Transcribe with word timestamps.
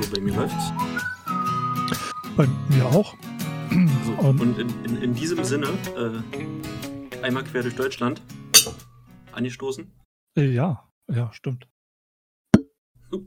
So, 0.00 0.10
bei 0.14 0.20
mir 0.20 0.34
läuft's. 0.34 0.72
Bei 2.36 2.46
mir 2.68 2.86
auch. 2.86 3.14
So, 4.04 4.12
und, 4.26 4.40
und 4.40 4.58
in, 4.58 4.84
in, 4.84 5.02
in, 5.02 5.14
diesem 5.14 5.44
Sinne, 5.44 5.68
äh, 5.96 7.22
einmal 7.22 7.44
quer 7.44 7.62
durch 7.62 7.76
Deutschland 7.76 8.22
angestoßen. 9.32 9.92
Ja, 10.36 10.90
ja, 11.10 11.30
stimmt. 11.32 11.68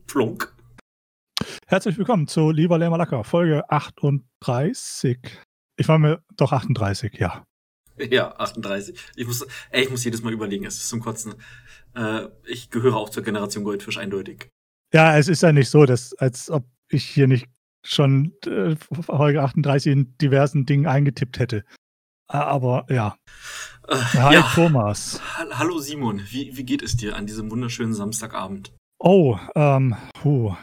Plunk. 0.08 0.56
Herzlich 1.68 1.98
willkommen 1.98 2.28
zu 2.28 2.50
Lieber 2.50 2.78
Lämmer 2.78 2.98
Lacker, 2.98 3.24
Folge 3.24 3.70
38. 3.70 5.20
Ich 5.78 5.88
war 5.88 6.00
mir 6.00 6.24
doch 6.36 6.54
38, 6.54 7.14
ja. 7.20 7.46
Ja, 7.98 8.36
38. 8.38 9.00
Ich 9.16 9.28
muss, 9.28 9.46
ey, 9.70 9.84
ich 9.84 9.90
muss 9.92 10.04
jedes 10.04 10.24
Mal 10.24 10.34
überlegen, 10.34 10.66
es 10.66 10.78
ist 10.78 10.90
zum 10.90 11.02
Kotzen. 11.02 11.36
Äh, 11.96 12.30
ich 12.46 12.72
gehöre 12.72 12.96
auch 12.96 13.10
zur 13.10 13.24
Generation 13.24 13.64
Goldfisch 13.64 13.98
eindeutig. 13.98 14.53
Ja, 14.94 15.18
es 15.18 15.28
ist 15.28 15.42
ja 15.42 15.52
nicht 15.52 15.70
so, 15.70 15.86
dass, 15.86 16.14
als 16.14 16.52
ob 16.52 16.66
ich 16.88 17.04
hier 17.04 17.28
nicht 17.28 17.48
schon 17.84 18.32
äh, 18.46 18.76
Folge 18.76 19.42
38 19.42 19.92
in 19.92 20.18
diversen 20.20 20.68
Dingen 20.68 20.86
eingetippt 20.86 21.40
hätte. 21.40 21.66
Aber 22.28 22.86
ja. 22.90 23.18
Äh, 23.88 23.96
Hi 23.96 24.36
ja. 24.36 24.52
Thomas. 24.54 25.20
Hallo 25.36 25.80
Simon, 25.80 26.22
wie, 26.30 26.56
wie 26.56 26.64
geht 26.64 26.84
es 26.84 26.96
dir 26.96 27.16
an 27.16 27.26
diesem 27.26 27.50
wunderschönen 27.50 27.96
Samstagabend? 27.96 28.72
Oh, 29.00 29.38
ähm, 29.56 29.96
puh. 30.14 30.56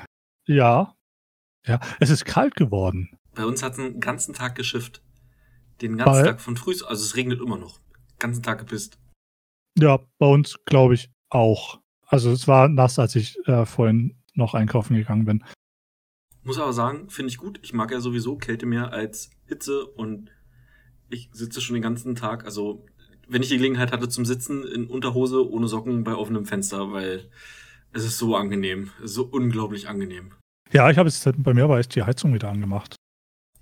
Ja. 0.46 0.94
Ja, 1.66 1.80
es 1.98 2.08
ist 2.08 2.24
kalt 2.24 2.54
geworden. 2.54 3.10
Bei 3.34 3.44
uns 3.44 3.62
hat 3.64 3.74
es 3.74 3.78
einen 3.80 4.00
ganzen 4.00 4.32
Tag 4.32 4.54
geschifft. 4.54 5.02
Den 5.82 5.96
ganzen 5.96 6.22
bei, 6.22 6.22
Tag 6.22 6.40
von 6.40 6.56
früh, 6.56 6.72
also 6.86 7.04
es 7.04 7.16
regnet 7.16 7.40
immer 7.40 7.58
noch. 7.58 7.80
ganzen 8.20 8.42
Tag 8.44 8.60
gepisst. 8.60 8.98
Ja, 9.76 9.98
bei 10.18 10.26
uns 10.26 10.56
glaube 10.66 10.94
ich 10.94 11.10
auch. 11.30 11.80
Also 12.06 12.30
es 12.30 12.48
war 12.48 12.68
nass, 12.68 12.98
als 12.98 13.14
ich 13.14 13.36
äh, 13.46 13.66
vorhin 13.66 14.19
noch 14.34 14.54
einkaufen 14.54 14.96
gegangen 14.96 15.24
bin. 15.24 15.44
Muss 16.42 16.58
aber 16.58 16.72
sagen, 16.72 17.10
finde 17.10 17.30
ich 17.30 17.38
gut. 17.38 17.58
Ich 17.62 17.72
mag 17.72 17.90
ja 17.90 18.00
sowieso 18.00 18.36
Kälte 18.36 18.66
mehr 18.66 18.92
als 18.92 19.30
Hitze 19.46 19.84
und 19.84 20.30
ich 21.08 21.28
sitze 21.32 21.60
schon 21.60 21.74
den 21.74 21.82
ganzen 21.82 22.14
Tag, 22.14 22.44
also 22.44 22.86
wenn 23.28 23.42
ich 23.42 23.48
die 23.48 23.56
Gelegenheit 23.56 23.92
hatte 23.92 24.08
zum 24.08 24.24
Sitzen 24.24 24.64
in 24.64 24.86
Unterhose 24.86 25.48
ohne 25.48 25.68
Socken 25.68 26.02
bei 26.02 26.14
offenem 26.14 26.46
Fenster, 26.46 26.92
weil 26.92 27.28
es 27.92 28.04
ist 28.04 28.18
so 28.18 28.36
angenehm, 28.36 28.90
so 29.02 29.24
unglaublich 29.24 29.88
angenehm. 29.88 30.32
Ja, 30.72 30.90
ich 30.90 30.98
habe 30.98 31.08
es 31.08 31.28
bei 31.36 31.54
mir 31.54 31.68
war 31.68 31.78
jetzt 31.78 31.94
die 31.94 32.02
Heizung 32.02 32.32
wieder 32.32 32.48
angemacht. 32.48 32.96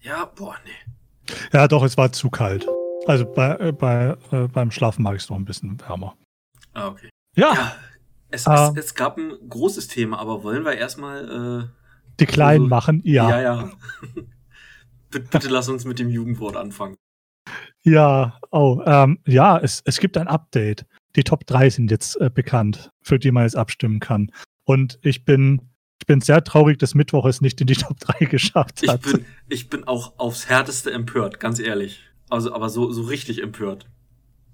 Ja, 0.01 0.27
boah, 0.27 0.57
nee. 0.65 1.35
Ja, 1.53 1.69
doch, 1.69 1.83
es 1.83 1.97
war 1.97 2.13
zu 2.13 2.31
kalt. 2.31 2.67
Also 3.07 3.25
bei, 3.25 3.57
äh, 3.57 3.73
bei, 3.73 4.17
äh, 4.31 4.49
beim 4.49 4.71
Schlafen 4.71 5.03
mag 5.03 5.17
ich 5.17 5.23
es 5.23 5.31
noch 5.31 5.37
ein 5.37 5.45
bisschen 5.45 5.81
wärmer. 5.81 6.17
Ah, 6.75 6.89
okay. 6.89 7.09
Ja. 7.37 7.55
ja 7.55 7.77
es, 8.31 8.47
äh, 8.47 8.53
es, 8.53 8.73
es, 8.77 8.95
gab 8.95 9.17
ein 9.17 9.33
großes 9.49 9.89
Thema, 9.89 10.19
aber 10.19 10.43
wollen 10.43 10.65
wir 10.65 10.77
erstmal 10.77 11.69
äh, 11.69 11.79
die 12.21 12.27
Kleinen 12.27 12.65
also, 12.65 12.69
machen, 12.69 13.01
ja. 13.05 13.31
Ja, 13.31 13.41
ja. 13.41 13.71
bitte, 15.11 15.29
bitte 15.31 15.49
lass 15.49 15.69
uns 15.69 15.85
mit 15.85 15.99
dem 15.99 16.09
Jugendwort 16.09 16.57
anfangen. 16.57 16.97
Ja, 17.83 18.39
oh, 18.51 18.83
ähm, 18.85 19.19
ja, 19.27 19.59
es, 19.59 19.83
es 19.85 19.99
gibt 19.99 20.17
ein 20.17 20.29
Update. 20.29 20.85
Die 21.17 21.25
Top 21.25 21.47
3 21.47 21.71
sind 21.71 21.91
jetzt 21.91 22.21
äh, 22.21 22.31
bekannt, 22.33 22.91
für 23.03 23.19
die 23.19 23.31
man 23.31 23.45
jetzt 23.45 23.57
abstimmen 23.57 24.01
kann. 24.01 24.31
Und 24.65 24.99
ich 25.03 25.25
bin, 25.25 25.63
ich 26.01 26.07
bin 26.07 26.21
sehr 26.21 26.45
traurig, 26.45 26.79
dass 26.79 26.95
Mittwoch 26.95 27.25
es 27.25 27.41
nicht 27.41 27.61
in 27.61 27.67
die 27.67 27.75
Top 27.77 27.99
3 27.99 28.27
geschafft 28.27 28.87
hat. 28.87 29.07
Ich 29.07 29.13
bin, 29.13 29.27
ich 29.49 29.71
bin 29.71 29.85
auch 29.85 30.19
aufs 30.19 30.49
Härteste 30.49 30.91
empört, 30.91 31.41
ganz 31.41 31.59
ehrlich. 31.59 32.01
Also, 32.29 32.53
aber 32.53 32.69
so, 32.69 32.93
so 32.93 33.03
richtig 33.03 33.43
empört. 33.43 33.87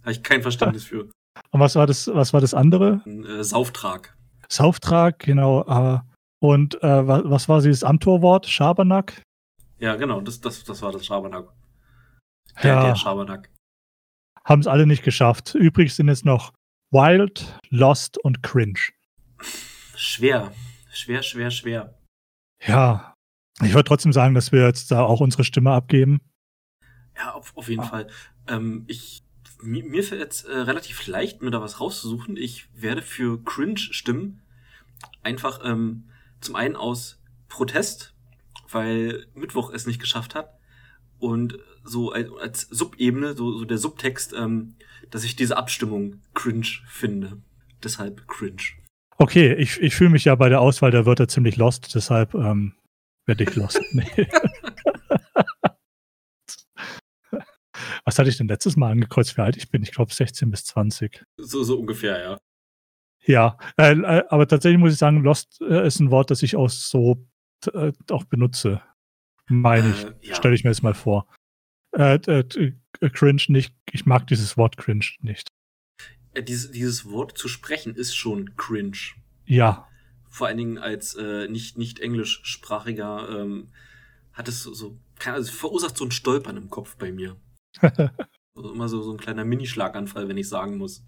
Habe 0.02 0.12
ich 0.12 0.22
kein 0.22 0.42
Verständnis 0.42 0.84
für. 0.84 1.08
Und 1.50 1.60
was 1.60 1.76
war 1.76 1.86
das, 1.86 2.08
was 2.12 2.32
war 2.32 2.40
das 2.40 2.54
andere? 2.54 3.02
Äh, 3.06 3.42
Sauftrag. 3.42 4.16
Sauftrag, 4.48 5.18
genau. 5.20 5.64
Äh, 5.66 6.00
und 6.40 6.82
äh, 6.82 7.06
was, 7.06 7.22
was 7.24 7.48
war 7.48 7.60
dieses 7.60 7.84
Amtorwort? 7.84 8.46
Schabernack? 8.46 9.22
Ja, 9.78 9.96
genau, 9.96 10.20
das, 10.20 10.40
das, 10.40 10.64
das 10.64 10.82
war 10.82 10.92
das 10.92 11.06
Schabernack. 11.06 11.48
Der, 12.62 12.74
ja. 12.74 12.86
der 12.86 12.96
Schabernack. 12.96 13.50
Haben 14.44 14.60
es 14.60 14.66
alle 14.66 14.86
nicht 14.86 15.02
geschafft. 15.02 15.54
Übrig 15.54 15.94
sind 15.94 16.08
jetzt 16.08 16.24
noch 16.24 16.52
Wild, 16.90 17.58
Lost 17.70 18.18
und 18.18 18.42
Cringe. 18.42 18.78
Schwer. 19.96 20.52
Schwer, 20.90 21.22
schwer, 21.22 21.50
schwer. 21.50 21.98
Ja. 22.64 23.14
Ich 23.62 23.72
würde 23.72 23.84
trotzdem 23.84 24.12
sagen, 24.12 24.34
dass 24.34 24.52
wir 24.52 24.66
jetzt 24.66 24.90
da 24.90 25.02
auch 25.02 25.20
unsere 25.20 25.44
Stimme 25.44 25.72
abgeben. 25.72 26.20
Ja, 27.16 27.32
auf, 27.34 27.56
auf 27.56 27.68
jeden 27.68 27.82
ah. 27.82 27.86
Fall. 27.86 28.06
Ähm, 28.48 28.84
ich, 28.86 29.23
mir, 29.64 29.84
mir 29.84 30.04
fällt 30.04 30.20
jetzt 30.20 30.46
äh, 30.46 30.56
relativ 30.56 31.06
leicht, 31.06 31.42
mir 31.42 31.50
da 31.50 31.60
was 31.60 31.80
rauszusuchen. 31.80 32.36
Ich 32.36 32.68
werde 32.74 33.02
für 33.02 33.42
Cringe 33.42 33.78
stimmen. 33.78 34.42
Einfach, 35.22 35.60
ähm, 35.64 36.04
zum 36.40 36.56
einen 36.56 36.76
aus 36.76 37.20
Protest, 37.48 38.14
weil 38.70 39.26
Mittwoch 39.34 39.70
es 39.72 39.86
nicht 39.86 40.00
geschafft 40.00 40.34
hat. 40.34 40.58
Und 41.18 41.58
so 41.84 42.12
als 42.12 42.62
Subebene, 42.62 43.34
so, 43.34 43.58
so 43.58 43.64
der 43.64 43.78
Subtext, 43.78 44.34
ähm, 44.36 44.74
dass 45.10 45.24
ich 45.24 45.36
diese 45.36 45.56
Abstimmung 45.56 46.20
cringe 46.34 46.66
finde. 46.86 47.38
Deshalb 47.82 48.26
cringe. 48.26 48.62
Okay, 49.16 49.54
ich, 49.54 49.80
ich 49.80 49.94
fühle 49.94 50.10
mich 50.10 50.24
ja 50.24 50.34
bei 50.34 50.48
der 50.48 50.60
Auswahl 50.60 50.90
der 50.90 51.06
Wörter 51.06 51.28
ziemlich 51.28 51.56
lost, 51.56 51.94
deshalb 51.94 52.34
ähm, 52.34 52.74
werde 53.26 53.44
ich 53.44 53.54
lost. 53.54 53.80
Nee. 53.92 54.26
Was 58.04 58.18
hatte 58.18 58.28
ich 58.28 58.36
denn 58.36 58.48
letztes 58.48 58.76
Mal 58.76 58.92
angekreuzt, 58.92 59.36
wie 59.36 59.42
alt 59.42 59.56
ich 59.56 59.70
bin? 59.70 59.82
Ich 59.82 59.92
glaube 59.92 60.12
16 60.12 60.50
bis 60.50 60.64
20. 60.64 61.24
So, 61.36 61.62
so 61.62 61.78
ungefähr, 61.78 62.20
ja. 62.20 62.38
Ja, 63.26 63.56
äh, 63.78 63.92
äh, 63.92 64.24
aber 64.28 64.46
tatsächlich 64.46 64.78
muss 64.78 64.92
ich 64.92 64.98
sagen, 64.98 65.22
Lost 65.22 65.60
äh, 65.62 65.86
ist 65.86 66.00
ein 66.00 66.10
Wort, 66.10 66.30
das 66.30 66.42
ich 66.42 66.56
auch 66.56 66.68
so 66.68 67.26
äh, 67.72 67.92
auch 68.10 68.24
benutze. 68.24 68.82
Meine 69.46 69.90
ich. 69.90 70.04
Äh, 70.04 70.28
ja. 70.28 70.34
Stelle 70.34 70.54
ich 70.54 70.64
mir 70.64 70.70
jetzt 70.70 70.82
mal 70.82 70.94
vor. 70.94 71.26
Äh, 71.92 72.18
cringe 73.12 73.42
nicht. 73.48 73.74
Ich 73.92 74.04
mag 74.04 74.26
dieses 74.26 74.56
Wort 74.56 74.76
cringe 74.76 75.06
nicht. 75.20 75.48
Dieses, 76.36 76.72
dieses 76.72 77.08
Wort 77.08 77.38
zu 77.38 77.48
sprechen 77.48 77.94
ist 77.94 78.14
schon 78.14 78.56
cringe. 78.56 78.98
Ja. 79.46 79.88
Vor 80.28 80.48
allen 80.48 80.56
Dingen 80.56 80.78
als 80.78 81.16
nicht, 81.48 81.78
nicht 81.78 82.00
englischsprachiger 82.00 83.28
ähm, 83.28 83.68
hat 84.32 84.48
es 84.48 84.64
so, 84.64 84.74
so 84.74 84.98
also 85.24 85.52
verursacht 85.52 85.96
so 85.96 86.04
ein 86.04 86.10
Stolpern 86.10 86.56
im 86.56 86.70
Kopf 86.70 86.96
bei 86.96 87.12
mir. 87.12 87.36
Immer 88.54 88.88
so, 88.88 89.02
so 89.02 89.12
ein 89.12 89.18
kleiner 89.18 89.44
Minischlaganfall, 89.44 90.28
wenn 90.28 90.36
ich 90.36 90.48
sagen 90.48 90.78
muss. 90.78 91.04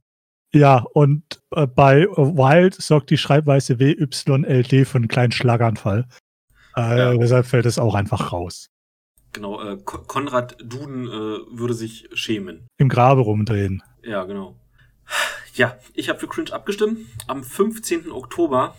Ja, 0.54 0.84
und 0.94 1.43
äh, 1.50 1.66
bei 1.66 2.06
Wild 2.06 2.75
sorgt 2.75 3.10
die 3.10 3.19
Schreibweise 3.19 3.78
WYLD 3.78 4.87
für 4.87 4.97
einen 4.97 5.09
kleinen 5.09 5.32
Schlaganfall. 5.32 6.06
Äh, 6.77 6.99
ja. 6.99 7.16
Deshalb 7.16 7.47
fällt 7.47 7.66
es 7.66 7.78
auch 7.78 7.94
einfach 7.94 8.32
raus. 8.32 8.69
Genau, 9.32 9.60
äh, 9.62 9.77
Konrad 9.84 10.56
Duden 10.62 11.06
äh, 11.06 11.59
würde 11.59 11.75
sich 11.75 12.09
schämen. 12.15 12.69
Im 12.78 12.88
Grabe 12.88 13.21
rumdrehen. 13.21 13.83
Ja, 14.03 14.25
genau. 14.25 14.56
Ja, 15.54 15.78
ich 15.94 16.09
habe 16.09 16.19
für 16.19 16.28
Cringe 16.28 16.53
abgestimmt. 16.53 17.00
Am 17.27 17.43
15. 17.43 18.10
Oktober 18.10 18.77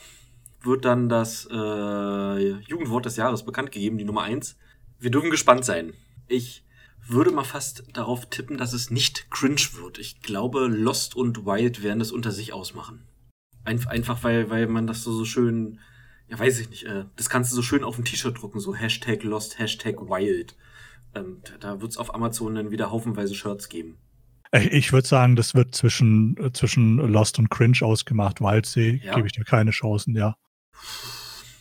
wird 0.61 0.85
dann 0.85 1.09
das 1.09 1.47
äh, 1.51 2.49
Jugendwort 2.67 3.05
des 3.05 3.17
Jahres 3.17 3.45
bekannt 3.45 3.71
gegeben, 3.71 3.97
die 3.97 4.03
Nummer 4.03 4.23
1. 4.23 4.57
Wir 4.99 5.11
dürfen 5.11 5.29
gespannt 5.29 5.65
sein. 5.65 5.93
Ich 6.27 6.63
würde 7.09 7.31
mal 7.31 7.43
fast 7.43 7.83
darauf 7.93 8.29
tippen, 8.29 8.57
dass 8.57 8.73
es 8.73 8.89
nicht 8.89 9.29
cringe 9.31 9.61
wird. 9.73 9.97
Ich 9.97 10.21
glaube, 10.21 10.67
Lost 10.67 11.15
und 11.15 11.45
Wild 11.45 11.83
werden 11.83 12.01
es 12.01 12.11
unter 12.11 12.31
sich 12.31 12.53
ausmachen. 12.53 13.07
Ein, 13.63 13.85
einfach 13.87 14.23
weil, 14.23 14.49
weil 14.49 14.67
man 14.67 14.87
das 14.87 15.03
so, 15.03 15.11
so 15.11 15.25
schön, 15.25 15.79
ja 16.27 16.39
weiß 16.39 16.59
ich 16.59 16.69
nicht, 16.69 16.85
äh, 16.85 17.05
das 17.15 17.29
kannst 17.29 17.51
du 17.51 17.55
so 17.55 17.61
schön 17.61 17.83
auf 17.83 17.97
ein 17.97 18.05
T-Shirt 18.05 18.41
drucken, 18.41 18.59
so 18.59 18.75
Hashtag 18.75 19.23
Lost, 19.23 19.59
Hashtag 19.59 20.01
Wild. 20.01 20.55
Ähm, 21.15 21.41
da 21.59 21.81
wird 21.81 21.91
es 21.91 21.97
auf 21.97 22.13
Amazon 22.13 22.55
dann 22.55 22.71
wieder 22.71 22.91
haufenweise 22.91 23.35
Shirts 23.35 23.69
geben. 23.69 23.97
Ich 24.53 24.93
würde 24.93 25.07
sagen, 25.07 25.35
das 25.35 25.55
wird 25.55 25.75
zwischen, 25.75 26.37
äh, 26.37 26.53
zwischen 26.53 26.97
Lost 26.97 27.37
und 27.39 27.49
Cringe 27.49 27.77
ausgemacht. 27.81 28.39
Wildsee 28.39 29.01
ja? 29.03 29.15
gebe 29.15 29.27
ich 29.27 29.33
dir 29.33 29.43
keine 29.43 29.71
Chancen, 29.71 30.15
ja. 30.15 30.37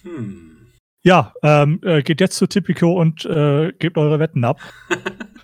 Hm. 0.02 0.56
Ja, 1.02 1.32
ähm, 1.42 1.80
äh, 1.82 2.02
geht 2.02 2.20
jetzt 2.20 2.36
zu 2.36 2.46
Tipico 2.46 3.00
und 3.00 3.24
äh, 3.24 3.72
gebt 3.78 3.96
eure 3.96 4.18
Wetten 4.18 4.44
ab. 4.44 4.60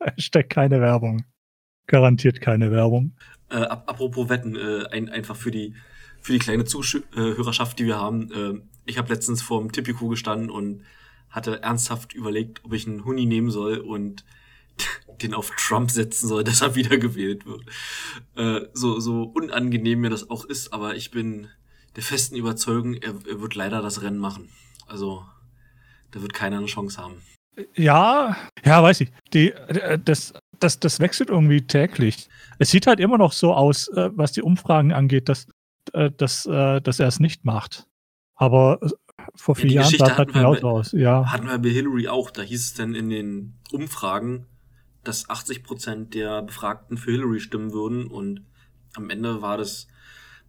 Hashtag 0.16 0.48
keine 0.50 0.80
Werbung. 0.80 1.24
Garantiert 1.86 2.40
keine 2.40 2.70
Werbung. 2.70 3.16
Äh, 3.50 3.56
apropos 3.56 4.28
Wetten, 4.28 4.56
äh, 4.56 4.86
ein, 4.90 5.08
einfach 5.08 5.36
für 5.36 5.50
die, 5.50 5.74
für 6.20 6.32
die 6.32 6.38
kleine 6.38 6.64
Zuhörerschaft, 6.64 7.78
die 7.78 7.86
wir 7.86 7.98
haben. 7.98 8.32
Äh, 8.32 8.60
ich 8.86 8.98
habe 8.98 9.12
letztens 9.12 9.42
vorm 9.42 9.72
Tipico 9.72 10.08
gestanden 10.08 10.50
und 10.50 10.84
hatte 11.28 11.62
ernsthaft 11.62 12.12
überlegt, 12.12 12.64
ob 12.64 12.72
ich 12.72 12.86
einen 12.86 13.04
Huni 13.04 13.26
nehmen 13.26 13.50
soll 13.50 13.78
und 13.78 14.24
den 15.22 15.34
auf 15.34 15.50
Trump 15.56 15.90
setzen 15.90 16.28
soll, 16.28 16.44
dass 16.44 16.60
er 16.60 16.74
wiedergewählt 16.74 17.44
wird. 17.46 17.62
Äh, 18.36 18.68
so, 18.72 19.00
so 19.00 19.24
unangenehm 19.24 20.00
mir 20.00 20.10
das 20.10 20.30
auch 20.30 20.44
ist, 20.44 20.72
aber 20.72 20.96
ich 20.96 21.10
bin 21.10 21.48
der 21.96 22.02
festen 22.02 22.36
Überzeugung, 22.36 22.94
er, 22.94 23.14
er 23.28 23.40
wird 23.40 23.54
leider 23.54 23.82
das 23.82 24.02
Rennen 24.02 24.18
machen. 24.18 24.48
Also, 24.86 25.24
da 26.12 26.22
wird 26.22 26.32
keiner 26.32 26.58
eine 26.58 26.66
Chance 26.66 27.00
haben. 27.02 27.20
Ja, 27.74 28.36
ja, 28.64 28.82
weiß 28.82 29.02
ich. 29.02 29.10
Die, 29.32 29.50
äh, 29.50 29.98
das, 29.98 30.34
das, 30.58 30.78
das 30.78 31.00
wechselt 31.00 31.30
irgendwie 31.30 31.62
täglich. 31.62 32.28
Es 32.58 32.70
sieht 32.70 32.86
halt 32.86 33.00
immer 33.00 33.18
noch 33.18 33.32
so 33.32 33.54
aus, 33.54 33.88
äh, 33.88 34.10
was 34.14 34.32
die 34.32 34.42
Umfragen 34.42 34.92
angeht, 34.92 35.28
dass, 35.28 35.46
äh, 35.92 36.10
dass, 36.10 36.44
dass 36.44 37.00
er 37.00 37.08
es 37.08 37.20
nicht 37.20 37.44
macht. 37.44 37.86
Aber 38.34 38.78
vor 39.34 39.54
vier 39.54 39.70
ja, 39.70 39.82
Jahren 39.82 39.96
sah 39.98 40.06
es 40.06 40.18
halt 40.18 40.32
genauso 40.32 40.68
aus. 40.68 40.92
Ja. 40.92 41.30
Hatten 41.30 41.46
wir 41.46 41.58
bei 41.58 41.68
Hillary 41.70 42.08
auch. 42.08 42.30
Da 42.30 42.42
hieß 42.42 42.60
es 42.60 42.74
dann 42.74 42.94
in 42.94 43.10
den 43.10 43.58
Umfragen, 43.72 44.46
dass 45.04 45.28
80 45.28 45.62
Prozent 45.62 46.14
der 46.14 46.42
Befragten 46.42 46.96
für 46.96 47.10
Hillary 47.10 47.40
stimmen 47.40 47.72
würden. 47.72 48.06
Und 48.06 48.44
am 48.96 49.10
Ende 49.10 49.42
war 49.42 49.56
das, 49.56 49.88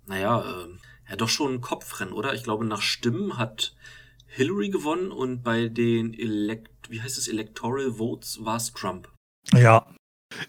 naja, 0.06 0.42
äh, 0.42 1.10
ja 1.10 1.16
doch 1.16 1.30
schon 1.30 1.56
ein 1.56 1.62
Kopfrennen, 1.62 2.14
oder? 2.14 2.34
Ich 2.34 2.44
glaube, 2.44 2.66
nach 2.66 2.82
Stimmen 2.82 3.38
hat 3.38 3.76
Hillary 4.28 4.70
gewonnen 4.70 5.12
und 5.12 5.44
bei 5.44 5.68
den 5.68 6.14
Elect, 6.14 6.81
wie 6.92 7.02
heißt 7.02 7.18
es, 7.18 7.28
Electoral 7.28 7.94
Votes 7.94 8.44
war 8.44 8.58
es 8.58 8.72
Trump. 8.72 9.10
Ja, 9.54 9.88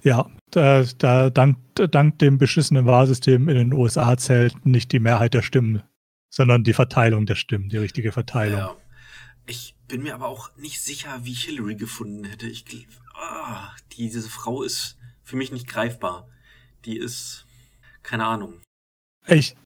ja, 0.02 0.30
da, 0.50 0.84
da, 0.98 1.30
dank, 1.30 1.58
dank 1.74 2.18
dem 2.18 2.38
beschissenen 2.38 2.86
Wahlsystem 2.86 3.48
in 3.48 3.56
den 3.56 3.72
USA 3.72 4.16
zählt 4.16 4.64
nicht 4.66 4.92
die 4.92 5.00
Mehrheit 5.00 5.34
der 5.34 5.42
Stimmen, 5.42 5.82
sondern 6.30 6.64
die 6.64 6.72
Verteilung 6.72 7.26
der 7.26 7.34
Stimmen, 7.34 7.68
die 7.68 7.78
richtige 7.78 8.12
Verteilung. 8.12 8.58
Ja. 8.58 8.76
Ich 9.46 9.74
bin 9.88 10.02
mir 10.02 10.14
aber 10.14 10.28
auch 10.28 10.54
nicht 10.56 10.80
sicher, 10.80 11.24
wie 11.24 11.32
ich 11.32 11.44
Hillary 11.44 11.74
gefunden 11.74 12.24
hätte. 12.24 12.46
Ich, 12.46 12.64
die, 12.64 12.86
diese 13.96 14.22
Frau 14.22 14.62
ist 14.62 14.98
für 15.22 15.36
mich 15.36 15.50
nicht 15.52 15.66
greifbar. 15.66 16.28
Die 16.84 16.96
ist, 16.96 17.46
keine 18.02 18.26
Ahnung. 18.26 18.60
Ich, 19.26 19.56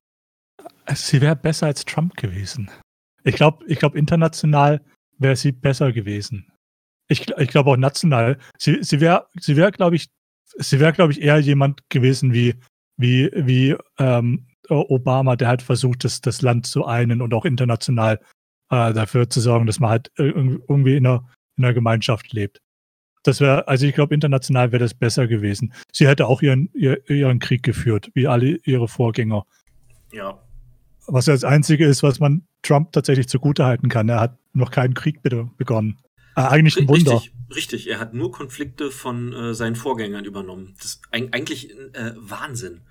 sie 0.95 1.21
wäre 1.21 1.37
besser 1.37 1.67
als 1.67 1.85
Trump 1.85 2.17
gewesen. 2.17 2.71
Ich 3.23 3.35
glaube, 3.35 3.65
ich 3.67 3.79
glaube, 3.79 3.99
international 3.99 4.83
wäre 5.19 5.37
sie 5.37 5.53
besser 5.53 5.93
gewesen. 5.93 6.51
Ich, 7.09 7.29
ich 7.31 7.49
glaube 7.49 7.71
auch 7.71 7.77
national. 7.77 8.39
Sie, 8.59 8.79
sie 8.83 9.01
wäre, 9.01 9.27
sie 9.41 9.57
wäre, 9.57 9.73
glaube 9.73 9.97
ich, 9.97 10.09
sie 10.57 10.81
wäre, 10.81 10.93
glaube 10.93 11.13
ich, 11.13 11.23
eher 11.23 11.39
jemand 11.39 11.89
gewesen 11.89 12.33
wie, 12.33 12.55
wie, 12.97 13.31
wie 13.35 13.77
ähm, 13.99 14.47
Obama, 14.69 15.37
der 15.37 15.49
halt 15.49 15.63
versucht, 15.63 16.05
das, 16.05 16.21
das 16.21 16.43
Land 16.43 16.67
zu 16.67 16.85
einen 16.85 17.23
und 17.23 17.33
auch 17.35 17.45
international 17.45 18.21
äh, 18.71 18.93
dafür 18.93 19.31
zu 19.31 19.41
sorgen, 19.41 19.67
dass 19.67 19.81
man 19.81 19.91
halt 19.91 20.11
irgendwie 20.17 20.97
in 20.97 21.07
einer, 21.07 21.29
in 21.57 21.65
einer 21.65 21.75
Gemeinschaft 21.75 22.33
lebt. 22.33 22.61
Das 23.23 23.41
wäre, 23.41 23.67
also 23.67 23.87
ich 23.87 23.95
glaube, 23.95 24.15
international 24.15 24.71
wäre 24.73 24.83
das 24.83 24.95
besser 24.95 25.27
gewesen. 25.27 25.73
Sie 25.93 26.07
hätte 26.07 26.27
auch 26.27 26.43
ihren, 26.43 26.71
ihren 26.75 27.39
Krieg 27.41 27.63
geführt, 27.63 28.11
wie 28.15 28.29
alle 28.29 28.59
ihre 28.65 28.87
Vorgänger. 28.87 29.45
Ja. 30.13 30.41
Was 31.09 31.27
ja 31.27 31.35
das 31.35 31.45
Einzige 31.45 31.87
ist, 31.87 32.03
was 32.03 32.21
man 32.21 32.47
Trump 32.63 32.93
tatsächlich 32.93 33.29
zugutehalten 33.29 33.89
kann. 33.89 34.09
Er 34.09 34.21
hat 34.21 34.39
noch 34.53 34.71
keinen 34.71 34.95
Krieg 34.95 35.23
begonnen. 35.23 35.99
Äh, 36.37 36.43
eigentlich 36.43 36.77
ein 36.77 36.87
Wunder. 36.87 37.15
Richtig, 37.15 37.33
richtig, 37.55 37.91
er 37.91 37.99
hat 37.99 38.13
nur 38.13 38.31
Konflikte 38.31 38.91
von 38.91 39.33
äh, 39.33 39.55
seinen 39.55 39.75
Vorgängern 39.75 40.25
übernommen. 40.27 40.75
Das 40.77 40.87
ist 40.87 41.03
eigentlich 41.11 41.71
äh, 41.71 42.13
Wahnsinn. 42.17 42.83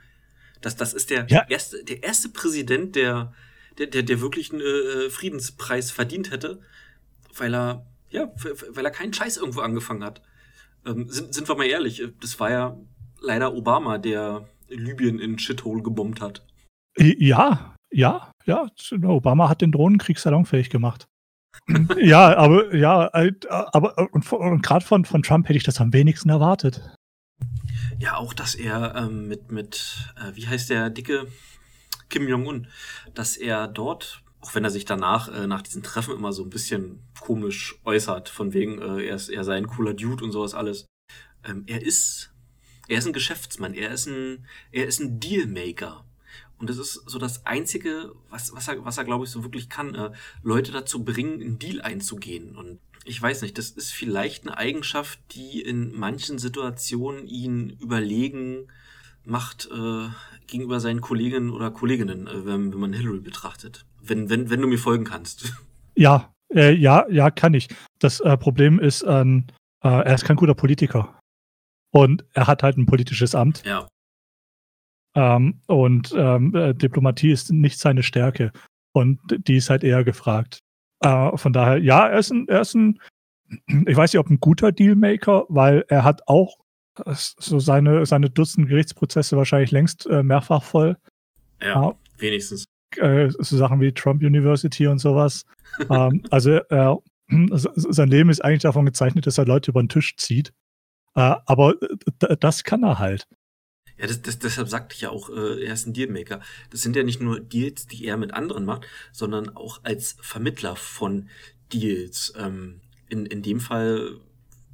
Das, 0.62 0.76
das 0.76 0.94
ist 0.94 1.12
der, 1.12 1.28
ja. 1.30 1.46
erste, 1.48 1.84
der 1.84 2.04
erste 2.04 2.30
Präsident, 2.30 2.96
der, 2.96 3.34
der, 3.78 3.86
der, 3.86 4.02
der 4.02 4.20
wirklich 4.20 4.52
einen 4.52 4.62
äh, 4.62 5.10
Friedenspreis 5.12 5.92
verdient 5.92 6.32
hätte, 6.32 6.60
weil 7.38 7.54
er, 7.54 7.86
ja, 8.10 8.32
weil 8.70 8.86
er 8.86 8.92
keinen 8.92 9.14
Scheiß 9.14 9.38
irgendwo 9.38 9.62
angefangen 9.62 10.04
hat. 10.04 10.24
Ähm, 10.84 11.08
sind, 11.10 11.36
sind 11.36 11.48
wir 11.48 11.56
mal 11.56 11.68
ehrlich, 11.68 12.02
äh, 12.02 12.12
das 12.20 12.40
war 12.40 12.50
ja 12.50 12.78
leider 13.22 13.54
Obama, 13.54 14.00
der 14.00 14.50
Libyen 14.70 15.20
in 15.20 15.38
Shithole 15.38 15.84
gebombt 15.84 16.20
hat. 16.20 16.44
Ja, 16.98 17.76
ja, 17.92 18.32
ja. 18.46 18.68
Obama 19.04 19.50
hat 19.50 19.62
den 19.62 19.72
Drohnenkrieg 19.72 20.18
salonfähig 20.18 20.72
gemacht 20.72 21.06
ja, 22.02 22.36
aber 22.38 22.76
ja, 22.76 23.10
aber 23.50 23.98
und, 24.12 24.32
und 24.32 24.62
gerade 24.62 24.86
von, 24.86 25.06
von 25.06 25.24
Trump 25.24 25.48
hätte 25.48 25.58
ich 25.58 25.64
das 25.64 25.82
am 25.82 25.94
wenigsten 25.94 26.30
erwartet. 26.30 26.82
Ja, 28.00 28.18
auch, 28.18 28.34
dass 28.34 28.56
er 28.56 28.96
ähm, 28.96 29.28
mit, 29.28 29.52
mit 29.52 30.14
äh, 30.18 30.36
wie 30.36 30.48
heißt 30.48 30.70
der 30.70 30.90
dicke 30.90 31.28
Kim 32.10 32.28
Jong-un, 32.28 32.68
dass 33.14 33.38
er 33.38 33.68
dort, 33.68 34.22
auch 34.42 34.54
wenn 34.54 34.64
er 34.64 34.70
sich 34.70 34.86
danach, 34.86 35.28
äh, 35.30 35.48
nach 35.48 35.62
diesen 35.62 35.84
Treffen 35.84 36.16
immer 36.16 36.34
so 36.34 36.44
ein 36.44 36.50
bisschen 36.50 37.00
komisch 37.20 37.80
äußert, 37.84 38.30
von 38.30 38.54
wegen, 38.54 38.82
äh, 38.82 39.06
er, 39.06 39.16
ist, 39.16 39.30
er 39.30 39.44
sei 39.44 39.58
ein 39.58 39.68
cooler 39.68 39.94
Dude 39.94 40.24
und 40.24 40.32
sowas 40.32 40.54
alles. 40.54 40.86
Ähm, 41.44 41.64
er 41.68 41.82
ist, 41.82 42.34
er 42.88 43.00
ist 43.00 43.08
ein 43.08 43.14
Geschäftsmann, 43.14 43.74
er 43.74 43.92
ist 43.92 44.08
ein, 44.08 44.46
er 44.72 44.86
ist 44.86 45.00
ein 45.00 45.20
Dealmaker. 45.20 46.05
Und 46.66 46.72
das 46.72 46.80
ist 46.80 47.04
so 47.06 47.20
das 47.20 47.46
Einzige, 47.46 48.14
was, 48.32 48.52
was 48.56 48.68
er, 48.68 48.84
was 48.84 48.98
er 48.98 49.04
glaube 49.04 49.26
ich, 49.26 49.30
so 49.30 49.44
wirklich 49.44 49.70
kann, 49.70 49.94
äh, 49.94 50.10
Leute 50.42 50.72
dazu 50.72 51.04
bringen, 51.04 51.40
einen 51.40 51.60
Deal 51.60 51.80
einzugehen. 51.80 52.56
Und 52.56 52.80
ich 53.04 53.22
weiß 53.22 53.44
nicht, 53.44 53.60
das 53.60 53.70
ist 53.70 53.94
vielleicht 53.94 54.48
eine 54.48 54.58
Eigenschaft, 54.58 55.20
die 55.36 55.62
in 55.62 55.96
manchen 55.96 56.40
Situationen 56.40 57.28
ihn 57.28 57.70
überlegen 57.80 58.66
macht 59.26 59.70
äh, 59.72 60.08
gegenüber 60.48 60.80
seinen 60.80 61.02
Kolleginnen 61.02 61.52
oder 61.52 61.70
Kolleginnen, 61.70 62.26
äh, 62.26 62.48
wenn, 62.48 62.74
wenn 62.74 62.80
man 62.80 62.94
Hillary 62.94 63.20
betrachtet. 63.20 63.86
Wenn, 64.02 64.32
wenn, 64.32 64.50
wenn 64.50 64.62
du 64.62 64.68
mir 64.68 64.80
folgen 64.80 65.04
kannst. 65.04 65.54
Ja, 65.98 66.34
äh, 66.54 66.74
ja, 66.74 67.06
ja, 67.10 67.32
kann 67.32 67.54
ich. 67.54 67.70
Das 68.00 68.20
äh, 68.20 68.36
Problem 68.36 68.80
ist, 68.80 69.06
ähm, 69.08 69.46
äh, 69.82 69.88
er 69.88 70.14
ist 70.16 70.26
kein 70.26 70.36
guter 70.36 70.56
Politiker. 70.56 71.18
Und 71.92 72.26
er 72.34 72.48
hat 72.48 72.64
halt 72.64 72.78
ein 72.78 72.86
politisches 72.86 73.34
Amt. 73.34 73.64
Ja. 73.66 73.88
Ähm, 75.16 75.62
und 75.68 76.14
ähm, 76.16 76.54
äh, 76.54 76.74
Diplomatie 76.74 77.32
ist 77.32 77.52
nicht 77.52 77.80
seine 77.80 78.04
Stärke. 78.04 78.52
Und 78.92 79.20
die 79.48 79.58
ist 79.58 79.70
halt 79.70 79.84
eher 79.84 80.04
gefragt. 80.04 80.60
Äh, 81.02 81.38
von 81.38 81.54
daher, 81.54 81.78
ja, 81.78 82.08
er 82.08 82.20
ist 82.20 82.32
ein, 82.32 82.48
er 82.48 82.62
ist 82.62 82.76
ein, 82.76 83.00
ich 83.88 83.96
weiß 83.96 84.14
nicht, 84.14 84.20
ob 84.20 84.30
ein 84.30 84.40
guter 84.40 84.72
Dealmaker, 84.72 85.46
weil 85.50 85.86
er 85.88 86.04
hat 86.04 86.22
auch 86.28 86.58
äh, 87.06 87.14
so 87.16 87.60
seine, 87.60 88.06
seine 88.06 88.30
Dutzend 88.30 88.68
Gerichtsprozesse 88.68 89.38
wahrscheinlich 89.38 89.72
längst 89.72 90.06
äh, 90.08 90.22
mehrfach 90.24 90.64
voll. 90.64 90.98
Ja, 91.62 91.92
äh, 91.92 91.94
wenigstens. 92.18 92.66
so 92.96 93.58
Sachen 93.58 93.80
wie 93.82 93.94
Trump 93.94 94.22
University 94.22 94.88
und 94.88 95.00
sowas. 95.00 95.46
ähm, 95.90 96.24
also 96.30 96.52
er, 96.70 97.00
also 97.52 97.70
sein 97.74 98.10
Leben 98.10 98.30
ist 98.30 98.44
eigentlich 98.44 98.64
davon 98.64 98.86
gezeichnet, 98.86 99.26
dass 99.26 99.38
er 99.38 99.46
Leute 99.46 99.72
über 99.72 99.82
den 99.82 99.90
Tisch 99.90 100.16
zieht. 100.18 100.54
Äh, 101.16 101.36
aber 101.46 101.76
das 102.40 102.64
kann 102.64 102.84
er 102.84 103.00
halt. 103.00 103.28
Ja, 103.98 104.08
das, 104.08 104.22
das, 104.22 104.40
deshalb 104.40 104.68
sagte 104.68 104.96
ich 104.96 105.02
ja 105.02 105.10
auch, 105.10 105.30
äh, 105.30 105.66
er 105.66 105.74
ist 105.74 105.88
ein 105.88 105.94
Dealmaker. 105.94 106.42
Das 106.70 106.82
sind 106.82 106.96
ja 106.96 107.04
nicht 107.04 107.22
nur 107.22 107.40
Deals, 107.40 107.88
die 107.88 108.06
er 108.06 108.18
mit 108.18 108.34
anderen 108.34 108.66
macht, 108.66 108.86
sondern 109.12 109.56
auch 109.56 109.80
als 109.84 110.18
Vermittler 110.22 110.76
von 110.76 111.30
Deals. 111.72 112.34
Ähm, 112.38 112.82
in, 113.10 113.26
in 113.26 113.42
dem 113.42 113.60
Fall, 113.60 114.18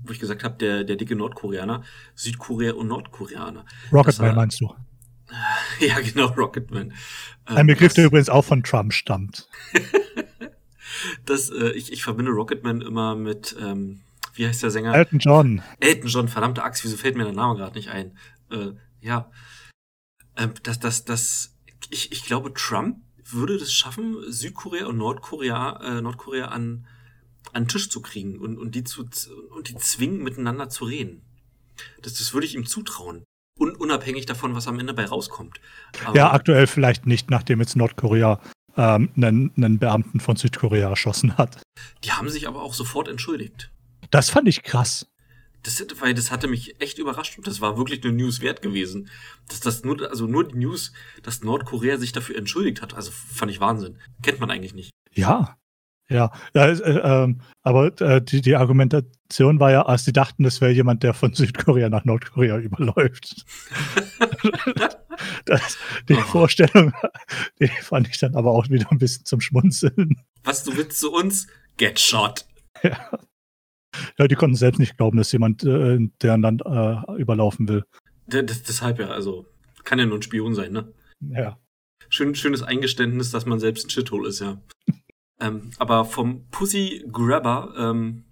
wo 0.04 0.14
ich 0.14 0.20
gesagt 0.20 0.44
habe, 0.44 0.58
der, 0.58 0.84
der 0.84 0.96
dicke 0.96 1.16
Nordkoreaner, 1.16 1.84
Südkorea 2.16 2.74
und 2.74 2.88
Nordkoreaner. 2.88 3.66
Rocketman 3.92 4.36
meinst 4.36 4.62
du? 4.62 4.74
Ja, 5.80 5.98
genau, 6.02 6.28
Rocketman. 6.28 6.94
Ähm, 7.48 7.58
Ein 7.58 7.68
Begriff, 7.68 7.94
der 7.94 8.06
übrigens 8.06 8.28
auch 8.28 8.44
von 8.44 8.64
Trump 8.64 8.94
stammt. 8.94 9.48
das, 11.26 11.50
äh, 11.50 11.70
ich, 11.70 11.94
ich 11.94 12.04
verbinde 12.04 12.32
Rocketman 12.32 12.82
immer 12.82 13.16
mit, 13.16 13.56
ähm, 13.62 14.02
wie 14.34 14.46
heißt 14.46 14.62
der 14.62 14.72
Sänger? 14.72 14.94
Elton 14.94 15.20
John. 15.20 15.62
Elton 15.80 16.10
John, 16.10 16.28
verdammte 16.28 16.64
Axt, 16.64 16.84
wieso 16.84 16.98
fällt 16.98 17.16
mir 17.16 17.24
der 17.24 17.32
Name 17.34 17.56
gerade 17.56 17.76
nicht 17.76 17.90
ein? 17.90 18.18
Äh, 18.52 18.72
ja. 19.02 19.30
Ähm, 20.38 20.54
das, 20.64 20.80
das, 20.80 21.06
das, 21.06 21.58
ich, 21.90 22.12
ich 22.12 22.24
glaube, 22.26 22.54
Trump 22.54 22.98
würde 23.26 23.58
das 23.58 23.74
schaffen, 23.74 24.18
Südkorea 24.28 24.88
und 24.88 24.98
Nordkorea, 24.98 25.80
äh, 25.84 26.02
Nordkorea 26.02 26.48
an, 26.48 26.88
an 27.54 27.64
den 27.64 27.68
Tisch 27.68 27.90
zu 27.90 28.02
kriegen 28.02 28.40
und, 28.40 28.58
und, 28.58 28.76
die 28.76 28.84
zu, 28.84 29.08
und 29.50 29.70
die 29.70 29.76
zwingen, 29.76 30.24
miteinander 30.24 30.70
zu 30.70 30.86
reden. 30.86 31.22
Das, 32.02 32.14
das 32.14 32.34
würde 32.34 32.46
ich 32.46 32.56
ihm 32.56 32.66
zutrauen. 32.66 33.24
Un, 33.60 33.76
unabhängig 33.76 34.26
davon, 34.26 34.56
was 34.56 34.68
am 34.68 34.80
Ende 34.80 34.94
bei 34.94 35.06
rauskommt. 35.06 35.60
Aber 36.06 36.16
ja, 36.16 36.32
aktuell 36.32 36.68
vielleicht 36.68 37.06
nicht, 37.06 37.30
nachdem 37.30 37.60
jetzt 37.60 37.76
Nordkorea 37.76 38.40
ähm, 38.78 39.10
einen, 39.16 39.52
einen 39.56 39.80
Beamten 39.80 40.20
von 40.20 40.36
Südkorea 40.36 40.90
erschossen 40.90 41.38
hat. 41.38 41.62
Die 42.04 42.12
haben 42.12 42.30
sich 42.30 42.48
aber 42.48 42.62
auch 42.62 42.74
sofort 42.74 43.08
entschuldigt. 43.08 43.72
Das 44.10 44.30
fand 44.30 44.48
ich 44.48 44.64
krass. 44.64 45.08
Das, 45.64 45.86
weil 46.00 46.14
das 46.14 46.32
hatte 46.32 46.48
mich 46.48 46.82
echt 46.82 46.98
überrascht 46.98 47.38
und 47.38 47.46
das 47.46 47.62
war 47.62 47.78
wirklich 47.78 48.04
eine 48.04 48.14
News 48.14 48.42
wert 48.42 48.62
gewesen. 48.62 49.10
Dass 49.48 49.60
das 49.60 49.84
nur, 49.84 50.10
also 50.10 50.26
nur 50.26 50.48
die 50.48 50.58
News, 50.58 50.92
dass 51.24 51.44
Nordkorea 51.44 51.98
sich 51.98 52.12
dafür 52.12 52.38
entschuldigt 52.38 52.82
hat. 52.82 52.96
Also 52.96 53.12
fand 53.12 53.52
ich 53.52 53.60
Wahnsinn. 53.60 53.98
Kennt 54.24 54.40
man 54.40 54.50
eigentlich 54.50 54.74
nicht. 54.74 54.92
Ja. 55.14 55.58
Ja, 56.10 56.32
ja 56.54 56.66
äh, 56.66 56.74
äh, 56.74 57.36
aber 57.64 58.02
äh, 58.02 58.22
die, 58.22 58.42
die 58.42 58.56
Argumentation 58.56 59.60
war 59.60 59.72
ja, 59.72 59.84
als 59.84 60.04
sie 60.04 60.12
dachten, 60.12 60.44
das 60.44 60.60
wäre 60.60 60.72
jemand, 60.72 61.04
der 61.04 61.14
von 61.14 61.34
Südkorea 61.34 61.90
nach 61.90 62.04
Nordkorea 62.04 62.58
überläuft. 62.58 63.46
das, 65.46 65.78
die 66.10 66.16
oh. 66.16 66.22
Vorstellung, 66.22 66.92
die 67.60 67.68
fand 67.68 68.10
ich 68.10 68.18
dann 68.18 68.36
aber 68.36 68.52
auch 68.52 68.70
wieder 68.70 68.92
ein 68.92 68.98
bisschen 68.98 69.26
zum 69.26 69.40
Schmunzeln. 69.40 70.22
Was, 70.44 70.64
du 70.64 70.76
willst 70.76 71.00
zu 71.00 71.14
uns? 71.14 71.48
Get 71.78 72.00
shot. 72.00 72.46
Ja. 72.84 72.98
Ja, 74.18 74.28
die 74.28 74.36
konnten 74.36 74.56
selbst 74.56 74.80
nicht 74.80 74.98
glauben, 74.98 75.18
dass 75.18 75.32
jemand 75.32 75.64
äh, 75.64 75.98
deren 76.22 76.42
Land 76.42 76.64
äh, 76.66 77.16
überlaufen 77.18 77.68
will. 77.68 77.84
Das, 78.28 78.64
deshalb 78.64 79.00
ja, 79.00 79.10
also 79.10 79.46
kann 79.84 80.00
ja 80.00 80.06
nur 80.06 80.18
ein 80.18 80.22
Spion 80.22 80.56
sein, 80.56 80.72
ne? 80.72 80.94
Ja. 81.20 81.58
Schön, 82.10 82.36
schönes 82.36 82.64
Eingeständnis, 82.64 83.32
dass 83.32 83.46
man 83.46 83.60
selbst 83.60 83.86
ein 83.86 83.90
Shithole 83.90 84.30
ist, 84.30 84.40
ja. 84.40 84.62
ähm, 85.40 85.72
aber 85.78 86.06
vom 86.06 86.48
Pussy 86.50 87.06
Grabber 87.12 87.74
ähm, 87.78 88.24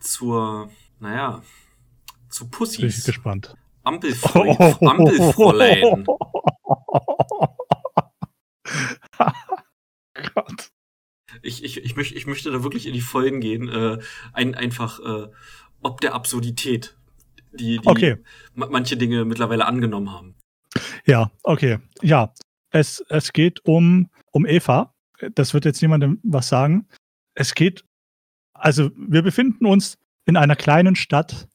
zur, 0.00 0.70
naja, 1.00 1.42
zu 2.28 2.48
Pussys. 2.48 2.80
Bin 2.80 2.88
ich 2.88 3.04
gespannt. 3.04 3.54
Ampelfräulein. 3.82 4.76
Oh. 4.80 4.86
Ampelfräulein. 4.86 6.04
Gott. 6.04 6.18
Ich, 6.18 7.05
ich, 11.46 11.64
ich 11.64 11.78
ich, 11.78 11.96
möcht, 11.96 12.14
ich 12.14 12.26
möchte 12.26 12.50
da 12.50 12.62
wirklich 12.62 12.86
in 12.86 12.92
die 12.92 13.00
Vollen 13.00 13.40
gehen. 13.40 13.68
Äh, 13.68 13.98
ein, 14.32 14.54
einfach 14.54 15.00
äh, 15.00 15.28
ob 15.82 16.00
der 16.00 16.14
Absurdität, 16.14 16.96
die, 17.52 17.78
die 17.78 17.86
okay. 17.86 18.16
manche 18.54 18.96
Dinge 18.96 19.24
mittlerweile 19.24 19.66
angenommen 19.66 20.12
haben. 20.12 20.34
Ja, 21.06 21.30
okay. 21.42 21.78
Ja, 22.02 22.34
es, 22.70 23.04
es 23.08 23.32
geht 23.32 23.64
um, 23.64 24.10
um 24.32 24.46
Eva. 24.46 24.94
Das 25.34 25.54
wird 25.54 25.64
jetzt 25.64 25.80
niemandem 25.80 26.20
was 26.22 26.48
sagen. 26.48 26.88
Es 27.34 27.54
geht, 27.54 27.84
also 28.52 28.90
wir 28.96 29.22
befinden 29.22 29.66
uns 29.66 29.98
in 30.26 30.36
einer 30.36 30.56
kleinen 30.56 30.96
Stadt 30.96 31.48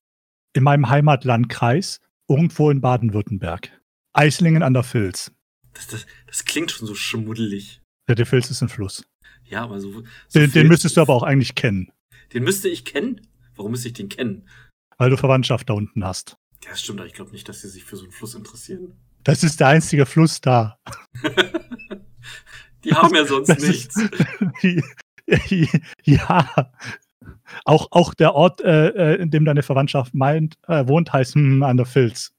in 0.54 0.64
meinem 0.64 0.90
Heimatlandkreis, 0.90 2.00
irgendwo 2.28 2.70
in 2.70 2.82
Baden-Württemberg. 2.82 3.82
Eislingen 4.14 4.64
an 4.64 4.74
der 4.74 4.84
Filz. 4.84 5.32
Das, 5.74 5.88
das, 5.88 6.06
das 6.28 6.46
klingt 6.46 6.72
schon 6.72 6.88
so 6.88 6.96
schmuddelig. 6.96 7.82
Ja, 8.10 8.16
der 8.16 8.26
Filz 8.26 8.50
ist 8.50 8.62
ein 8.62 8.70
Fluss. 8.70 9.06
Ja, 9.52 9.64
aber 9.64 9.82
so. 9.82 10.04
so 10.30 10.40
den, 10.40 10.52
den 10.52 10.68
müsstest 10.68 10.96
du 10.96 11.02
aber 11.02 11.14
auch 11.14 11.24
eigentlich 11.24 11.56
kennen. 11.56 11.92
Den 12.34 12.44
müsste 12.44 12.70
ich 12.70 12.86
kennen? 12.86 13.28
Warum 13.56 13.72
müsste 13.72 13.90
ich 13.90 13.94
den 13.94 14.08
kennen? 14.08 14.48
Weil 14.98 15.10
du 15.10 15.18
Verwandtschaft 15.18 15.70
da 15.70 15.74
unten 15.74 16.06
hast. 16.06 16.38
Ja, 16.64 16.70
das 16.70 16.82
stimmt, 16.82 17.00
aber 17.00 17.08
ich 17.08 17.14
glaube 17.14 17.32
nicht, 17.32 17.50
dass 17.50 17.62
sie 17.62 17.68
sich 17.68 17.84
für 17.84 17.98
so 17.98 18.04
einen 18.04 18.14
Fluss 18.14 18.34
interessieren. 18.34 18.94
Das 19.24 19.44
ist 19.44 19.60
der 19.60 19.68
einzige 19.68 20.06
Fluss 20.06 20.40
da. 20.40 20.80
Die 22.84 22.94
haben 22.94 23.14
ja 23.14 23.26
sonst 23.26 23.50
das 23.50 23.60
nichts. 23.60 23.96
Ist, 25.28 25.80
ja. 26.04 26.72
Auch, 27.66 27.88
auch 27.92 28.14
der 28.14 28.34
Ort, 28.34 28.62
äh, 28.62 28.88
äh, 28.88 29.22
in 29.22 29.30
dem 29.30 29.46
deine 29.46 29.64
Verwandtschaft 29.64 30.14
meint, 30.14 30.58
äh, 30.68 30.88
wohnt, 30.88 31.14
heißt 31.14 31.36
hm, 31.36 31.62
an 31.62 31.78
der 31.78 31.86
Filz. 31.86 32.34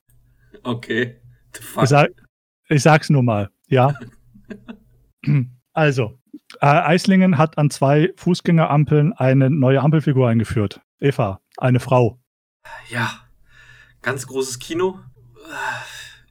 Okay. 0.63 1.21
Ich, 1.55 1.89
sag, 1.89 2.11
ich 2.69 2.83
sag's 2.83 3.09
nur 3.11 3.23
mal, 3.23 3.51
ja. 3.69 3.95
also, 5.73 6.19
äh, 6.61 6.67
Eislingen 6.67 7.39
hat 7.39 7.59
an 7.59 7.71
zwei 7.71 8.13
Fußgängerampeln 8.17 9.13
eine 9.13 9.51
neue 9.51 9.81
Ampelfigur 9.81 10.29
eingeführt. 10.29 10.81
Eva, 11.01 11.41
eine 11.57 11.81
Frau. 11.81 12.21
Ja, 12.89 13.11
ganz 14.03 14.27
großes 14.27 14.59
Kino. 14.59 15.01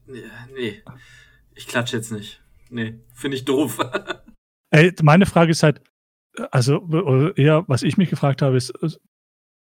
Nee, 0.06 0.82
ich 1.56 1.68
klatsche 1.68 1.98
jetzt 1.98 2.12
nicht. 2.12 2.42
Nee, 2.70 3.00
finde 3.14 3.38
ich 3.38 3.46
doof. 3.46 3.80
Ey, 4.72 4.94
meine 5.02 5.26
Frage 5.26 5.52
ist 5.52 5.64
halt, 5.64 5.82
also 6.52 6.88
eher, 7.36 7.66
was 7.68 7.84
ich 7.84 7.98
mich 7.98 8.10
gefragt 8.10 8.42
habe, 8.42 8.56
ist, 8.56 8.74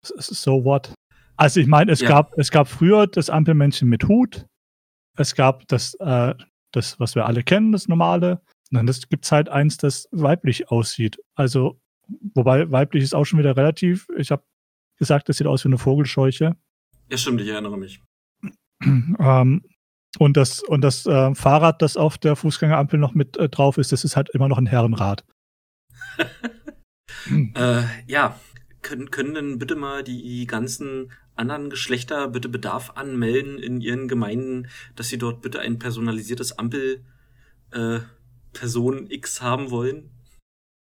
so 0.02 0.64
what? 0.64 0.92
Also 1.36 1.60
ich 1.60 1.66
meine, 1.66 1.92
es 1.92 2.00
ja. 2.00 2.08
gab, 2.08 2.36
es 2.38 2.50
gab 2.50 2.68
früher 2.68 3.06
das 3.06 3.30
Ampelmännchen 3.30 3.88
mit 3.88 4.08
Hut. 4.08 4.46
Es 5.16 5.34
gab 5.34 5.66
das, 5.68 5.94
äh, 5.94 6.34
das, 6.72 6.98
was 6.98 7.14
wir 7.14 7.26
alle 7.26 7.42
kennen, 7.42 7.72
das 7.72 7.88
normale. 7.88 8.42
Und 8.70 8.76
dann 8.76 8.86
gibt 9.08 9.24
es 9.24 9.32
halt 9.32 9.48
eins, 9.48 9.76
das 9.76 10.08
weiblich 10.10 10.70
aussieht. 10.70 11.18
Also, 11.34 11.80
wobei 12.34 12.70
weiblich 12.70 13.04
ist 13.04 13.14
auch 13.14 13.24
schon 13.24 13.38
wieder 13.38 13.56
relativ. 13.56 14.08
Ich 14.16 14.30
habe 14.30 14.44
gesagt, 14.98 15.28
das 15.28 15.36
sieht 15.36 15.46
aus 15.46 15.64
wie 15.64 15.68
eine 15.68 15.78
Vogelscheuche. 15.78 16.56
Ja, 17.10 17.16
stimmt, 17.16 17.40
ich 17.40 17.48
erinnere 17.48 17.78
mich. 17.78 18.02
ähm, 18.82 19.62
und 20.18 20.36
das, 20.36 20.62
und 20.62 20.80
das 20.82 21.06
äh, 21.06 21.34
Fahrrad, 21.34 21.82
das 21.82 21.96
auf 21.96 22.18
der 22.18 22.36
Fußgängerampel 22.36 22.98
noch 22.98 23.14
mit 23.14 23.36
äh, 23.36 23.48
drauf 23.48 23.78
ist, 23.78 23.92
das 23.92 24.04
ist 24.04 24.16
halt 24.16 24.30
immer 24.30 24.48
noch 24.48 24.58
ein 24.58 24.66
Herrenrad. 24.66 25.24
äh, 27.54 27.82
ja, 28.06 28.40
können, 28.82 29.10
können 29.10 29.34
denn 29.34 29.58
bitte 29.58 29.76
mal 29.76 30.02
die 30.02 30.46
ganzen 30.46 31.12
anderen 31.34 31.70
Geschlechter 31.70 32.28
bitte 32.28 32.48
Bedarf 32.48 32.92
anmelden 32.94 33.58
in 33.58 33.80
ihren 33.80 34.08
Gemeinden, 34.08 34.68
dass 34.94 35.08
sie 35.08 35.18
dort 35.18 35.42
bitte 35.42 35.60
ein 35.60 35.78
personalisiertes 35.78 36.58
Ampel 36.58 37.04
äh, 37.72 38.00
Person 38.58 39.10
X 39.10 39.42
haben 39.42 39.70
wollen? 39.70 40.10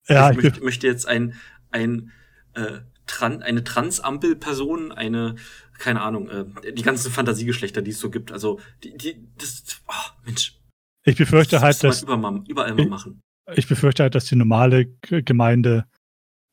Ja, 0.08 0.30
ich, 0.30 0.36
ich 0.36 0.42
möchte, 0.44 0.64
möchte 0.64 0.86
jetzt 0.86 1.06
ein, 1.06 1.34
ein 1.70 2.12
äh, 2.54 2.80
Tran 3.06 3.42
eine 3.42 3.64
Transampel-Person, 3.64 4.92
eine 4.92 5.36
keine 5.78 6.02
Ahnung, 6.02 6.28
äh, 6.28 6.72
die 6.72 6.82
ganzen 6.82 7.10
Fantasiegeschlechter, 7.10 7.82
die 7.82 7.90
es 7.90 8.00
so 8.00 8.10
gibt. 8.10 8.32
Also, 8.32 8.60
die, 8.82 8.96
die, 8.96 9.28
das, 9.38 9.82
oh, 9.88 9.92
Mensch. 10.24 10.58
Ich 11.04 11.16
befürchte 11.16 11.56
das 11.56 11.62
halt, 11.62 11.84
dass. 11.84 12.02
Überall, 12.02 12.44
überall 12.48 12.74
mal 12.74 12.86
machen. 12.86 13.20
Ich 13.54 13.68
befürchte 13.68 14.02
halt, 14.04 14.14
dass 14.14 14.24
die 14.26 14.36
normale 14.36 14.86
Gemeinde 15.02 15.86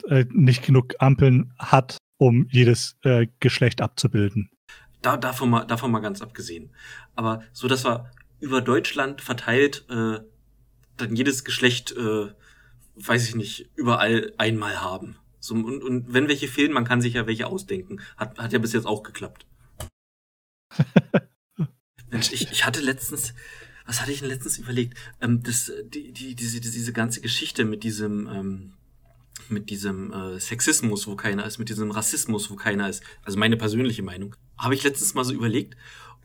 äh, 0.07 0.25
nicht 0.29 0.65
genug 0.65 0.95
Ampeln 0.99 1.53
hat, 1.57 1.97
um 2.17 2.47
jedes 2.49 2.97
äh, 3.03 3.27
Geschlecht 3.39 3.81
abzubilden. 3.81 4.49
Da, 5.01 5.17
davon, 5.17 5.49
mal, 5.49 5.65
davon 5.65 5.91
mal 5.91 5.99
ganz 5.99 6.21
abgesehen. 6.21 6.71
Aber 7.15 7.43
so, 7.53 7.67
dass 7.67 7.85
wir 7.85 8.11
über 8.39 8.61
Deutschland 8.61 9.21
verteilt 9.21 9.85
äh, 9.89 10.19
dann 11.01 11.15
jedes 11.15 11.43
Geschlecht, 11.43 11.91
äh, 11.91 12.27
weiß 12.95 13.27
ich 13.27 13.35
nicht, 13.35 13.69
überall 13.75 14.33
einmal 14.37 14.81
haben. 14.81 15.17
So, 15.39 15.55
und, 15.55 15.83
und 15.83 16.13
wenn 16.13 16.27
welche 16.27 16.47
fehlen, 16.47 16.71
man 16.71 16.85
kann 16.85 17.01
sich 17.01 17.15
ja 17.15 17.25
welche 17.27 17.47
ausdenken. 17.47 17.99
Hat, 18.15 18.37
hat 18.37 18.53
ja 18.53 18.59
bis 18.59 18.73
jetzt 18.73 18.85
auch 18.85 19.03
geklappt. 19.03 19.45
Mensch, 22.11 22.31
ich, 22.31 22.51
ich 22.51 22.65
hatte 22.65 22.81
letztens, 22.81 23.33
was 23.85 24.01
hatte 24.01 24.11
ich 24.11 24.19
denn 24.19 24.29
letztens 24.29 24.59
überlegt? 24.59 24.97
Ähm, 25.19 25.41
das, 25.41 25.71
die, 25.85 26.11
die, 26.11 26.35
diese, 26.35 26.61
diese 26.61 26.93
ganze 26.93 27.21
Geschichte 27.21 27.65
mit 27.65 27.83
diesem, 27.83 28.27
ähm, 28.27 28.73
mit 29.49 29.69
diesem 29.69 30.13
äh, 30.13 30.39
Sexismus, 30.39 31.07
wo 31.07 31.15
keiner 31.15 31.45
ist, 31.45 31.57
mit 31.57 31.69
diesem 31.69 31.89
Rassismus, 31.89 32.51
wo 32.51 32.55
keiner 32.55 32.87
ist, 32.87 33.03
also 33.23 33.39
meine 33.39 33.57
persönliche 33.57 34.03
Meinung, 34.03 34.35
habe 34.57 34.75
ich 34.75 34.83
letztens 34.83 35.15
mal 35.15 35.23
so 35.23 35.33
überlegt, 35.33 35.75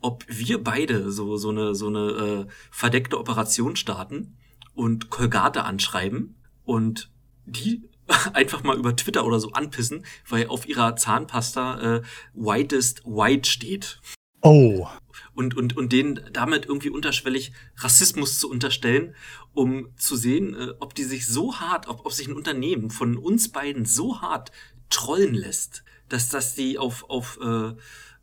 ob 0.02 0.24
wir 0.28 0.62
beide 0.62 1.10
so, 1.10 1.38
so 1.38 1.48
eine, 1.48 1.74
so 1.74 1.86
eine 1.88 2.46
äh, 2.46 2.46
verdeckte 2.70 3.18
Operation 3.18 3.76
starten 3.76 4.36
und 4.76 5.10
Kolgate 5.10 5.64
anschreiben 5.64 6.36
und 6.64 7.10
die 7.44 7.82
einfach 8.32 8.62
mal 8.62 8.76
über 8.76 8.94
Twitter 8.94 9.24
oder 9.24 9.40
so 9.40 9.50
anpissen, 9.52 10.04
weil 10.28 10.46
auf 10.48 10.68
ihrer 10.68 10.96
Zahnpasta 10.96 11.96
äh, 11.96 12.02
Whitest 12.34 13.04
White 13.04 13.48
steht. 13.48 14.00
Oh. 14.42 14.86
Und, 15.34 15.56
und, 15.56 15.76
und 15.76 15.92
denen 15.92 16.20
damit 16.32 16.66
irgendwie 16.66 16.90
unterschwellig 16.90 17.52
Rassismus 17.78 18.38
zu 18.38 18.48
unterstellen, 18.48 19.14
um 19.54 19.88
zu 19.96 20.14
sehen, 20.16 20.54
äh, 20.54 20.74
ob 20.78 20.94
die 20.94 21.04
sich 21.04 21.26
so 21.26 21.56
hart, 21.56 21.88
ob, 21.88 22.06
ob 22.06 22.12
sich 22.12 22.28
ein 22.28 22.36
Unternehmen 22.36 22.90
von 22.90 23.16
uns 23.16 23.50
beiden 23.50 23.84
so 23.84 24.20
hart 24.20 24.52
trollen 24.88 25.34
lässt, 25.34 25.82
dass, 26.08 26.28
dass 26.28 26.54
die 26.54 26.78
auf, 26.78 27.08
auf, 27.10 27.38
äh, 27.42 27.72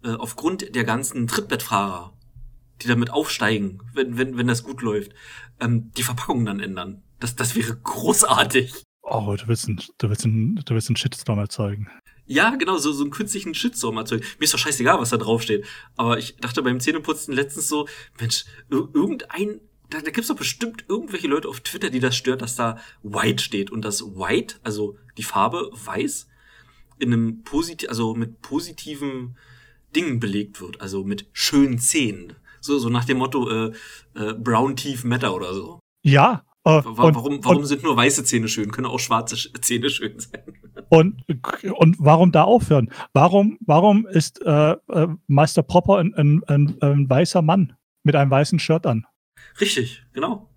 äh, 0.08 0.16
aufgrund 0.16 0.76
der 0.76 0.84
ganzen 0.84 1.28
Trittbettfahrer, 1.28 2.14
die 2.82 2.88
damit 2.88 3.10
aufsteigen, 3.10 3.82
wenn, 3.94 4.18
wenn, 4.18 4.38
wenn 4.38 4.48
das 4.48 4.64
gut 4.64 4.82
läuft, 4.82 5.14
ähm, 5.64 5.92
die 5.98 6.04
Verpackung 6.04 6.46
dann 6.46 6.60
ändern. 6.60 7.02
Das, 7.20 7.36
das 7.36 7.56
wäre 7.56 7.76
großartig. 7.76 8.84
Oh, 9.02 9.36
du 9.38 9.48
willst, 9.48 9.68
einen, 9.68 9.82
du, 9.98 10.10
willst 10.10 10.26
einen, 10.26 10.56
du 10.56 10.74
willst 10.74 10.90
einen 10.90 10.96
Shitstorm 10.96 11.40
erzeugen. 11.40 11.90
Ja, 12.26 12.56
genau, 12.56 12.78
so, 12.78 12.94
so 12.94 13.04
einen 13.04 13.12
künstlichen 13.12 13.54
Shitstorm 13.54 13.98
erzeugen. 13.98 14.24
Mir 14.40 14.46
ist 14.46 14.54
doch 14.54 14.60
scheißegal, 14.60 15.00
was 15.00 15.10
da 15.10 15.18
draufsteht. 15.18 15.66
Aber 15.98 16.18
ich 16.18 16.38
dachte 16.38 16.62
beim 16.64 16.80
Zähneputzen 16.80 17.34
letztens 17.34 17.68
so, 17.68 17.88
Mensch, 18.20 18.46
irgendein, 18.70 19.60
da, 19.90 20.00
da 20.00 20.10
gibt's 20.10 20.30
doch 20.30 20.38
bestimmt 20.38 20.86
irgendwelche 20.88 21.28
Leute 21.28 21.50
auf 21.50 21.60
Twitter, 21.60 21.90
die 21.90 22.00
das 22.00 22.16
stört, 22.16 22.42
dass 22.42 22.56
da 22.56 22.78
White 23.04 23.44
steht. 23.44 23.72
Und 23.72 23.84
das 23.84 24.02
White, 24.02 24.56
also 24.64 24.98
die 25.18 25.24
Farbe 25.24 25.70
weiß, 25.74 26.28
in 27.00 27.12
einem 27.12 27.44
positiv, 27.44 27.90
also 27.90 28.16
mit 28.16 28.42
positiven 28.42 29.38
Dingen 29.94 30.22
belegt 30.22 30.62
wird. 30.62 30.80
Also 30.80 31.04
mit 31.04 31.28
schönen 31.34 31.78
Zähnen. 31.78 32.38
So, 32.64 32.80
so 32.80 32.90
nach 32.90 33.06
dem 33.06 33.18
Motto, 33.18 33.50
äh, 33.50 33.72
äh, 34.16 34.34
Brown 34.34 34.76
Teeth 34.76 35.04
Matter 35.04 35.36
oder 35.36 35.54
so. 35.54 35.80
Ja, 36.04 36.44
Uh, 36.66 36.80
warum, 36.86 37.44
warum 37.44 37.58
und, 37.58 37.66
sind 37.66 37.84
nur 37.84 37.98
weiße 37.98 38.24
Zähne 38.24 38.48
schön? 38.48 38.72
Können 38.72 38.88
auch 38.88 39.00
schwarze 39.00 39.36
Zähne 39.36 39.90
schön 39.90 40.18
sein. 40.18 40.44
Und, 40.90 41.24
und 41.78 41.96
warum 42.00 42.32
da 42.32 42.44
aufhören? 42.44 42.92
Warum, 43.14 43.58
warum 43.66 44.06
ist 44.06 44.42
äh, 44.44 44.72
äh, 44.72 45.08
Meister 45.28 45.64
Popper 45.64 45.98
ein, 45.98 46.14
ein, 46.14 46.44
ein, 46.46 46.78
ein, 46.82 47.10
weißer 47.10 47.42
Mann 47.42 47.76
mit 48.04 48.16
einem 48.16 48.30
weißen 48.30 48.60
Shirt 48.60 48.86
an? 48.86 49.06
Richtig, 49.60 50.04
genau. 50.14 50.50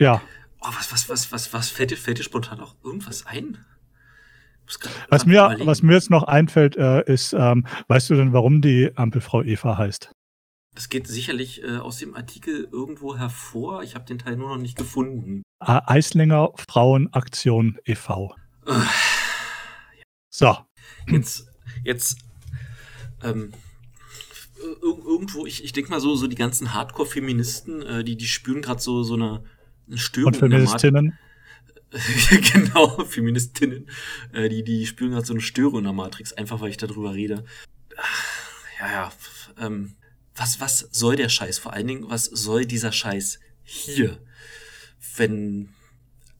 Ja. 0.00 0.20
Oh, 0.60 0.68
was, 0.76 0.92
was, 0.92 1.08
was, 1.08 1.30
was, 1.30 1.52
was 1.52 1.68
fällt 1.68 1.92
dir, 1.92 1.96
fällt 1.96 2.18
dir 2.18 2.24
spontan 2.24 2.60
auch 2.60 2.74
irgendwas 2.82 3.26
ein? 3.26 3.58
Was 5.08 5.24
mir, 5.24 5.56
was 5.60 5.82
mir 5.82 5.94
jetzt 5.94 6.10
noch 6.10 6.24
einfällt, 6.24 6.76
äh, 6.76 7.04
ist, 7.12 7.32
ähm, 7.32 7.66
weißt 7.86 8.10
du 8.10 8.14
denn, 8.16 8.32
warum 8.32 8.62
die 8.62 8.90
Ampelfrau 8.96 9.42
Eva 9.42 9.78
heißt? 9.78 10.10
Das 10.76 10.90
geht 10.90 11.06
sicherlich 11.06 11.62
äh, 11.62 11.78
aus 11.78 11.96
dem 11.96 12.14
Artikel 12.14 12.68
irgendwo 12.70 13.16
hervor. 13.16 13.82
Ich 13.82 13.94
habe 13.94 14.04
den 14.04 14.18
Teil 14.18 14.36
nur 14.36 14.50
noch 14.50 14.58
nicht 14.58 14.76
gefunden. 14.76 15.42
Eislinger 15.58 16.52
Frauenaktion 16.68 17.78
e.V. 17.86 18.36
Äh, 18.66 18.72
so. 20.28 20.58
Jetzt, 21.08 21.48
jetzt, 21.82 22.18
ähm, 23.22 23.54
irgendwo, 24.82 25.46
ich, 25.46 25.64
ich 25.64 25.72
denke 25.72 25.88
mal 25.90 26.00
so, 26.00 26.14
so 26.14 26.26
die 26.26 26.36
ganzen 26.36 26.74
Hardcore-Feministen, 26.74 27.80
äh, 27.80 28.04
die, 28.04 28.18
die 28.18 28.26
spüren 28.26 28.60
gerade 28.60 28.82
so, 28.82 29.02
so 29.02 29.14
eine, 29.14 29.44
eine 29.86 29.96
Störung. 29.96 30.34
Und 30.34 30.38
Feministinnen? 30.38 31.18
genau, 32.52 33.02
Feministinnen. 33.02 33.88
Äh, 34.34 34.50
die, 34.50 34.62
die 34.62 34.84
spüren 34.84 35.12
gerade 35.12 35.24
so 35.26 35.32
eine 35.32 35.40
Störung 35.40 35.78
in 35.78 35.84
der 35.84 35.94
Matrix, 35.94 36.34
einfach 36.34 36.60
weil 36.60 36.68
ich 36.68 36.76
darüber 36.76 37.14
rede. 37.14 37.46
Ja, 38.78 38.92
ja, 38.92 39.12
ähm, 39.58 39.94
was, 40.36 40.60
was 40.60 40.88
soll 40.92 41.16
der 41.16 41.28
Scheiß? 41.28 41.58
Vor 41.58 41.72
allen 41.72 41.86
Dingen, 41.86 42.10
was 42.10 42.26
soll 42.26 42.66
dieser 42.66 42.92
Scheiß 42.92 43.40
hier? 43.64 44.18
Wenn, 45.16 45.70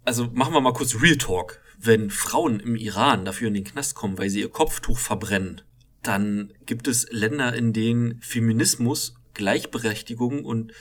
also 0.05 0.29
machen 0.33 0.53
wir 0.53 0.61
mal 0.61 0.73
kurz 0.73 1.00
Real 1.00 1.17
Talk. 1.17 1.61
wenn 1.79 2.11
Frauen 2.11 2.61
im 2.61 2.75
Iran 2.75 3.26
dafür 3.26 3.49
in 3.49 3.55
den 3.55 3.65
Knast 3.65 3.95
kommen, 3.95 4.17
weil 4.17 4.31
sie 4.31 4.41
ihr 4.41 4.49
Kopftuch 4.49 4.99
verbrennen, 4.99 5.61
dann 6.03 6.53
gibt 6.65 6.88
es 6.88 7.07
Länder, 7.11 7.55
in 7.55 7.73
denen 7.73 8.21
Feminismus, 8.23 9.15
Gleichberechtigung 9.35 10.45
und 10.45 10.73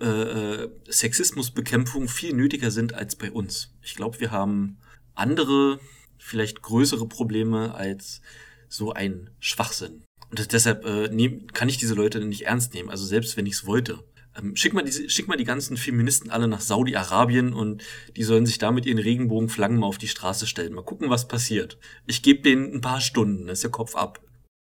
äh, 0.00 0.06
äh 0.06 0.70
Sexismusbekämpfung 0.88 2.08
viel 2.08 2.34
nötiger 2.34 2.70
sind 2.70 2.94
als 2.94 3.16
bei 3.16 3.32
uns. 3.32 3.74
Ich 3.82 3.96
glaube, 3.96 4.20
wir 4.20 4.30
haben 4.30 4.78
andere, 5.14 5.80
vielleicht 6.18 6.62
größere 6.62 7.08
Probleme 7.08 7.74
als 7.74 8.20
so 8.68 8.92
ein 8.92 9.30
Schwachsinn. 9.40 10.04
Und 10.34 10.52
deshalb 10.52 10.84
äh, 10.84 11.08
nehm, 11.10 11.46
kann 11.52 11.68
ich 11.68 11.78
diese 11.78 11.94
Leute 11.94 12.24
nicht 12.24 12.46
ernst 12.46 12.74
nehmen, 12.74 12.90
also 12.90 13.04
selbst 13.04 13.36
wenn 13.36 13.46
ich 13.46 13.52
es 13.52 13.66
wollte. 13.66 14.00
Ähm, 14.36 14.56
schick, 14.56 14.74
mal 14.74 14.82
diese, 14.82 15.08
schick 15.08 15.28
mal 15.28 15.36
die 15.36 15.44
ganzen 15.44 15.76
Feministen 15.76 16.30
alle 16.30 16.48
nach 16.48 16.60
Saudi-Arabien 16.60 17.52
und 17.52 17.84
die 18.16 18.24
sollen 18.24 18.44
sich 18.44 18.58
da 18.58 18.72
mit 18.72 18.84
ihren 18.84 18.98
Regenbogenflaggen 18.98 19.78
mal 19.78 19.86
auf 19.86 19.98
die 19.98 20.08
Straße 20.08 20.48
stellen. 20.48 20.72
Mal 20.72 20.82
gucken, 20.82 21.08
was 21.08 21.28
passiert. 21.28 21.78
Ich 22.08 22.24
gebe 22.24 22.42
denen 22.42 22.74
ein 22.74 22.80
paar 22.80 23.00
Stunden, 23.00 23.46
das 23.46 23.58
ist 23.58 23.62
ja 23.62 23.70
Kopf 23.70 23.94
ab. 23.94 24.20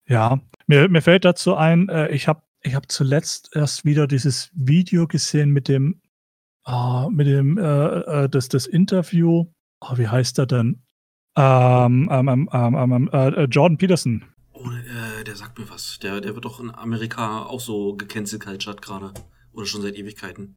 Ja, 0.08 0.42
mir, 0.66 0.90
mir 0.90 1.04
fällt 1.04 1.24
dazu 1.24 1.54
ein, 1.54 1.88
äh, 1.88 2.10
ich 2.10 2.28
habe 2.28 2.42
ich 2.64 2.74
hab 2.74 2.92
zuletzt 2.92 3.52
erst 3.54 3.86
wieder 3.86 4.08
dieses 4.08 4.50
Video 4.56 5.06
gesehen 5.06 5.52
mit 5.52 5.68
dem, 5.68 6.02
äh, 6.66 7.08
mit 7.12 7.28
dem, 7.28 7.60
äh, 7.60 8.24
äh, 8.24 8.28
das, 8.28 8.50
das 8.50 8.66
Interview, 8.66 9.46
oh, 9.82 9.98
wie 9.98 10.08
heißt 10.08 10.40
er 10.40 10.48
denn? 10.48 10.82
Ähm, 11.38 12.10
ähm, 12.12 12.28
ähm, 12.28 12.50
ähm, 12.52 12.76
ähm, 12.76 12.92
ähm 12.92 13.10
äh, 13.14 13.44
Jordan 13.44 13.78
Peterson. 13.78 14.26
Oh, 14.62 14.70
äh, 14.72 15.24
der 15.24 15.36
sagt 15.36 15.58
mir 15.58 15.70
was. 15.70 16.00
Der, 16.00 16.20
der 16.20 16.36
wird 16.36 16.46
doch 16.46 16.60
in 16.60 16.74
Amerika 16.74 17.44
auch 17.44 17.62
so 17.62 17.96
gecancelt 17.96 18.46
gerade. 18.82 19.13
Oder 19.54 19.66
schon 19.66 19.82
seit 19.82 19.96
Ewigkeiten. 19.96 20.56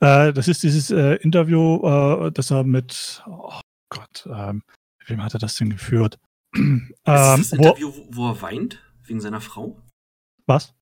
Äh, 0.00 0.32
das 0.32 0.48
ist 0.48 0.62
dieses 0.62 0.90
äh, 0.90 1.14
Interview, 1.16 1.80
äh, 1.84 2.32
das 2.32 2.50
er 2.50 2.64
mit, 2.64 3.22
oh 3.26 3.60
Gott, 3.90 4.26
ähm, 4.26 4.62
wem 5.06 5.22
hat 5.22 5.34
er 5.34 5.40
das 5.40 5.56
denn 5.56 5.70
geführt? 5.70 6.18
ist 6.54 6.92
das 7.04 7.52
ähm, 7.52 7.58
Interview, 7.60 7.92
wo, 7.94 8.08
wo, 8.10 8.28
er 8.30 8.42
weint? 8.42 8.82
Wegen 9.04 9.20
seiner 9.20 9.40
Frau? 9.40 9.80
Was? 10.46 10.74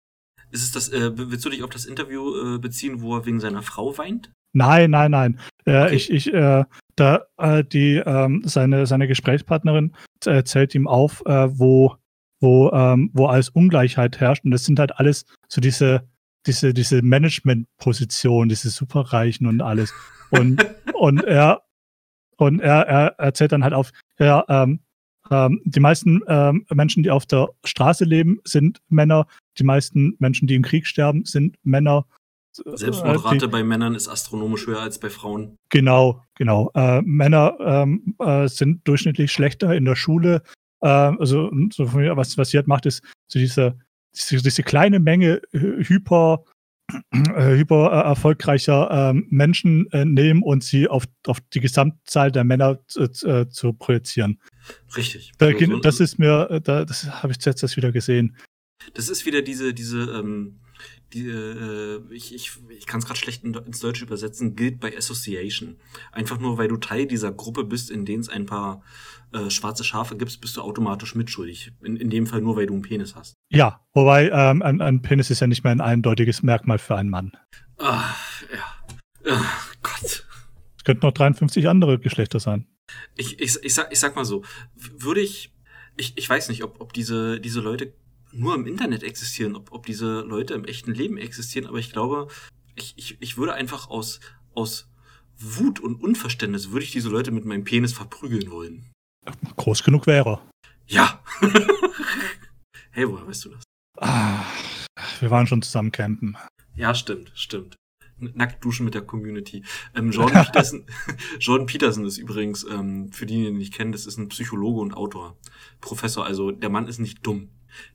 Ist 0.50 0.62
es 0.62 0.73
das, 0.73 0.88
äh, 0.88 1.11
willst 1.16 1.44
du 1.44 1.50
dich 1.50 1.62
auf 1.62 1.70
das 1.70 1.85
Interview 1.85 2.54
äh, 2.54 2.59
beziehen, 2.59 3.02
wo 3.02 3.16
er 3.16 3.26
wegen 3.26 3.40
seiner 3.40 3.62
Frau 3.62 3.97
weint? 3.99 4.32
Nein, 4.52 4.90
nein, 4.90 5.11
nein. 5.11 5.40
Äh, 5.64 5.85
okay. 5.85 5.94
Ich, 5.94 6.11
ich, 6.11 6.32
äh, 6.32 6.64
da, 6.97 7.26
äh, 7.38 7.64
die, 7.64 7.97
ähm, 7.97 8.42
seine, 8.44 8.87
seine 8.87 9.09
Gesprächspartnerin 9.09 9.94
zählt 10.44 10.75
ihm 10.75 10.87
auf, 10.87 11.23
wo, 11.25 11.97
wo, 12.40 12.70
ähm, 12.73 13.11
wo 13.12 13.26
alles 13.26 13.50
Ungleichheit 13.50 14.18
herrscht. 14.18 14.44
Und 14.44 14.50
das 14.50 14.64
sind 14.64 14.78
halt 14.78 14.99
alles 14.99 15.25
so 15.49 15.61
diese, 15.61 16.09
diese, 16.47 16.75
diese 16.75 17.02
Management-Position, 17.02 18.49
diese 18.49 18.70
Superreichen 18.70 19.47
und 19.47 19.61
alles. 19.61 19.92
Und, 20.30 20.64
und 20.94 21.25
er, 21.25 21.62
und 22.37 22.61
er, 22.61 22.87
er 22.87 23.06
erzählt 23.18 23.52
dann 23.52 23.64
halt 23.64 23.75
auf, 23.75 23.90
ja, 24.18 24.44
ähm, 24.49 24.80
ähm, 25.30 25.61
die 25.64 25.80
meisten 25.80 26.23
ähm, 26.26 26.66
Menschen, 26.73 27.02
die 27.02 27.11
auf 27.11 27.26
der 27.26 27.50
Straße 27.64 28.04
leben, 28.04 28.40
sind 28.44 28.80
Männer. 28.88 29.26
Die 29.59 29.64
meisten 29.64 30.16
Menschen, 30.18 30.49
die 30.49 30.54
im 30.54 30.62
Krieg 30.62 30.87
sterben, 30.87 31.25
sind 31.25 31.56
Männer. 31.62 32.06
Selbstmordrate 32.52 33.38
die, 33.38 33.47
bei 33.47 33.62
Männern 33.62 33.94
ist 33.94 34.09
astronomisch 34.09 34.66
höher 34.66 34.80
als 34.80 34.99
bei 34.99 35.09
Frauen. 35.09 35.56
Genau, 35.68 36.25
genau. 36.35 36.70
Äh, 36.75 37.00
Männer 37.02 37.56
ähm, 37.61 38.16
äh, 38.18 38.49
sind 38.49 38.87
durchschnittlich 38.88 39.30
schlechter 39.30 39.75
in 39.75 39.85
der 39.85 39.94
Schule. 39.94 40.42
Äh, 40.80 40.88
also 40.88 41.50
so 41.72 41.92
was, 41.92 42.38
was 42.38 42.50
sie 42.50 42.56
halt 42.56 42.66
macht, 42.66 42.87
ist 42.87 43.02
so 43.26 43.38
diese, 43.38 43.78
diese, 44.14 44.42
diese 44.42 44.62
kleine 44.62 45.00
Menge 45.00 45.42
hyper 45.52 46.44
äh, 47.12 47.56
hyper 47.56 47.92
äh, 47.92 48.08
erfolgreicher 48.08 49.10
äh, 49.10 49.20
Menschen 49.28 49.90
äh, 49.92 50.05
nehmen 50.05 50.42
und 50.42 50.64
sie 50.64 50.88
auf, 50.88 51.05
auf 51.26 51.40
die 51.52 51.61
Gesamtzahl 51.61 52.33
der 52.33 52.44
Männer 52.44 52.81
äh, 52.96 53.46
zu 53.48 53.72
projizieren. 53.72 54.40
Richtig. 54.96 55.33
Da, 55.38 55.50
so, 55.59 55.78
das 55.78 56.00
ist 56.00 56.18
mir, 56.18 56.61
da, 56.62 56.85
das 56.85 57.07
habe 57.22 57.33
ich 57.33 57.44
jetzt 57.44 57.62
erst 57.62 57.76
wieder 57.76 57.92
gesehen. 57.92 58.37
Das 58.94 59.09
ist 59.09 59.26
wieder 59.26 59.42
diese, 59.42 59.74
diese, 59.74 59.98
ähm, 59.98 60.61
die, 61.12 61.28
äh, 61.28 62.00
ich, 62.11 62.35
ich, 62.35 62.52
ich 62.70 62.87
kann 62.87 63.00
es 63.00 63.07
gerade 63.07 63.18
schlecht 63.18 63.44
ins 63.44 63.81
Deutsche 63.81 64.05
übersetzen, 64.05 64.57
gilt 64.57 64.81
by 64.81 64.96
Association. 64.96 65.76
Einfach 66.12 66.38
nur, 66.38 66.57
weil 66.57 66.68
du 66.68 66.76
Teil 66.76 67.07
dieser 67.07 67.33
Gruppe 67.33 67.64
bist, 67.64 67.90
in 67.90 68.05
denen 68.05 68.20
es 68.20 68.28
ein 68.28 68.46
paar 68.46 68.83
äh, 69.33 69.51
schwarze 69.51 69.85
Schafe 69.85 70.16
gibt, 70.16 70.40
bist 70.40 70.57
du 70.57 70.61
automatisch 70.61 71.14
mitschuldig. 71.14 71.73
In, 71.83 71.97
in 71.97 72.11
dem 72.11 72.27
Fall 72.27 72.40
nur, 72.40 72.57
weil 72.57 72.66
du 72.66 72.75
einen 72.75 72.83
Penis 72.83 73.14
hast. 73.14 73.35
Ja, 73.49 73.81
wobei 73.95 74.29
ähm, 74.31 74.62
ein, 74.62 74.81
ein 74.81 75.03
Penis 75.03 75.31
ist 75.31 75.40
ja 75.40 75.47
nicht 75.47 75.64
mehr 75.64 75.73
ein 75.73 75.81
eindeutiges 75.81 76.43
Merkmal 76.43 76.79
für 76.79 76.97
einen 76.97 77.11
Mann. 77.11 77.33
Ah, 77.79 78.14
ja. 78.53 79.33
Ach, 79.33 79.75
Gott. 79.83 80.27
Es 80.77 80.85
könnten 80.85 81.07
noch 81.07 81.12
53 81.12 81.69
andere 81.69 81.99
Geschlechter 81.99 82.40
sein. 82.40 82.66
Ich, 83.16 83.38
ich, 83.38 83.62
ich, 83.62 83.75
sag, 83.75 83.93
ich 83.93 84.01
sag 84.01 84.16
mal 84.16 84.25
so, 84.25 84.43
würde 84.75 85.21
ich, 85.21 85.53
ich, 85.97 86.16
ich 86.16 86.29
weiß 86.29 86.49
nicht, 86.49 86.64
ob, 86.64 86.81
ob 86.81 86.93
diese, 86.93 87.40
diese 87.40 87.61
Leute 87.61 87.93
nur 88.33 88.55
im 88.55 88.66
Internet 88.66 89.03
existieren, 89.03 89.57
ob, 89.57 89.73
ob 89.73 89.87
diese 89.87 90.21
Leute 90.21 90.55
im 90.55 90.64
echten 90.64 90.93
Leben 90.93 91.19
existieren, 91.19 91.66
aber 91.66 91.79
ich 91.79 91.93
glaube, 91.93 92.29
ich, 92.75 92.95
ich, 92.97 93.16
ich 93.21 93.37
würde 93.37 93.55
einfach 93.55 93.90
aus, 93.90 94.21
aus 94.55 94.88
Wut 95.38 95.81
und 95.81 96.03
Unverständnis 96.03 96.71
würde 96.71 96.85
ich 96.85 96.93
diese 96.93 97.09
Leute 97.09 97.31
mit 97.31 97.45
meinem 97.45 97.64
Penis 97.64 97.93
verprügeln 97.93 98.51
wollen. 98.51 98.90
Groß 99.57 99.83
genug 99.85 100.07
wäre. 100.07 100.40
Ja. 100.87 101.23
hey, 102.90 103.09
woher 103.09 103.27
weißt 103.27 103.45
du 103.45 103.51
das? 103.51 103.62
Ah, 103.99 104.43
wir 105.21 105.31
waren 105.31 105.47
schon 105.47 105.62
zusammen 105.62 105.93
campen. 105.93 106.37
Ja, 106.75 106.95
stimmt, 106.95 107.33
stimmt. 107.35 107.77
Nackt 108.19 108.64
duschen 108.64 108.85
mit 108.85 108.95
der 108.95 109.03
Community. 109.03 109.64
Ähm, 109.95 110.11
Jordan, 110.11 110.45
Peterson, 110.47 110.87
Jordan 111.38 111.66
Peterson 111.66 112.05
ist 112.05 112.19
übrigens, 112.19 112.64
ähm, 112.64 113.12
für 113.12 113.27
die, 113.27 113.37
die 113.37 113.47
ihn 113.47 113.59
nicht 113.59 113.75
kennen, 113.75 113.93
das 113.93 114.07
ist 114.07 114.19
ein 114.19 114.29
Psychologe 114.29 114.81
und 114.81 114.95
Autor. 114.95 115.37
Professor, 115.81 116.25
also 116.25 116.51
der 116.51 116.71
Mann 116.71 116.87
ist 116.87 116.99
nicht 116.99 117.25
dumm. 117.27 117.51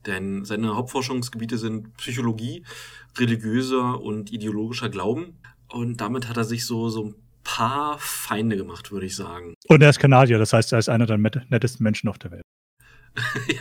Denn 0.06 0.46
seine 0.46 0.76
Hauptforschungsgebiete 0.76 1.58
sind 1.58 1.96
Psychologie, 1.98 2.64
religiöser 3.18 4.02
und 4.02 4.32
ideologischer 4.32 4.90
Glauben. 4.90 5.38
Und 5.68 6.00
damit 6.00 6.30
hat 6.30 6.38
er 6.38 6.46
sich 6.46 6.66
so, 6.66 6.90
so 6.90 7.06
ein 7.06 7.16
paar 7.46 7.98
Feinde 8.00 8.58
gemacht, 8.58 8.92
würde 8.92 9.06
ich 9.06 9.16
sagen. 9.16 9.54
Und 9.70 9.82
er 9.82 9.90
ist 9.90 10.00
Kanadier, 10.00 10.38
das 10.38 10.52
heißt, 10.52 10.74
er 10.74 10.80
ist 10.80 10.90
einer 10.90 11.06
der 11.06 11.18
nettesten 11.18 11.84
Menschen 11.84 12.10
auf 12.10 12.18
der 12.18 12.32
Welt. 12.32 12.44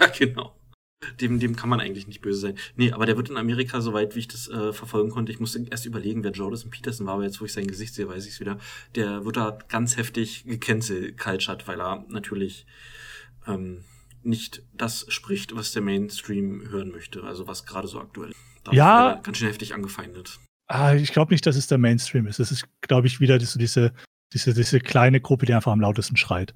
ja, 0.01 0.07
genau. 0.09 0.57
Dem, 1.20 1.38
dem 1.38 1.55
kann 1.55 1.68
man 1.68 1.81
eigentlich 1.81 2.07
nicht 2.07 2.23
böse 2.23 2.40
sein. 2.40 2.59
Nee, 2.77 2.92
aber 2.92 3.05
der 3.05 3.16
wird 3.16 3.29
in 3.29 3.37
Amerika, 3.37 3.81
soweit 3.83 4.16
wie 4.16 4.20
ich 4.20 4.29
das 4.29 4.49
äh, 4.49 4.73
verfolgen 4.73 5.11
konnte, 5.11 5.31
ich 5.31 5.38
musste 5.38 5.64
erst 5.70 5.85
überlegen, 5.85 6.25
wer 6.25 6.33
Jordan 6.33 6.70
Peterson 6.70 7.07
war, 7.07 7.14
aber 7.14 7.25
jetzt, 7.25 7.40
wo 7.40 7.44
ich 7.44 7.53
sein 7.53 7.66
Gesicht 7.66 7.94
sehe, 7.94 8.09
weiß 8.09 8.25
ich 8.27 8.33
es 8.33 8.40
wieder. 8.40 8.59
Der 8.94 9.25
wird 9.27 9.37
da 9.37 9.59
ganz 9.68 9.99
heftig 9.99 10.44
gecancelt, 10.44 11.68
weil 11.68 11.81
er 11.81 12.07
natürlich 12.09 12.66
ähm, 13.47 13.85
nicht 14.23 14.62
das 14.73 15.05
spricht, 15.09 15.55
was 15.55 15.73
der 15.73 15.83
Mainstream 15.83 16.70
hören 16.70 16.90
möchte, 16.90 17.23
also 17.23 17.47
was 17.47 17.66
gerade 17.66 17.87
so 17.87 18.01
aktuell. 18.01 18.33
Da 18.64 18.73
ja. 18.73 19.20
Ganz 19.23 19.37
schön 19.37 19.49
heftig 19.49 19.75
angefeindet. 19.75 20.40
Ah, 20.66 20.94
ich 20.94 21.12
glaube 21.12 21.33
nicht, 21.33 21.46
dass 21.46 21.57
es 21.57 21.66
der 21.66 21.79
Mainstream 21.79 22.27
ist. 22.27 22.40
Es 22.40 22.50
ist, 22.50 22.66
glaube 22.81 23.07
ich, 23.07 23.20
wieder 23.20 23.38
so 23.40 23.59
diese, 23.59 23.92
diese, 24.33 24.55
diese 24.55 24.81
kleine 24.81 25.20
Gruppe, 25.20 25.46
die 25.46 25.55
einfach 25.55 25.72
am 25.72 25.81
lautesten 25.81 26.16
schreit. 26.16 26.55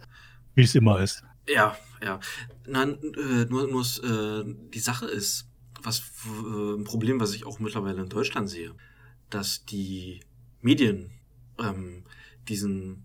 Wie 0.55 0.63
es 0.63 0.75
immer 0.75 1.01
ist. 1.01 1.23
Ja, 1.49 1.77
ja. 2.03 2.19
Nein, 2.67 2.99
äh, 3.17 3.45
nur, 3.45 3.69
nur 3.69 3.83
äh, 3.83 4.45
die 4.73 4.79
Sache 4.79 5.07
ist, 5.07 5.49
was 5.83 6.01
äh, 6.27 6.75
ein 6.75 6.85
Problem, 6.85 7.21
was 7.21 7.35
ich 7.35 7.47
auch 7.47 7.59
mittlerweile 7.59 8.03
in 8.03 8.09
Deutschland 8.09 8.49
sehe, 8.49 8.75
dass 9.31 9.65
die 9.65 10.21
Medien 10.61 11.11
ähm, 11.59 12.05
diesen 12.49 13.05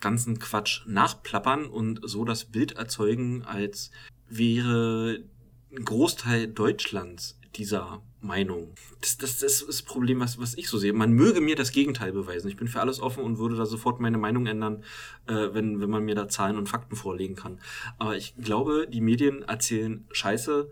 ganzen 0.00 0.38
Quatsch 0.38 0.82
nachplappern 0.86 1.66
und 1.66 2.00
so 2.04 2.24
das 2.24 2.44
Bild 2.44 2.72
erzeugen, 2.72 3.42
als 3.42 3.90
wäre 4.28 5.24
ein 5.70 5.84
Großteil 5.84 6.48
Deutschlands 6.48 7.38
dieser 7.56 8.02
Meinung. 8.20 8.74
Das, 9.00 9.16
das, 9.16 9.38
das 9.38 9.60
ist 9.60 9.68
das 9.68 9.82
Problem, 9.82 10.20
was, 10.20 10.38
was 10.40 10.56
ich 10.56 10.68
so 10.68 10.78
sehe. 10.78 10.92
Man 10.92 11.12
möge 11.12 11.40
mir 11.40 11.54
das 11.54 11.70
Gegenteil 11.70 12.12
beweisen. 12.12 12.48
Ich 12.48 12.56
bin 12.56 12.66
für 12.66 12.80
alles 12.80 13.00
offen 13.00 13.22
und 13.22 13.38
würde 13.38 13.56
da 13.56 13.64
sofort 13.64 14.00
meine 14.00 14.18
Meinung 14.18 14.46
ändern, 14.46 14.82
äh, 15.26 15.48
wenn, 15.52 15.80
wenn 15.80 15.90
man 15.90 16.04
mir 16.04 16.14
da 16.14 16.28
Zahlen 16.28 16.56
und 16.56 16.68
Fakten 16.68 16.96
vorlegen 16.96 17.36
kann. 17.36 17.60
Aber 17.98 18.16
ich 18.16 18.34
glaube, 18.36 18.88
die 18.88 19.00
Medien 19.00 19.42
erzählen 19.42 20.04
Scheiße. 20.10 20.70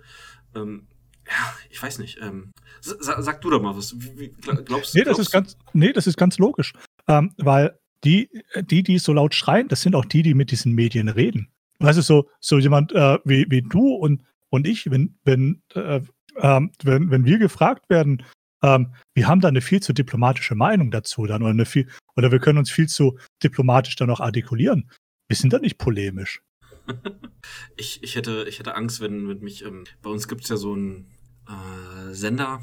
Ähm, 0.56 0.86
ja, 1.28 1.54
ich 1.70 1.82
weiß 1.82 1.98
nicht. 1.98 2.18
Ähm, 2.20 2.52
sag, 2.80 3.22
sag, 3.22 3.40
du 3.40 3.50
doch 3.50 3.62
mal 3.62 3.76
was. 3.76 3.94
Wie, 3.96 4.34
glaubst, 4.64 4.94
nee, 4.94 5.04
das 5.04 5.18
ist 5.18 5.30
ganz, 5.30 5.56
nee, 5.72 5.92
das 5.92 6.06
ist 6.06 6.16
ganz 6.16 6.38
logisch. 6.38 6.72
Ähm, 7.08 7.32
weil 7.36 7.78
die, 8.04 8.28
die, 8.60 8.82
die 8.82 8.98
so 8.98 9.12
laut 9.12 9.34
schreien, 9.34 9.68
das 9.68 9.82
sind 9.82 9.94
auch 9.94 10.04
die, 10.04 10.22
die 10.22 10.34
mit 10.34 10.50
diesen 10.50 10.72
Medien 10.72 11.08
reden. 11.08 11.48
Weißt 11.78 11.98
du, 11.98 12.02
so, 12.02 12.28
so 12.40 12.58
jemand 12.58 12.92
äh, 12.92 13.18
wie, 13.24 13.46
wie 13.48 13.62
du 13.62 13.94
und, 13.94 14.22
und 14.48 14.66
ich, 14.66 14.90
wenn, 14.90 15.18
wenn, 15.24 15.62
äh, 15.74 16.00
äh, 16.38 16.60
wenn, 16.82 17.10
wenn 17.10 17.24
wir 17.24 17.38
gefragt 17.38 17.88
werden, 17.88 18.24
ähm, 18.62 18.94
wir 19.14 19.28
haben 19.28 19.40
da 19.40 19.48
eine 19.48 19.60
viel 19.60 19.80
zu 19.80 19.92
diplomatische 19.92 20.54
Meinung 20.54 20.90
dazu 20.90 21.26
dann 21.26 21.42
oder, 21.42 21.50
eine 21.50 21.66
viel, 21.66 21.88
oder 22.16 22.32
wir 22.32 22.38
können 22.38 22.58
uns 22.58 22.70
viel 22.70 22.88
zu 22.88 23.18
diplomatisch 23.42 23.96
dann 23.96 24.10
auch 24.10 24.20
artikulieren. 24.20 24.90
Wir 25.28 25.36
sind 25.36 25.52
da 25.52 25.58
nicht 25.58 25.78
polemisch. 25.78 26.42
ich, 27.76 28.02
ich, 28.02 28.16
hätte, 28.16 28.46
ich 28.48 28.58
hätte 28.58 28.74
Angst, 28.74 29.00
wenn, 29.00 29.28
wenn 29.28 29.40
mich, 29.40 29.64
ähm, 29.64 29.84
bei 30.02 30.10
uns 30.10 30.28
gibt 30.28 30.44
es 30.44 30.48
ja 30.48 30.56
so 30.56 30.72
einen 30.72 31.06
äh, 31.48 32.14
Sender, 32.14 32.62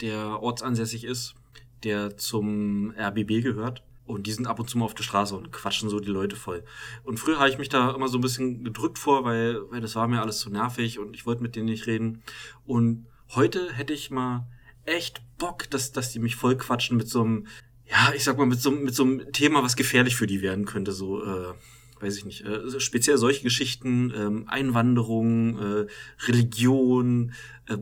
der 0.00 0.42
ortsansässig 0.42 1.04
ist, 1.04 1.34
der 1.82 2.16
zum 2.16 2.92
RBB 2.96 3.42
gehört 3.42 3.85
Und 4.06 4.26
die 4.26 4.32
sind 4.32 4.46
ab 4.46 4.60
und 4.60 4.70
zu 4.70 4.78
mal 4.78 4.84
auf 4.84 4.94
der 4.94 5.02
Straße 5.02 5.36
und 5.36 5.50
quatschen 5.50 5.88
so 5.88 5.98
die 5.98 6.10
Leute 6.10 6.36
voll. 6.36 6.64
Und 7.02 7.18
früher 7.18 7.38
habe 7.38 7.48
ich 7.48 7.58
mich 7.58 7.68
da 7.68 7.90
immer 7.90 8.08
so 8.08 8.18
ein 8.18 8.22
bisschen 8.22 8.62
gedrückt 8.62 8.98
vor, 8.98 9.24
weil, 9.24 9.60
weil 9.70 9.80
das 9.80 9.96
war 9.96 10.06
mir 10.06 10.20
alles 10.20 10.38
zu 10.38 10.50
nervig 10.50 10.98
und 10.98 11.14
ich 11.14 11.26
wollte 11.26 11.42
mit 11.42 11.56
denen 11.56 11.66
nicht 11.66 11.86
reden. 11.86 12.22
Und 12.64 13.06
heute 13.34 13.72
hätte 13.72 13.92
ich 13.92 14.10
mal 14.10 14.46
echt 14.84 15.22
Bock, 15.38 15.68
dass, 15.70 15.92
dass 15.92 16.12
die 16.12 16.20
mich 16.20 16.36
voll 16.36 16.56
quatschen 16.56 16.96
mit 16.96 17.08
so 17.08 17.22
einem, 17.22 17.46
ja, 17.84 18.12
ich 18.14 18.24
sag 18.24 18.38
mal, 18.38 18.46
mit 18.46 18.60
so, 18.60 18.70
mit 18.70 18.94
so 18.94 19.02
einem 19.02 19.32
Thema, 19.32 19.62
was 19.62 19.76
gefährlich 19.76 20.16
für 20.16 20.26
die 20.26 20.40
werden 20.40 20.64
könnte. 20.64 20.92
So, 20.92 21.22
äh, 21.24 21.54
weiß 22.00 22.16
ich 22.16 22.24
nicht, 22.24 22.44
äh, 22.44 22.78
speziell 22.80 23.18
solche 23.18 23.42
Geschichten, 23.42 24.12
ähm, 24.14 24.44
Einwanderung, 24.48 25.58
äh, 25.58 25.86
Religion, 26.26 27.32
äh, 27.66 27.78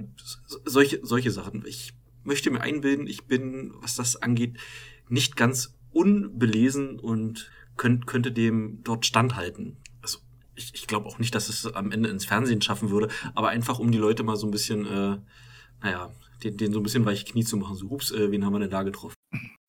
solche, 0.64 1.00
solche 1.02 1.30
Sachen. 1.30 1.64
Ich 1.66 1.92
möchte 2.22 2.50
mir 2.50 2.60
einbilden, 2.60 3.06
ich 3.06 3.24
bin, 3.24 3.72
was 3.80 3.96
das 3.96 4.16
angeht, 4.16 4.56
nicht 5.08 5.36
ganz 5.36 5.73
unbelesen 5.94 6.98
und 6.98 7.50
könnt, 7.76 8.06
könnte 8.06 8.32
dem 8.32 8.80
dort 8.84 9.06
standhalten. 9.06 9.78
Also 10.02 10.18
ich, 10.54 10.74
ich 10.74 10.86
glaube 10.86 11.06
auch 11.06 11.18
nicht, 11.18 11.34
dass 11.34 11.48
es 11.48 11.66
am 11.66 11.92
Ende 11.92 12.08
ins 12.08 12.24
Fernsehen 12.24 12.62
schaffen 12.62 12.90
würde, 12.90 13.08
aber 13.34 13.48
einfach 13.48 13.78
um 13.78 13.90
die 13.90 13.98
Leute 13.98 14.22
mal 14.22 14.36
so 14.36 14.46
ein 14.46 14.50
bisschen, 14.50 14.86
äh, 14.86 15.18
naja, 15.82 16.12
den, 16.42 16.56
den 16.56 16.72
so 16.72 16.80
ein 16.80 16.82
bisschen 16.82 17.04
weiche 17.04 17.24
Knie 17.24 17.44
zu 17.44 17.56
machen. 17.56 17.76
So, 17.76 17.86
ups, 17.86 18.10
äh, 18.10 18.30
wen 18.30 18.44
haben 18.44 18.52
wir 18.52 18.60
denn 18.60 18.70
da 18.70 18.82
getroffen? 18.82 19.14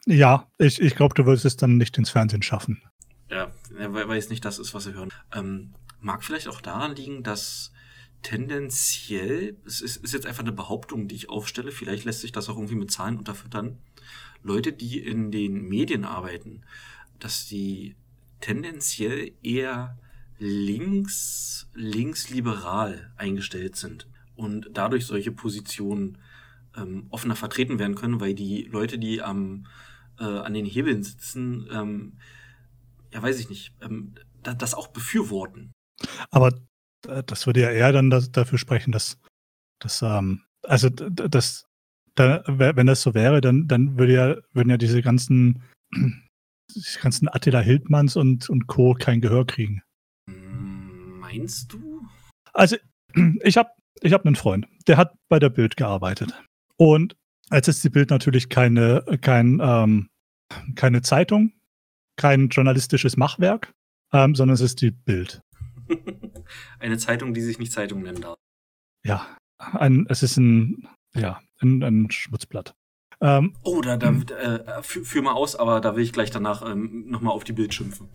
Ja, 0.05 0.47
ich, 0.57 0.81
ich 0.81 0.95
glaube, 0.95 1.15
du 1.15 1.25
würdest 1.25 1.45
es 1.45 1.57
dann 1.57 1.77
nicht 1.77 1.97
ins 1.97 2.09
Fernsehen 2.09 2.43
schaffen. 2.43 2.81
Ja, 3.29 3.51
weil 3.71 4.17
es 4.19 4.29
nicht 4.29 4.45
das 4.45 4.59
ist, 4.59 4.73
was 4.73 4.85
wir 4.85 4.93
hören. 4.93 5.11
Ähm, 5.33 5.73
mag 5.99 6.23
vielleicht 6.23 6.47
auch 6.47 6.61
daran 6.61 6.95
liegen, 6.95 7.23
dass 7.23 7.71
tendenziell, 8.21 9.57
es 9.65 9.81
ist, 9.81 9.97
ist 9.97 10.13
jetzt 10.13 10.25
einfach 10.25 10.43
eine 10.43 10.51
Behauptung, 10.51 11.07
die 11.07 11.15
ich 11.15 11.29
aufstelle, 11.29 11.71
vielleicht 11.71 12.05
lässt 12.05 12.21
sich 12.21 12.31
das 12.31 12.49
auch 12.49 12.55
irgendwie 12.55 12.75
mit 12.75 12.91
Zahlen 12.91 13.17
unterfüttern, 13.17 13.79
Leute, 14.45 14.73
die 14.73 14.99
in 14.99 15.31
den 15.31 15.67
Medien 15.67 16.05
arbeiten, 16.05 16.61
dass 17.19 17.47
die 17.47 17.95
tendenziell 18.41 19.31
eher 19.41 19.97
links, 20.37 21.67
linksliberal 21.73 23.11
eingestellt 23.17 23.75
sind 23.75 24.07
und 24.35 24.69
dadurch 24.73 25.05
solche 25.05 25.31
Positionen 25.31 26.19
ähm, 26.77 27.07
offener 27.09 27.35
vertreten 27.35 27.79
werden 27.79 27.95
können, 27.95 28.19
weil 28.19 28.35
die 28.35 28.63
Leute, 28.63 28.99
die 28.99 29.21
am, 29.21 29.65
äh, 30.19 30.23
an 30.23 30.53
den 30.53 30.65
Hebeln 30.65 31.01
sitzen, 31.01 31.67
ähm, 31.71 32.13
ja, 33.11 33.23
weiß 33.23 33.39
ich 33.39 33.49
nicht, 33.49 33.73
ähm, 33.81 34.13
das, 34.43 34.57
das 34.57 34.73
auch 34.75 34.89
befürworten. 34.89 35.71
Aber 36.29 36.51
das 37.01 37.47
würde 37.47 37.61
ja 37.61 37.71
eher 37.71 37.91
dann 37.91 38.09
das, 38.09 38.31
dafür 38.31 38.57
sprechen, 38.57 38.91
dass, 38.91 39.17
dass 39.79 40.01
ähm, 40.01 40.43
also 40.63 40.89
das, 40.89 41.65
da, 42.15 42.43
wenn 42.47 42.87
das 42.87 43.01
so 43.01 43.13
wäre, 43.13 43.41
dann, 43.41 43.67
dann 43.67 43.97
würde 43.97 44.13
ja, 44.13 44.35
würden 44.53 44.69
ja 44.69 44.77
diese 44.77 45.01
ganzen, 45.01 45.63
diese 46.75 46.99
ganzen 46.99 47.27
Attila 47.27 47.59
Hildmanns 47.59 48.15
und, 48.15 48.49
und 48.49 48.67
Co. 48.67 48.93
kein 48.93 49.21
Gehör 49.21 49.45
kriegen. 49.45 49.81
Meinst 50.27 51.73
du? 51.73 52.05
Also, 52.53 52.77
ich 53.43 53.57
habe 53.57 53.69
ich 54.01 54.13
hab 54.13 54.25
einen 54.25 54.35
Freund, 54.35 54.67
der 54.87 54.97
hat 54.97 55.15
bei 55.29 55.39
der 55.39 55.49
Bild 55.49 55.77
gearbeitet. 55.77 56.33
Und 56.77 57.15
als 57.49 57.67
ist 57.67 57.83
die 57.83 57.89
Bild 57.89 58.09
natürlich 58.09 58.49
keine, 58.49 59.03
kein, 59.21 59.59
ähm, 59.61 60.09
keine 60.75 61.01
Zeitung, 61.01 61.53
kein 62.17 62.49
journalistisches 62.49 63.17
Machwerk, 63.17 63.71
ähm, 64.13 64.35
sondern 64.35 64.55
es 64.55 64.61
ist 64.61 64.81
die 64.81 64.91
Bild. 64.91 65.41
Eine 66.79 66.97
Zeitung, 66.97 67.33
die 67.33 67.41
sich 67.41 67.59
nicht 67.59 67.71
Zeitung 67.71 68.03
nennen 68.03 68.21
darf. 68.21 68.37
Ja, 69.05 69.37
ein, 69.57 70.05
es 70.09 70.23
ist 70.23 70.37
ein, 70.37 70.87
ja, 71.15 71.39
ein, 71.65 71.83
ein 71.83 72.11
Schmutzblatt. 72.11 72.75
Ähm, 73.21 73.53
oh, 73.63 73.81
da, 73.81 73.97
da 73.97 74.11
äh, 74.11 74.83
führ, 74.83 75.05
führ, 75.05 75.21
mal 75.21 75.33
aus, 75.33 75.55
aber 75.55 75.81
da 75.81 75.95
will 75.95 76.03
ich 76.03 76.13
gleich 76.13 76.31
danach 76.31 76.69
ähm, 76.69 77.05
nochmal 77.07 77.33
auf 77.33 77.43
die 77.43 77.53
Bild 77.53 77.73
schimpfen. 77.73 78.09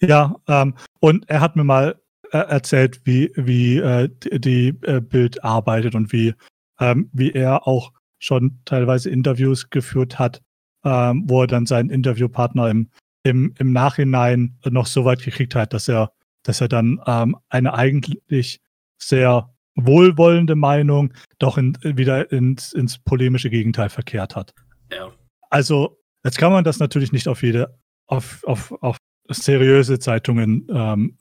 Ja, 0.00 0.36
ähm, 0.46 0.74
und 1.00 1.28
er 1.28 1.40
hat 1.40 1.56
mir 1.56 1.64
mal 1.64 2.00
äh, 2.30 2.38
erzählt, 2.38 3.00
wie, 3.04 3.32
wie 3.34 3.78
äh, 3.78 4.08
die, 4.08 4.40
die 4.40 4.68
äh, 4.82 5.00
Bild 5.00 5.42
arbeitet 5.42 5.94
und 5.94 6.12
wie, 6.12 6.34
ähm, 6.80 7.10
wie 7.12 7.32
er 7.32 7.66
auch 7.66 7.92
schon 8.18 8.60
teilweise 8.64 9.10
Interviews 9.10 9.70
geführt 9.70 10.18
hat, 10.18 10.42
ähm, 10.84 11.24
wo 11.26 11.42
er 11.42 11.46
dann 11.46 11.66
seinen 11.66 11.90
Interviewpartner 11.90 12.70
im, 12.70 12.90
im, 13.24 13.54
im 13.58 13.72
Nachhinein 13.72 14.58
noch 14.64 14.86
so 14.86 15.04
weit 15.04 15.22
gekriegt 15.22 15.54
hat, 15.54 15.72
dass 15.72 15.88
er 15.88 16.12
dass 16.46 16.60
er 16.60 16.68
dann 16.68 17.00
ähm, 17.06 17.36
eine 17.48 17.74
eigentlich 17.74 18.60
sehr 18.98 19.54
wohlwollende 19.76 20.56
Meinung 20.56 21.12
doch 21.38 21.58
in, 21.58 21.76
wieder 21.82 22.32
ins, 22.32 22.72
ins 22.72 22.98
polemische 22.98 23.50
Gegenteil 23.50 23.88
verkehrt 23.88 24.34
hat. 24.34 24.54
Ja. 24.92 25.12
Also, 25.50 26.02
jetzt 26.24 26.38
kann 26.38 26.52
man 26.52 26.64
das 26.64 26.78
natürlich 26.78 27.12
nicht 27.12 27.28
auf 27.28 27.42
jede, 27.42 27.78
auf, 28.06 28.42
auf, 28.44 28.72
auf 28.82 28.96
seriöse 29.28 29.98
Zeitungen 29.98 30.66
ähm, 30.70 31.16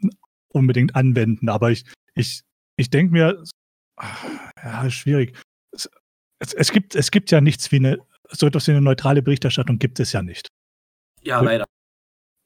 unbedingt 0.49 0.95
anwenden, 0.95 1.49
aber 1.49 1.71
ich, 1.71 1.85
ich, 2.13 2.41
ich 2.77 2.89
denke 2.89 3.11
mir, 3.11 3.43
ja, 4.63 4.89
schwierig. 4.89 5.37
Es, 5.71 5.89
es, 6.39 6.53
es, 6.53 6.71
gibt, 6.71 6.95
es 6.95 7.11
gibt 7.11 7.31
ja 7.31 7.41
nichts 7.41 7.71
wie 7.71 7.77
eine, 7.77 7.99
so 8.29 8.47
etwas 8.47 8.67
wie 8.67 8.71
eine 8.71 8.81
neutrale 8.81 9.21
Berichterstattung 9.21 9.79
gibt 9.79 9.99
es 9.99 10.11
ja 10.11 10.21
nicht. 10.21 10.47
Ja, 11.21 11.41
leider. 11.41 11.65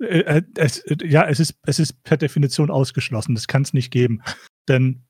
Äh, 0.02 0.20
äh, 0.20 0.42
es, 0.56 0.84
ja, 1.04 1.28
es 1.28 1.40
ist, 1.40 1.56
es 1.66 1.80
ist 1.80 2.04
per 2.04 2.18
Definition 2.18 2.72
ausgeschlossen. 2.72 3.36
Das 3.36 3.48
kann 3.48 3.64
es 3.64 3.74
nicht 3.74 3.92
geben. 3.92 4.22
Denn, 4.68 5.06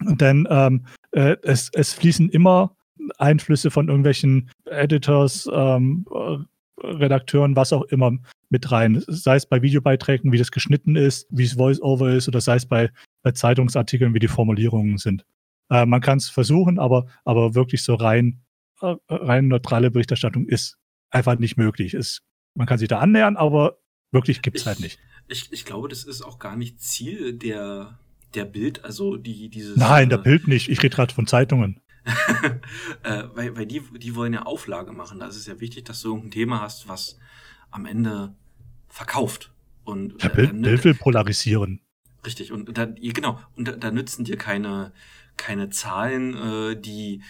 denn 0.00 0.46
ähm, 0.50 0.86
äh, 1.12 1.36
es, 1.42 1.70
es 1.72 1.92
fließen 1.94 2.28
immer 2.30 2.76
Einflüsse 3.18 3.70
von 3.70 3.88
irgendwelchen 3.88 4.50
Editors, 4.64 5.48
ähm, 5.52 6.06
Redakteuren, 6.78 7.54
was 7.54 7.72
auch 7.72 7.82
immer 7.84 8.12
mit 8.48 8.70
rein. 8.72 9.02
Sei 9.06 9.36
es 9.36 9.46
bei 9.46 9.62
Videobeiträgen, 9.62 10.32
wie 10.32 10.38
das 10.38 10.50
geschnitten 10.50 10.96
ist, 10.96 11.26
wie 11.30 11.44
es 11.44 11.54
Voice-Over 11.54 12.10
ist, 12.10 12.28
oder 12.28 12.40
sei 12.40 12.56
es 12.56 12.66
bei, 12.66 12.90
bei 13.22 13.32
Zeitungsartikeln, 13.32 14.14
wie 14.14 14.18
die 14.18 14.28
Formulierungen 14.28 14.98
sind. 14.98 15.24
Äh, 15.70 15.86
man 15.86 16.00
kann 16.00 16.18
es 16.18 16.28
versuchen, 16.28 16.78
aber, 16.78 17.06
aber 17.24 17.54
wirklich 17.54 17.84
so 17.84 17.94
rein, 17.94 18.40
äh, 18.80 18.94
rein 19.08 19.48
neutrale 19.48 19.90
Berichterstattung 19.90 20.46
ist 20.46 20.78
einfach 21.10 21.38
nicht 21.38 21.56
möglich. 21.56 21.94
Es, 21.94 22.22
man 22.54 22.66
kann 22.66 22.78
sich 22.78 22.88
da 22.88 22.98
annähern, 22.98 23.36
aber 23.36 23.78
Wirklich 24.12 24.42
gibt 24.42 24.58
es 24.58 24.66
halt 24.66 24.78
nicht. 24.78 24.98
Ich, 25.26 25.50
ich 25.52 25.64
glaube, 25.64 25.88
das 25.88 26.04
ist 26.04 26.20
auch 26.20 26.38
gar 26.38 26.54
nicht 26.54 26.80
Ziel 26.80 27.32
der, 27.32 27.98
der 28.34 28.44
Bild, 28.44 28.84
also 28.84 29.16
die, 29.16 29.48
dieses. 29.48 29.76
Nein, 29.76 30.08
der 30.08 30.18
äh, 30.18 30.22
Bild 30.22 30.48
nicht. 30.48 30.68
Ich 30.68 30.82
rede 30.82 30.94
gerade 30.94 31.14
von 31.14 31.26
Zeitungen. 31.26 31.80
äh, 33.04 33.24
weil 33.34 33.56
weil 33.56 33.66
die, 33.66 33.80
die 33.98 34.14
wollen 34.16 34.32
ja 34.32 34.42
Auflage 34.42 34.92
machen. 34.92 35.20
Da 35.20 35.26
ist 35.26 35.36
es 35.36 35.46
ja 35.46 35.60
wichtig, 35.60 35.84
dass 35.84 36.02
du 36.02 36.08
irgendein 36.08 36.30
Thema 36.32 36.60
hast, 36.60 36.88
was 36.88 37.18
am 37.70 37.86
Ende 37.86 38.34
verkauft. 38.88 39.52
Und, 39.84 40.22
der 40.22 40.28
Bild, 40.28 40.50
äh, 40.50 40.54
Bild 40.54 40.84
will 40.84 40.94
polarisieren. 40.94 41.80
Richtig, 42.24 42.52
und 42.52 42.76
da, 42.76 42.86
genau, 42.86 43.40
und 43.56 43.66
da, 43.66 43.72
da 43.72 43.90
nützen 43.90 44.24
dir 44.24 44.36
keine, 44.36 44.92
keine 45.36 45.70
Zahlen, 45.70 46.36
äh, 46.36 46.80
die, 46.80 47.22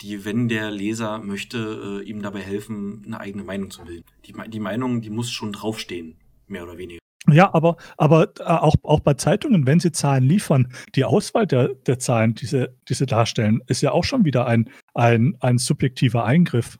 die, 0.00 0.24
wenn 0.24 0.48
der 0.48 0.72
Leser 0.72 1.18
möchte, 1.18 2.00
äh, 2.02 2.08
ihm 2.08 2.20
dabei 2.20 2.40
helfen, 2.40 3.02
eine 3.06 3.20
eigene 3.20 3.44
Meinung 3.44 3.70
zu 3.70 3.84
bilden. 3.84 4.06
Die, 4.26 4.34
die 4.48 4.60
Meinung, 4.60 5.02
die 5.02 5.10
muss 5.10 5.30
schon 5.30 5.52
draufstehen 5.52 6.16
mehr 6.48 6.64
oder 6.64 6.78
weniger. 6.78 7.00
Ja, 7.28 7.52
aber, 7.52 7.76
aber 7.96 8.32
äh, 8.38 8.44
auch, 8.44 8.74
auch 8.82 9.00
bei 9.00 9.14
Zeitungen, 9.14 9.66
wenn 9.66 9.78
sie 9.78 9.92
Zahlen 9.92 10.24
liefern, 10.24 10.72
die 10.94 11.04
Auswahl 11.04 11.46
der, 11.46 11.68
der 11.68 11.98
Zahlen, 11.98 12.34
die 12.34 12.46
sie, 12.46 12.68
die 12.88 12.94
sie 12.94 13.06
darstellen, 13.06 13.60
ist 13.66 13.82
ja 13.82 13.92
auch 13.92 14.04
schon 14.04 14.24
wieder 14.24 14.46
ein, 14.46 14.70
ein, 14.94 15.36
ein 15.40 15.58
subjektiver 15.58 16.24
Eingriff, 16.24 16.78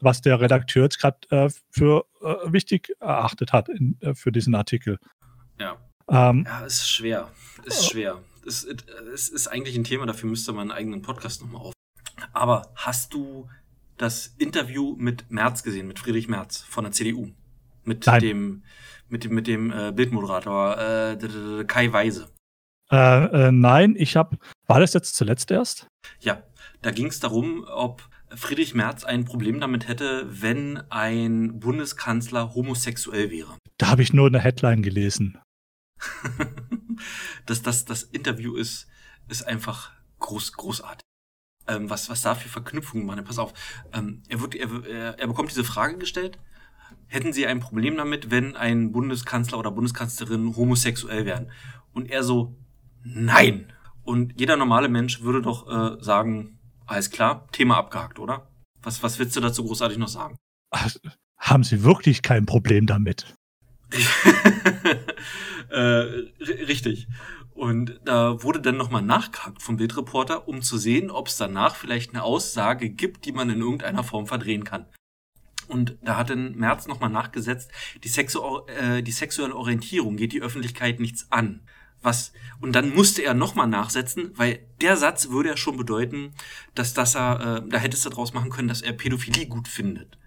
was 0.00 0.22
der 0.22 0.40
Redakteur 0.40 0.84
jetzt 0.84 0.98
gerade 0.98 1.18
äh, 1.30 1.50
für 1.70 2.06
äh, 2.22 2.52
wichtig 2.52 2.94
erachtet 3.00 3.52
hat 3.52 3.68
in, 3.68 3.96
äh, 4.00 4.14
für 4.14 4.32
diesen 4.32 4.54
Artikel. 4.54 4.98
Ja. 5.60 5.76
Ähm, 6.08 6.44
ja, 6.46 6.64
es 6.64 6.74
ist 6.76 6.90
schwer. 6.90 7.30
Es 7.66 7.80
ist 7.80 7.90
schwer. 7.90 8.18
Es, 8.46 8.64
es 8.64 9.28
ist 9.28 9.46
eigentlich 9.48 9.76
ein 9.76 9.84
Thema, 9.84 10.06
dafür 10.06 10.28
müsste 10.28 10.52
man 10.52 10.70
einen 10.70 10.78
eigenen 10.78 11.02
Podcast 11.02 11.42
nochmal 11.42 11.62
auf. 11.62 11.74
Aber 12.32 12.72
hast 12.74 13.14
du 13.14 13.48
das 13.98 14.34
Interview 14.38 14.96
mit 14.98 15.30
Merz 15.30 15.62
gesehen, 15.62 15.86
mit 15.86 15.98
Friedrich 15.98 16.28
Merz 16.28 16.62
von 16.62 16.84
der 16.84 16.92
CDU? 16.92 17.30
Mit 17.84 18.06
Nein. 18.06 18.20
dem 18.20 18.62
mit 19.12 19.24
dem, 19.24 19.34
mit 19.34 19.46
dem 19.46 19.70
äh, 19.70 19.92
Bildmoderator 19.92 20.78
äh, 20.78 21.64
Kai 21.64 21.92
Weise. 21.92 22.30
Äh, 22.90 23.46
äh, 23.46 23.52
nein, 23.52 23.94
ich 23.96 24.16
habe. 24.16 24.38
War 24.66 24.80
das 24.80 24.94
jetzt 24.94 25.14
zuletzt 25.14 25.50
erst? 25.50 25.86
Ja, 26.20 26.42
da 26.80 26.90
ging 26.90 27.06
es 27.06 27.20
darum, 27.20 27.64
ob 27.68 28.08
Friedrich 28.34 28.74
Merz 28.74 29.04
ein 29.04 29.24
Problem 29.24 29.60
damit 29.60 29.86
hätte, 29.86 30.26
wenn 30.28 30.78
ein 30.90 31.60
Bundeskanzler 31.60 32.54
homosexuell 32.54 33.30
wäre. 33.30 33.58
Da 33.76 33.88
habe 33.88 34.02
ich 34.02 34.14
nur 34.14 34.26
eine 34.26 34.40
Headline 34.40 34.82
gelesen. 34.82 35.38
das, 37.46 37.62
das, 37.62 37.84
das 37.84 38.02
Interview 38.02 38.56
ist, 38.56 38.88
ist 39.28 39.46
einfach 39.46 39.92
groß, 40.20 40.54
großartig. 40.54 41.02
Ähm, 41.68 41.90
was, 41.90 42.08
was 42.08 42.22
da 42.22 42.34
für 42.34 42.48
Verknüpfungen 42.48 43.06
machen. 43.06 43.24
Pass 43.24 43.38
auf, 43.38 43.52
ähm, 43.92 44.22
er, 44.28 44.40
wird, 44.40 44.54
er, 44.54 45.18
er 45.18 45.26
bekommt 45.26 45.50
diese 45.50 45.64
Frage 45.64 45.98
gestellt 45.98 46.38
hätten 47.06 47.32
Sie 47.32 47.46
ein 47.46 47.60
Problem 47.60 47.96
damit, 47.96 48.30
wenn 48.30 48.56
ein 48.56 48.92
Bundeskanzler 48.92 49.58
oder 49.58 49.70
Bundeskanzlerin 49.70 50.56
homosexuell 50.56 51.24
wären? 51.24 51.50
Und 51.92 52.10
er 52.10 52.22
so, 52.22 52.56
nein. 53.04 53.72
Und 54.02 54.38
jeder 54.38 54.56
normale 54.56 54.88
Mensch 54.88 55.22
würde 55.22 55.42
doch 55.42 55.68
äh, 55.68 56.02
sagen, 56.02 56.58
alles 56.86 57.10
klar, 57.10 57.48
Thema 57.52 57.76
abgehakt, 57.76 58.18
oder? 58.18 58.48
Was, 58.82 59.02
was 59.02 59.18
willst 59.18 59.36
du 59.36 59.40
dazu 59.40 59.64
großartig 59.64 59.98
noch 59.98 60.08
sagen? 60.08 60.36
haben 61.38 61.64
Sie 61.64 61.82
wirklich 61.82 62.22
kein 62.22 62.46
Problem 62.46 62.86
damit? 62.86 63.34
äh, 65.70 65.76
richtig. 65.76 67.08
Und 67.54 68.00
da 68.04 68.42
wurde 68.42 68.60
dann 68.60 68.76
nochmal 68.76 69.02
nachgehakt 69.02 69.62
vom 69.62 69.76
Bildreporter, 69.76 70.48
um 70.48 70.62
zu 70.62 70.78
sehen, 70.78 71.10
ob 71.10 71.28
es 71.28 71.36
danach 71.36 71.76
vielleicht 71.76 72.10
eine 72.10 72.22
Aussage 72.22 72.88
gibt, 72.88 73.26
die 73.26 73.32
man 73.32 73.50
in 73.50 73.60
irgendeiner 73.60 74.02
Form 74.02 74.26
verdrehen 74.26 74.64
kann. 74.64 74.86
Und 75.68 75.96
da 76.02 76.16
hat 76.16 76.30
dann 76.30 76.56
Merz 76.56 76.86
nochmal 76.86 77.10
nachgesetzt, 77.10 77.70
die, 78.04 78.08
Sexu 78.08 78.66
äh, 78.66 79.02
die 79.02 79.12
sexuelle 79.12 79.56
Orientierung 79.56 80.16
geht 80.16 80.32
die 80.32 80.42
Öffentlichkeit 80.42 81.00
nichts 81.00 81.26
an. 81.30 81.60
Was, 82.02 82.32
und 82.60 82.72
dann 82.72 82.92
musste 82.94 83.22
er 83.22 83.32
nochmal 83.32 83.68
nachsetzen, 83.68 84.32
weil 84.34 84.66
der 84.80 84.96
Satz 84.96 85.28
würde 85.28 85.50
ja 85.50 85.56
schon 85.56 85.76
bedeuten, 85.76 86.34
dass 86.74 86.94
das 86.94 87.14
er, 87.14 87.62
äh, 87.64 87.68
da 87.68 87.78
hättest 87.78 88.04
du 88.04 88.10
daraus 88.10 88.34
machen 88.34 88.50
können, 88.50 88.68
dass 88.68 88.82
er 88.82 88.92
Pädophilie 88.92 89.46
gut 89.46 89.68
findet. 89.68 90.18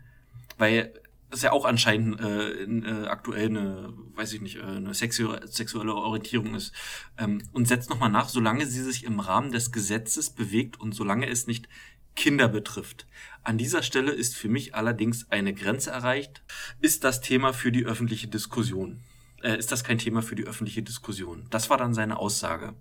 Weil 0.58 0.94
das 1.30 1.42
ja 1.42 1.52
auch 1.52 1.66
anscheinend 1.66 2.22
äh, 2.22 2.50
in, 2.64 2.86
äh, 2.86 3.08
aktuell 3.08 3.48
eine, 3.48 3.94
weiß 4.16 4.32
ich 4.34 4.42
nicht, 4.42 4.56
äh, 4.56 4.62
eine 4.62 4.94
sexu 4.94 5.36
sexuelle 5.46 5.94
Orientierung 5.94 6.56
ist. 6.56 6.72
Ähm, 7.18 7.42
und 7.52 7.68
setzt 7.68 7.90
nochmal 7.90 8.10
nach, 8.10 8.30
solange 8.30 8.66
sie 8.66 8.82
sich 8.82 9.04
im 9.04 9.20
Rahmen 9.20 9.52
des 9.52 9.74
Gesetzes 9.74 10.30
bewegt 10.30 10.80
und 10.80 10.94
solange 10.94 11.28
es 11.28 11.46
nicht 11.46 11.68
Kinder 12.16 12.48
betrifft. 12.48 13.08
An 13.44 13.58
dieser 13.58 13.84
Stelle 13.84 14.12
ist 14.12 14.36
für 14.36 14.50
mich 14.50 14.74
allerdings 14.76 15.32
eine 15.32 15.54
Grenze 15.54 15.92
erreicht. 15.92 16.44
Ist 16.82 17.04
das 17.04 17.22
Thema 17.22 17.54
für 17.54 17.72
die 17.72 17.86
öffentliche 17.86 18.28
Diskussion? 18.28 19.02
Äh, 19.44 19.58
ist 19.58 19.72
das 19.72 19.84
kein 19.84 19.98
Thema 19.98 20.22
für 20.22 20.36
die 20.36 20.46
öffentliche 20.46 20.82
Diskussion? 20.82 21.46
Das 21.50 21.70
war 21.70 21.78
dann 21.78 21.94
seine 21.94 22.18
Aussage. 22.18 22.74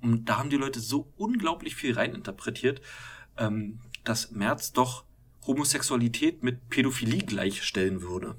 Und 0.00 0.26
da 0.26 0.38
haben 0.38 0.50
die 0.50 0.56
Leute 0.56 0.80
so 0.80 1.12
unglaublich 1.16 1.74
viel 1.76 1.94
reininterpretiert, 1.94 2.80
ähm, 3.36 3.80
dass 4.04 4.30
Merz 4.30 4.72
doch 4.72 5.04
Homosexualität 5.46 6.42
mit 6.42 6.68
Pädophilie 6.70 7.20
gleichstellen 7.20 8.02
würde. 8.02 8.36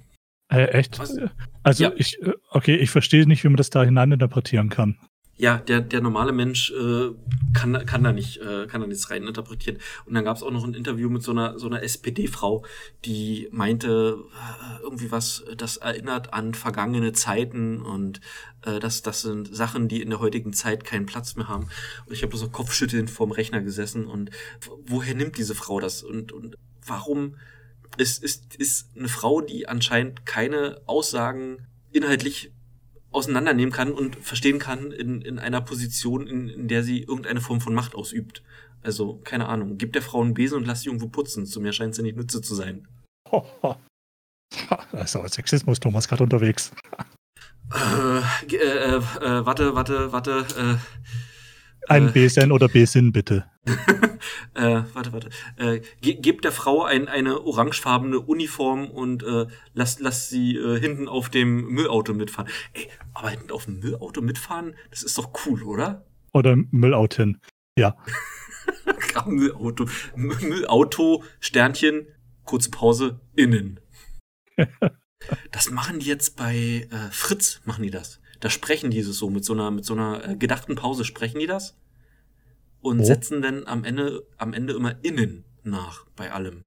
Äh, 0.50 0.66
echt? 0.68 0.98
Was? 1.00 1.18
Also 1.64 1.84
ja. 1.84 1.92
ich, 1.96 2.22
äh, 2.22 2.34
okay, 2.50 2.76
ich 2.78 2.90
verstehe 2.90 3.28
nicht, 3.28 3.44
wie 3.44 3.50
man 3.50 3.58
das 3.58 3.70
da 3.70 3.84
hineininterpretieren 3.84 4.70
kann 4.70 4.98
ja, 5.38 5.58
der, 5.58 5.82
der 5.82 6.02
normale 6.02 6.32
Mensch 6.32 6.72
äh, 6.72 7.12
kann, 7.54 7.86
kann 7.86 8.04
da 8.04 8.12
nicht, 8.12 8.38
äh, 8.42 8.66
kann 8.66 8.82
da 8.82 8.88
nichts 8.88 9.12
reininterpretieren. 9.12 9.80
Und 10.06 10.16
dann 10.16 10.24
gab 10.24 10.36
es 10.36 10.44
auch 10.44 10.52
noch 10.52 10.64
ein 10.64 10.74
Interview 10.74 11.10
mit 11.10 11.22
so 11.22 11.32
einer, 11.32 11.60
so 11.60 11.68
einer 11.68 11.84
SPD-Frau, 11.84 12.66
die 13.06 13.48
meinte, 13.52 14.18
äh, 14.34 14.82
irgendwie 14.82 15.12
was, 15.12 15.44
das 15.56 15.78
erinnert 15.78 16.34
an 16.34 16.56
vergangene 16.56 17.14
Zeiten 17.14 17.82
und 17.84 18.20
äh, 18.64 18.80
das, 18.80 19.04
das 19.04 19.22
sind 19.22 19.56
Sachen, 19.56 19.88
die 19.88 20.02
in 20.02 20.10
der 20.10 20.20
heutigen 20.20 20.54
Zeit 20.54 20.84
keinen 20.84 21.06
Platz 21.06 21.36
mehr 21.36 21.48
haben. 21.48 21.70
Und 22.08 22.14
ich 22.14 22.24
habe 22.24 22.36
so 22.36 22.50
kopfschüttelnd 22.50 23.12
vorm 23.12 23.32
Rechner 23.32 23.62
gesessen 23.62 24.08
und 24.08 24.32
woher 24.88 25.14
nimmt 25.14 25.38
diese 25.38 25.54
Frau 25.54 25.80
das? 25.80 26.02
Und, 26.02 26.32
und 26.32 26.58
warum 26.84 27.36
ist, 27.98 28.24
ist, 28.24 28.56
ist 28.56 28.90
eine 28.98 29.08
Frau, 29.08 29.42
die 29.42 29.68
anscheinend 29.68 30.26
keine 30.26 30.82
Aussagen 30.88 31.68
inhaltlich 31.92 32.52
auseinandernehmen 33.18 33.74
kann 33.74 33.92
und 33.92 34.16
verstehen 34.16 34.60
kann 34.60 34.92
in, 34.92 35.22
in 35.22 35.40
einer 35.40 35.62
Position, 35.62 36.28
in, 36.28 36.48
in 36.48 36.68
der 36.68 36.84
sie 36.84 37.02
irgendeine 37.02 37.42
Form 37.42 37.62
von 37.62 37.74
Macht 37.74 37.96
ausübt. 37.96 38.44
Also, 38.84 39.20
keine 39.24 39.48
Ahnung, 39.48 39.78
gib 39.78 39.94
der 39.94 40.02
Frau 40.02 40.22
einen 40.22 40.34
Besen 40.34 40.58
und 40.58 40.66
lass 40.66 40.82
sie 40.82 40.88
irgendwo 40.88 41.08
putzen. 41.08 41.46
Zu 41.46 41.60
mir 41.60 41.74
scheint 41.74 41.96
sie 41.96 42.04
nicht 42.04 42.16
Nütze 42.16 42.42
zu 42.42 42.56
sein. 42.56 42.88
Oh, 43.30 43.44
oh. 43.62 43.76
Also 44.94 45.28
Sexismus, 45.28 45.80
Thomas, 45.80 46.08
gerade 46.08 46.24
unterwegs. 46.24 46.72
Äh, 47.74 48.56
äh, 48.56 48.96
äh, 48.96 49.46
warte, 49.46 49.76
warte, 49.76 50.12
warte. 50.14 50.46
Äh, 50.58 51.92
ein 51.92 52.08
äh, 52.08 52.12
Besen 52.12 52.52
oder 52.52 52.68
Besin, 52.70 53.12
bitte. 53.12 53.46
äh, 54.54 54.82
warte, 54.94 55.14
warte. 55.14 55.30
Äh, 55.58 55.82
ge 56.02 56.16
gebt 56.16 56.46
der 56.46 56.52
Frau 56.52 56.84
ein, 56.84 57.08
eine 57.08 57.42
orangefarbene 57.42 58.20
Uniform 58.20 58.90
und 58.90 59.24
äh, 59.24 59.48
lasst, 59.74 60.00
lasst 60.00 60.30
sie 60.30 60.56
äh, 60.56 60.80
hinten 60.80 61.08
auf 61.08 61.30
dem 61.30 61.68
Müllauto 61.68 62.14
mitfahren. 62.14 62.50
Ey, 62.74 62.90
aber 63.14 63.30
hinten 63.30 63.52
auf 63.52 63.66
dem 63.66 63.80
Müllauto 63.80 64.22
mitfahren, 64.22 64.76
das 64.90 65.04
ist 65.04 65.18
doch 65.18 65.32
cool, 65.46 65.64
oder? 65.64 66.06
Oder 66.34 66.56
Müllauto 66.56 67.18
hin. 67.18 67.40
Ja. 67.78 67.98
Müllauto. 69.26 69.86
Müllauto, 70.16 71.24
Sternchen, 71.40 72.08
kurze 72.44 72.72
Pause, 72.72 73.20
innen. 73.36 73.80
das 75.52 75.72
machen 75.72 76.00
die 76.00 76.08
jetzt 76.08 76.38
bei 76.38 76.88
äh, 76.90 77.12
Fritz, 77.12 77.62
machen 77.66 77.84
die 77.84 77.92
das. 77.92 78.22
Da 78.40 78.50
sprechen 78.50 78.92
die 78.92 79.02
so 79.02 79.30
mit 79.30 79.44
so 79.44 79.54
einer, 79.54 79.72
mit 79.72 79.84
so 79.84 79.94
einer 79.94 80.30
äh, 80.30 80.36
gedachten 80.36 80.76
Pause, 80.76 81.04
sprechen 81.04 81.40
die 81.40 81.48
das 81.48 81.76
und 82.88 83.02
oh. 83.02 83.06
setzen 83.06 83.42
dann 83.42 83.66
am 83.68 83.84
Ende, 83.84 84.26
am 84.38 84.54
Ende 84.54 84.74
immer 84.74 84.96
innen 85.04 85.46
nach 85.64 86.06
bei 86.16 86.32
allem. 86.32 86.64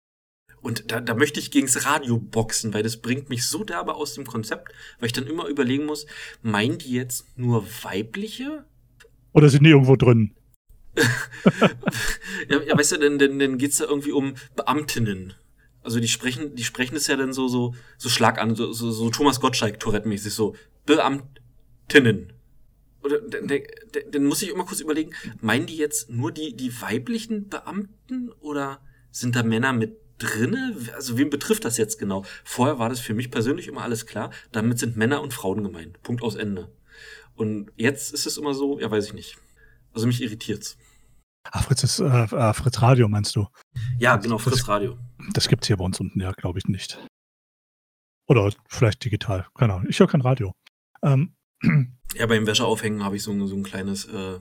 Und 0.61 0.91
da, 0.91 1.01
da 1.01 1.15
möchte 1.15 1.39
ich 1.39 1.51
gegens 1.51 1.85
Radio 1.87 2.19
boxen, 2.19 2.75
weil 2.75 2.83
das 2.83 2.97
bringt 2.97 3.29
mich 3.29 3.47
so 3.47 3.65
derbe 3.65 3.95
aus 3.95 4.15
dem 4.15 4.27
Konzept, 4.27 4.73
weil 4.99 5.07
ich 5.07 5.13
dann 5.13 5.27
immer 5.27 5.47
überlegen 5.47 5.87
muss, 5.87 6.07
meinen 6.43 6.79
die 6.79 6.93
jetzt 6.93 7.39
nur 7.39 7.65
weibliche? 7.83 8.65
Oder 9.33 9.51
sind 9.51 9.65
die 9.65 9.71
irgendwo 9.71 9.97
drin? 9.97 10.35
ja, 12.49 12.61
ja, 12.63 12.77
weißt 12.77 12.93
du, 12.93 12.97
dann, 12.99 13.19
dann, 13.19 13.39
dann 13.39 13.59
geht's 13.59 13.79
da 13.79 13.85
irgendwie 13.85 14.11
um 14.11 14.35
Beamtinnen. 14.57 15.35
Also 15.83 16.01
die 16.01 16.09
sprechen, 16.09 16.57
die 16.57 16.65
sprechen 16.65 16.97
es 16.97 17.07
ja 17.07 17.17
dann 17.17 17.33
so, 17.33 17.47
so, 17.47 17.75
so 17.97 18.09
schlag 18.09 18.39
an, 18.39 18.57
so, 18.57 18.73
so, 18.73 18.91
so 18.91 19.11
Thomas 19.11 19.41
Gottschalk 19.41 19.79
Tourette-mäßig, 19.79 20.35
so 20.35 20.57
Beamtinnen. 20.87 22.33
Oder 23.03 23.21
dann 23.21 24.25
muss 24.25 24.43
ich 24.43 24.51
immer 24.51 24.65
kurz 24.65 24.81
überlegen, 24.81 25.13
meinen 25.41 25.67
die 25.67 25.77
jetzt 25.77 26.11
nur 26.11 26.33
die, 26.33 26.57
die 26.57 26.81
weiblichen 26.81 27.49
Beamten 27.49 28.31
oder 28.41 28.81
sind 29.11 29.37
da 29.37 29.43
Männer 29.43 29.73
mit 29.73 29.97
drinne? 30.19 30.77
Also 30.95 31.17
wen 31.17 31.31
betrifft 31.31 31.65
das 31.65 31.79
jetzt 31.79 31.99
genau? 31.99 32.25
Vorher 32.45 32.79
war 32.79 32.89
das 32.89 33.01
für 33.01 33.15
mich 33.15 33.31
persönlich 33.31 33.69
immer 33.69 33.83
alles 33.83 34.07
klar. 34.07 34.31
Damit 34.53 34.79
sind 34.79 34.97
Männer 34.97 35.23
und 35.23 35.33
Frauen 35.33 35.63
gemeint. 35.63 36.03
Punkt 36.03 36.23
aus 36.23 36.35
Ende. 36.35 36.73
Und 37.37 37.71
jetzt 37.77 38.13
ist 38.13 38.27
es 38.27 38.37
immer 38.37 38.53
so, 38.53 38.81
ja, 38.81 38.91
weiß 38.91 39.07
ich 39.07 39.15
nicht. 39.15 39.39
Also 39.93 40.07
mich 40.07 40.21
irritiert's. 40.21 40.77
Ah, 41.45 41.63
Fritz 41.63 41.85
ist 41.85 42.01
äh, 42.01 42.05
äh, 42.05 42.53
Fritz 42.53 42.83
Radio, 42.83 43.09
meinst 43.09 43.35
du? 43.37 43.47
Ja, 43.99 44.17
genau, 44.17 44.39
Fritz 44.39 44.59
das, 44.59 44.69
Radio. 44.69 44.99
Das 45.33 45.49
gibt's 45.49 45.67
hier 45.69 45.77
bei 45.77 45.85
uns 45.85 45.99
unten, 46.01 46.21
ja, 46.21 46.33
glaube 46.33 46.59
ich 46.59 46.67
nicht. 46.67 47.01
Oder 48.27 48.53
vielleicht 48.69 49.05
digital, 49.05 49.47
keine 49.55 49.75
Ahnung. 49.75 49.87
Ich 49.89 50.01
höre 50.01 50.09
kein 50.09 50.21
Radio. 50.21 50.53
Ähm, 51.03 51.35
ja, 52.15 52.27
beim 52.27 52.47
Wäscheaufhängen 52.47 53.05
habe 53.05 53.17
ich 53.17 53.23
so, 53.23 53.47
so 53.47 53.57
ein 53.57 53.63
kleines 53.63 54.07
äh, 54.07 54.39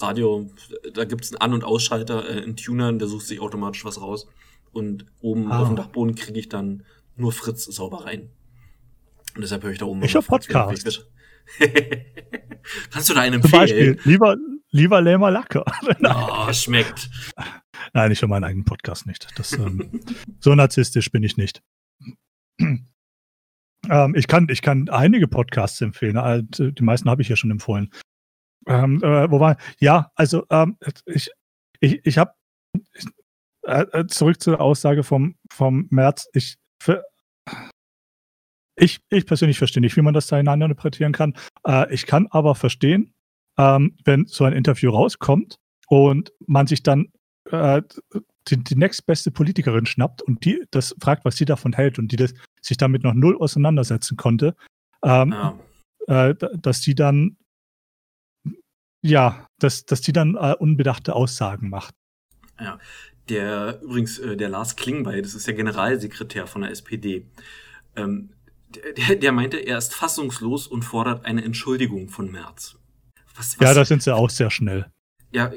Radio. 0.00 0.50
Da 0.94 1.04
gibt 1.04 1.24
es 1.24 1.32
einen 1.32 1.40
An- 1.40 1.54
und 1.54 1.64
Ausschalter, 1.64 2.28
äh, 2.28 2.42
einen 2.42 2.56
Tuner, 2.56 2.92
der 2.92 3.08
sucht 3.08 3.26
sich 3.26 3.40
automatisch 3.40 3.84
was 3.84 4.00
raus. 4.00 4.28
Und 4.72 5.06
oben 5.20 5.50
ah. 5.50 5.60
auf 5.60 5.68
dem 5.68 5.76
Dachboden 5.76 6.14
kriege 6.14 6.38
ich 6.38 6.48
dann 6.48 6.84
nur 7.16 7.32
Fritz 7.32 7.64
sauber 7.64 8.04
rein. 8.04 8.30
Und 9.34 9.42
deshalb 9.42 9.62
höre 9.62 9.72
ich 9.72 9.78
da 9.78 9.86
oben. 9.86 10.02
Ich 10.02 10.14
höre 10.14 10.22
Podcast. 10.22 11.08
Kannst 12.90 13.08
du 13.08 13.14
da 13.14 13.20
einen 13.20 13.36
empfehlen? 13.36 13.50
Zum 13.50 13.60
Beispiel, 13.60 13.98
lieber, 14.04 14.36
lieber 14.70 15.00
Lämmer 15.00 15.30
Lacke. 15.30 15.64
oh, 16.04 16.52
schmeckt. 16.52 17.08
Nein, 17.94 18.12
ich 18.12 18.20
höre 18.20 18.28
meinen 18.28 18.44
eigenen 18.44 18.64
Podcast 18.64 19.06
nicht. 19.06 19.28
Das, 19.36 19.52
ähm, 19.52 20.00
so 20.40 20.54
narzisstisch 20.54 21.10
bin 21.10 21.22
ich 21.22 21.36
nicht. 21.36 21.62
Ähm, 23.88 24.14
ich, 24.14 24.26
kann, 24.26 24.48
ich 24.50 24.62
kann 24.62 24.88
einige 24.88 25.28
Podcasts 25.28 25.80
empfehlen. 25.80 26.16
Äh, 26.16 26.42
die 26.72 26.82
meisten 26.82 27.08
habe 27.08 27.22
ich 27.22 27.28
ja 27.28 27.36
schon 27.36 27.50
empfohlen. 27.50 27.90
Ähm, 28.66 29.02
äh, 29.02 29.30
wo 29.30 29.54
ja, 29.80 30.10
also 30.14 30.44
ähm, 30.50 30.76
ich, 31.06 31.30
ich, 31.80 32.00
ich 32.04 32.18
habe 32.18 32.32
äh, 33.64 33.84
äh, 33.92 34.06
zurück 34.06 34.40
zur 34.40 34.60
Aussage 34.60 35.02
vom, 35.02 35.36
vom 35.50 35.86
März. 35.90 36.28
Ich, 36.32 36.56
für, 36.82 37.04
ich, 38.76 39.00
ich 39.10 39.26
persönlich 39.26 39.58
verstehe 39.58 39.80
nicht, 39.80 39.96
wie 39.96 40.02
man 40.02 40.14
das 40.14 40.26
da 40.26 40.38
interpretieren 40.38 41.12
kann. 41.12 41.34
Äh, 41.66 41.92
ich 41.92 42.06
kann 42.06 42.28
aber 42.30 42.54
verstehen, 42.54 43.14
ähm, 43.58 43.96
wenn 44.04 44.26
so 44.26 44.44
ein 44.44 44.52
Interview 44.52 44.90
rauskommt 44.90 45.56
und 45.88 46.32
man 46.46 46.66
sich 46.66 46.82
dann 46.82 47.12
äh, 47.50 47.82
die, 48.48 48.62
die 48.62 48.76
nächstbeste 48.76 49.30
Politikerin 49.30 49.86
schnappt 49.86 50.22
und 50.22 50.44
die 50.44 50.64
das 50.70 50.94
fragt, 51.00 51.24
was 51.24 51.36
sie 51.36 51.44
davon 51.44 51.72
hält 51.72 51.98
und 51.98 52.12
die 52.12 52.16
das 52.16 52.34
sich 52.62 52.76
damit 52.76 53.02
noch 53.02 53.14
null 53.14 53.36
auseinandersetzen 53.38 54.16
konnte, 54.16 54.54
ähm, 55.02 55.32
ja. 55.32 55.58
äh, 56.06 56.34
dass 56.56 56.80
die 56.80 56.94
dann 56.94 57.36
ja, 59.00 59.46
dass, 59.58 59.86
dass 59.86 60.00
die 60.00 60.12
dann 60.12 60.34
äh, 60.34 60.54
unbedachte 60.58 61.14
Aussagen 61.14 61.68
macht. 61.68 61.94
Ja, 62.58 62.78
der 63.28 63.80
übrigens, 63.82 64.18
äh, 64.18 64.36
der 64.36 64.48
Lars 64.48 64.76
Klingbeil, 64.76 65.22
das 65.22 65.34
ist 65.34 65.46
der 65.46 65.54
Generalsekretär 65.54 66.46
von 66.46 66.62
der 66.62 66.72
SPD, 66.72 67.26
ähm, 67.96 68.30
der, 68.96 69.16
der 69.16 69.32
meinte, 69.32 69.58
er 69.58 69.78
ist 69.78 69.94
fassungslos 69.94 70.66
und 70.66 70.82
fordert 70.82 71.24
eine 71.24 71.42
Entschuldigung 71.44 72.08
von 72.08 72.30
Merz. 72.30 72.76
Was, 73.34 73.58
was, 73.58 73.66
ja, 73.66 73.74
da 73.74 73.84
sind 73.84 74.02
sie 74.02 74.14
auch 74.14 74.30
sehr 74.30 74.50
schnell. 74.50 74.90
Ja, 75.30 75.52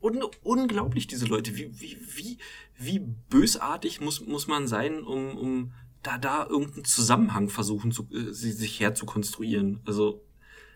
un 0.00 0.22
unglaublich, 0.42 1.06
diese 1.06 1.26
Leute. 1.26 1.56
Wie, 1.56 1.80
wie, 1.80 1.96
wie, 2.14 2.38
wie 2.76 2.98
bösartig 2.98 4.00
muss, 4.00 4.20
muss 4.26 4.48
man 4.48 4.68
sein, 4.68 5.02
um, 5.02 5.36
um 5.36 5.72
da, 6.06 6.18
da 6.18 6.46
irgendeinen 6.48 6.84
Zusammenhang 6.84 7.48
versuchen, 7.48 7.92
zu, 7.92 8.08
äh, 8.12 8.32
sie 8.32 8.52
sich 8.52 8.80
herzukonstruieren. 8.80 9.80
Also, 9.86 10.22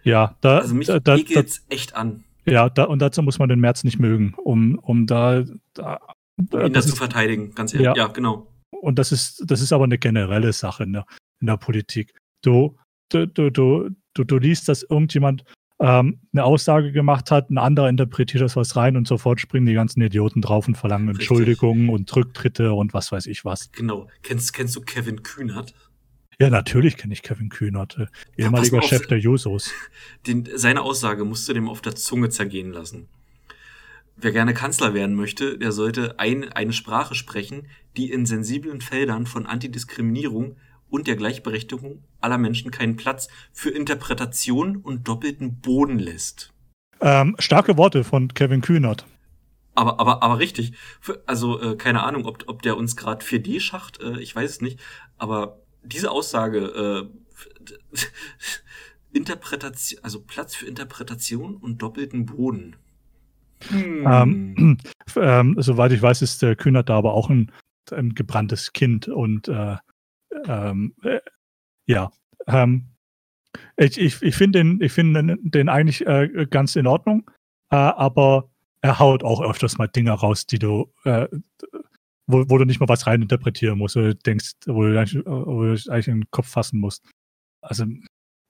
ja, 0.02 0.36
da, 0.40 0.58
also 0.58 0.74
mich 0.74 0.88
da, 0.88 0.98
da, 0.98 1.16
ekelt's 1.16 1.64
echt 1.68 1.94
an. 1.94 2.24
Ja, 2.46 2.68
da, 2.68 2.84
und 2.84 3.00
dazu 3.00 3.22
muss 3.22 3.38
man 3.38 3.48
den 3.48 3.60
März 3.60 3.84
nicht 3.84 3.98
mögen, 3.98 4.34
um, 4.42 4.78
um 4.78 5.06
da, 5.06 5.44
da 5.74 6.00
um 6.36 6.48
ihn 6.60 6.72
das 6.72 6.86
zu 6.86 6.96
verteidigen, 6.96 7.54
ganz 7.54 7.72
ehrlich. 7.74 7.86
Ja, 7.86 7.94
ja 7.96 8.06
genau. 8.08 8.52
und 8.70 8.98
das 8.98 9.12
ist, 9.12 9.44
das 9.46 9.60
ist 9.60 9.72
aber 9.72 9.84
eine 9.84 9.98
generelle 9.98 10.52
Sache 10.52 10.84
in 10.84 10.94
der, 10.94 11.06
in 11.40 11.46
der 11.46 11.58
Politik. 11.58 12.14
Du, 12.42 12.76
du, 13.10 13.26
du, 13.26 13.50
du, 13.50 13.90
du, 14.14 14.24
du 14.24 14.38
liest, 14.38 14.68
dass 14.68 14.82
irgendjemand 14.82 15.44
ähm, 15.80 16.20
eine 16.32 16.44
Aussage 16.44 16.92
gemacht 16.92 17.30
hat, 17.30 17.50
ein 17.50 17.58
anderer 17.58 17.88
interpretiert 17.88 18.42
das 18.42 18.54
was 18.54 18.76
rein 18.76 18.96
und 18.96 19.08
sofort 19.08 19.40
springen 19.40 19.66
die 19.66 19.72
ganzen 19.72 20.02
Idioten 20.02 20.42
drauf 20.42 20.68
und 20.68 20.76
verlangen 20.76 21.08
Richtig. 21.08 21.28
Entschuldigungen 21.28 21.88
und 21.88 22.14
Rücktritte 22.14 22.74
und 22.74 22.92
was 22.92 23.10
weiß 23.10 23.26
ich 23.26 23.44
was. 23.44 23.72
Genau. 23.72 24.06
Kennst, 24.22 24.52
kennst 24.52 24.76
du 24.76 24.82
Kevin 24.82 25.22
Kühnert? 25.22 25.74
Ja, 26.38 26.50
natürlich 26.50 26.96
kenne 26.96 27.12
ich 27.12 27.22
Kevin 27.22 27.48
Kühnert, 27.48 27.98
äh, 27.98 28.06
ehemaliger 28.36 28.76
ja, 28.76 28.82
Chef 28.82 29.06
der 29.06 29.18
Jusos. 29.18 29.72
Den, 30.26 30.48
seine 30.54 30.82
Aussage 30.82 31.24
musst 31.24 31.48
du 31.48 31.54
dem 31.54 31.68
auf 31.68 31.80
der 31.80 31.94
Zunge 31.94 32.28
zergehen 32.28 32.72
lassen. 32.72 33.08
Wer 34.16 34.32
gerne 34.32 34.52
Kanzler 34.52 34.92
werden 34.92 35.16
möchte, 35.16 35.56
der 35.56 35.72
sollte 35.72 36.18
ein, 36.18 36.50
eine 36.52 36.74
Sprache 36.74 37.14
sprechen, 37.14 37.68
die 37.96 38.10
in 38.10 38.26
sensiblen 38.26 38.82
Feldern 38.82 39.26
von 39.26 39.46
Antidiskriminierung 39.46 40.56
und 40.90 41.06
der 41.06 41.16
Gleichberechtigung 41.16 42.02
aller 42.20 42.38
Menschen 42.38 42.70
keinen 42.70 42.96
Platz 42.96 43.28
für 43.52 43.70
Interpretation 43.70 44.76
und 44.76 45.08
doppelten 45.08 45.60
Boden 45.60 45.98
lässt. 45.98 46.52
Ähm, 47.00 47.36
starke 47.38 47.76
Worte 47.76 48.04
von 48.04 48.28
Kevin 48.28 48.60
Kühnert. 48.60 49.06
Aber, 49.74 50.00
aber, 50.00 50.22
aber 50.22 50.38
richtig. 50.38 50.72
Also, 51.26 51.60
äh, 51.60 51.76
keine 51.76 52.02
Ahnung, 52.02 52.26
ob, 52.26 52.44
ob 52.46 52.62
der 52.62 52.76
uns 52.76 52.96
gerade 52.96 53.24
4D 53.24 53.60
schacht, 53.60 54.00
äh, 54.00 54.18
ich 54.20 54.34
weiß 54.34 54.50
es 54.50 54.60
nicht. 54.60 54.78
Aber 55.16 55.60
diese 55.82 56.10
Aussage, 56.10 57.10
äh, 57.12 57.96
Interpretation, 59.16 60.04
also 60.04 60.20
Platz 60.20 60.54
für 60.54 60.66
Interpretation 60.66 61.56
und 61.56 61.80
doppelten 61.80 62.26
Boden. 62.26 62.76
Hm. 63.68 64.06
Ähm, 64.06 64.78
ähm, 65.16 65.56
soweit 65.58 65.92
ich 65.92 66.02
weiß, 66.02 66.22
ist 66.22 66.42
der 66.42 66.56
Kühnert 66.56 66.88
da 66.88 66.98
aber 66.98 67.14
auch 67.14 67.30
ein, 67.30 67.50
ein 67.90 68.14
gebranntes 68.14 68.72
Kind 68.72 69.08
und 69.08 69.48
äh, 69.48 69.76
ähm, 70.46 70.94
äh, 71.02 71.20
ja. 71.86 72.10
Ähm, 72.46 72.86
ich 73.76 73.98
ich, 73.98 74.22
ich 74.22 74.34
finde 74.36 74.58
den, 74.58 74.88
find 74.88 75.16
den, 75.16 75.38
den 75.42 75.68
eigentlich 75.68 76.06
äh, 76.06 76.46
ganz 76.48 76.76
in 76.76 76.86
Ordnung, 76.86 77.30
äh, 77.70 77.76
aber 77.76 78.50
er 78.82 78.98
haut 78.98 79.24
auch 79.24 79.42
öfters 79.42 79.78
mal 79.78 79.88
Dinge 79.88 80.12
raus, 80.12 80.46
die 80.46 80.58
du, 80.58 80.92
äh, 81.04 81.28
wo, 82.26 82.48
wo 82.48 82.58
du 82.58 82.64
nicht 82.64 82.80
mal 82.80 82.88
was 82.88 83.06
reininterpretieren 83.06 83.78
musst, 83.78 83.96
oder 83.96 84.14
denkst, 84.14 84.52
wo 84.66 84.82
du, 84.82 84.98
eigentlich, 84.98 85.24
wo 85.26 85.62
du 85.62 85.72
eigentlich 85.90 86.08
in 86.08 86.20
den 86.20 86.30
Kopf 86.30 86.48
fassen 86.48 86.80
musst. 86.80 87.08
Also, 87.60 87.84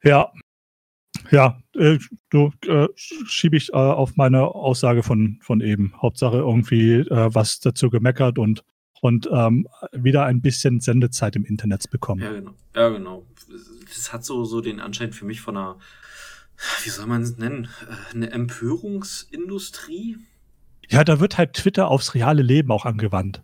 ja, 0.04 0.32
ja, 1.30 1.60
äh, 1.76 1.98
du 2.30 2.52
äh, 2.66 2.88
schiebe 2.94 3.56
ich 3.56 3.70
äh, 3.70 3.76
auf 3.76 4.16
meine 4.16 4.42
Aussage 4.42 5.02
von, 5.02 5.38
von 5.42 5.60
eben. 5.60 5.92
Hauptsache 6.00 6.38
irgendwie 6.38 7.04
was 7.10 7.60
dazu 7.60 7.90
gemeckert 7.90 8.38
und, 8.38 8.64
und 9.00 9.28
ähm, 9.32 9.66
wieder 9.92 10.24
ein 10.24 10.42
bisschen 10.42 10.80
Sendezeit 10.80 11.36
im 11.36 11.44
Internet 11.44 11.90
bekommen. 11.90 12.22
Ja, 12.22 12.32
genau. 12.32 12.54
Ja, 12.74 12.88
genau. 12.90 13.26
Das 13.86 14.12
hat 14.12 14.24
so, 14.24 14.44
so 14.44 14.60
den 14.60 14.80
Anschein 14.80 15.12
für 15.12 15.24
mich 15.24 15.40
von 15.40 15.56
einer, 15.56 15.78
wie 16.84 16.90
soll 16.90 17.06
man 17.06 17.22
es 17.22 17.38
nennen, 17.38 17.68
äh, 17.88 18.14
eine 18.14 18.30
Empörungsindustrie. 18.30 20.18
Ja, 20.88 21.04
da 21.04 21.20
wird 21.20 21.38
halt 21.38 21.54
Twitter 21.54 21.88
aufs 21.88 22.14
reale 22.14 22.42
Leben 22.42 22.70
auch 22.70 22.84
angewandt. 22.84 23.42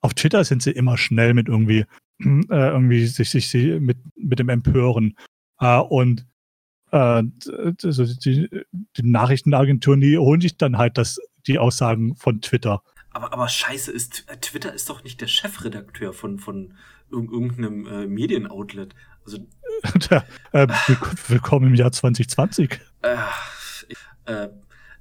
Auf 0.00 0.14
Twitter 0.14 0.44
sind 0.44 0.62
sie 0.62 0.72
immer 0.72 0.98
schnell 0.98 1.34
mit 1.34 1.48
irgendwie, 1.48 1.86
äh, 2.20 2.44
irgendwie 2.48 3.06
sich, 3.06 3.30
sich 3.30 3.54
mit, 3.80 3.98
mit 4.16 4.38
dem 4.38 4.48
Empören. 4.48 5.16
Äh, 5.60 5.78
und 5.78 6.26
äh, 6.90 7.22
die, 7.24 8.48
die 8.96 9.02
Nachrichtenagenturen, 9.02 10.00
die 10.00 10.18
holen 10.18 10.40
sich 10.40 10.56
dann 10.56 10.76
halt 10.78 10.98
das, 10.98 11.20
die 11.46 11.58
Aussagen 11.58 12.16
von 12.16 12.40
Twitter. 12.40 12.82
Aber, 13.12 13.32
aber 13.32 13.48
scheiße, 13.48 13.92
ist, 13.92 14.26
Twitter 14.40 14.72
ist 14.72 14.88
doch 14.88 15.04
nicht 15.04 15.20
der 15.20 15.26
Chefredakteur 15.26 16.12
von, 16.12 16.38
von 16.38 16.74
irgendeinem 17.10 17.86
äh, 17.86 18.06
Medienoutlet. 18.06 18.94
Also, 19.24 19.46
ja, 20.10 20.24
äh, 20.52 20.66
willkommen 21.28 21.68
im 21.68 21.74
Jahr 21.74 21.92
2020. 21.92 22.80
Äh, 23.02 23.16
ich, 23.88 23.98
äh, 24.24 24.48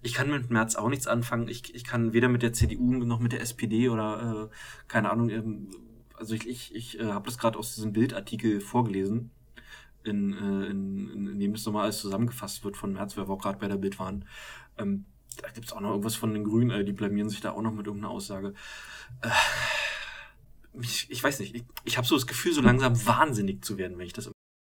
ich 0.01 0.13
kann 0.13 0.29
mit 0.29 0.49
März 0.49 0.75
auch 0.75 0.89
nichts 0.89 1.07
anfangen. 1.07 1.47
Ich, 1.47 1.73
ich 1.73 1.83
kann 1.85 2.11
weder 2.13 2.27
mit 2.27 2.41
der 2.41 2.53
CDU 2.53 2.91
noch 2.93 3.19
mit 3.19 3.31
der 3.31 3.41
SPD 3.41 3.87
oder 3.87 4.49
äh, 4.51 4.55
keine 4.87 5.09
Ahnung. 5.09 5.29
Ähm, 5.29 5.69
also 6.15 6.35
ich, 6.35 6.47
ich, 6.47 6.75
ich 6.75 6.99
äh, 6.99 7.05
habe 7.05 7.25
das 7.25 7.37
gerade 7.37 7.57
aus 7.57 7.75
diesem 7.75 7.93
Bildartikel 7.93 8.59
vorgelesen 8.59 9.31
in, 10.03 10.33
äh, 10.33 10.65
in, 10.69 11.09
in, 11.09 11.27
in 11.27 11.39
dem 11.39 11.53
es 11.53 11.65
nochmal 11.65 11.83
alles 11.83 11.99
zusammengefasst 11.99 12.63
wird 12.65 12.75
von 12.75 12.93
März, 12.93 13.15
weil 13.15 13.27
wir 13.27 13.33
auch 13.33 13.41
gerade 13.41 13.59
bei 13.59 13.67
der 13.67 13.77
Bild 13.77 13.99
waren. 13.99 14.25
Ähm, 14.77 15.05
da 15.41 15.49
gibt 15.49 15.67
es 15.67 15.73
auch 15.73 15.81
noch 15.81 15.91
irgendwas 15.91 16.15
von 16.15 16.33
den 16.33 16.43
Grünen, 16.43 16.71
äh, 16.71 16.83
die 16.83 16.93
blamieren 16.93 17.29
sich 17.29 17.41
da 17.41 17.51
auch 17.51 17.61
noch 17.61 17.73
mit 17.73 17.87
irgendeiner 17.87 18.11
Aussage. 18.11 18.53
Äh, 19.21 19.29
ich, 20.81 21.07
ich, 21.09 21.23
weiß 21.23 21.39
nicht, 21.39 21.55
ich, 21.55 21.63
ich 21.83 21.97
habe 21.97 22.07
so 22.07 22.15
das 22.15 22.27
Gefühl, 22.27 22.53
so 22.53 22.61
langsam 22.61 23.05
wahnsinnig 23.05 23.63
zu 23.63 23.77
werden, 23.77 23.97
wenn 23.97 24.05
ich 24.05 24.13
das 24.13 24.31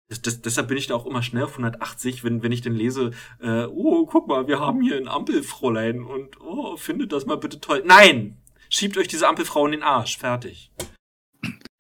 das, 0.08 0.22
das, 0.22 0.40
deshalb 0.40 0.68
bin 0.68 0.78
ich 0.78 0.86
da 0.86 0.94
auch 0.94 1.04
immer 1.04 1.22
schnell 1.22 1.44
auf 1.44 1.52
180, 1.52 2.24
wenn, 2.24 2.42
wenn 2.42 2.52
ich 2.52 2.62
denn 2.62 2.74
lese, 2.74 3.10
äh, 3.40 3.64
oh, 3.64 4.06
guck 4.06 4.26
mal, 4.26 4.48
wir 4.48 4.58
haben 4.58 4.80
hier 4.80 4.96
ein 4.96 5.06
Ampelfräulein 5.06 6.02
und 6.02 6.40
oh, 6.40 6.76
findet 6.78 7.12
das 7.12 7.26
mal 7.26 7.36
bitte 7.36 7.60
toll. 7.60 7.82
Nein! 7.86 8.38
Schiebt 8.70 8.96
euch 8.96 9.08
diese 9.08 9.28
Ampelfrau 9.28 9.66
in 9.66 9.72
den 9.72 9.82
Arsch. 9.82 10.18
Fertig. 10.18 10.72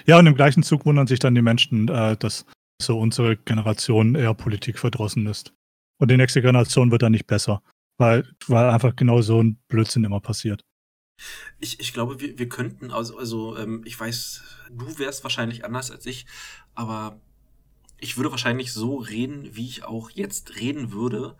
Ja, 0.06 0.18
und 0.18 0.26
im 0.26 0.34
gleichen 0.34 0.62
Zug 0.62 0.86
wundern 0.86 1.06
sich 1.06 1.18
dann 1.18 1.34
die 1.34 1.42
Menschen, 1.42 1.88
äh, 1.88 2.16
dass 2.16 2.44
so 2.80 2.98
unsere 2.98 3.36
Generation 3.36 4.14
eher 4.14 4.34
Politik 4.34 4.78
verdrossen 4.78 5.26
ist. 5.26 5.54
Und 5.98 6.10
die 6.10 6.16
nächste 6.16 6.42
Generation 6.42 6.90
wird 6.90 7.02
dann 7.02 7.12
nicht 7.12 7.26
besser, 7.26 7.62
weil, 7.98 8.26
weil 8.46 8.70
einfach 8.70 8.96
genau 8.96 9.20
so 9.20 9.42
ein 9.42 9.58
Blödsinn 9.68 10.04
immer 10.04 10.20
passiert. 10.20 10.64
Ich, 11.58 11.80
ich 11.80 11.92
glaube, 11.92 12.20
wir, 12.20 12.38
wir 12.38 12.48
könnten, 12.48 12.92
also, 12.92 13.18
also 13.18 13.56
ähm, 13.56 13.82
ich 13.84 13.98
weiß, 13.98 14.42
du 14.70 14.98
wärst 14.98 15.24
wahrscheinlich 15.24 15.64
anders 15.64 15.90
als 15.90 16.06
ich, 16.06 16.26
aber 16.74 17.20
ich 17.98 18.16
würde 18.16 18.30
wahrscheinlich 18.30 18.72
so 18.72 18.96
reden, 18.96 19.56
wie 19.56 19.66
ich 19.66 19.84
auch 19.84 20.10
jetzt 20.10 20.56
reden 20.60 20.92
würde. 20.92 21.36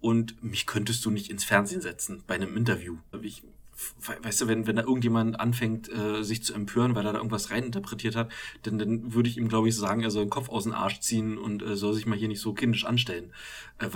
Und 0.00 0.42
mich 0.42 0.66
könntest 0.66 1.04
du 1.04 1.10
nicht 1.10 1.28
ins 1.28 1.44
Fernsehen 1.44 1.80
setzen 1.80 2.22
bei 2.26 2.36
einem 2.36 2.56
Interview. 2.56 2.98
Ich, 3.20 3.42
weißt 4.22 4.40
du, 4.40 4.48
wenn, 4.48 4.66
wenn 4.66 4.76
da 4.76 4.82
irgendjemand 4.82 5.38
anfängt, 5.38 5.88
äh, 5.88 6.22
sich 6.24 6.42
zu 6.42 6.54
empören, 6.54 6.94
weil 6.94 7.06
er 7.06 7.12
da 7.12 7.18
irgendwas 7.18 7.50
reininterpretiert 7.50 8.16
hat, 8.16 8.30
dann, 8.62 8.78
dann 8.78 9.14
würde 9.14 9.28
ich 9.28 9.36
ihm, 9.36 9.48
glaube 9.48 9.68
ich, 9.68 9.76
sagen, 9.76 10.02
er 10.02 10.10
soll 10.10 10.24
den 10.24 10.30
Kopf 10.30 10.48
aus 10.48 10.64
dem 10.64 10.72
Arsch 10.72 11.00
ziehen 11.00 11.38
und 11.38 11.62
äh, 11.62 11.76
soll 11.76 11.94
sich 11.94 12.06
mal 12.06 12.18
hier 12.18 12.28
nicht 12.28 12.40
so 12.40 12.52
kindisch 12.52 12.84
anstellen. 12.84 13.32
Äh, 13.78 13.88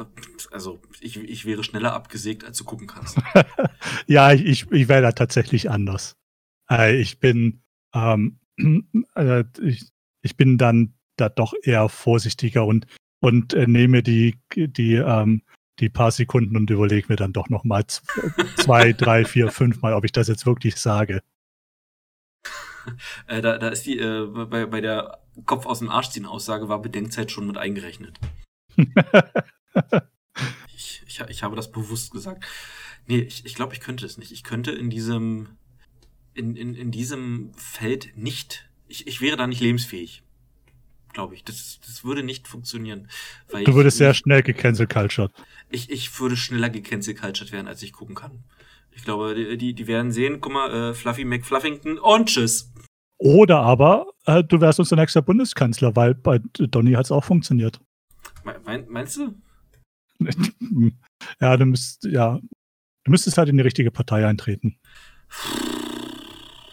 also, 0.53 0.81
ich, 1.01 1.17
ich 1.17 1.45
wäre 1.47 1.65
schneller 1.65 1.95
abgesägt, 1.95 2.45
als 2.45 2.59
du 2.59 2.65
gucken 2.65 2.87
kannst. 2.87 3.19
ja, 4.07 4.33
ich, 4.33 4.71
ich 4.71 4.89
wäre 4.89 5.03
da 5.03 5.13
tatsächlich 5.13 5.71
anders. 5.71 6.17
Äh, 6.71 7.01
ich 7.01 7.19
bin, 7.19 7.63
ähm, 7.95 8.39
äh, 9.17 9.45
ich, 9.61 9.89
ich 10.23 10.37
bin 10.37 10.59
dann 10.59 10.95
da 11.17 11.29
doch 11.29 11.55
eher 11.63 11.89
vorsichtiger 11.89 12.65
und, 12.65 12.87
und 13.21 13.55
äh, 13.55 13.67
nehme 13.67 14.03
die, 14.03 14.39
die 14.55 14.95
ähm, 14.95 15.43
die 15.83 15.91
paar 15.91 16.11
Sekunden 16.11 16.57
und 16.57 16.71
überlege 16.71 17.09
mir 17.09 17.17
dann 17.17 17.33
doch 17.33 17.51
noch 17.51 17.65
mal 17.65 17.85
zwei, 18.57 18.93
drei, 18.93 19.25
vier, 19.25 19.51
fünf 19.51 19.83
Mal, 19.83 19.93
ob 19.95 20.05
ich 20.05 20.13
das 20.13 20.29
jetzt 20.29 20.47
wirklich 20.47 20.77
sage. 20.77 21.23
Äh, 23.27 23.43
da, 23.43 23.59
da 23.59 23.69
ist 23.69 23.87
die, 23.87 23.99
äh, 23.99 24.27
bei, 24.27 24.67
bei 24.67 24.81
der 24.81 25.21
Kopf 25.45 25.67
aus 25.67 25.81
dem 25.81 25.91
Arsch 25.91 26.11
ziehen 26.11 26.27
Aussage 26.27 26.69
war 26.69 26.81
Bedenkzeit 26.81 27.31
schon 27.31 27.47
mit 27.47 27.59
eingerechnet. 27.59 28.19
ich, 30.75 31.03
ich, 31.07 31.21
ich 31.29 31.43
habe 31.43 31.57
das 31.57 31.71
bewusst 31.71 32.11
gesagt. 32.13 32.45
Nee, 33.07 33.19
ich, 33.19 33.45
ich 33.45 33.55
glaube, 33.55 33.75
ich 33.75 33.81
könnte 33.81 34.07
es 34.07 34.19
nicht. 34.19 34.33
Ich 34.33 34.45
könnte 34.45 34.73
in 34.73 34.91
diesem, 34.91 35.51
in, 36.35 36.57
in, 36.57 36.75
in 36.75 36.91
diesem 36.91 37.53
Feld 37.55 38.17
nicht, 38.17 38.69
ich, 38.89 39.07
ich 39.07 39.21
wäre 39.21 39.37
da 39.37 39.47
nicht 39.47 39.61
lebensfähig 39.61 40.23
glaube 41.13 41.35
ich. 41.35 41.45
Das, 41.45 41.81
das 41.85 42.05
würde 42.05 42.23
nicht 42.23 42.49
funktionieren. 42.49 43.09
du 43.51 43.75
würdest 43.75 43.99
sehr 43.99 44.15
schnell 44.15 44.43
gecancel 44.43 44.87
cultured. 44.87 45.33
Ich, 45.71 45.91
ich 45.91 46.21
würde 46.21 46.37
schneller 46.37 46.71
gecancel 46.71 47.15
cultured 47.15 47.53
werden, 47.53 47.69
als 47.69 47.83
ich 47.83 47.93
gucken 47.93 48.15
kann. 48.15 48.45
Ich 48.95 49.05
glaube, 49.05 49.35
die, 49.35 49.57
die, 49.57 49.75
die 49.75 49.87
werden 49.87 50.13
sehen, 50.13 50.41
guck 50.41 50.53
mal, 50.53 50.91
äh, 50.91 50.95
Fluffy 50.95 51.25
McFluffington 51.25 51.99
und 51.99 52.29
tschüss. 52.29 52.71
Oder 53.19 53.61
aber 53.61 54.09
äh, 54.27 54.43
du 54.43 54.61
wärst 54.61 54.81
unser 54.81 54.97
nächster 54.97 55.23
Bundeskanzler, 55.23 55.95
weil 55.95 56.15
bei 56.15 56.41
Donny 56.55 56.93
hat 56.93 57.05
es 57.05 57.13
auch 57.13 57.25
funktioniert. 57.25 57.81
Me 58.45 58.85
meinst 58.89 59.17
du? 59.17 59.35
ja, 61.41 61.57
du 61.57 61.67
müsst, 61.67 62.05
ja, 62.05 62.41
du 63.05 63.11
müsstest 63.11 63.39
halt 63.39 63.49
in 63.49 63.57
die 63.57 63.63
richtige 63.63 63.91
Partei 63.91 64.27
eintreten. 64.27 64.77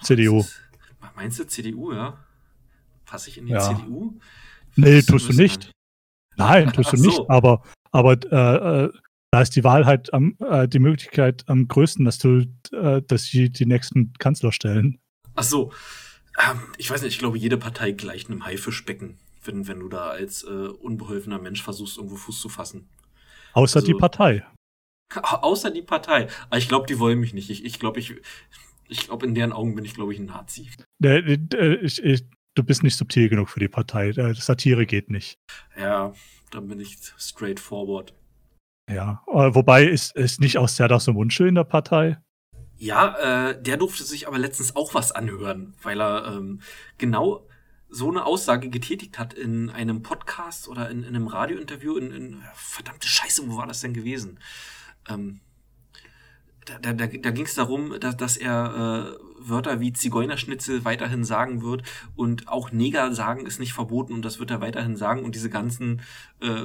CDU. 0.01 0.43
Meinst 1.15 1.39
du 1.39 1.45
CDU, 1.45 1.93
ja? 1.93 2.17
Passe 3.09 3.29
ich 3.29 3.37
in 3.39 3.47
die 3.47 3.53
ja. 3.53 3.59
CDU? 3.59 4.19
Nee, 4.75 5.01
tust 5.07 5.29
du 5.29 5.33
nicht. 5.33 5.71
Nein, 6.37 6.71
tust 6.71 6.93
du 6.93 6.97
so. 6.97 7.05
nicht. 7.05 7.29
Aber, 7.29 7.63
aber 7.91 8.13
äh, 8.31 8.85
äh, 8.85 8.93
da 9.31 9.41
ist 9.41 9.55
die 9.55 9.63
Wahl 9.63 9.85
halt 9.85 10.13
am, 10.13 10.37
äh, 10.39 10.67
die 10.67 10.79
Möglichkeit 10.79 11.43
am 11.47 11.67
größten, 11.67 12.05
dass 12.05 12.19
du, 12.19 12.45
äh, 12.71 13.01
dass 13.01 13.25
sie 13.25 13.49
die 13.49 13.65
nächsten 13.65 14.13
Kanzler 14.13 14.51
stellen. 14.51 14.99
Ach 15.35 15.43
so. 15.43 15.71
Ähm, 16.39 16.59
ich 16.77 16.91
weiß 16.91 17.01
nicht, 17.01 17.13
ich 17.13 17.19
glaube, 17.19 17.37
jede 17.37 17.57
Partei 17.57 17.91
gleicht 17.91 18.29
einem 18.29 18.45
Haifischbecken, 18.45 19.17
wenn, 19.43 19.67
wenn 19.67 19.79
du 19.79 19.89
da 19.89 20.09
als 20.09 20.43
äh, 20.43 20.47
unbeholfener 20.47 21.39
Mensch 21.39 21.63
versuchst, 21.63 21.97
irgendwo 21.97 22.15
Fuß 22.15 22.39
zu 22.39 22.49
fassen. 22.49 22.89
Außer 23.53 23.77
also, 23.77 23.87
die 23.87 23.95
Partei. 23.95 24.45
Außer 25.15 25.71
die 25.71 25.81
Partei. 25.81 26.27
Aber 26.49 26.59
ich 26.59 26.67
glaube, 26.67 26.85
die 26.85 26.99
wollen 26.99 27.19
mich 27.19 27.33
nicht. 27.33 27.49
Ich, 27.49 27.65
ich 27.65 27.79
glaube, 27.79 27.99
ich, 27.99 28.13
Ich 28.89 29.05
glaube, 29.05 29.25
in 29.25 29.35
deren 29.35 29.53
Augen 29.53 29.75
bin 29.75 29.85
ich, 29.85 29.93
glaube 29.93 30.13
ich, 30.13 30.19
ein 30.19 30.25
Nazi. 30.25 30.67
Ich, 31.83 32.03
ich, 32.03 32.25
du 32.55 32.63
bist 32.63 32.83
nicht 32.83 32.95
subtil 32.95 33.29
genug 33.29 33.49
für 33.49 33.59
die 33.59 33.67
Partei. 33.67 34.11
Satire 34.33 34.85
geht 34.85 35.09
nicht. 35.09 35.39
Ja, 35.77 36.13
dann 36.51 36.67
bin 36.67 36.79
ich 36.79 36.97
straightforward. 37.17 38.13
Ja, 38.89 39.23
äh, 39.27 39.53
wobei 39.53 39.85
ist, 39.85 40.15
ist 40.15 40.39
nicht 40.39 40.57
auch 40.57 40.67
Serdar 40.67 40.99
Somuncu 40.99 41.43
in 41.43 41.55
der 41.55 41.63
Partei? 41.63 42.17
Ja, 42.77 43.49
äh, 43.49 43.61
der 43.61 43.77
durfte 43.77 44.03
sich 44.03 44.27
aber 44.27 44.39
letztens 44.39 44.75
auch 44.75 44.93
was 44.93 45.11
anhören, 45.11 45.75
weil 45.83 46.01
er 46.01 46.33
ähm, 46.33 46.61
genau 46.97 47.45
so 47.89 48.09
eine 48.09 48.25
Aussage 48.25 48.69
getätigt 48.69 49.19
hat 49.19 49.33
in 49.33 49.69
einem 49.69 50.01
Podcast 50.01 50.67
oder 50.67 50.89
in, 50.89 51.03
in 51.03 51.15
einem 51.15 51.27
Radiointerview 51.27 51.97
in, 51.97 52.11
in, 52.11 52.43
verdammte 52.53 53.07
Scheiße, 53.07 53.47
wo 53.47 53.57
war 53.57 53.67
das 53.67 53.81
denn 53.81 53.93
gewesen? 53.93 54.39
Ähm, 55.07 55.41
da, 56.65 56.93
da, 56.93 57.07
da 57.07 57.31
ging 57.31 57.45
es 57.45 57.55
darum, 57.55 57.99
dass, 57.99 58.15
dass 58.15 58.37
er 58.37 59.17
äh, 59.17 59.28
Wörter 59.39 59.79
wie 59.79 59.93
Zigeunerschnitzel 59.93 60.85
weiterhin 60.85 61.23
sagen 61.23 61.61
wird 61.61 61.83
und 62.15 62.47
auch 62.47 62.71
Neger 62.71 63.13
sagen 63.13 63.45
ist 63.45 63.59
nicht 63.59 63.73
verboten 63.73 64.13
und 64.13 64.23
das 64.23 64.39
wird 64.39 64.51
er 64.51 64.61
weiterhin 64.61 64.95
sagen 64.95 65.23
und 65.23 65.35
diese 65.35 65.49
ganzen, 65.49 66.01
äh, 66.39 66.63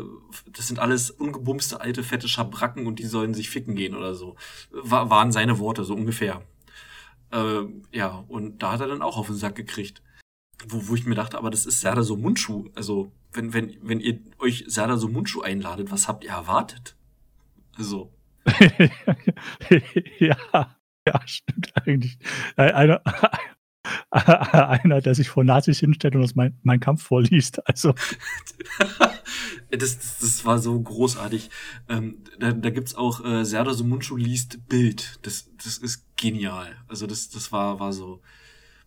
das 0.53 0.69
sind 0.69 0.79
alles 0.79 1.11
ungebumste 1.11 1.81
alte 1.81 2.03
fette 2.03 2.29
Schabracken 2.29 2.87
und 2.87 2.99
die 2.99 3.07
sollen 3.07 3.35
sich 3.35 3.51
ficken 3.51 3.75
gehen 3.75 3.95
oder 3.95 4.15
so. 4.15 4.37
War, 4.71 5.11
waren 5.11 5.33
seine 5.33 5.59
Worte, 5.59 5.85
so 5.85 5.95
ungefähr. 5.95 6.43
Äh, 7.31 7.65
ja, 7.93 8.25
und 8.29 8.63
da 8.63 8.73
hat 8.73 8.81
er 8.81 8.89
dann 8.89 9.03
auch 9.03 9.17
auf 9.17 9.27
den 9.27 9.37
Sack 9.37 9.57
gekriegt. 9.57 10.03
Wo, 10.69 10.89
wo 10.89 10.95
ich 10.95 11.05
mir 11.05 11.17
dachte, 11.17 11.37
aber 11.37 11.51
das 11.51 11.67
ist 11.67 11.81
Serdar 11.81 12.05
so 12.05 12.17
Mundschuh. 12.17 12.71
Also, 12.75 13.11
wenn, 13.33 13.53
wenn, 13.53 13.77
wenn 13.83 14.01
ihr 14.01 14.21
euch 14.39 14.65
Serdar 14.69 14.99
so 14.99 15.09
Mundschuh 15.09 15.43
einladet, 15.43 15.91
was 15.91 16.07
habt 16.07 16.25
ihr 16.25 16.31
erwartet? 16.31 16.97
Also. 17.77 18.13
ja, 20.19 20.77
ja, 21.09 21.21
stimmt 21.27 21.73
eigentlich. 21.77 22.19
Äh, 22.57 22.73
einer, 22.73 23.03
einer, 24.11 25.01
der 25.01 25.15
sich 25.15 25.29
vor 25.29 25.45
Nazis 25.45 25.81
hinstellt 25.81 26.15
und 26.15 26.23
uns 26.23 26.35
mein, 26.35 26.59
mein 26.63 26.81
Kampf 26.81 27.03
vorliest. 27.03 27.67
Also. 27.69 27.95
das, 29.71 29.99
das, 29.99 30.19
das 30.19 30.45
war 30.45 30.59
so 30.59 30.81
großartig. 30.81 31.51
Ähm, 31.89 32.25
da 32.39 32.53
da 32.53 32.71
gibt 32.71 32.89
es 32.89 32.95
auch 32.95 33.25
äh, 33.25 33.45
Serdar 33.45 33.75
Sumunchu 33.75 34.17
liest 34.17 34.67
Bild. 34.69 35.19
Das, 35.23 35.51
das 35.63 35.79
ist 35.79 36.17
genial. 36.17 36.77
Also 36.89 37.07
das, 37.07 37.29
das 37.29 37.53
war, 37.53 37.81
war 37.81 37.93
so, 37.93 38.23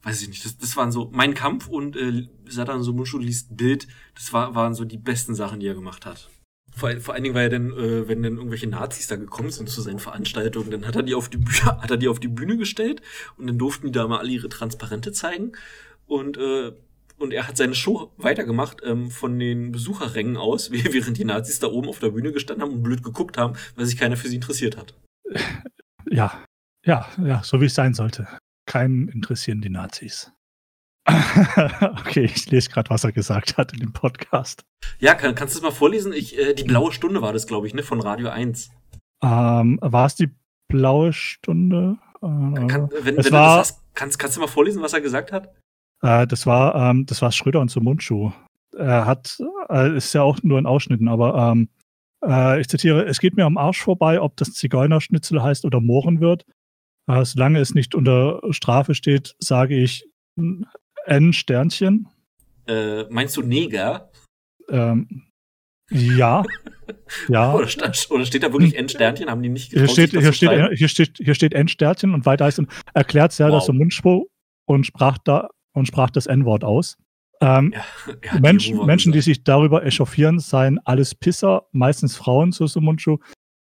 weiß 0.02 0.22
ich 0.22 0.30
nicht, 0.30 0.44
das, 0.44 0.58
das 0.58 0.76
waren 0.76 0.92
so, 0.92 1.12
mein 1.14 1.34
Kampf 1.34 1.68
und 1.68 1.96
äh, 1.96 2.28
Serdar 2.46 2.82
Sumunchu 2.82 3.20
liest 3.20 3.56
Bild, 3.56 3.88
das 4.16 4.34
war, 4.34 4.56
waren 4.56 4.74
so 4.74 4.86
die 4.86 4.98
besten 4.98 5.36
Sachen, 5.36 5.60
die 5.60 5.68
er 5.68 5.76
gemacht 5.76 6.06
hat. 6.06 6.30
Vor, 6.78 6.92
vor 7.00 7.16
allen 7.16 7.24
Dingen, 7.24 7.34
weil 7.34 7.46
er 7.46 7.50
dann, 7.50 7.72
äh, 7.72 8.08
wenn 8.08 8.22
dann 8.22 8.38
irgendwelche 8.38 8.68
Nazis 8.68 9.08
da 9.08 9.16
gekommen 9.16 9.50
sind 9.50 9.68
zu 9.68 9.82
seinen 9.82 9.98
Veranstaltungen, 9.98 10.70
dann 10.70 10.86
hat 10.86 10.96
er 10.96 11.02
die 11.02 11.16
auf 11.16 11.28
die 11.28 11.38
Bühne, 11.38 11.66
hat 11.82 11.90
er 11.90 11.98
die 11.98 12.08
auf 12.08 12.20
die 12.20 12.28
Bühne 12.28 12.56
gestellt 12.56 13.02
und 13.36 13.48
dann 13.48 13.58
durften 13.58 13.88
die 13.88 13.92
da 13.94 14.08
mal 14.08 14.20
alle 14.20 14.30
ihre 14.30 14.48
Transparente 14.48 15.12
zeigen. 15.12 15.54
Und, 16.06 16.38
äh, 16.38 16.72
und 17.18 17.34
er 17.34 17.48
hat 17.48 17.58
seine 17.58 17.74
Show 17.74 18.14
weitergemacht 18.18 18.82
ähm, 18.84 19.10
von 19.10 19.40
den 19.40 19.72
Besucherrängen 19.72 20.38
aus, 20.38 20.70
während 20.72 21.18
die 21.18 21.26
Nazis 21.26 21.58
da 21.58 21.66
oben 21.66 21.90
auf 21.90 21.98
der 21.98 22.12
Bühne 22.12 22.32
gestanden 22.32 22.64
haben 22.64 22.76
und 22.76 22.84
blöd 22.84 23.02
geguckt 23.02 23.40
haben, 23.40 23.56
weil 23.76 23.88
sich 23.88 23.98
keiner 23.98 24.16
für 24.16 24.28
sie 24.28 24.36
interessiert 24.36 24.78
hat. 24.78 24.94
Ja, 26.12 26.44
ja, 26.86 27.08
ja, 27.18 27.42
so 27.44 27.60
wie 27.60 27.66
es 27.66 27.74
sein 27.74 27.96
sollte. 27.96 28.28
Keinen 28.68 29.08
interessieren 29.08 29.62
die 29.62 29.72
Nazis. 29.72 30.32
okay, 32.00 32.26
ich 32.26 32.50
lese 32.52 32.70
gerade, 32.70 32.90
was 32.90 33.04
er 33.04 33.14
gesagt 33.14 33.58
hat 33.58 33.72
in 33.72 33.80
dem 33.80 33.94
Podcast. 33.94 34.66
Ja, 35.00 35.16
kann, 35.16 35.36
kannst 35.36 35.56
du 35.56 35.60
es 35.60 35.64
mal 35.64 35.72
vorlesen? 35.72 36.12
Ich, 36.12 36.38
äh, 36.38 36.54
die 36.54 36.64
blaue 36.64 36.92
Stunde 36.92 37.22
war 37.22 37.32
das, 37.32 37.48
glaube 37.48 37.66
ich, 37.66 37.74
ne, 37.74 37.82
von 37.82 38.02
Radio 38.02 38.30
1. 38.30 38.72
Ähm, 39.24 39.80
war 39.82 40.06
es 40.06 40.16
die 40.16 40.30
blaue 40.68 41.14
Stunde? 41.14 41.98
Äh, 42.22 42.68
kann, 42.68 42.90
wenn, 43.02 43.18
wenn 43.18 43.18
war, 43.18 43.24
du 43.24 43.30
das 43.30 43.58
hast, 43.60 43.82
kannst, 43.94 44.20
kannst 44.20 44.36
du 44.36 44.42
mal 44.42 44.48
vorlesen, 44.48 44.82
was 44.82 44.94
er 44.94 45.02
gesagt 45.02 45.32
hat? 45.32 45.54
Äh, 46.02 46.28
das 46.28 46.46
war, 46.46 46.76
ähm, 46.76 47.06
das 47.06 47.22
war 47.22 47.32
Schröder 47.32 47.62
und 47.62 47.70
zum 47.70 47.86
Mundschuh. 47.86 48.32
Er 48.76 49.06
hat, 49.06 49.38
äh, 49.70 49.96
ist 49.96 50.14
ja 50.14 50.24
auch 50.24 50.40
nur 50.44 50.60
in 50.60 50.66
Ausschnitten, 50.66 51.08
aber 51.08 51.52
ähm, 51.52 51.70
äh, 52.26 52.60
ich 52.60 52.68
zitiere, 52.68 53.06
es 53.06 53.20
geht 53.20 53.38
mir 53.38 53.46
am 53.46 53.58
Arsch 53.58 53.82
vorbei, 53.82 54.22
ob 54.22 54.36
das 54.36 54.54
Zigeunerschnitzel 54.54 55.42
heißt 55.42 55.64
oder 55.64 55.80
Mohren 55.80 56.20
wird. 56.20 56.46
Äh, 57.08 57.24
solange 57.24 57.60
es 57.60 57.74
nicht 57.74 57.96
unter 57.96 58.42
Strafe 58.52 58.94
steht, 58.94 59.36
sage 59.40 59.76
ich 59.76 60.06
N 61.08 61.34
Sternchen. 61.34 62.08
Äh, 62.68 63.04
meinst 63.10 63.38
du 63.38 63.42
Neger? 63.42 64.12
Ähm, 64.70 65.24
ja. 65.90 66.44
ja. 67.30 67.54
Oder, 67.54 67.68
oder, 68.10 68.26
steht 68.26 68.44
da 68.44 68.52
wirklich 68.52 68.76
N 68.76 68.90
Sternchen? 68.90 69.30
Haben 69.30 69.42
die 69.42 69.50
nicht 69.50 69.72
getraut, 69.72 69.96
hier 69.96 70.08
steht, 70.08 70.22
hier 70.22 70.34
steht, 70.34 70.78
hier 70.78 70.88
steht, 70.88 71.18
hier 71.18 71.36
steht 71.36 71.54
N 71.54 71.68
Sternchen 71.68 72.14
und 72.14 72.26
weiter 72.26 72.46
heißt 72.46 72.62
erklärt 72.94 73.32
sehr 73.32 73.48
wow. 73.50 73.60
das 73.60 73.70
im 73.70 73.78
Mundspruch 73.78 74.26
und 74.66 74.86
sprach 74.86 75.18
da 75.20 75.50
und 75.74 75.88
sprach 75.88 76.10
das 76.10 76.26
N-Wort 76.26 76.64
aus. 76.64 76.98
Ähm, 77.40 77.74
ja, 78.24 78.40
Menschen, 78.40 78.86
Menschen 78.86 79.12
die 79.12 79.22
sich 79.22 79.44
darüber 79.44 79.86
echauffieren, 79.86 80.40
seien 80.40 80.80
alles 80.86 81.16
Pisser, 81.16 81.68
meistens 81.72 82.16
Frauen, 82.16 82.52
so 82.52 82.68
Sumunchu, 82.68 83.18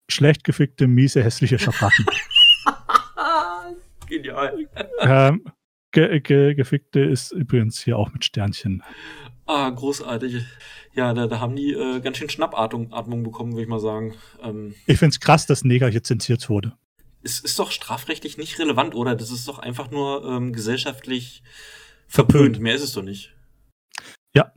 schlecht 0.10 0.44
gefickte, 0.44 0.88
miese, 0.88 1.24
hässliche 1.24 1.60
Schabracken. 1.60 2.06
Genial. 4.08 4.68
Ähm, 5.02 5.44
Ge 5.92 6.20
ge 6.20 6.54
gefickte 6.54 7.00
ist 7.00 7.32
übrigens 7.32 7.82
hier 7.84 7.98
auch 7.98 8.12
mit 8.12 8.26
Sternchen. 8.26 8.84
Ah, 9.46 9.70
großartig. 9.70 10.44
Ja, 10.94 11.14
da, 11.14 11.28
da 11.28 11.40
haben 11.40 11.56
die 11.56 11.74
äh, 11.74 12.02
ganz 12.02 12.18
schön 12.18 12.30
Schnappatmung 12.30 12.92
Atmung 12.92 13.24
bekommen, 13.24 13.54
würde 13.54 13.64
ich 13.64 13.70
mal 13.70 13.80
sagen. 13.80 14.16
Ähm, 14.44 14.76
ich 14.86 14.98
finde 14.98 15.12
es 15.12 15.20
krass, 15.20 15.46
dass 15.46 15.64
Neger 15.64 15.88
hier 15.90 16.04
zensiert 16.04 16.50
wurde. 16.50 16.74
Es 17.24 17.40
ist 17.40 17.58
doch 17.58 17.72
strafrechtlich 17.72 18.38
nicht 18.38 18.60
relevant, 18.60 18.96
oder? 18.96 19.16
Das 19.16 19.32
ist 19.32 19.48
doch 19.48 19.60
einfach 19.60 19.90
nur 19.90 20.26
ähm, 20.26 20.54
gesellschaftlich 20.54 21.44
verpönt. 22.08 22.32
verpönt. 22.32 22.60
Mehr 22.60 22.76
ist 22.76 22.84
es 22.84 22.94
doch 22.94 23.04
nicht. 23.04 23.34
Ja. 24.36 24.52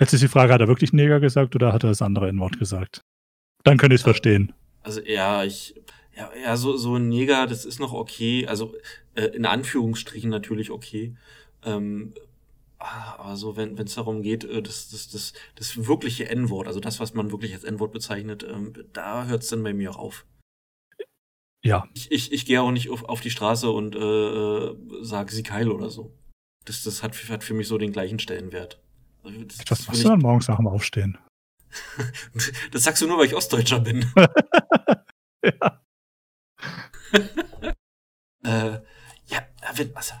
Jetzt 0.00 0.12
ist 0.12 0.22
die 0.22 0.28
Frage, 0.28 0.52
hat 0.52 0.60
er 0.60 0.68
wirklich 0.68 0.92
Neger 0.92 1.20
gesagt 1.20 1.54
oder 1.54 1.72
hat 1.72 1.84
er 1.84 1.90
das 1.90 2.02
andere 2.02 2.28
in 2.28 2.38
Wort 2.40 2.58
gesagt? 2.58 3.02
Dann 3.62 3.78
könnte 3.78 3.94
ich 3.94 4.00
es 4.00 4.04
verstehen. 4.04 4.52
Also 4.82 5.00
ja, 5.00 5.44
ich, 5.44 5.74
ja, 6.16 6.30
ja, 6.42 6.56
so, 6.56 6.76
so 6.76 6.96
ein 6.96 7.08
Neger, 7.08 7.46
das 7.46 7.64
ist 7.64 7.78
noch 7.78 7.92
okay. 7.92 8.46
Also 8.46 8.74
äh, 9.14 9.26
in 9.26 9.46
Anführungsstrichen 9.46 10.30
natürlich 10.30 10.70
okay. 10.70 11.16
Ähm, 11.64 12.14
ah, 12.78 13.16
aber 13.18 13.36
so, 13.36 13.56
wenn 13.56 13.78
es 13.78 13.94
darum 13.94 14.22
geht, 14.22 14.44
äh, 14.44 14.62
das, 14.62 14.90
das, 14.90 15.08
das, 15.08 15.32
das 15.54 15.86
wirkliche 15.86 16.28
N-Wort, 16.28 16.66
also 16.66 16.80
das, 16.80 17.00
was 17.00 17.14
man 17.14 17.30
wirklich 17.30 17.54
als 17.54 17.64
N-Wort 17.64 17.92
bezeichnet, 17.92 18.44
ähm, 18.48 18.72
da 18.92 19.26
hört 19.26 19.42
es 19.42 19.48
dann 19.48 19.62
bei 19.62 19.74
mir 19.74 19.90
auch 19.90 19.98
auf. 19.98 20.26
Ja. 21.64 21.86
Ich, 21.94 22.10
ich, 22.10 22.32
ich 22.32 22.44
gehe 22.44 22.60
auch 22.60 22.72
nicht 22.72 22.90
auf, 22.90 23.04
auf 23.04 23.20
die 23.20 23.30
Straße 23.30 23.70
und 23.70 23.94
äh, 23.94 23.98
äh 23.98 24.76
sage 25.02 25.32
sie 25.32 25.44
Keil 25.44 25.70
oder 25.70 25.90
so. 25.90 26.12
Das, 26.64 26.82
das 26.82 27.02
hat, 27.02 27.16
hat 27.28 27.44
für 27.44 27.54
mich 27.54 27.68
so 27.68 27.78
den 27.78 27.92
gleichen 27.92 28.18
Stellenwert. 28.18 28.80
Also 29.22 29.44
das, 29.44 29.58
was 29.70 29.86
machst 29.86 30.04
du 30.04 30.08
dann 30.08 30.18
morgens 30.18 30.48
nach 30.48 30.56
dem 30.56 30.66
Aufstehen? 30.66 31.18
das 32.72 32.82
sagst 32.82 33.02
du 33.02 33.06
nur, 33.06 33.18
weil 33.18 33.26
ich 33.26 33.34
Ostdeutscher 33.34 33.80
bin. 33.80 34.10
ja. 35.44 35.82
äh, 38.44 38.80
wenn, 39.76 39.94
also, 39.96 40.14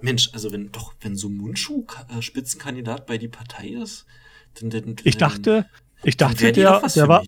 Mensch, 0.00 0.30
also 0.32 0.52
wenn 0.52 0.72
doch, 0.72 0.94
wenn 1.00 1.16
so 1.16 1.28
Mundschuh 1.28 1.86
äh, 2.08 2.22
Spitzenkandidat 2.22 3.06
bei 3.06 3.18
die 3.18 3.28
Partei 3.28 3.68
ist, 3.68 4.06
dann, 4.54 4.70
dann 4.70 4.96
Ich 5.04 5.16
dachte, 5.16 5.66
ich 6.02 6.16
dachte, 6.16 6.52
der, 6.52 6.80
der 6.80 7.08
war. 7.08 7.24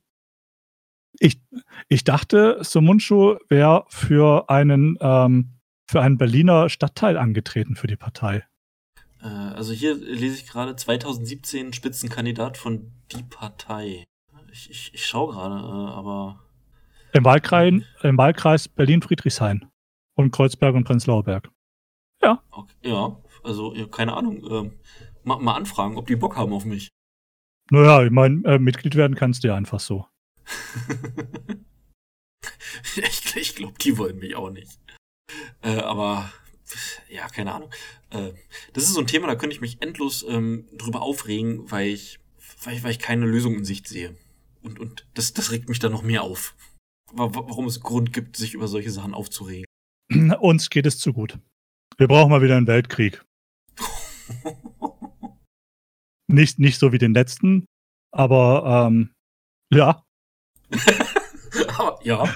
Ich, 1.20 1.40
ich 1.88 2.04
dachte, 2.04 2.58
so 2.62 2.80
Mundschuh 2.80 3.38
wäre 3.48 3.84
für 3.88 4.48
einen 4.48 4.96
ähm, 5.00 5.58
für 5.90 6.02
einen 6.02 6.18
Berliner 6.18 6.68
Stadtteil 6.68 7.16
angetreten 7.16 7.74
für 7.74 7.86
die 7.86 7.96
Partei. 7.96 8.44
Äh, 9.22 9.26
also 9.26 9.72
hier 9.72 9.94
lese 9.94 10.36
ich 10.36 10.46
gerade 10.46 10.76
2017 10.76 11.72
Spitzenkandidat 11.72 12.56
von 12.56 12.92
die 13.12 13.22
Partei. 13.22 14.04
Ich, 14.52 14.70
ich, 14.70 14.90
ich 14.94 15.06
schaue 15.06 15.32
gerade, 15.32 15.54
äh, 15.56 15.92
aber 15.92 16.40
im 17.12 17.24
Wahlkreis, 17.24 17.82
im 18.02 18.18
Wahlkreis 18.18 18.68
Berlin-Friedrichshain 18.68 19.66
und 20.14 20.30
Kreuzberg 20.30 20.74
und 20.74 20.84
Prenzlauer 20.84 21.24
Berg. 21.24 21.50
Ja. 22.22 22.42
Okay, 22.50 22.74
ja, 22.82 23.16
also 23.42 23.72
keine 23.88 24.14
Ahnung. 24.14 24.44
Ähm, 24.50 24.78
mal, 25.24 25.38
mal, 25.38 25.54
anfragen, 25.54 25.96
ob 25.96 26.06
die 26.06 26.16
Bock 26.16 26.36
haben 26.36 26.52
auf 26.52 26.64
mich. 26.64 26.88
Naja, 27.70 28.04
ich 28.04 28.10
meine, 28.10 28.44
äh, 28.44 28.58
Mitglied 28.58 28.96
werden 28.96 29.14
kannst 29.14 29.44
du 29.44 29.48
ja 29.48 29.54
einfach 29.54 29.80
so. 29.80 30.06
ich 32.96 33.36
ich 33.36 33.54
glaube, 33.54 33.74
die 33.80 33.98
wollen 33.98 34.18
mich 34.18 34.34
auch 34.34 34.50
nicht. 34.50 34.80
Äh, 35.62 35.76
aber 35.76 36.32
ja, 37.08 37.28
keine 37.28 37.52
Ahnung. 37.52 37.70
Äh, 38.10 38.32
das 38.72 38.84
ist 38.84 38.94
so 38.94 39.00
ein 39.00 39.06
Thema, 39.06 39.26
da 39.26 39.36
könnte 39.36 39.54
ich 39.54 39.60
mich 39.60 39.80
endlos 39.80 40.24
ähm, 40.28 40.66
drüber 40.72 41.02
aufregen, 41.02 41.70
weil 41.70 41.88
ich, 41.88 42.18
weil 42.64 42.76
ich, 42.76 42.82
weil 42.82 42.90
ich 42.90 42.98
keine 42.98 43.26
Lösung 43.26 43.54
in 43.54 43.64
Sicht 43.64 43.86
sehe. 43.86 44.16
Und, 44.62 44.80
und 44.80 45.06
das, 45.14 45.34
das 45.34 45.52
regt 45.52 45.68
mich 45.68 45.78
dann 45.78 45.92
noch 45.92 46.02
mehr 46.02 46.22
auf 46.22 46.54
warum 47.12 47.66
es 47.66 47.80
Grund 47.80 48.12
gibt, 48.12 48.36
sich 48.36 48.54
über 48.54 48.68
solche 48.68 48.90
Sachen 48.90 49.14
aufzuregen. 49.14 49.64
Uns 50.40 50.70
geht 50.70 50.86
es 50.86 50.98
zu 50.98 51.12
gut. 51.12 51.38
Wir 51.98 52.06
brauchen 52.06 52.30
mal 52.30 52.42
wieder 52.42 52.56
einen 52.56 52.68
Weltkrieg. 52.68 53.24
nicht, 56.28 56.60
nicht 56.60 56.78
so 56.78 56.92
wie 56.92 56.98
den 56.98 57.12
letzten, 57.12 57.66
aber 58.12 58.86
ähm, 58.86 59.10
ja. 59.74 60.04
ja. 62.04 62.32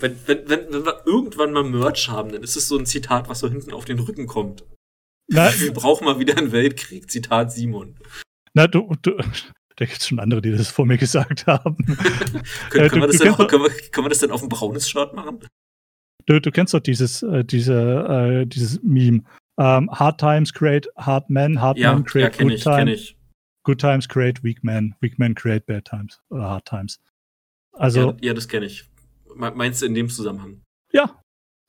wenn, 0.00 0.18
wenn, 0.26 0.48
wenn, 0.50 0.72
wenn 0.72 0.84
wir 0.84 1.06
irgendwann 1.06 1.52
mal 1.52 1.64
Merch 1.64 2.10
haben, 2.10 2.30
dann 2.30 2.42
ist 2.42 2.56
es 2.56 2.68
so 2.68 2.76
ein 2.76 2.84
Zitat, 2.84 3.30
was 3.30 3.40
so 3.40 3.48
hinten 3.48 3.72
auf 3.72 3.86
den 3.86 3.98
Rücken 3.98 4.26
kommt. 4.26 4.64
Na, 5.26 5.50
wir 5.58 5.72
brauchen 5.72 6.04
mal 6.04 6.18
wieder 6.18 6.36
einen 6.36 6.52
Weltkrieg. 6.52 7.10
Zitat 7.10 7.52
Simon. 7.52 7.98
Na, 8.52 8.66
du, 8.66 8.94
du, 9.00 9.16
da 9.76 9.86
gibt 9.86 9.98
es 9.98 10.08
schon 10.08 10.20
andere, 10.20 10.42
die 10.42 10.50
das 10.50 10.68
vor 10.68 10.84
mir 10.84 10.98
gesagt 10.98 11.46
haben. 11.46 11.76
können, 12.68 12.90
können, 12.90 13.00
wir 13.00 13.06
das 13.06 13.16
dann 13.16 13.30
auch, 13.30 13.48
können, 13.48 13.62
wir, 13.62 13.70
können 13.70 14.04
wir 14.04 14.10
das 14.10 14.18
dann 14.18 14.30
auf 14.30 14.42
ein 14.42 14.50
braunes 14.50 14.90
Shirt 14.90 15.14
machen? 15.14 15.40
Du, 16.26 16.40
du 16.40 16.50
kennst 16.50 16.74
doch 16.74 16.80
dieses, 16.80 17.22
äh, 17.22 17.44
diese, 17.44 18.42
äh, 18.42 18.46
dieses 18.46 18.82
Meme. 18.82 19.22
Um, 19.56 19.90
hard 19.90 20.18
times 20.18 20.52
create 20.54 20.88
hard 20.96 21.28
men, 21.28 21.60
hard 21.60 21.76
ja, 21.76 21.92
men 21.92 22.04
create 22.04 22.36
ja, 22.38 22.44
good 22.44 22.52
ich, 22.52 22.62
times. 22.62 23.14
Good 23.64 23.78
times 23.78 24.08
create 24.08 24.42
weak 24.42 24.64
men, 24.64 24.94
weak 25.00 25.18
men 25.18 25.34
create 25.34 25.66
bad 25.66 25.84
times 25.84 26.18
oder 26.30 26.48
hard 26.48 26.64
times. 26.64 26.98
Also. 27.72 28.12
Ja, 28.12 28.16
ja 28.28 28.34
das 28.34 28.48
kenne 28.48 28.66
ich. 28.66 28.88
Meinst 29.34 29.82
du 29.82 29.86
in 29.86 29.94
dem 29.94 30.08
Zusammenhang? 30.08 30.62
Ja, 30.92 31.22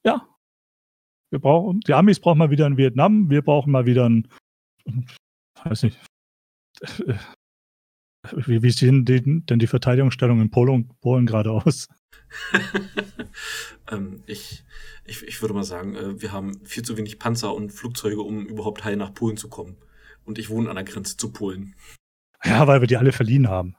ja. 0.06 0.28
Wir 1.32 1.40
brauchen, 1.40 1.82
die 1.82 1.94
Amis 1.94 2.20
brauchen 2.20 2.38
mal 2.38 2.50
wieder 2.50 2.66
in 2.66 2.78
Vietnam, 2.78 3.30
wir 3.30 3.42
brauchen 3.42 3.72
mal 3.72 3.86
wieder 3.86 4.08
ein, 4.08 4.28
weiß 5.64 5.84
nicht, 5.84 6.00
wie, 8.32 8.62
wie 8.62 8.72
sehen 8.72 9.06
die, 9.06 9.22
denn 9.22 9.60
die 9.60 9.68
Verteidigungsstellung 9.68 10.42
in 10.42 10.52
Polen, 10.52 10.90
Polen 11.02 11.26
gerade 11.26 11.52
aus? 11.52 11.88
ähm, 13.92 14.24
ich, 14.26 14.64
ich, 15.06 15.24
ich 15.24 15.42
würde 15.42 15.54
mal 15.54 15.64
sagen, 15.64 15.96
äh, 15.96 16.22
wir 16.22 16.32
haben 16.32 16.64
viel 16.66 16.84
zu 16.84 16.98
wenig 16.98 17.20
Panzer 17.20 17.54
und 17.54 17.72
Flugzeuge, 17.72 18.22
um 18.22 18.46
überhaupt 18.46 18.84
heil 18.84 18.96
nach 18.96 19.14
Polen 19.14 19.38
zu 19.38 19.50
kommen. 19.50 19.78
Und 20.26 20.38
ich 20.38 20.50
wohne 20.50 20.70
an 20.70 20.76
der 20.76 20.86
Grenze 20.86 21.18
zu 21.18 21.32
Polen. 21.32 21.76
Ja, 22.44 22.68
weil 22.68 22.82
wir 22.82 22.88
die 22.88 22.98
alle 22.98 23.12
verliehen 23.12 23.48
haben. 23.48 23.76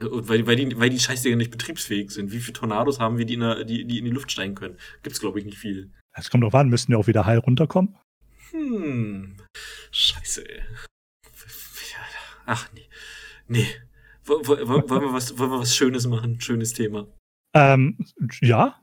Und 0.00 0.28
weil, 0.28 0.46
weil, 0.46 0.56
die, 0.56 0.78
weil 0.78 0.90
die 0.90 0.98
Scheißdinger 0.98 1.36
nicht 1.36 1.50
betriebsfähig 1.50 2.10
sind. 2.10 2.30
Wie 2.30 2.40
viele 2.40 2.52
Tornados 2.52 3.00
haben 3.00 3.16
wir, 3.16 3.24
die 3.24 3.34
in, 3.34 3.40
der, 3.40 3.64
die, 3.64 3.86
die 3.86 3.98
in 3.98 4.04
die 4.04 4.10
Luft 4.10 4.30
steigen 4.30 4.54
können? 4.54 4.76
Gibt's, 5.02 5.20
glaube 5.20 5.38
ich, 5.38 5.44
nicht 5.44 5.58
viel. 5.58 5.90
Es 6.12 6.30
kommt 6.30 6.44
drauf 6.44 6.54
an, 6.54 6.68
müssten 6.68 6.92
wir 6.92 6.98
auch 6.98 7.06
wieder 7.06 7.24
heil 7.24 7.38
runterkommen? 7.38 7.96
Hm. 8.50 9.36
Scheiße, 9.90 10.48
ey. 10.48 10.62
Ach, 12.46 12.68
nee. 12.74 12.88
Nee. 13.48 13.66
Wollen 14.24 14.58
wir 14.58 15.12
was, 15.12 15.38
wollen 15.38 15.50
wir 15.50 15.60
was 15.60 15.76
Schönes 15.76 16.06
machen? 16.06 16.40
Schönes 16.40 16.72
Thema. 16.72 17.06
Ähm, 17.56 17.96
ja. 18.42 18.82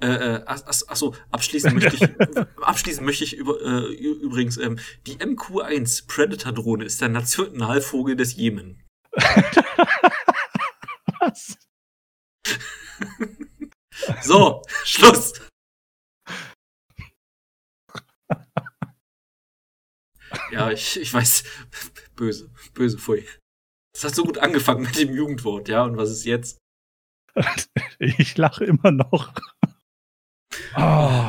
Äh, 0.00 0.06
äh, 0.06 0.44
achso, 0.46 1.16
abschließend 1.32 1.74
möchte 1.74 1.96
ich, 1.96 2.02
abschließend 2.62 3.04
möchte 3.04 3.24
ich 3.24 3.36
über, 3.36 3.60
äh, 3.60 3.92
übrigens, 3.92 4.56
ähm, 4.56 4.78
die 5.06 5.16
MQ-1 5.16 6.06
Predator-Drohne 6.06 6.84
ist 6.84 7.00
der 7.00 7.08
Nationalvogel 7.08 8.14
des 8.14 8.36
Jemen. 8.36 8.80
Was? 11.18 11.58
so, 14.22 14.62
Schluss. 14.84 15.32
ja, 20.52 20.70
ich, 20.70 21.00
ich 21.00 21.12
weiß, 21.12 21.42
böse, 22.14 22.48
böse, 22.74 22.98
pfui. 22.98 23.26
Das 23.92 24.04
hat 24.04 24.14
so 24.14 24.22
gut 24.22 24.38
angefangen 24.38 24.82
mit 24.82 24.96
dem 24.96 25.12
Jugendwort, 25.14 25.68
ja, 25.68 25.82
und 25.84 25.96
was 25.96 26.10
ist 26.10 26.24
jetzt? 26.24 26.58
Ich 27.98 28.36
lache 28.36 28.64
immer 28.64 28.90
noch. 28.90 29.32
Oh, 30.76 31.24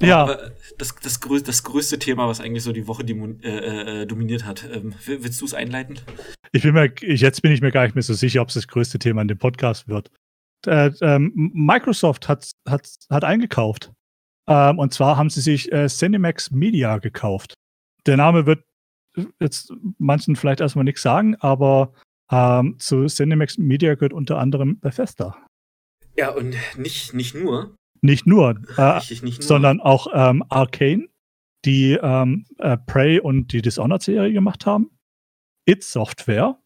ja. 0.00 0.50
Das, 0.78 0.94
das, 0.96 1.20
das, 1.20 1.62
größte 1.62 1.98
Thema, 1.98 2.28
was 2.28 2.40
eigentlich 2.40 2.64
so 2.64 2.72
die 2.72 2.86
Woche 2.86 3.04
die, 3.04 3.14
äh, 3.14 4.02
äh, 4.02 4.06
dominiert 4.06 4.44
hat, 4.44 4.68
ähm, 4.72 4.94
willst 5.04 5.40
du 5.40 5.44
es 5.44 5.54
einleiten? 5.54 6.00
Ich 6.52 6.62
bin 6.62 6.74
mir, 6.74 6.92
jetzt 7.00 7.42
bin 7.42 7.52
ich 7.52 7.60
mir 7.60 7.70
gar 7.70 7.84
nicht 7.84 7.94
mehr 7.94 8.02
so 8.02 8.14
sicher, 8.14 8.42
ob 8.42 8.48
es 8.48 8.54
das 8.54 8.68
größte 8.68 8.98
Thema 8.98 9.22
in 9.22 9.28
dem 9.28 9.38
Podcast 9.38 9.88
wird. 9.88 10.10
Äh, 10.66 10.90
ähm, 11.00 11.32
Microsoft 11.34 12.28
hat, 12.28 12.50
hat, 12.68 12.88
hat 13.10 13.24
eingekauft. 13.24 13.92
Ähm, 14.48 14.78
und 14.78 14.92
zwar 14.92 15.16
haben 15.16 15.30
sie 15.30 15.40
sich 15.40 15.70
äh, 15.72 15.88
Cinemax 15.88 16.50
Media 16.50 16.98
gekauft. 16.98 17.54
Der 18.06 18.16
Name 18.16 18.46
wird 18.46 18.64
jetzt 19.40 19.72
manchen 19.98 20.36
vielleicht 20.36 20.60
erstmal 20.60 20.84
nichts 20.84 21.02
sagen, 21.02 21.36
aber 21.36 21.92
ähm, 22.30 22.76
zu 22.78 23.06
Cinemax 23.06 23.58
Media 23.58 23.94
gehört 23.94 24.12
unter 24.12 24.38
anderem 24.38 24.80
Bethesda. 24.80 25.36
Ja, 26.16 26.30
und 26.30 26.56
nicht, 26.76 27.14
nicht 27.14 27.34
nur. 27.34 27.76
Nicht 28.00 28.26
nur, 28.26 28.60
äh, 28.76 28.82
Richtig, 28.82 29.22
nicht 29.22 29.40
nur. 29.40 29.46
sondern 29.46 29.80
auch 29.80 30.08
ähm, 30.12 30.44
Arcane, 30.48 31.08
die 31.64 31.98
ähm, 32.00 32.46
äh, 32.58 32.76
Prey 32.76 33.20
und 33.20 33.52
die 33.52 33.62
Dishonored-Serie 33.62 34.32
gemacht 34.32 34.66
haben. 34.66 34.90
It 35.66 35.82
Software. 35.82 36.58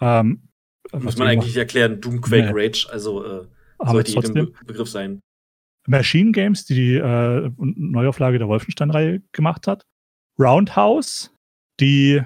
Ähm, 0.00 0.48
Muss 0.92 1.16
man 1.16 1.28
eigentlich 1.28 1.56
erklären, 1.56 2.00
Doom, 2.00 2.20
Quake, 2.20 2.52
nee. 2.52 2.66
Rage, 2.66 2.86
also 2.90 3.24
äh, 3.24 3.46
sollte 3.84 4.12
jedem 4.12 4.34
Be 4.34 4.52
Begriff 4.66 4.88
sein. 4.88 5.20
Machine 5.86 6.32
Games, 6.32 6.64
die 6.64 6.74
die 6.74 6.94
äh, 6.94 7.50
Neuauflage 7.58 8.38
der 8.38 8.48
Wolfenstein-Reihe 8.48 9.22
gemacht 9.32 9.66
hat. 9.66 9.84
Roundhouse, 10.38 11.34
die, 11.80 12.22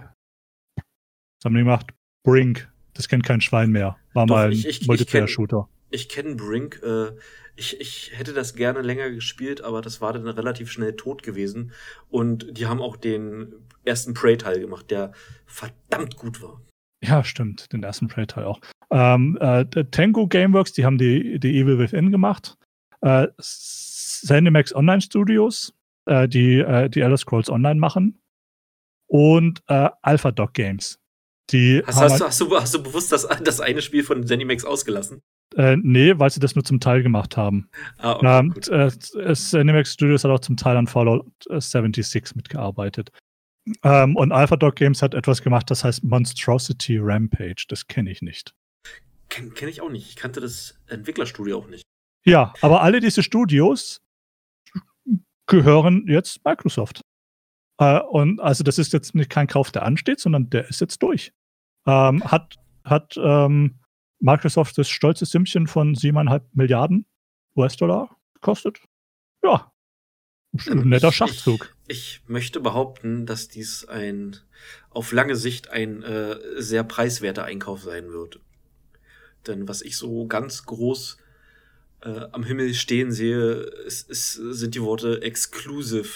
was 0.76 1.44
haben 1.44 1.54
die 1.54 1.60
gemacht? 1.60 1.92
Brink, 2.28 2.68
das 2.94 3.08
kennt 3.08 3.24
kein 3.24 3.40
Schwein 3.40 3.70
mehr. 3.70 3.96
War 4.12 4.26
Doch, 4.26 4.36
mal 4.36 4.50
ein 4.50 4.64
Multiplayer-Shooter. 4.86 5.68
Ich 5.90 6.08
kenne 6.08 6.30
kenn 6.30 6.36
Brink, 6.36 6.80
äh, 6.82 7.12
ich, 7.56 7.80
ich 7.80 8.12
hätte 8.14 8.32
das 8.32 8.54
gerne 8.54 8.82
länger 8.82 9.10
gespielt, 9.10 9.62
aber 9.62 9.80
das 9.80 10.00
war 10.00 10.12
dann 10.12 10.28
relativ 10.28 10.70
schnell 10.70 10.94
tot 10.94 11.22
gewesen. 11.22 11.72
Und 12.08 12.56
die 12.56 12.66
haben 12.66 12.80
auch 12.80 12.96
den 12.96 13.54
ersten 13.84 14.14
Prey-Teil 14.14 14.60
gemacht, 14.60 14.90
der 14.90 15.12
verdammt 15.46 16.16
gut 16.16 16.40
war. 16.42 16.60
Ja, 17.02 17.24
stimmt, 17.24 17.72
den 17.72 17.82
ersten 17.82 18.08
Prey-Teil 18.08 18.44
auch. 18.44 18.60
Ähm, 18.90 19.38
äh, 19.40 19.64
Tango 19.90 20.26
Gameworks, 20.26 20.72
die 20.72 20.84
haben 20.84 20.98
die, 20.98 21.38
die 21.40 21.58
Evil 21.58 21.78
Within 21.78 22.10
gemacht. 22.10 22.56
Äh, 23.00 23.28
Zenimax 23.38 24.74
Online 24.74 25.00
Studios, 25.00 25.74
äh, 26.06 26.28
die 26.28 26.58
äh, 26.58 26.88
die 26.88 27.00
Elder 27.00 27.16
Scrolls 27.16 27.50
Online 27.50 27.78
machen. 27.78 28.20
Und 29.06 29.62
äh, 29.68 29.88
Alpha 30.02 30.30
Dog 30.32 30.54
Games. 30.54 31.00
Die 31.50 31.82
hast, 31.86 32.00
hast, 32.00 32.20
du, 32.20 32.24
hast, 32.24 32.40
du, 32.40 32.60
hast 32.60 32.74
du 32.74 32.82
bewusst 32.82 33.10
das, 33.10 33.26
das 33.42 33.60
eine 33.60 33.80
Spiel 33.80 34.04
von 34.04 34.26
Zenimax 34.26 34.64
ausgelassen? 34.64 35.22
Äh, 35.56 35.76
nee, 35.76 36.12
weil 36.18 36.30
sie 36.30 36.40
das 36.40 36.54
nur 36.54 36.64
zum 36.64 36.78
Teil 36.78 37.02
gemacht 37.02 37.36
haben. 37.36 37.70
Ah, 37.96 38.12
okay, 38.12 38.60
ähm, 38.70 38.90
äh, 39.20 39.34
Cinemax 39.34 39.94
Studios 39.94 40.24
hat 40.24 40.30
auch 40.30 40.40
zum 40.40 40.56
Teil 40.56 40.76
an 40.76 40.86
Fallout 40.86 41.26
76 41.48 42.36
mitgearbeitet. 42.36 43.10
Ähm, 43.82 44.16
und 44.16 44.32
Alpha 44.32 44.56
Dog 44.56 44.76
Games 44.76 45.02
hat 45.02 45.14
etwas 45.14 45.42
gemacht, 45.42 45.70
das 45.70 45.84
heißt 45.84 46.04
Monstrosity 46.04 46.98
Rampage. 47.00 47.64
Das 47.68 47.86
kenne 47.86 48.10
ich 48.10 48.20
nicht. 48.20 48.54
Kenne 49.28 49.50
kenn 49.50 49.68
ich 49.68 49.80
auch 49.80 49.90
nicht. 49.90 50.08
Ich 50.08 50.16
kannte 50.16 50.40
das 50.40 50.78
Entwicklerstudio 50.86 51.58
auch 51.58 51.68
nicht. 51.68 51.84
Ja, 52.24 52.52
aber 52.60 52.82
alle 52.82 53.00
diese 53.00 53.22
Studios 53.22 54.00
gehören 55.46 56.04
jetzt 56.08 56.44
Microsoft. 56.44 57.00
Äh, 57.78 58.00
und 58.00 58.40
also 58.40 58.64
das 58.64 58.78
ist 58.78 58.92
jetzt 58.92 59.14
nicht 59.14 59.30
kein 59.30 59.46
Kauf, 59.46 59.70
der 59.70 59.84
ansteht, 59.84 60.20
sondern 60.20 60.50
der 60.50 60.68
ist 60.68 60.80
jetzt 60.80 61.02
durch. 61.02 61.32
Ähm, 61.86 62.22
hat 62.24 62.56
hat 62.84 63.16
ähm, 63.18 63.78
Microsoft 64.20 64.78
das 64.78 64.88
stolze 64.88 65.26
Sümmchen 65.26 65.66
von 65.66 65.94
7,5 65.94 66.42
Milliarden 66.52 67.06
US-Dollar 67.56 68.16
gekostet. 68.34 68.80
Ja, 69.42 69.72
ein 70.66 70.88
netter 70.88 71.12
Schachzug. 71.12 71.74
Ich, 71.86 72.22
ich, 72.22 72.28
möchte 72.28 72.60
behaupten, 72.60 73.26
dass 73.26 73.48
dies 73.48 73.84
ein 73.84 74.36
auf 74.90 75.12
lange 75.12 75.36
Sicht 75.36 75.70
ein 75.70 76.02
äh, 76.02 76.36
sehr 76.56 76.84
preiswerter 76.84 77.44
Einkauf 77.44 77.82
sein 77.82 78.10
wird. 78.10 78.40
Denn 79.46 79.68
was 79.68 79.82
ich 79.82 79.96
so 79.96 80.26
ganz 80.26 80.64
groß 80.64 81.18
äh, 82.02 82.20
am 82.32 82.44
Himmel 82.44 82.74
stehen 82.74 83.12
sehe, 83.12 83.52
ist, 83.86 84.08
ist, 84.10 84.32
sind 84.32 84.74
die 84.74 84.82
Worte 84.82 85.22
Exclusive 85.22 86.08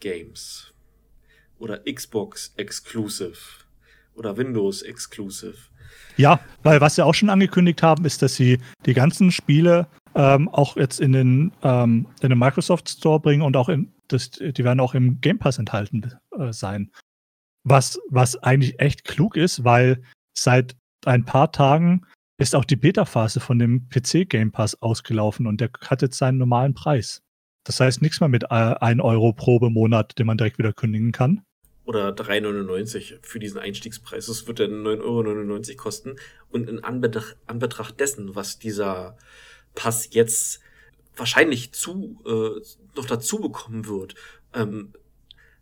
Games. 0.00 0.72
Oder 1.58 1.80
Xbox 1.90 2.52
Exclusive. 2.56 3.38
Oder 4.14 4.36
Windows 4.36 4.82
Exclusive. 4.82 5.56
Ja, 6.16 6.40
weil 6.62 6.80
was 6.80 6.96
sie 6.96 7.04
auch 7.04 7.14
schon 7.14 7.30
angekündigt 7.30 7.82
haben, 7.82 8.04
ist, 8.04 8.22
dass 8.22 8.34
sie 8.34 8.58
die 8.86 8.94
ganzen 8.94 9.30
Spiele 9.30 9.86
ähm, 10.14 10.48
auch 10.48 10.76
jetzt 10.76 11.00
in 11.00 11.12
den, 11.12 11.52
ähm, 11.62 12.06
in 12.22 12.30
den 12.30 12.38
Microsoft 12.38 12.88
Store 12.88 13.20
bringen 13.20 13.42
und 13.42 13.56
auch 13.56 13.68
in, 13.68 13.92
das, 14.08 14.30
die 14.30 14.64
werden 14.64 14.80
auch 14.80 14.94
im 14.94 15.20
Game 15.20 15.38
Pass 15.38 15.58
enthalten 15.58 16.14
äh, 16.38 16.52
sein. 16.52 16.90
Was, 17.64 18.00
was 18.08 18.36
eigentlich 18.42 18.80
echt 18.80 19.04
klug 19.04 19.36
ist, 19.36 19.64
weil 19.64 20.02
seit 20.32 20.76
ein 21.04 21.24
paar 21.24 21.52
Tagen 21.52 22.06
ist 22.38 22.54
auch 22.54 22.64
die 22.64 22.76
Beta-Phase 22.76 23.40
von 23.40 23.58
dem 23.58 23.88
PC 23.88 24.28
Game 24.28 24.52
Pass 24.52 24.80
ausgelaufen 24.80 25.46
und 25.46 25.60
der 25.60 25.70
hat 25.86 26.02
jetzt 26.02 26.18
seinen 26.18 26.38
normalen 26.38 26.74
Preis. 26.74 27.22
Das 27.66 27.80
heißt 27.80 28.00
nichts 28.00 28.20
mehr 28.20 28.28
mit 28.28 28.44
äh, 28.44 28.46
1 28.48 29.00
Euro 29.02 29.32
pro 29.32 29.58
Monat, 29.58 30.18
den 30.18 30.26
man 30.26 30.38
direkt 30.38 30.58
wieder 30.58 30.72
kündigen 30.72 31.12
kann, 31.12 31.42
oder 31.86 32.08
3,99 32.08 33.18
für 33.22 33.38
diesen 33.38 33.58
Einstiegspreis. 33.58 34.26
Das 34.26 34.46
wird 34.46 34.58
dann 34.58 34.84
9,99 34.84 35.70
Euro 35.70 35.76
kosten. 35.76 36.16
Und 36.50 36.68
in 36.68 36.82
Anbetracht, 36.82 37.36
Anbetracht 37.46 38.00
dessen, 38.00 38.34
was 38.34 38.58
dieser 38.58 39.16
Pass 39.74 40.08
jetzt 40.10 40.60
wahrscheinlich 41.16 41.72
zu 41.72 42.20
äh, 42.26 42.60
noch 42.96 43.06
dazu 43.06 43.40
bekommen 43.40 43.86
wird, 43.86 44.16
ähm, 44.52 44.94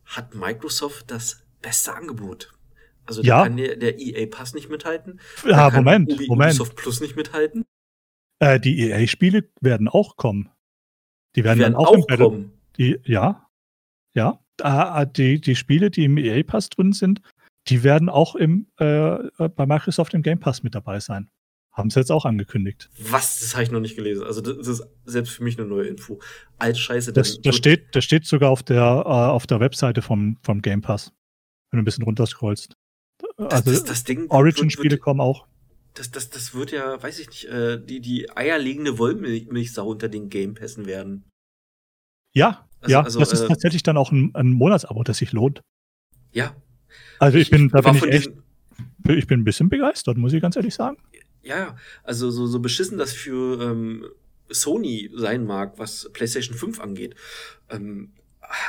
hat 0.06 0.34
Microsoft 0.34 1.10
das 1.10 1.44
beste 1.60 1.94
Angebot. 1.94 2.52
Also 3.06 3.22
ja. 3.22 3.42
kann 3.42 3.58
der, 3.58 3.76
der 3.76 3.98
EA 4.00 4.26
Pass 4.26 4.54
nicht 4.54 4.70
mithalten. 4.70 5.20
Ja, 5.46 5.68
Moment, 5.70 6.10
Ubi, 6.10 6.26
Moment. 6.26 6.52
Ubisoft 6.52 6.76
Plus 6.76 7.00
nicht 7.02 7.16
mithalten. 7.16 7.64
Äh, 8.38 8.58
die 8.58 8.80
EA-Spiele 8.80 9.50
werden 9.60 9.88
auch 9.88 10.16
kommen. 10.16 10.48
Die 11.36 11.44
werden, 11.44 11.58
Die 11.58 11.62
werden 11.62 11.72
dann 11.72 11.74
auch, 11.74 11.88
auch 11.88 11.94
im 11.94 12.04
Battle. 12.06 12.24
kommen. 12.26 12.52
Die, 12.78 12.98
ja, 13.04 13.46
ja. 14.12 14.38
Die, 15.16 15.40
die 15.40 15.56
Spiele, 15.56 15.90
die 15.90 16.04
im 16.04 16.16
EA 16.16 16.42
Pass 16.44 16.68
drin 16.70 16.92
sind, 16.92 17.20
die 17.68 17.82
werden 17.82 18.08
auch 18.08 18.34
im, 18.36 18.68
äh, 18.78 19.14
äh, 19.14 19.48
bei 19.48 19.66
Microsoft 19.66 20.14
im 20.14 20.22
Game 20.22 20.38
Pass 20.38 20.62
mit 20.62 20.74
dabei 20.74 21.00
sein. 21.00 21.30
Haben 21.72 21.90
sie 21.90 21.98
jetzt 21.98 22.12
auch 22.12 22.24
angekündigt. 22.24 22.88
Was? 23.00 23.40
Das 23.40 23.54
habe 23.54 23.64
ich 23.64 23.72
noch 23.72 23.80
nicht 23.80 23.96
gelesen. 23.96 24.22
Also 24.22 24.40
das, 24.40 24.56
das 24.58 24.68
ist 24.68 24.86
selbst 25.06 25.32
für 25.32 25.42
mich 25.42 25.58
eine 25.58 25.66
neue 25.66 25.88
Info. 25.88 26.20
Alt 26.58 26.78
Scheiße. 26.78 27.12
Das, 27.12 27.40
das, 27.40 27.56
steht, 27.56 27.96
das 27.96 28.04
steht 28.04 28.26
sogar 28.26 28.50
auf 28.50 28.62
der, 28.62 28.80
äh, 28.80 29.08
auf 29.08 29.46
der 29.48 29.58
Webseite 29.58 30.00
vom, 30.02 30.36
vom 30.42 30.62
Game 30.62 30.82
Pass. 30.82 31.12
Wenn 31.70 31.78
du 31.78 31.82
ein 31.82 31.84
bisschen 31.84 32.04
runterscrollst. 32.04 32.76
das, 33.38 33.52
Also 33.52 33.70
das, 33.72 33.84
das 33.84 34.04
Ding 34.04 34.30
Origin-Spiele 34.30 34.98
kommen 34.98 35.20
auch. 35.20 35.48
Das, 35.94 36.10
das, 36.10 36.30
das 36.30 36.54
wird 36.54 36.72
ja, 36.72 37.02
weiß 37.02 37.18
ich 37.20 37.28
nicht, 37.28 37.44
äh, 37.46 37.80
die, 37.82 38.00
die 38.00 38.30
eierlegende 38.36 38.98
Wollmilchsau 38.98 39.86
unter 39.88 40.08
den 40.08 40.28
Game 40.28 40.54
Passen 40.54 40.86
werden. 40.86 41.24
Ja, 42.34 42.68
Also- 42.80 42.92
ja, 42.92 43.02
also, 43.02 43.18
das 43.20 43.32
ist 43.32 43.42
äh, 43.42 43.48
tatsächlich 43.48 43.82
dann 43.82 43.96
auch 43.96 44.10
ein, 44.12 44.34
ein 44.34 44.48
Monatsabo, 44.50 45.02
das 45.04 45.18
sich 45.18 45.32
lohnt. 45.32 45.62
Ja. 46.32 46.54
Also 47.18 47.38
ich 47.38 47.50
bin, 47.50 47.68
da 47.68 47.80
bin 47.80 47.94
ich 47.94 48.02
echt, 48.04 48.30
ich 49.08 49.26
bin 49.26 49.40
ein 49.40 49.44
bisschen 49.44 49.68
begeistert, 49.68 50.16
muss 50.16 50.32
ich 50.32 50.42
ganz 50.42 50.56
ehrlich 50.56 50.74
sagen. 50.74 50.96
Ja, 51.42 51.58
ja, 51.58 51.76
also 52.02 52.30
so, 52.30 52.46
so 52.46 52.58
beschissen 52.58 52.98
das 52.98 53.12
für 53.12 53.60
ähm, 53.62 54.06
Sony 54.50 55.10
sein 55.14 55.44
mag, 55.44 55.78
was 55.78 56.10
PlayStation 56.12 56.56
5 56.56 56.80
angeht. 56.80 57.14
Ähm, 57.70 58.12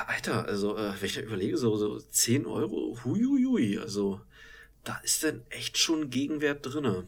Alter, 0.07 0.45
also, 0.45 0.78
äh, 0.78 0.93
wenn 0.99 1.05
ich 1.05 1.15
da 1.15 1.21
überlege, 1.21 1.57
so, 1.57 1.76
so 1.76 1.99
10 1.99 2.45
Euro, 2.45 2.97
huiuiui, 3.03 3.78
also, 3.80 4.21
da 4.86 4.97
ist 5.03 5.23
dann 5.23 5.41
echt 5.49 5.77
schon 5.77 6.09
Gegenwert 6.09 6.65
drinne. 6.65 7.05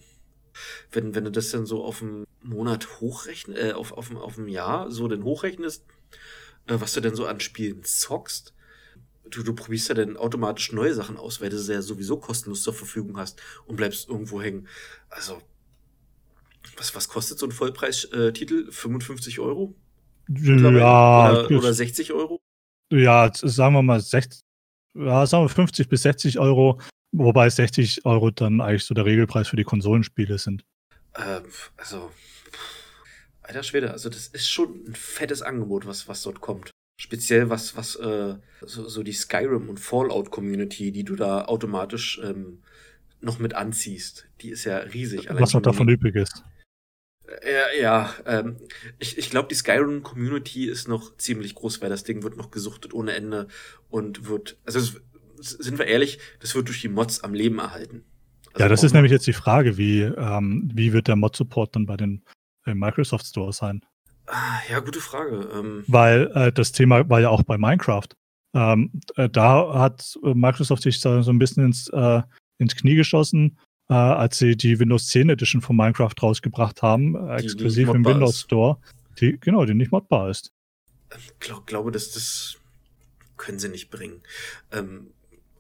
Wenn, 0.92 1.16
wenn 1.16 1.24
du 1.24 1.32
das 1.32 1.52
dann 1.52 1.66
so 1.66 1.84
auf 1.84 2.02
einen 2.02 2.26
Monat 2.42 3.00
hochrechnest, 3.00 3.60
äh, 3.60 3.72
auf, 3.74 3.94
auf, 3.94 4.14
auf 4.16 4.38
ein 4.38 4.48
Jahr 4.48 4.92
so 4.92 5.08
dann 5.08 5.24
hochrechnest, 5.24 5.86
äh, 6.68 6.76
was 6.80 6.94
du 6.94 7.02
denn 7.02 7.16
so 7.16 7.28
an 7.28 7.40
Spielen 7.40 7.84
zockst, 7.84 8.54
du, 9.30 9.44
du 9.44 9.54
probierst 9.54 9.90
ja 9.90 9.96
dann 9.96 10.18
automatisch 10.18 10.72
neue 10.72 10.94
Sachen 10.94 11.18
aus, 11.18 11.42
weil 11.42 11.50
du 11.50 11.60
sie 11.60 11.74
ja 11.74 11.82
sowieso 11.82 12.18
kostenlos 12.18 12.64
zur 12.64 12.74
Verfügung 12.74 13.18
hast 13.18 13.40
und 13.66 13.76
bleibst 13.76 14.10
irgendwo 14.10 14.42
hängen. 14.42 14.68
Also, 15.10 15.42
was, 16.76 16.96
was 16.96 17.08
kostet 17.08 17.38
so 17.38 17.46
ein 17.46 17.52
Vollpreistitel? 17.52 18.72
55 18.72 19.40
Euro? 19.40 19.76
Ja, 20.30 21.32
oder, 21.32 21.52
oder 21.52 21.74
60 21.74 22.14
Euro? 22.14 22.42
ja, 22.92 23.32
sagen 23.34 23.76
wir 23.76 23.82
mal 23.82 24.00
60, 24.00 24.42
ja, 24.96 25.26
sagen 25.26 25.44
wir 25.44 25.50
50 25.50 25.88
bis 25.88 26.02
60 26.02 26.40
Euro, 26.40 26.80
wobei 27.18 27.50
60 27.50 28.06
Euro 28.06 28.32
dann 28.32 28.62
eigentlich 28.62 28.86
so 28.86 28.94
der 28.94 29.06
Regelpreis 29.06 29.48
für 29.48 29.56
die 29.56 29.64
Konsolenspiele 29.64 30.38
sind. 30.38 30.64
Ähm, 31.16 31.44
also, 31.78 32.12
alter 33.42 33.64
Schwede, 33.64 33.92
also 33.92 34.10
das 34.10 34.28
ist 34.28 34.50
schon 34.50 34.86
ein 34.88 34.96
fettes 34.96 35.42
Angebot, 35.42 35.86
was, 35.86 36.08
was 36.08 36.22
dort 36.22 36.42
kommt. 36.42 36.72
Speziell 37.00 37.50
was, 37.50 37.76
was, 37.76 37.96
äh, 37.96 38.36
so, 38.62 38.90
so 38.90 39.04
die 39.04 39.14
Skyrim 39.14 39.70
und 39.70 39.80
Fallout-Community, 39.80 40.92
die 40.92 41.04
du 41.04 41.16
da 41.16 41.46
automatisch 41.46 42.20
ähm, 42.24 42.64
noch 43.22 43.40
mit 43.40 43.54
anziehst, 43.54 44.28
die 44.42 44.50
ist 44.50 44.66
ja 44.66 44.78
riesig. 44.78 45.28
Was 45.30 45.54
noch 45.54 45.62
davon 45.62 45.90
übrig 45.90 46.16
ist. 46.16 46.44
Ja, 47.44 47.72
ja 47.80 48.14
ähm, 48.26 48.58
ich, 49.00 49.18
ich 49.18 49.30
glaube, 49.30 49.50
die 49.50 49.56
Skyrim-Community 49.56 50.66
ist 50.68 50.88
noch 50.88 51.18
ziemlich 51.18 51.56
groß, 51.56 51.82
weil 51.82 51.90
das 51.90 52.04
Ding 52.04 52.24
wird 52.24 52.38
noch 52.38 52.52
gesuchtet 52.52 52.94
ohne 52.94 53.14
Ende 53.14 53.48
und 53.90 54.28
wird, 54.28 54.58
also 54.66 54.80
es, 54.80 55.02
sind 55.40 55.78
wir 55.78 55.86
ehrlich, 55.86 56.20
das 56.40 56.56
wird 56.56 56.68
durch 56.68 56.82
die 56.82 56.90
Mods 56.90 57.24
am 57.24 57.34
Leben 57.34 57.60
erhalten. 57.60 58.04
Also 58.54 58.60
Ja, 58.64 58.70
das 58.70 58.84
ist 58.84 58.94
nämlich 58.94 59.12
jetzt 59.12 59.28
die 59.28 59.34
Frage, 59.34 59.78
wie, 59.78 60.02
ähm, 60.02 60.70
wie 60.74 60.94
wird 60.94 61.08
der 61.08 61.16
Mod-Support 61.16 61.76
dann 61.76 61.86
bei 61.86 61.98
den 61.98 62.24
äh, 62.66 62.74
Microsoft 62.74 63.26
Store 63.26 63.54
sein? 63.54 63.82
Ah, 64.28 64.60
Ja, 64.70 64.80
gute 64.80 65.00
Frage. 65.00 65.48
Ähm, 65.54 65.84
Weil 65.88 66.32
äh, 66.34 66.52
das 66.52 66.72
Thema 66.72 67.08
war 67.10 67.22
ja 67.22 67.30
auch 67.30 67.44
bei 67.44 67.58
Minecraft. 67.58 68.08
Ähm, 68.54 68.92
äh, 69.16 69.30
da 69.30 69.74
hat 69.74 70.18
äh, 70.24 70.34
Microsoft 70.34 70.84
sich 70.84 71.00
so, 71.00 71.10
ein 71.12 71.40
bisschen 71.40 71.66
ins, 71.66 71.88
äh, 71.90 72.22
ins 72.58 72.76
Knie 72.76 72.96
geschossen, 72.96 73.60
äh, 73.90 73.94
als 73.94 74.38
sie 74.38 74.56
die 74.56 74.80
Windows 74.80 75.08
10 75.08 75.30
Edition 75.30 75.62
von 75.62 75.76
Minecraft 75.76 76.16
rausgebracht 76.22 76.82
haben, 76.82 77.16
exklusiv 77.30 77.90
im 77.90 78.06
Windows 78.06 78.32
ist. 78.32 78.42
Store. 78.42 78.78
Die, 79.20 79.38
genau, 79.40 79.66
die 79.66 79.74
nicht 79.74 79.92
modbar 79.92 80.30
ist. 80.30 80.52
glaub, 81.40 81.66
glaube, 81.68 81.92
dass 81.92 82.12
das 82.12 82.58
können 83.38 83.60
sie 83.60 83.70
nicht 83.70 83.90
bringen. 83.90 84.22
Ähm, 84.72 85.12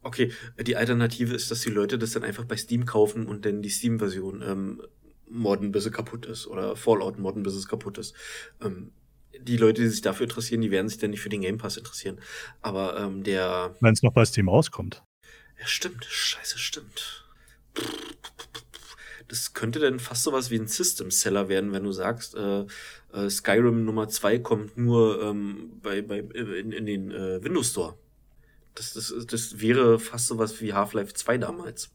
okay, 0.01 0.31
die 0.59 0.75
Alternative 0.75 1.33
ist, 1.33 1.51
dass 1.51 1.61
die 1.61 1.69
Leute 1.69 1.97
das 1.97 2.11
dann 2.11 2.23
einfach 2.23 2.45
bei 2.45 2.57
Steam 2.57 2.85
kaufen 2.85 3.25
und 3.27 3.45
dann 3.45 3.61
die 3.61 3.69
Steam-Version 3.69 4.41
ähm, 4.41 4.81
modden, 5.29 5.71
bis 5.71 5.83
sie 5.83 5.91
kaputt 5.91 6.25
ist. 6.25 6.47
Oder 6.47 6.75
Fallout 6.75 7.19
modden, 7.19 7.43
bis 7.43 7.55
es 7.55 7.67
kaputt 7.67 7.97
ist. 7.97 8.15
Ähm, 8.61 8.91
die 9.39 9.57
Leute, 9.57 9.81
die 9.81 9.89
sich 9.89 10.01
dafür 10.01 10.25
interessieren, 10.25 10.61
die 10.61 10.71
werden 10.71 10.89
sich 10.89 10.97
dann 10.97 11.11
nicht 11.11 11.21
für 11.21 11.29
den 11.29 11.41
Game 11.41 11.57
Pass 11.57 11.77
interessieren. 11.77 12.19
Aber 12.61 12.97
ähm, 12.99 13.23
der 13.23 13.75
Wenn 13.79 13.93
es 13.93 14.03
noch 14.03 14.13
bei 14.13 14.25
Steam 14.25 14.49
rauskommt. 14.49 15.03
Ja, 15.59 15.67
stimmt. 15.67 16.05
Scheiße, 16.05 16.57
stimmt. 16.57 17.25
Das 19.27 19.53
könnte 19.53 19.79
dann 19.79 19.99
fast 19.99 20.23
sowas 20.23 20.49
wie 20.51 20.57
ein 20.57 20.67
System-Seller 20.67 21.49
werden, 21.49 21.73
wenn 21.73 21.83
du 21.83 21.91
sagst, 21.91 22.35
äh, 22.35 22.65
äh, 23.13 23.29
Skyrim 23.29 23.83
Nummer 23.83 24.07
2 24.07 24.39
kommt 24.39 24.77
nur 24.77 25.21
ähm, 25.21 25.79
bei, 25.81 26.01
bei, 26.01 26.19
in, 26.19 26.71
in 26.71 26.85
den 26.85 27.11
äh, 27.11 27.43
Windows 27.43 27.71
Store. 27.71 27.97
Das, 28.77 28.93
das, 28.93 29.13
das 29.25 29.59
wäre 29.59 29.99
fast 29.99 30.27
sowas 30.27 30.61
wie 30.61 30.73
Half-Life 30.73 31.13
2 31.13 31.39
damals. 31.39 31.89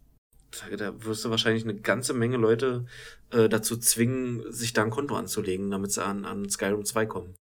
Da, 0.77 0.93
wirst 1.05 1.25
du 1.25 1.31
wahrscheinlich 1.31 1.63
eine 1.63 1.77
ganze 1.77 2.13
Menge 2.13 2.37
Leute 2.37 2.87
äh, 3.31 3.49
dazu 3.49 3.77
zwingen, 3.77 4.53
sich 4.53 4.73
da 4.73 4.83
ein 4.83 4.91
Konto 4.91 5.17
anzulegen, 5.17 5.71
damit 5.71 5.93
sie 5.93 6.05
an, 6.05 6.25
an 6.25 6.49
Skyrim 6.51 6.85
2 6.85 7.07
kommen. 7.07 7.35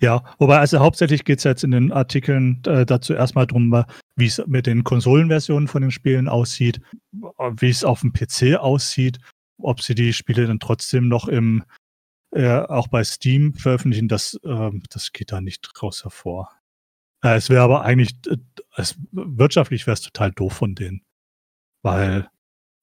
Ja, 0.00 0.24
wobei 0.38 0.58
also 0.58 0.80
hauptsächlich 0.80 1.24
geht 1.24 1.38
es 1.38 1.44
jetzt 1.44 1.64
in 1.64 1.70
den 1.70 1.92
Artikeln 1.92 2.60
äh, 2.66 2.84
dazu 2.84 3.14
erstmal 3.14 3.46
drum, 3.46 3.84
wie 4.16 4.26
es 4.26 4.42
mit 4.46 4.66
den 4.66 4.84
Konsolenversionen 4.84 5.68
von 5.68 5.80
den 5.80 5.90
Spielen 5.90 6.28
aussieht, 6.28 6.80
wie 7.12 7.70
es 7.70 7.84
auf 7.84 8.00
dem 8.00 8.12
PC 8.12 8.58
aussieht, 8.58 9.18
ob 9.58 9.80
sie 9.80 9.94
die 9.94 10.12
Spiele 10.12 10.46
dann 10.46 10.60
trotzdem 10.60 11.08
noch 11.08 11.28
im 11.28 11.64
äh, 12.32 12.60
auch 12.60 12.88
bei 12.88 13.04
Steam 13.04 13.54
veröffentlichen, 13.54 14.08
das, 14.08 14.38
ähm, 14.44 14.82
das 14.90 15.12
geht 15.12 15.32
da 15.32 15.40
nicht 15.40 15.70
raus 15.82 16.02
hervor. 16.02 16.50
Äh, 17.24 17.36
es 17.36 17.48
wäre 17.50 17.62
aber 17.62 17.82
eigentlich, 17.82 18.16
äh, 18.28 18.36
es, 18.76 18.96
wirtschaftlich 19.12 19.86
wäre 19.86 19.94
es 19.94 20.00
total 20.02 20.32
doof 20.32 20.52
von 20.54 20.74
denen. 20.74 21.02
Weil 21.82 22.28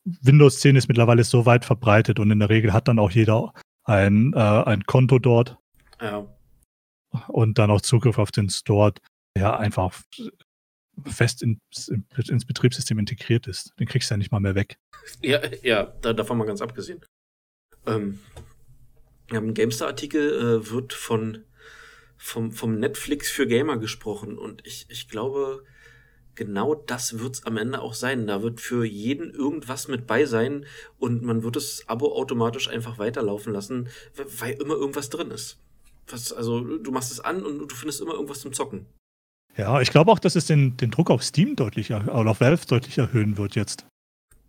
Windows 0.05 0.59
10 0.59 0.75
ist 0.75 0.87
mittlerweile 0.87 1.23
so 1.23 1.45
weit 1.45 1.65
verbreitet 1.65 2.19
und 2.19 2.31
in 2.31 2.39
der 2.39 2.49
Regel 2.49 2.73
hat 2.73 2.87
dann 2.87 2.99
auch 2.99 3.11
jeder 3.11 3.53
ein, 3.83 4.33
äh, 4.33 4.39
ein 4.39 4.83
Konto 4.83 5.19
dort 5.19 5.57
Ja. 6.01 6.25
und 7.27 7.57
dann 7.57 7.71
auch 7.71 7.81
Zugriff 7.81 8.17
auf 8.17 8.31
den 8.31 8.49
Store, 8.49 8.93
der 9.35 9.59
einfach 9.59 10.01
fest 11.05 11.41
in, 11.41 11.61
ins 12.27 12.45
Betriebssystem 12.45 12.99
integriert 12.99 13.47
ist. 13.47 13.73
Den 13.79 13.87
kriegst 13.87 14.09
du 14.09 14.13
ja 14.13 14.17
nicht 14.17 14.31
mal 14.31 14.39
mehr 14.41 14.55
weg. 14.55 14.77
Ja, 15.21 15.39
ja, 15.63 15.85
da, 16.01 16.13
davon 16.13 16.37
mal 16.37 16.45
ganz 16.45 16.61
abgesehen. 16.61 17.01
Ähm, 17.87 18.19
Im 19.31 19.53
Gamestar-Artikel 19.53 20.61
äh, 20.61 20.71
wird 20.71 20.93
von 20.93 21.45
vom, 22.19 22.51
vom 22.51 22.77
Netflix 22.77 23.31
für 23.31 23.47
Gamer 23.47 23.77
gesprochen 23.77 24.37
und 24.37 24.61
ich, 24.67 24.85
ich 24.89 25.07
glaube, 25.09 25.63
genau 26.35 26.75
das 26.75 27.19
wird's 27.19 27.45
am 27.45 27.57
Ende 27.57 27.81
auch 27.81 27.93
sein. 27.93 28.27
Da 28.27 28.43
wird 28.43 28.61
für 28.61 28.85
jeden 28.85 29.31
irgendwas 29.33 29.87
mit 29.87 30.05
bei 30.05 30.25
sein 30.25 30.65
und 30.97 31.23
man 31.23 31.43
wird 31.43 31.55
das 31.55 31.83
Abo 31.87 32.13
automatisch 32.15 32.67
einfach 32.69 32.99
weiterlaufen 32.99 33.53
lassen, 33.53 33.87
weil- 34.37 34.53
immer 34.61 34.75
irgendwas 34.75 35.09
drin 35.09 35.31
ist. 35.31 35.57
Was, 36.07 36.33
also 36.33 36.59
du 36.77 36.91
machst 36.91 37.11
es 37.11 37.19
an 37.19 37.43
und 37.43 37.67
du 37.71 37.75
findest 37.75 38.01
immer 38.01 38.13
irgendwas 38.13 38.41
zum 38.41 38.53
Zocken. 38.53 38.85
Ja, 39.57 39.81
ich 39.81 39.91
glaube 39.91 40.11
auch, 40.11 40.19
dass 40.19 40.35
es 40.35 40.45
den, 40.45 40.77
den 40.77 40.91
Druck 40.91 41.09
auf 41.09 41.23
Steam 41.23 41.55
deutlich, 41.55 41.89
er- 41.91 42.13
oder 42.15 42.31
auf 42.31 42.41
Valve 42.41 42.65
deutlich 42.67 42.97
erhöhen 42.97 43.37
wird 43.37 43.55
jetzt. 43.55 43.85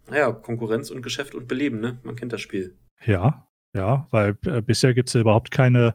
Naja, 0.08 0.32
Konkurrenz 0.32 0.90
und 0.90 1.02
Geschäft 1.02 1.34
und 1.34 1.46
Beleben, 1.48 1.80
ne? 1.80 1.98
Man 2.02 2.16
kennt 2.16 2.32
das 2.32 2.40
Spiel. 2.40 2.76
Ja, 3.06 3.46
ja, 3.74 4.06
weil 4.10 4.36
äh, 4.46 4.60
bisher 4.60 4.92
gibt 4.94 5.08
es 5.08 5.14
ja 5.14 5.20
überhaupt 5.20 5.50
keine, 5.50 5.94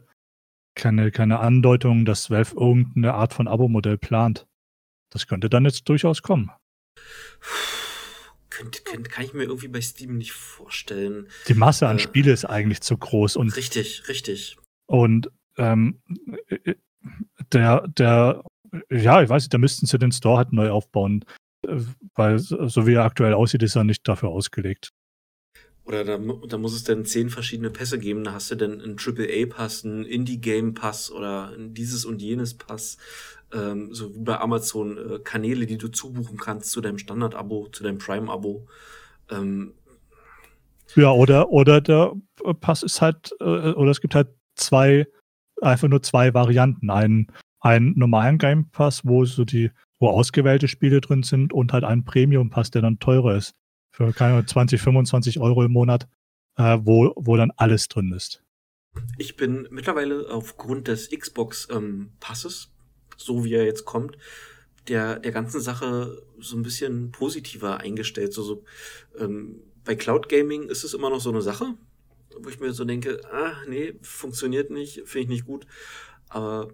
keine, 0.76 1.12
keine 1.12 1.40
Andeutung, 1.40 2.06
dass 2.06 2.30
Valve 2.30 2.56
irgendeine 2.56 3.14
Art 3.14 3.34
von 3.34 3.48
Abo-Modell 3.48 3.98
plant. 3.98 4.46
Das 5.10 5.28
könnte 5.28 5.50
dann 5.50 5.66
jetzt 5.66 5.88
durchaus 5.90 6.22
kommen. 6.22 6.52
Könnt, 8.50 8.86
könnt, 8.86 9.10
kann 9.10 9.26
ich 9.26 9.34
mir 9.34 9.44
irgendwie 9.44 9.68
bei 9.68 9.82
Steam 9.82 10.18
nicht 10.18 10.32
vorstellen. 10.32 11.28
Die 11.48 11.54
Masse 11.54 11.88
an 11.88 11.98
Äh. 11.98 12.00
Spiele 12.00 12.32
ist 12.32 12.46
eigentlich 12.46 12.82
zu 12.82 12.98
groß 12.98 13.36
und 13.36 13.56
Richtig, 13.56 14.08
richtig. 14.08 14.58
Und 14.88 15.30
ähm, 15.58 16.02
äh, 16.48 16.76
der, 17.52 17.88
der, 17.88 18.44
ja, 18.90 19.22
ich 19.22 19.30
weiß 19.30 19.44
nicht, 19.44 19.54
da 19.54 19.58
müssten 19.58 19.86
sie 19.86 20.00
den 20.00 20.12
Store 20.12 20.38
halt 20.38 20.54
neu 20.54 20.70
aufbauen, 20.70 21.26
äh, 21.68 21.80
weil 22.16 22.40
so 22.40 22.88
wie 22.88 22.94
er 22.94 23.04
aktuell 23.04 23.34
aussieht, 23.34 23.64
ist 23.64 23.76
er 23.76 23.84
nicht 23.84 24.08
dafür 24.08 24.30
ausgelegt. 24.30 24.92
Oder 25.86 26.04
da, 26.04 26.18
da 26.18 26.58
muss 26.58 26.74
es 26.74 26.84
dann 26.84 27.06
zehn 27.06 27.30
verschiedene 27.30 27.70
Pässe 27.70 28.00
geben. 28.00 28.24
Da 28.24 28.34
hast 28.34 28.50
du 28.50 28.56
dann 28.56 28.82
einen 28.82 28.98
AAA-Pass, 28.98 29.86
einen 29.86 30.04
Indie-Game-Pass 30.04 31.12
oder 31.12 31.54
dieses 31.58 32.06
und 32.06 32.22
jenes 32.22 32.56
Pass. 32.56 32.98
Ähm, 33.54 33.94
so 33.94 34.14
wie 34.16 34.20
bei 34.20 34.40
Amazon 34.40 34.98
äh, 34.98 35.20
Kanäle, 35.20 35.68
die 35.68 35.78
du 35.78 35.88
zubuchen 35.88 36.38
kannst 36.38 36.72
zu 36.72 36.82
deinem 36.82 36.98
Standard-Abo, 36.98 37.70
zu 37.72 37.84
deinem 37.84 38.00
Prime-Abo. 38.00 38.68
Ähm, 39.30 39.74
Ja, 40.96 41.12
oder, 41.12 41.50
oder 41.52 41.82
der 41.82 42.14
Pass 42.62 42.82
ist 42.82 43.02
halt, 43.02 43.36
äh, 43.40 43.44
oder 43.44 43.92
es 43.92 44.02
gibt 44.02 44.16
halt 44.16 44.30
zwei, 44.56 45.06
einfach 45.62 45.88
nur 45.88 46.02
zwei 46.02 46.34
Varianten. 46.34 46.90
Einen, 46.90 47.28
einen 47.60 47.94
normalen 47.96 48.40
Game 48.40 48.70
Pass, 48.72 49.06
wo 49.06 49.24
so 49.26 49.46
die, 49.46 49.70
wo 50.00 50.10
ausgewählte 50.10 50.68
Spiele 50.68 51.00
drin 51.00 51.22
sind 51.22 51.54
und 51.54 51.74
halt 51.74 51.84
einen 51.84 52.06
Premium 52.06 52.50
Pass, 52.50 52.72
der 52.72 52.82
dann 52.82 52.98
teurer 52.98 53.36
ist. 53.36 53.54
Für 53.96 54.12
keine 54.12 54.46
20, 54.46 54.82
25 54.82 55.40
Euro 55.40 55.64
im 55.64 55.72
Monat, 55.72 56.10
äh, 56.58 56.78
wo, 56.82 57.14
wo 57.16 57.38
dann 57.38 57.52
alles 57.56 57.88
drin 57.88 58.12
ist. 58.12 58.44
Ich 59.18 59.38
bin 59.38 59.70
mittlerweile 59.72 60.30
aufgrund 60.30 60.90
des 60.90 61.10
Xbox 61.10 61.70
ähm, 61.72 62.12
so 63.16 63.46
wie 63.46 63.54
er 63.54 63.64
jetzt 63.64 63.86
kommt, 63.86 64.18
der, 64.90 65.20
der 65.20 65.32
ganzen 65.32 65.62
Sache 65.62 66.22
so 66.38 66.58
ein 66.58 66.64
bisschen 66.64 67.12
positiver 67.12 67.78
eingestellt. 67.78 68.34
So, 68.34 68.44
so 68.44 68.64
ähm, 69.18 69.62
bei 69.86 69.96
Cloud 69.96 70.28
Gaming 70.28 70.68
ist 70.68 70.84
es 70.84 70.94
immer 70.94 71.10
noch 71.10 71.22
so 71.22 71.30
eine 71.30 71.42
Sache, 71.42 71.76
wo 72.38 72.50
ich 72.50 72.60
mir 72.60 72.74
so 72.74 72.84
denke, 72.84 73.22
ah, 73.32 73.54
nee, 73.70 73.94
funktioniert 74.02 74.72
nicht, 74.72 75.04
finde 75.06 75.20
ich 75.20 75.30
nicht 75.30 75.46
gut. 75.46 75.66
Aber 76.28 76.68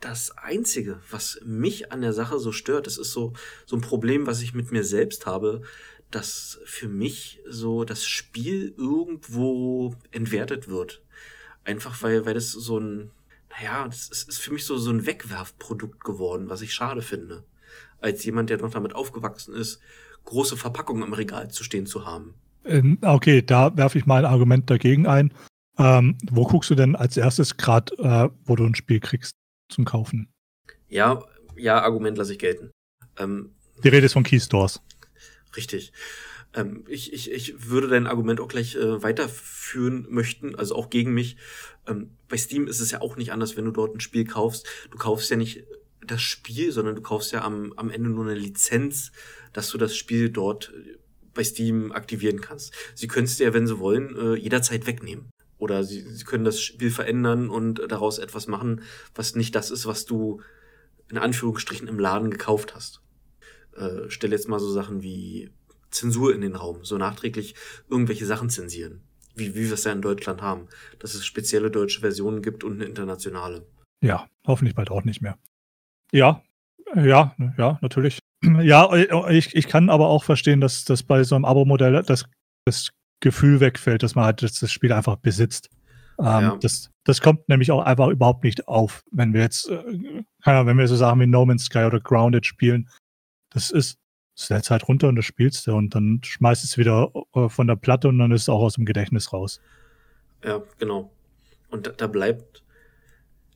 das 0.00 0.36
Einzige, 0.36 1.00
was 1.08 1.40
mich 1.44 1.92
an 1.92 2.00
der 2.00 2.14
Sache 2.14 2.38
so 2.38 2.50
stört, 2.50 2.86
das 2.88 2.98
ist 2.98 3.12
so, 3.12 3.34
so 3.66 3.76
ein 3.76 3.82
Problem, 3.82 4.26
was 4.26 4.42
ich 4.42 4.54
mit 4.54 4.72
mir 4.72 4.82
selbst 4.82 5.26
habe, 5.26 5.62
dass 6.10 6.60
für 6.64 6.88
mich 6.88 7.40
so 7.48 7.84
das 7.84 8.04
Spiel 8.04 8.74
irgendwo 8.76 9.94
entwertet 10.10 10.68
wird. 10.68 11.02
Einfach 11.64 12.02
weil, 12.02 12.26
weil 12.26 12.34
das 12.34 12.50
so 12.50 12.78
ein, 12.78 13.10
naja, 13.50 13.86
das 13.86 14.08
ist, 14.08 14.28
ist 14.28 14.38
für 14.38 14.52
mich 14.52 14.64
so, 14.64 14.76
so 14.76 14.90
ein 14.90 15.06
Wegwerfprodukt 15.06 16.02
geworden, 16.04 16.48
was 16.48 16.62
ich 16.62 16.74
schade 16.74 17.02
finde. 17.02 17.44
Als 18.00 18.24
jemand, 18.24 18.50
der 18.50 18.58
noch 18.58 18.70
damit 18.70 18.94
aufgewachsen 18.94 19.54
ist, 19.54 19.80
große 20.24 20.56
Verpackungen 20.56 21.02
am 21.02 21.12
Regal 21.12 21.50
zu 21.50 21.64
stehen 21.64 21.86
zu 21.86 22.06
haben. 22.06 22.34
Ähm, 22.64 22.98
okay, 23.02 23.42
da 23.42 23.76
werfe 23.76 23.98
ich 23.98 24.06
mal 24.06 24.24
ein 24.24 24.30
Argument 24.30 24.68
dagegen 24.68 25.06
ein. 25.06 25.32
Ähm, 25.78 26.18
wo 26.30 26.44
guckst 26.44 26.70
du 26.70 26.74
denn 26.74 26.96
als 26.96 27.16
erstes 27.16 27.56
gerade, 27.56 27.94
äh, 27.98 28.28
wo 28.44 28.56
du 28.56 28.64
ein 28.64 28.74
Spiel 28.74 29.00
kriegst 29.00 29.34
zum 29.70 29.84
Kaufen? 29.84 30.28
Ja, 30.88 31.22
ja, 31.56 31.80
Argument 31.82 32.18
lasse 32.18 32.32
ich 32.32 32.38
gelten. 32.38 32.70
Ähm, 33.18 33.54
Die 33.82 33.88
Rede 33.88 34.06
ist 34.06 34.12
von 34.12 34.24
Keystores. 34.24 34.82
Richtig. 35.56 35.92
Ähm, 36.54 36.84
ich, 36.88 37.12
ich, 37.12 37.30
ich 37.30 37.70
würde 37.70 37.88
dein 37.88 38.06
Argument 38.06 38.40
auch 38.40 38.48
gleich 38.48 38.74
äh, 38.76 39.02
weiterführen 39.02 40.06
möchten, 40.08 40.54
also 40.54 40.74
auch 40.74 40.90
gegen 40.90 41.12
mich. 41.12 41.36
Ähm, 41.86 42.10
bei 42.28 42.36
Steam 42.36 42.66
ist 42.66 42.80
es 42.80 42.90
ja 42.90 43.00
auch 43.00 43.16
nicht 43.16 43.32
anders, 43.32 43.56
wenn 43.56 43.64
du 43.64 43.70
dort 43.70 43.94
ein 43.94 44.00
Spiel 44.00 44.24
kaufst. 44.24 44.66
Du 44.90 44.98
kaufst 44.98 45.30
ja 45.30 45.36
nicht 45.36 45.64
das 46.06 46.22
Spiel, 46.22 46.72
sondern 46.72 46.96
du 46.96 47.02
kaufst 47.02 47.32
ja 47.32 47.42
am, 47.42 47.72
am 47.76 47.90
Ende 47.90 48.10
nur 48.10 48.24
eine 48.24 48.34
Lizenz, 48.34 49.12
dass 49.52 49.70
du 49.70 49.78
das 49.78 49.96
Spiel 49.96 50.30
dort 50.30 50.72
äh, 50.74 50.96
bei 51.34 51.44
Steam 51.44 51.92
aktivieren 51.92 52.40
kannst. 52.40 52.74
Sie 52.94 53.06
können 53.06 53.26
es 53.26 53.36
dir, 53.36 53.54
wenn 53.54 53.66
sie 53.66 53.78
wollen, 53.78 54.16
äh, 54.16 54.34
jederzeit 54.34 54.86
wegnehmen. 54.86 55.30
Oder 55.58 55.84
sie, 55.84 56.00
sie 56.00 56.24
können 56.24 56.44
das 56.44 56.60
Spiel 56.60 56.90
verändern 56.90 57.50
und 57.50 57.82
daraus 57.88 58.18
etwas 58.18 58.46
machen, 58.48 58.82
was 59.14 59.36
nicht 59.36 59.54
das 59.54 59.70
ist, 59.70 59.86
was 59.86 60.06
du 60.06 60.40
in 61.10 61.18
Anführungsstrichen 61.18 61.86
im 61.86 61.98
Laden 61.98 62.30
gekauft 62.30 62.74
hast. 62.74 63.02
Äh, 63.76 64.08
stell 64.08 64.32
jetzt 64.32 64.48
mal 64.48 64.60
so 64.60 64.70
Sachen 64.70 65.02
wie 65.02 65.50
Zensur 65.90 66.34
in 66.34 66.40
den 66.40 66.56
Raum, 66.56 66.84
so 66.84 66.98
nachträglich 66.98 67.54
irgendwelche 67.88 68.26
Sachen 68.26 68.50
zensieren. 68.50 69.02
Wie, 69.34 69.54
wie 69.54 69.66
wir 69.66 69.74
es 69.74 69.84
ja 69.84 69.92
in 69.92 70.02
Deutschland 70.02 70.42
haben. 70.42 70.68
Dass 70.98 71.14
es 71.14 71.24
spezielle 71.24 71.70
deutsche 71.70 72.00
Versionen 72.00 72.42
gibt 72.42 72.64
und 72.64 72.74
eine 72.74 72.84
internationale. 72.84 73.66
Ja, 74.02 74.28
hoffentlich 74.46 74.74
bald 74.74 74.90
auch 74.90 75.04
nicht 75.04 75.20
mehr. 75.20 75.38
Ja, 76.12 76.42
ja, 76.94 77.34
ja, 77.56 77.78
natürlich. 77.82 78.18
Ja, 78.62 78.90
ich, 79.28 79.54
ich 79.54 79.68
kann 79.68 79.90
aber 79.90 80.08
auch 80.08 80.24
verstehen, 80.24 80.62
dass, 80.62 80.86
dass 80.86 81.02
bei 81.02 81.24
so 81.24 81.34
einem 81.34 81.44
Abo-Modell 81.44 82.02
das, 82.06 82.24
das 82.64 82.88
Gefühl 83.20 83.60
wegfällt, 83.60 84.02
dass 84.02 84.14
man 84.14 84.24
halt 84.24 84.42
das, 84.42 84.54
das 84.54 84.72
Spiel 84.72 84.92
einfach 84.92 85.16
besitzt. 85.16 85.68
Ähm, 86.18 86.24
ja. 86.24 86.56
das, 86.58 86.90
das 87.04 87.20
kommt 87.20 87.48
nämlich 87.50 87.70
auch 87.70 87.82
einfach 87.82 88.08
überhaupt 88.08 88.44
nicht 88.44 88.66
auf, 88.66 89.02
wenn 89.10 89.34
wir 89.34 89.42
jetzt, 89.42 89.68
äh, 89.68 90.22
wenn 90.44 90.78
wir 90.78 90.88
so 90.88 90.96
Sachen 90.96 91.20
wie 91.20 91.26
No 91.26 91.44
Man's 91.44 91.64
Sky 91.64 91.80
oder 91.80 92.00
Grounded 92.00 92.46
spielen. 92.46 92.88
Das 93.50 93.70
ist, 93.70 93.98
setzt 94.34 94.70
halt 94.70 94.88
runter 94.88 95.08
und 95.08 95.16
das 95.16 95.24
spielst 95.24 95.66
du 95.66 95.74
und 95.74 95.94
dann 95.94 96.20
schmeißt 96.22 96.64
es 96.64 96.78
wieder 96.78 97.12
äh, 97.34 97.48
von 97.48 97.66
der 97.66 97.76
Platte 97.76 98.08
und 98.08 98.18
dann 98.18 98.32
ist 98.32 98.42
es 98.42 98.48
auch 98.48 98.60
aus 98.60 98.74
dem 98.74 98.84
Gedächtnis 98.84 99.32
raus. 99.32 99.60
Ja, 100.44 100.62
genau. 100.78 101.12
Und 101.68 101.86
da, 101.86 101.90
da 101.90 102.06
bleibt, 102.06 102.62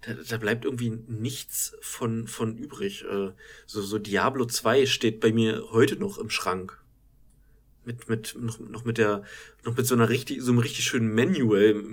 da, 0.02 0.14
da 0.14 0.36
bleibt 0.36 0.64
irgendwie 0.64 0.90
nichts 1.08 1.76
von, 1.80 2.26
von 2.26 2.56
übrig. 2.56 3.04
Äh, 3.04 3.30
so, 3.66 3.82
so 3.82 3.98
Diablo 3.98 4.44
2 4.44 4.86
steht 4.86 5.20
bei 5.20 5.32
mir 5.32 5.64
heute 5.70 5.96
noch 5.96 6.18
im 6.18 6.30
Schrank. 6.30 6.80
Mit, 7.84 8.08
mit, 8.08 8.34
noch, 8.38 8.58
noch 8.60 8.84
mit 8.84 8.96
der, 8.98 9.24
noch 9.64 9.76
mit 9.76 9.86
so 9.86 9.94
einer 9.94 10.08
richtig, 10.08 10.40
so 10.40 10.52
einem 10.52 10.60
richtig 10.60 10.84
schönen 10.84 11.14
Manual, 11.14 11.84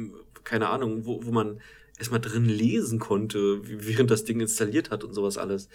keine 0.44 0.70
Ahnung, 0.70 1.06
wo, 1.06 1.26
wo 1.26 1.32
man 1.32 1.60
erstmal 1.98 2.22
drin 2.22 2.46
lesen 2.46 2.98
konnte, 2.98 3.60
während 3.64 4.10
das 4.10 4.24
Ding 4.24 4.40
installiert 4.40 4.90
hat 4.90 5.04
und 5.04 5.14
sowas 5.14 5.38
alles. 5.38 5.68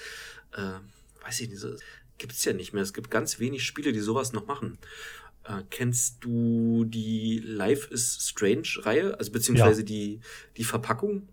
Äh, 0.53 0.81
weiß 1.23 1.41
ich 1.41 1.51
nicht, 1.51 1.61
so, 1.61 1.75
gibt's 2.19 2.45
ja 2.45 2.53
nicht 2.53 2.73
mehr. 2.73 2.83
Es 2.83 2.95
gibt 2.95 3.11
ganz 3.11 3.39
wenig 3.39 3.65
Spiele, 3.65 3.93
die 3.93 4.01
sowas 4.01 4.33
noch 4.33 4.47
machen. 4.47 4.79
Äh, 5.45 5.63
kennst 5.71 6.25
du 6.25 6.85
die 6.85 7.41
Life 7.45 7.93
is 7.93 8.29
Strange 8.29 8.69
Reihe? 8.79 9.19
Also 9.19 9.33
beziehungsweise 9.33 9.81
ja. 9.83 9.87
die, 9.87 10.21
die 10.57 10.65
Verpackung? 10.65 11.29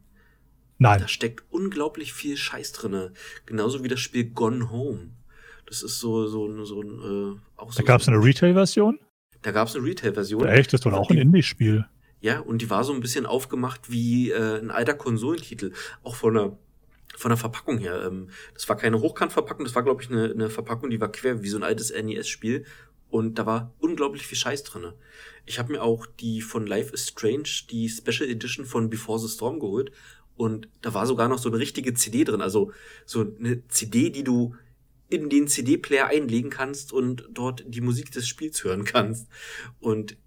Nein. 0.77 0.99
Da 0.99 1.07
steckt 1.07 1.43
unglaublich 1.49 2.13
viel 2.13 2.37
Scheiß 2.37 2.73
drinne. 2.73 3.13
Genauso 3.45 3.83
wie 3.83 3.87
das 3.87 3.99
Spiel 3.99 4.25
Gone 4.25 4.69
Home. 4.71 5.11
Das 5.65 5.81
ist 5.81 5.99
so, 5.99 6.27
so, 6.27 6.65
so 6.65 6.81
ein, 6.81 6.99
äh, 6.99 7.39
auch 7.59 7.71
so. 7.71 7.81
Da 7.81 7.85
gab 7.85 8.01
es 8.01 8.07
eine 8.07 8.17
Retail-Version? 8.17 8.99
Da 9.41 9.51
gab 9.51 9.67
es 9.67 9.75
eine 9.75 9.85
Retail-Version. 9.85 10.47
Echt? 10.47 10.73
Das 10.73 10.83
war 10.85 10.93
auch 10.93 11.09
ein 11.09 11.17
Indie-Spiel. 11.17 11.85
Ja, 12.19 12.39
und 12.39 12.61
die 12.61 12.69
war 12.69 12.83
so 12.83 12.93
ein 12.93 13.01
bisschen 13.01 13.25
aufgemacht 13.25 13.91
wie 13.91 14.31
äh, 14.31 14.59
ein 14.59 14.71
alter 14.71 14.93
Konsolentitel. 14.93 15.73
Auch 16.03 16.15
von 16.15 16.33
der, 16.33 16.57
von 17.17 17.29
der 17.29 17.37
Verpackung 17.37 17.77
her. 17.77 18.03
Ähm, 18.05 18.29
das 18.53 18.67
war 18.69 18.77
keine 18.77 18.99
Hochkantverpackung, 18.99 19.65
das 19.65 19.75
war, 19.75 19.83
glaube 19.83 20.03
ich, 20.03 20.09
eine, 20.09 20.31
eine 20.31 20.49
Verpackung, 20.49 20.89
die 20.89 21.01
war 21.01 21.11
quer 21.11 21.43
wie 21.43 21.49
so 21.49 21.57
ein 21.57 21.63
altes 21.63 21.91
NES-Spiel. 21.91 22.65
Und 23.09 23.37
da 23.37 23.45
war 23.45 23.71
unglaublich 23.77 24.25
viel 24.25 24.37
Scheiß 24.37 24.63
drinne. 24.63 24.95
Ich 25.45 25.59
habe 25.59 25.71
mir 25.71 25.83
auch 25.83 26.07
die 26.07 26.41
von 26.41 26.65
Life 26.65 26.91
is 26.93 27.09
Strange, 27.09 27.47
die 27.69 27.87
Special 27.87 28.27
Edition 28.27 28.65
von 28.65 28.89
Before 28.89 29.19
the 29.19 29.27
Storm 29.27 29.59
geholt. 29.59 29.91
Und 30.35 30.67
da 30.81 30.95
war 30.95 31.05
sogar 31.05 31.27
noch 31.27 31.37
so 31.37 31.49
eine 31.49 31.59
richtige 31.59 31.93
CD 31.93 32.23
drin. 32.23 32.41
Also 32.41 32.71
so 33.05 33.21
eine 33.21 33.67
CD, 33.67 34.09
die 34.09 34.23
du 34.23 34.55
in 35.09 35.29
den 35.29 35.47
CD-Player 35.47 36.07
einlegen 36.07 36.49
kannst 36.49 36.91
und 36.91 37.29
dort 37.31 37.63
die 37.67 37.81
Musik 37.81 38.11
des 38.11 38.27
Spiels 38.27 38.63
hören 38.63 38.83
kannst. 38.83 39.27
Und 39.79 40.17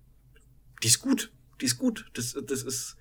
die 0.84 0.87
ist 0.87 1.01
gut. 1.01 1.32
Die 1.61 1.64
ist 1.66 1.78
gut. 1.78 2.09
Das, 2.14 2.39
das 2.47 2.62
ist 2.62 2.97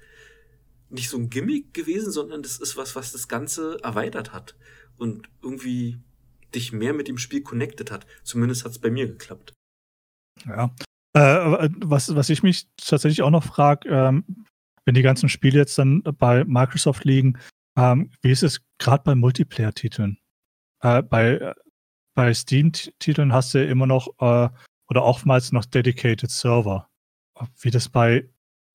nicht 0.89 1.09
so 1.09 1.17
ein 1.17 1.29
Gimmick 1.29 1.73
gewesen, 1.73 2.11
sondern 2.11 2.43
das 2.43 2.57
ist 2.57 2.77
was, 2.77 2.95
was 2.95 3.11
das 3.11 3.27
Ganze 3.27 3.77
erweitert 3.83 4.33
hat. 4.33 4.55
Und 4.97 5.29
irgendwie 5.41 5.99
dich 6.53 6.71
mehr 6.71 6.93
mit 6.93 7.07
dem 7.07 7.17
Spiel 7.17 7.41
connected 7.41 7.91
hat. 7.91 8.05
Zumindest 8.23 8.63
hat 8.63 8.71
es 8.71 8.79
bei 8.79 8.89
mir 8.89 9.07
geklappt. 9.07 9.53
Ja. 10.45 10.73
Äh, 11.13 11.69
was, 11.79 12.15
was 12.15 12.29
ich 12.29 12.43
mich 12.43 12.67
tatsächlich 12.77 13.21
auch 13.21 13.29
noch 13.29 13.43
frage, 13.43 13.89
ähm, 13.89 14.45
wenn 14.85 14.95
die 14.95 15.01
ganzen 15.01 15.29
Spiele 15.29 15.59
jetzt 15.59 15.77
dann 15.77 16.03
bei 16.03 16.43
Microsoft 16.45 17.03
liegen, 17.03 17.37
ähm, 17.77 18.11
wie 18.21 18.31
ist 18.31 18.43
es 18.43 18.61
gerade 18.77 19.03
bei 19.03 19.15
Multiplayer-Titeln? 19.15 20.17
Äh, 20.81 21.01
bei 21.03 21.55
bei 22.15 22.33
Steam-Titeln 22.33 23.33
hast 23.33 23.53
du 23.53 23.63
ja 23.63 23.69
immer 23.69 23.85
noch 23.85 24.07
äh, 24.19 24.49
oder 24.87 25.03
oftmals 25.03 25.51
noch 25.51 25.65
Dedicated 25.65 26.31
Server. 26.31 26.89
Wie 27.59 27.69
das 27.69 27.89
bei, 27.89 28.29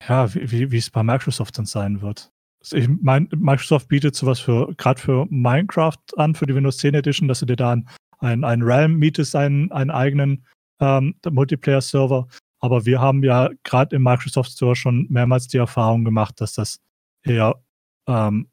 ja, 0.08 0.32
wie, 0.34 0.70
wie 0.70 0.76
es 0.76 0.90
bei 0.90 1.02
Microsoft 1.02 1.58
dann 1.58 1.66
sein 1.66 2.02
wird. 2.02 2.30
Also 2.60 2.76
ich 2.76 2.88
mein, 2.88 3.28
Microsoft 3.34 3.88
bietet 3.88 4.14
sowas 4.14 4.40
für, 4.40 4.74
gerade 4.76 5.00
für 5.00 5.26
Minecraft 5.30 5.96
an, 6.16 6.34
für 6.34 6.46
die 6.46 6.54
Windows 6.54 6.78
10 6.78 6.94
Edition, 6.94 7.28
dass 7.28 7.40
du 7.40 7.46
dir 7.46 7.56
da 7.56 7.76
einen, 8.18 8.44
einen 8.44 8.62
Realm 8.62 8.96
mietest, 8.96 9.34
einen, 9.34 9.72
einen 9.72 9.90
eigenen 9.90 10.44
ähm, 10.80 11.14
Multiplayer-Server. 11.28 12.28
Aber 12.60 12.84
wir 12.84 13.00
haben 13.00 13.24
ja 13.24 13.50
gerade 13.64 13.96
im 13.96 14.02
Microsoft 14.02 14.52
Store 14.52 14.76
schon 14.76 15.06
mehrmals 15.08 15.48
die 15.48 15.56
Erfahrung 15.56 16.04
gemacht, 16.04 16.40
dass 16.40 16.52
das 16.52 16.80
eher 17.22 17.62
ähm, 18.06 18.48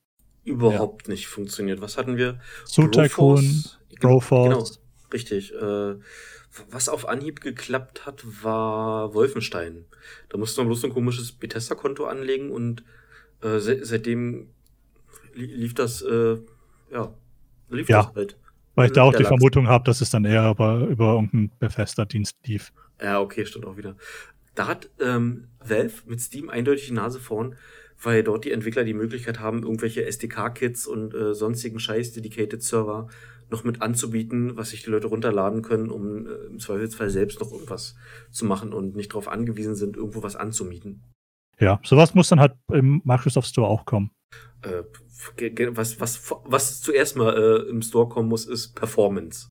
überhaupt 0.46 1.08
ja. 1.08 1.14
nicht 1.14 1.28
funktioniert. 1.28 1.82
Was 1.82 1.98
hatten 1.98 2.16
wir? 2.16 2.40
Zoo 2.66 2.88
Tycoon, 2.88 3.66
Broforce. 4.00 4.80
Richtig. 5.14 5.54
Äh, 5.54 5.96
was 6.70 6.90
auf 6.90 7.08
Anhieb 7.08 7.42
geklappt 7.42 8.06
hat, 8.06 8.24
war 8.44 9.14
Wolfenstein. 9.14 9.86
Da 10.30 10.38
musste 10.38 10.62
man 10.62 10.68
bloß 10.68 10.86
ein 10.86 10.94
komisches 10.94 11.32
Bethesda-Konto 11.32 12.06
anlegen 12.06 12.52
und 12.52 12.84
äh, 13.42 13.60
se 13.60 13.86
seitdem 13.86 14.50
lief 15.34 15.74
das, 15.76 16.02
äh, 16.02 16.38
ja, 16.92 17.14
lief 17.70 17.90
ja. 17.90 18.04
das 18.04 18.16
halt. 18.16 18.38
Weil 18.76 18.88
ich 18.88 18.94
da 18.94 19.04
auch 19.04 19.12
die 19.12 19.24
Lachs. 19.24 19.30
Vermutung 19.30 19.68
habe, 19.68 19.84
dass 19.86 20.02
es 20.02 20.10
dann 20.10 20.26
eher 20.26 20.50
über, 20.52 20.88
über 20.88 21.14
irgendeinen 21.14 21.52
Bethesda-Dienst 21.60 22.38
lief. 22.46 22.72
Ja, 23.02 23.20
okay, 23.20 23.46
stimmt 23.46 23.66
auch 23.66 23.78
wieder. 23.78 23.96
Da 24.56 24.68
hat 24.68 24.90
ähm, 25.00 25.48
Valve 25.60 26.04
mit 26.06 26.22
Steam 26.22 26.50
eindeutig 26.50 26.88
die 26.88 26.94
Nase 26.94 27.20
vorn, 27.20 27.56
weil 28.02 28.24
dort 28.24 28.46
die 28.46 28.52
Entwickler 28.52 28.84
die 28.84 28.94
Möglichkeit 28.94 29.40
haben, 29.40 29.64
irgendwelche 29.64 30.06
SDK-Kits 30.06 30.88
und 30.88 31.14
äh, 31.14 31.34
sonstigen 31.34 31.80
Scheiß, 31.80 32.14
Dedicated 32.14 32.64
Server 32.64 33.08
noch 33.50 33.64
mit 33.64 33.82
anzubieten, 33.82 34.58
was 34.58 34.72
sich 34.72 34.84
die 34.84 34.90
Leute 34.90 35.08
runterladen 35.08 35.62
können, 35.62 35.90
um 35.90 36.26
äh, 36.26 36.30
im 36.48 36.60
Zweifelsfall 36.60 37.10
selbst 37.10 37.40
noch 37.40 37.52
irgendwas 37.52 37.96
zu 38.32 38.46
machen 38.46 38.74
und 38.74 38.96
nicht 38.96 39.12
darauf 39.12 39.28
angewiesen 39.28 39.76
sind, 39.76 39.98
irgendwo 39.98 40.24
was 40.24 40.36
anzumieten. 40.36 41.04
Ja, 41.60 41.80
sowas 41.84 42.14
muss 42.14 42.30
dann 42.30 42.40
halt 42.40 42.56
im 42.72 43.02
Microsoft 43.04 43.48
Store 43.48 43.68
auch 43.68 43.86
kommen. 43.86 44.12
Äh, 44.62 44.84
was, 45.72 46.00
was, 46.00 46.32
was 46.46 46.82
zuerst 46.82 47.16
mal 47.16 47.36
äh, 47.36 47.70
im 47.70 47.82
Store 47.82 48.08
kommen 48.08 48.30
muss, 48.30 48.46
ist 48.46 48.76
Performance. 48.76 49.48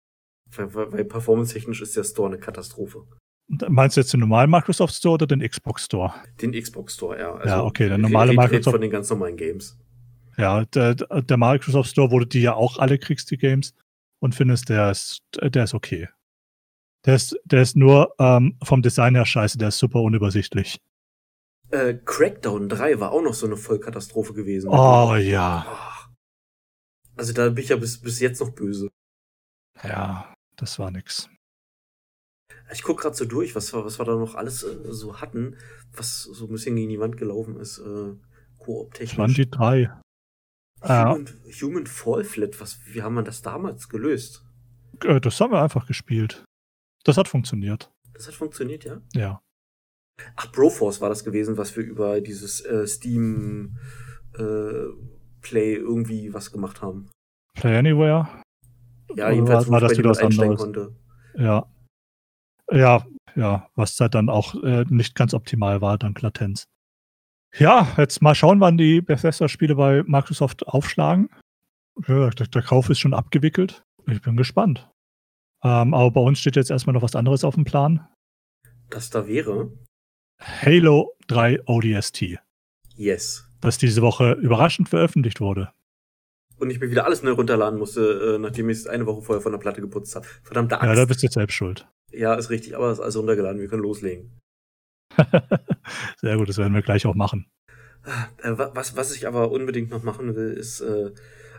Weil, 0.54 0.74
weil 0.74 1.04
performance-technisch 1.04 1.82
ist 1.82 1.96
der 1.96 2.04
Store 2.04 2.28
eine 2.28 2.38
Katastrophe. 2.38 3.04
Meinst 3.48 3.96
du 3.96 4.00
jetzt 4.00 4.12
den 4.12 4.20
normalen 4.20 4.50
Microsoft 4.50 4.94
Store 4.94 5.14
oder 5.14 5.26
den 5.26 5.40
Xbox 5.40 5.84
Store? 5.84 6.12
Den 6.40 6.52
Xbox 6.52 6.94
Store, 6.94 7.18
ja. 7.18 7.34
Also 7.34 7.48
ja, 7.48 7.62
okay, 7.62 7.88
der 7.88 7.98
normale 7.98 8.32
Microsoft. 8.32 8.74
von 8.74 8.80
den 8.80 8.90
ganz 8.90 9.08
normalen 9.10 9.36
Games. 9.36 9.78
Ja, 10.36 10.64
der, 10.66 10.94
der 10.94 11.36
Microsoft 11.36 11.90
Store, 11.90 12.10
wo 12.10 12.18
du 12.18 12.26
die 12.26 12.42
ja 12.42 12.54
auch 12.54 12.78
alle 12.78 12.98
kriegst, 12.98 13.30
die 13.30 13.38
Games, 13.38 13.74
und 14.20 14.34
findest, 14.34 14.68
der 14.68 14.90
ist, 14.90 15.22
der 15.40 15.64
ist 15.64 15.74
okay. 15.74 16.08
Der 17.04 17.14
ist, 17.14 17.38
der 17.44 17.62
ist 17.62 17.76
nur 17.76 18.14
ähm, 18.18 18.58
vom 18.62 18.82
Design 18.82 19.14
her 19.14 19.26
scheiße, 19.26 19.58
der 19.58 19.68
ist 19.68 19.78
super 19.78 20.00
unübersichtlich. 20.00 20.80
Äh, 21.70 21.94
Crackdown 22.04 22.68
3 22.68 23.00
war 23.00 23.12
auch 23.12 23.22
noch 23.22 23.34
so 23.34 23.46
eine 23.46 23.56
Vollkatastrophe 23.56 24.34
gewesen. 24.34 24.68
Oh 24.70 25.14
ja. 25.16 25.66
Also 27.16 27.32
da 27.32 27.48
bin 27.48 27.62
ich 27.62 27.70
ja 27.70 27.76
bis, 27.76 28.00
bis 28.00 28.20
jetzt 28.20 28.40
noch 28.40 28.50
böse. 28.50 28.88
Ja, 29.82 30.34
das 30.56 30.78
war 30.78 30.90
nix. 30.90 31.28
Ich 32.72 32.82
guck 32.82 33.00
gerade 33.00 33.14
so 33.14 33.24
durch, 33.24 33.54
was, 33.54 33.72
was 33.72 33.98
wir 33.98 34.04
da 34.04 34.16
noch 34.16 34.34
alles 34.34 34.62
äh, 34.62 34.92
so 34.92 35.20
hatten, 35.20 35.56
was 35.92 36.22
so 36.22 36.46
ein 36.46 36.52
bisschen 36.52 36.76
gegen 36.76 36.88
die 36.88 37.00
Wand 37.00 37.16
gelaufen 37.16 37.56
ist, 37.56 37.78
äh, 37.78 38.14
Koop-technisch. 38.58 39.10
Das 39.10 39.18
waren 39.18 39.34
die 39.34 39.50
drei. 39.50 39.90
Human, 40.82 41.26
ja. 41.44 41.62
Human 41.62 41.86
Fall 41.86 42.24
Flat, 42.24 42.60
was, 42.60 42.80
wie 42.86 43.02
haben 43.02 43.14
wir 43.14 43.22
das 43.22 43.42
damals 43.42 43.88
gelöst? 43.88 44.44
Äh, 45.04 45.20
das 45.20 45.40
haben 45.40 45.52
wir 45.52 45.62
einfach 45.62 45.86
gespielt. 45.86 46.44
Das 47.04 47.16
hat 47.16 47.28
funktioniert. 47.28 47.90
Das 48.14 48.26
hat 48.26 48.34
funktioniert, 48.34 48.84
ja? 48.84 49.00
Ja. 49.14 49.40
Ach, 50.36 50.50
Broforce 50.52 51.00
war 51.00 51.08
das 51.08 51.24
gewesen, 51.24 51.56
was 51.56 51.76
wir 51.76 51.84
über 51.84 52.20
dieses 52.20 52.64
äh, 52.64 52.86
Steam 52.86 53.78
äh, 54.38 54.86
Play 55.42 55.74
irgendwie 55.74 56.32
was 56.32 56.50
gemacht 56.50 56.82
haben. 56.82 57.10
Play 57.54 57.76
Anywhere? 57.76 58.28
Ja, 59.14 59.30
jedenfalls, 59.30 59.66
war, 59.66 59.80
war 59.80 59.88
das 59.88 59.98
wieder 59.98 60.10
was 60.10 60.18
anderes. 60.18 60.58
Konnte. 60.58 60.96
Ja. 61.36 61.66
Ja, 62.72 63.06
ja, 63.36 63.68
was 63.76 63.98
halt 64.00 64.14
dann 64.14 64.28
auch 64.28 64.54
äh, 64.62 64.84
nicht 64.88 65.14
ganz 65.14 65.34
optimal 65.34 65.80
war, 65.80 65.98
dank 65.98 66.20
Latenz. 66.22 66.64
Ja, 67.58 67.94
jetzt 67.96 68.20
mal 68.20 68.34
schauen, 68.34 68.60
wann 68.60 68.76
die 68.76 69.00
Bethesda-Spiele 69.00 69.76
bei 69.76 70.02
Microsoft 70.02 70.66
aufschlagen. 70.66 71.30
Ja, 72.06 72.28
der, 72.28 72.46
der, 72.48 72.62
Kauf 72.62 72.90
ist 72.90 72.98
schon 72.98 73.14
abgewickelt. 73.14 73.82
Ich 74.06 74.20
bin 74.20 74.36
gespannt. 74.36 74.90
Ähm, 75.64 75.94
aber 75.94 76.10
bei 76.10 76.20
uns 76.20 76.38
steht 76.38 76.56
jetzt 76.56 76.70
erstmal 76.70 76.92
noch 76.92 77.02
was 77.02 77.16
anderes 77.16 77.44
auf 77.44 77.54
dem 77.54 77.64
Plan. 77.64 78.06
Das 78.90 79.08
da 79.08 79.26
wäre? 79.26 79.72
Halo 80.38 81.16
3 81.28 81.62
ODST. 81.66 82.38
Yes. 82.94 83.48
Das 83.62 83.78
diese 83.78 84.02
Woche 84.02 84.32
überraschend 84.32 84.90
veröffentlicht 84.90 85.40
wurde. 85.40 85.72
Und 86.58 86.68
ich 86.70 86.78
mir 86.78 86.90
wieder 86.90 87.06
alles 87.06 87.22
neu 87.22 87.32
runterladen 87.32 87.78
musste, 87.78 88.34
äh, 88.34 88.38
nachdem 88.38 88.68
ich 88.68 88.78
es 88.78 88.86
eine 88.86 89.06
Woche 89.06 89.22
vorher 89.22 89.40
von 89.40 89.52
der 89.52 89.58
Platte 89.58 89.80
geputzt 89.80 90.14
habe. 90.14 90.26
Verdammte 90.42 90.78
Angst. 90.80 90.88
Ja, 90.88 90.94
da 90.94 91.04
bist 91.06 91.22
du 91.22 91.26
jetzt 91.26 91.34
selbst 91.34 91.54
schuld. 91.54 91.88
Ja, 92.12 92.34
ist 92.34 92.50
richtig, 92.50 92.76
aber 92.76 92.90
es 92.90 92.98
ist 92.98 93.02
alles 93.02 93.16
runtergeladen. 93.16 93.60
Wir 93.60 93.68
können 93.68 93.82
loslegen. 93.82 94.38
Sehr 96.20 96.36
gut, 96.36 96.48
das 96.48 96.58
werden 96.58 96.74
wir 96.74 96.82
gleich 96.82 97.06
auch 97.06 97.14
machen. 97.14 97.46
Äh, 98.42 98.52
was, 98.56 98.96
was 98.96 99.14
ich 99.14 99.26
aber 99.26 99.50
unbedingt 99.50 99.90
noch 99.90 100.02
machen 100.02 100.36
will, 100.36 100.52
ist, 100.52 100.80
äh, 100.80 101.10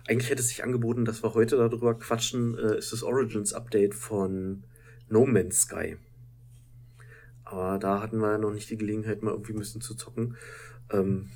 eigentlich 0.07 0.29
hätte 0.29 0.41
es 0.41 0.49
sich 0.49 0.63
angeboten, 0.63 1.05
dass 1.05 1.23
wir 1.23 1.33
heute 1.33 1.57
darüber 1.57 1.97
quatschen, 1.97 2.57
äh, 2.57 2.77
ist 2.77 2.93
das 2.93 3.03
Origins 3.03 3.53
Update 3.53 3.93
von 3.93 4.63
No 5.09 5.25
Man's 5.25 5.61
Sky. 5.61 5.97
Aber 7.43 7.77
da 7.79 8.01
hatten 8.01 8.19
wir 8.19 8.37
noch 8.37 8.51
nicht 8.51 8.69
die 8.69 8.77
Gelegenheit, 8.77 9.23
mal 9.23 9.31
irgendwie 9.31 9.53
ein 9.53 9.59
bisschen 9.59 9.81
zu 9.81 9.95
zocken. 9.95 10.35
Ähm, 10.91 11.29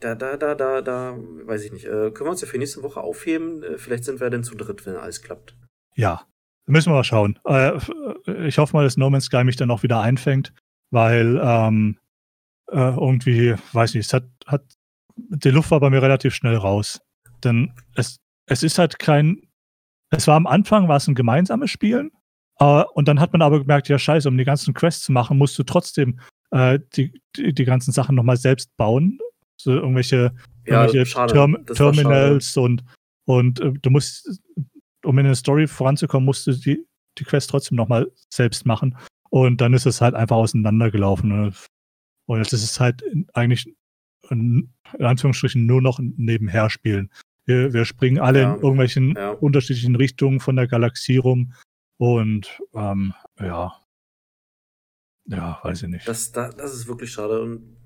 da, 0.00 0.14
da, 0.14 0.36
da, 0.36 0.54
da, 0.54 0.80
da, 0.80 1.16
weiß 1.18 1.64
ich 1.64 1.72
nicht. 1.72 1.86
Äh, 1.86 2.10
können 2.10 2.26
wir 2.26 2.30
uns 2.30 2.40
ja 2.40 2.46
für 2.46 2.58
nächste 2.58 2.82
Woche 2.82 3.00
aufheben? 3.00 3.62
Äh, 3.62 3.78
vielleicht 3.78 4.04
sind 4.04 4.20
wir 4.20 4.30
dann 4.30 4.44
zu 4.44 4.54
dritt, 4.54 4.86
wenn 4.86 4.96
alles 4.96 5.22
klappt. 5.22 5.56
Ja, 5.94 6.22
müssen 6.66 6.90
wir 6.90 6.96
mal 6.96 7.04
schauen. 7.04 7.38
Äh, 7.44 7.78
ich 8.46 8.58
hoffe 8.58 8.76
mal, 8.76 8.84
dass 8.84 8.96
No 8.96 9.10
Man's 9.10 9.24
Sky 9.24 9.44
mich 9.44 9.56
dann 9.56 9.70
auch 9.70 9.82
wieder 9.82 10.00
einfängt, 10.00 10.52
weil 10.90 11.40
ähm, 11.42 11.98
äh, 12.70 12.76
irgendwie, 12.76 13.54
weiß 13.72 13.94
nicht, 13.94 14.06
es 14.06 14.12
hat, 14.12 14.24
hat, 14.46 14.64
die 15.16 15.50
Luft 15.50 15.70
war 15.70 15.80
bei 15.80 15.90
mir 15.90 16.02
relativ 16.02 16.34
schnell 16.34 16.56
raus. 16.56 17.00
Denn 17.44 17.72
es, 17.94 18.18
es 18.46 18.62
ist 18.62 18.78
halt 18.78 18.98
kein, 18.98 19.42
es 20.10 20.26
war 20.26 20.36
am 20.36 20.46
Anfang, 20.46 20.88
war 20.88 20.96
es 20.96 21.08
ein 21.08 21.14
gemeinsames 21.14 21.70
Spielen, 21.70 22.10
Uh, 22.60 22.82
und 22.94 23.06
dann 23.06 23.20
hat 23.20 23.32
man 23.32 23.42
aber 23.42 23.60
gemerkt, 23.60 23.88
ja 23.88 23.98
scheiße, 23.98 24.28
um 24.28 24.36
die 24.36 24.44
ganzen 24.44 24.74
Quests 24.74 25.04
zu 25.04 25.12
machen, 25.12 25.38
musst 25.38 25.56
du 25.58 25.62
trotzdem 25.62 26.18
äh, 26.50 26.80
die, 26.96 27.12
die, 27.36 27.54
die, 27.54 27.64
ganzen 27.64 27.92
Sachen 27.92 28.16
nochmal 28.16 28.36
selbst 28.36 28.76
bauen. 28.76 29.18
So 29.56 29.72
irgendwelche, 29.74 30.32
ja, 30.66 30.84
irgendwelche 30.84 31.26
Term 31.28 31.64
Terminals 31.66 32.56
und, 32.56 32.82
und 33.26 33.60
äh, 33.60 33.72
du 33.80 33.90
musst, 33.90 34.40
um 35.04 35.18
in 35.18 35.26
eine 35.26 35.36
Story 35.36 35.68
voranzukommen, 35.68 36.24
musst 36.24 36.48
du 36.48 36.52
die, 36.52 36.84
die 37.18 37.24
Quest 37.24 37.50
trotzdem 37.50 37.76
nochmal 37.76 38.10
selbst 38.28 38.66
machen. 38.66 38.96
Und 39.30 39.60
dann 39.60 39.74
ist 39.74 39.86
es 39.86 40.00
halt 40.00 40.14
einfach 40.14 40.36
auseinandergelaufen. 40.36 41.28
Ne? 41.28 41.52
Und 42.26 42.38
jetzt 42.38 42.52
ist 42.52 42.64
es 42.64 42.80
halt 42.80 43.02
eigentlich 43.34 43.74
in, 44.30 44.72
Anführungsstrichen 44.98 45.66
nur 45.66 45.82
noch 45.82 45.98
nebenher 46.00 46.70
spielen. 46.70 47.10
Wir, 47.44 47.72
wir 47.72 47.84
springen 47.84 48.18
alle 48.18 48.42
ja, 48.42 48.54
in 48.54 48.60
irgendwelchen 48.60 49.14
ja. 49.16 49.30
unterschiedlichen 49.30 49.96
Richtungen 49.96 50.40
von 50.40 50.56
der 50.56 50.66
Galaxie 50.66 51.16
rum 51.16 51.54
und 51.96 52.60
ähm, 52.74 53.14
ja, 53.40 53.72
ja, 55.28 55.60
weiß 55.62 55.82
ich 55.82 55.88
nicht. 55.88 56.08
Das, 56.08 56.32
das, 56.32 56.56
das 56.56 56.74
ist 56.74 56.88
wirklich 56.88 57.12
schade. 57.12 57.42
Und 57.42 57.76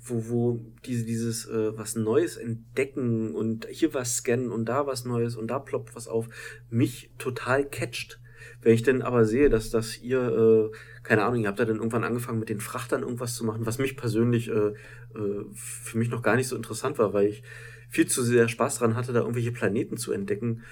wo, 0.00 0.28
wo 0.28 0.60
diese, 0.84 1.04
dieses 1.04 1.46
äh, 1.46 1.76
was 1.76 1.96
Neues 1.96 2.36
entdecken 2.36 3.34
und 3.34 3.66
hier 3.70 3.92
was 3.94 4.16
scannen 4.16 4.50
und 4.50 4.66
da 4.66 4.86
was 4.86 5.04
Neues 5.04 5.36
und 5.36 5.48
da 5.48 5.58
ploppt 5.58 5.94
was 5.94 6.08
auf, 6.08 6.28
mich 6.70 7.10
total 7.18 7.64
catcht. 7.64 8.20
Wenn 8.60 8.74
ich 8.74 8.82
denn 8.82 9.02
aber 9.02 9.24
sehe, 9.24 9.48
dass 9.48 9.70
das 9.70 9.98
ihr, 9.98 10.20
äh, 10.20 10.76
keine 11.02 11.24
Ahnung, 11.24 11.42
ihr 11.42 11.48
habt 11.48 11.58
da 11.58 11.64
dann 11.64 11.76
irgendwann 11.76 12.04
angefangen 12.04 12.38
mit 12.38 12.48
den 12.48 12.60
Frachtern 12.60 13.02
irgendwas 13.02 13.34
zu 13.34 13.44
machen, 13.44 13.66
was 13.66 13.78
mich 13.78 13.96
persönlich 13.96 14.48
äh, 14.48 14.72
äh, 15.14 15.44
für 15.54 15.98
mich 15.98 16.10
noch 16.10 16.22
gar 16.22 16.36
nicht 16.36 16.48
so 16.48 16.56
interessant 16.56 16.98
war, 16.98 17.12
weil 17.12 17.26
ich 17.26 17.42
viel 17.88 18.06
zu 18.06 18.22
sehr 18.22 18.48
Spaß 18.48 18.78
dran 18.78 18.96
hatte, 18.96 19.12
da 19.12 19.20
irgendwelche 19.20 19.52
Planeten 19.52 19.96
zu 19.96 20.12
entdecken. 20.12 20.62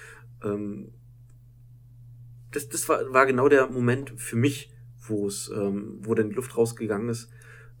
Ähm, 0.43 0.91
das, 2.51 2.69
das 2.69 2.87
war, 2.87 3.11
war 3.11 3.25
genau 3.25 3.49
der 3.49 3.67
Moment 3.67 4.13
für 4.17 4.35
mich, 4.35 4.71
wo 4.97 5.27
es, 5.27 5.51
ähm, 5.55 5.99
wo 6.01 6.13
dann 6.15 6.29
die 6.29 6.35
Luft 6.35 6.57
rausgegangen 6.57 7.09
ist, 7.09 7.29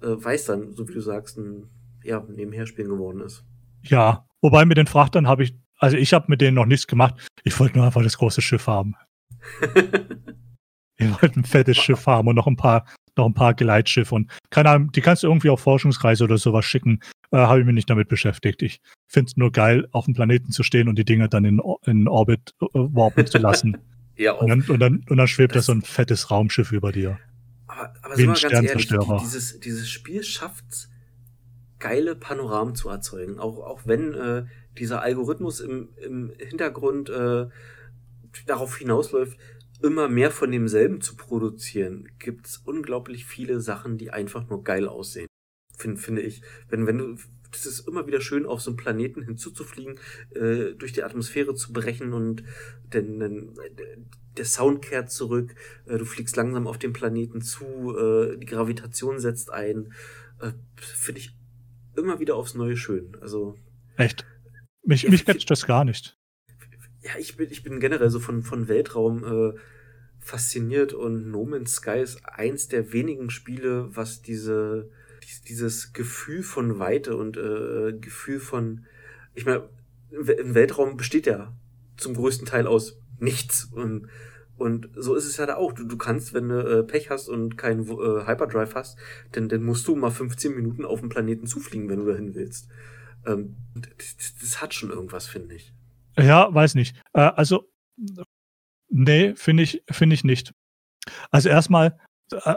äh, 0.01 0.07
weil 0.07 0.39
dann, 0.45 0.73
so 0.73 0.87
wie 0.87 0.93
du 0.93 1.01
sagst, 1.01 1.37
ein 1.37 1.69
ja, 2.03 2.23
Nebenherspielen 2.27 2.89
geworden 2.89 3.21
ist. 3.21 3.43
Ja, 3.83 4.27
wobei 4.41 4.65
mit 4.65 4.77
den 4.77 4.87
Frachtern 4.87 5.27
habe 5.27 5.43
ich, 5.43 5.55
also 5.77 5.97
ich 5.97 6.13
habe 6.13 6.25
mit 6.29 6.41
denen 6.41 6.55
noch 6.55 6.65
nichts 6.65 6.87
gemacht. 6.87 7.15
Ich 7.43 7.59
wollte 7.59 7.77
nur 7.77 7.85
einfach 7.85 8.03
das 8.03 8.17
große 8.17 8.41
Schiff 8.41 8.67
haben. 8.67 8.95
ich 10.97 11.21
wollte 11.21 11.39
ein 11.39 11.45
fettes 11.45 11.77
Schiff 11.77 12.05
haben 12.05 12.27
und 12.27 12.35
noch 12.35 12.47
ein 12.47 12.55
paar, 12.55 12.85
noch 13.15 13.25
ein 13.25 13.33
paar 13.33 13.53
Geleitschiffe 13.53 14.15
und 14.15 14.31
keine 14.49 14.69
Ahnung, 14.69 14.91
die 14.91 15.01
kannst 15.01 15.23
du 15.23 15.27
irgendwie 15.27 15.49
auf 15.49 15.61
Forschungsreise 15.61 16.23
oder 16.23 16.37
sowas 16.37 16.65
schicken. 16.65 16.99
Äh, 17.31 17.37
habe 17.37 17.59
ich 17.59 17.65
mich 17.65 17.75
nicht 17.75 17.89
damit 17.89 18.07
beschäftigt. 18.07 18.61
Ich 18.61 18.79
finde 19.07 19.29
es 19.29 19.37
nur 19.37 19.51
geil, 19.51 19.87
auf 19.91 20.05
dem 20.05 20.13
Planeten 20.13 20.51
zu 20.51 20.63
stehen 20.63 20.87
und 20.87 20.97
die 20.97 21.05
Dinge 21.05 21.27
dann 21.27 21.45
in, 21.45 21.61
in 21.85 22.07
Orbit 22.07 22.53
äh, 22.61 22.65
warpen 22.73 23.27
zu 23.27 23.37
lassen. 23.37 23.77
Ja, 24.19 24.31
und 24.31 24.49
dann, 24.49 24.61
und, 24.63 24.79
dann, 24.79 25.05
und 25.07 25.17
dann 25.17 25.27
schwebt 25.27 25.55
da 25.55 25.61
so 25.61 25.71
ein 25.71 25.83
fettes 25.83 26.31
Raumschiff 26.31 26.71
über 26.71 26.91
dir. 26.91 27.19
Aber, 27.67 27.93
aber 28.01 28.17
Wie 28.17 28.27
ein 28.27 28.35
Sternzerstörer. 28.35 29.07
Ehrlich, 29.07 29.21
dieses, 29.21 29.59
dieses 29.59 29.89
Spiel 29.91 30.23
schafft 30.23 30.89
geile 31.79 32.15
Panoramen 32.15 32.75
zu 32.75 32.89
erzeugen. 32.89 33.37
Auch, 33.39 33.59
auch 33.59 33.81
wenn 33.85 34.13
äh, 34.13 34.45
dieser 34.77 35.01
Algorithmus 35.01 35.59
im, 35.59 35.89
im 36.03 36.31
Hintergrund 36.39 37.09
äh, 37.09 37.45
darauf 38.45 38.77
hinausläuft, 38.77 39.37
immer 39.81 40.07
mehr 40.09 40.31
von 40.31 40.51
demselben 40.51 41.01
zu 41.01 41.15
produzieren, 41.15 42.09
gibt 42.19 42.47
es 42.47 42.57
unglaublich 42.57 43.25
viele 43.25 43.61
Sachen, 43.61 43.97
die 43.97 44.11
einfach 44.11 44.49
nur 44.49 44.63
geil 44.63 44.87
aussehen. 44.87 45.27
Find, 45.77 45.99
finde 45.99 46.21
ich. 46.21 46.41
Wenn, 46.69 46.87
wenn 46.87 46.97
du 46.97 47.17
das 47.51 47.65
ist 47.65 47.87
immer 47.87 48.07
wieder 48.07 48.21
schön, 48.21 48.45
auf 48.45 48.61
so 48.61 48.71
einen 48.71 48.77
Planeten 48.77 49.23
hinzuzufliegen, 49.23 49.99
äh, 50.35 50.73
durch 50.75 50.93
die 50.93 51.03
Atmosphäre 51.03 51.55
zu 51.55 51.73
brechen 51.73 52.13
und 52.13 52.43
denn, 52.93 53.19
denn 53.19 53.55
der 54.35 54.45
Sound 54.45 54.81
kehrt 54.81 55.11
zurück, 55.11 55.55
äh, 55.85 55.97
du 55.97 56.05
fliegst 56.05 56.35
langsam 56.35 56.67
auf 56.67 56.77
den 56.77 56.93
Planeten 56.93 57.41
zu, 57.41 57.95
äh, 57.97 58.37
die 58.37 58.45
Gravitation 58.45 59.19
setzt 59.19 59.51
ein. 59.51 59.93
Äh, 60.39 60.51
Finde 60.75 61.19
ich 61.21 61.35
immer 61.95 62.19
wieder 62.19 62.35
aufs 62.35 62.53
Neue 62.53 62.77
schön. 62.77 63.17
Also. 63.21 63.57
Echt? 63.95 64.25
Mich, 64.83 65.07
mich 65.07 65.25
catcht 65.25 65.49
das 65.49 65.65
gar 65.65 65.83
nicht. 65.83 66.16
Ja, 67.07 67.13
ich 67.19 67.37
bin, 67.37 67.49
ich 67.49 67.63
bin 67.63 67.79
generell 67.79 68.09
so 68.09 68.19
von, 68.19 68.43
von 68.43 68.67
Weltraum 68.67 69.23
äh, 69.23 69.59
fasziniert 70.19 70.93
und 70.93 71.31
No 71.31 71.45
Man's 71.45 71.75
Sky 71.75 71.99
ist 72.01 72.25
eins 72.25 72.67
der 72.67 72.91
wenigen 72.93 73.29
Spiele, 73.29 73.95
was 73.95 74.21
diese 74.21 74.89
dieses 75.47 75.93
Gefühl 75.93 76.43
von 76.43 76.79
Weite 76.79 77.15
und 77.15 77.37
äh, 77.37 77.93
Gefühl 77.99 78.39
von, 78.39 78.85
ich 79.33 79.45
meine, 79.45 79.69
im 80.11 80.55
Weltraum 80.55 80.97
besteht 80.97 81.25
ja 81.25 81.53
zum 81.97 82.13
größten 82.15 82.47
Teil 82.47 82.67
aus 82.67 82.99
nichts. 83.19 83.65
Und, 83.65 84.07
und 84.57 84.89
so 84.95 85.15
ist 85.15 85.25
es 85.25 85.37
ja 85.37 85.45
da 85.45 85.55
auch. 85.55 85.73
Du, 85.73 85.83
du 85.83 85.97
kannst, 85.97 86.33
wenn 86.33 86.49
du 86.49 86.59
äh, 86.59 86.83
Pech 86.83 87.09
hast 87.09 87.27
und 87.27 87.57
keinen 87.57 87.87
äh, 87.87 88.25
Hyperdrive 88.25 88.75
hast, 88.75 88.97
dann, 89.33 89.49
dann 89.49 89.63
musst 89.63 89.87
du 89.87 89.95
mal 89.95 90.11
15 90.11 90.55
Minuten 90.55 90.85
auf 90.85 91.01
den 91.01 91.09
Planeten 91.09 91.47
zufliegen, 91.47 91.89
wenn 91.89 91.99
du 91.99 92.05
dahin 92.05 92.35
willst. 92.35 92.69
Ähm, 93.25 93.55
das, 93.75 94.35
das, 94.39 94.61
hat 94.61 94.73
schon 94.73 94.91
irgendwas, 94.91 95.27
finde 95.27 95.55
ich. 95.55 95.73
Ja, 96.19 96.53
weiß 96.53 96.75
nicht. 96.75 96.95
Äh, 97.13 97.21
also, 97.21 97.69
nee, 98.89 99.35
finde 99.35 99.63
ich, 99.63 99.83
finde 99.89 100.15
ich 100.15 100.23
nicht. 100.23 100.53
Also 101.31 101.49
erstmal, 101.49 101.97
äh, 102.31 102.55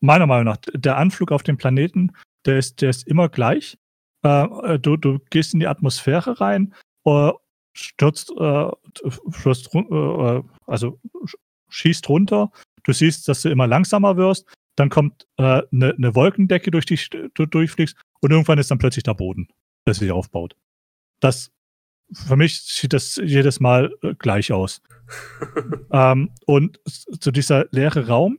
meiner 0.00 0.26
Meinung 0.26 0.44
nach, 0.44 0.58
der 0.72 0.96
Anflug 0.96 1.32
auf 1.32 1.42
den 1.42 1.56
Planeten, 1.56 2.12
der 2.46 2.58
ist, 2.58 2.80
der 2.80 2.90
ist 2.90 3.06
immer 3.06 3.28
gleich. 3.28 3.78
Äh, 4.22 4.78
du, 4.78 4.96
du 4.96 5.18
gehst 5.30 5.54
in 5.54 5.60
die 5.60 5.66
Atmosphäre 5.66 6.40
rein, 6.40 6.74
äh, 7.04 7.32
stürzt, 7.74 8.32
äh, 8.38 8.70
stürzt 9.30 9.74
äh, 9.74 10.42
also 10.66 11.00
schießt 11.68 12.08
runter, 12.08 12.50
du 12.84 12.92
siehst, 12.92 13.28
dass 13.28 13.42
du 13.42 13.50
immer 13.50 13.66
langsamer 13.66 14.16
wirst, 14.16 14.46
dann 14.76 14.90
kommt 14.90 15.26
eine 15.36 15.66
äh, 15.72 15.94
ne 15.96 16.14
Wolkendecke, 16.14 16.70
durch 16.70 16.86
die 16.86 16.98
du 17.34 17.46
durchfliegst 17.46 17.96
und 18.20 18.30
irgendwann 18.30 18.58
ist 18.58 18.70
dann 18.70 18.78
plötzlich 18.78 19.02
der 19.02 19.14
Boden, 19.14 19.48
der 19.86 19.94
sich 19.94 20.10
aufbaut. 20.10 20.56
Das 21.20 21.50
für 22.12 22.36
mich 22.36 22.60
sieht 22.62 22.92
das 22.92 23.16
jedes 23.16 23.60
Mal 23.60 23.92
äh, 24.02 24.14
gleich 24.14 24.52
aus. 24.52 24.82
ähm, 25.92 26.30
und 26.46 26.80
so 26.86 27.30
dieser 27.30 27.66
leere 27.70 28.06
Raum, 28.06 28.38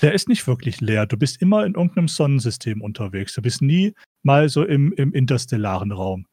der 0.00 0.12
ist 0.12 0.28
nicht 0.28 0.46
wirklich 0.46 0.80
leer. 0.80 1.06
Du 1.06 1.16
bist 1.16 1.40
immer 1.40 1.64
in 1.64 1.74
irgendeinem 1.74 2.08
Sonnensystem 2.08 2.82
unterwegs. 2.82 3.34
Du 3.34 3.42
bist 3.42 3.62
nie 3.62 3.94
mal 4.22 4.48
so 4.48 4.64
im, 4.64 4.92
im 4.92 5.12
interstellaren 5.12 5.92
Raum. 5.92 6.26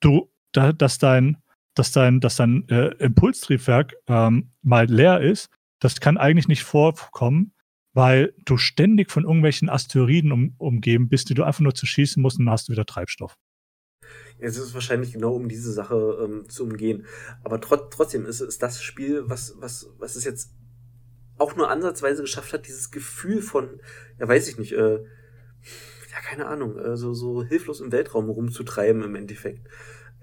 Du, 0.00 0.30
da, 0.52 0.72
dass 0.72 0.98
dein, 0.98 1.38
dass 1.74 1.92
dein, 1.92 2.20
dass 2.20 2.36
dein 2.36 2.68
äh, 2.68 2.88
Impulstriebwerk 2.98 3.94
ähm, 4.06 4.52
mal 4.62 4.86
leer 4.86 5.20
ist, 5.20 5.50
das 5.80 6.00
kann 6.00 6.16
eigentlich 6.16 6.48
nicht 6.48 6.62
vorkommen, 6.62 7.54
weil 7.92 8.34
du 8.44 8.56
ständig 8.56 9.10
von 9.10 9.24
irgendwelchen 9.24 9.68
Asteroiden 9.68 10.30
um, 10.30 10.54
umgeben 10.58 11.08
bist, 11.08 11.28
die 11.28 11.34
du 11.34 11.42
einfach 11.42 11.60
nur 11.60 11.74
zu 11.74 11.86
schießen 11.86 12.22
musst 12.22 12.38
und 12.38 12.46
dann 12.46 12.52
hast 12.52 12.68
du 12.68 12.72
wieder 12.72 12.86
Treibstoff. 12.86 13.36
Es 14.38 14.56
ist 14.56 14.74
wahrscheinlich 14.74 15.12
genau 15.12 15.34
um 15.34 15.48
diese 15.48 15.72
Sache 15.72 16.18
ähm, 16.22 16.48
zu 16.48 16.64
umgehen. 16.64 17.06
Aber 17.44 17.60
trot 17.60 17.92
trotzdem 17.92 18.26
ist 18.26 18.40
es 18.40 18.58
das 18.58 18.82
Spiel, 18.82 19.24
was, 19.26 19.54
was, 19.58 19.88
was 19.98 20.16
es 20.16 20.24
jetzt 20.24 20.50
auch 21.38 21.56
nur 21.56 21.70
ansatzweise 21.70 22.22
geschafft 22.22 22.52
hat, 22.52 22.66
dieses 22.66 22.90
Gefühl 22.90 23.42
von, 23.42 23.80
ja 24.18 24.28
weiß 24.28 24.48
ich 24.48 24.58
nicht, 24.58 24.72
äh, 24.72 24.94
ja 24.94 26.20
keine 26.24 26.46
Ahnung, 26.46 26.78
äh, 26.78 26.96
so, 26.96 27.14
so 27.14 27.42
hilflos 27.42 27.80
im 27.80 27.92
Weltraum 27.92 28.28
rumzutreiben 28.28 29.02
im 29.02 29.14
Endeffekt. 29.14 29.66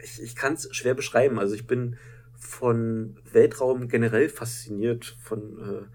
Ich, 0.01 0.21
ich 0.21 0.35
kann 0.35 0.53
es 0.53 0.73
schwer 0.75 0.93
beschreiben. 0.93 1.39
Also 1.39 1.55
ich 1.55 1.67
bin 1.67 1.97
von 2.37 3.19
Weltraum 3.31 3.89
generell 3.89 4.29
fasziniert, 4.29 5.17
von 5.21 5.59
äh, 5.59 5.85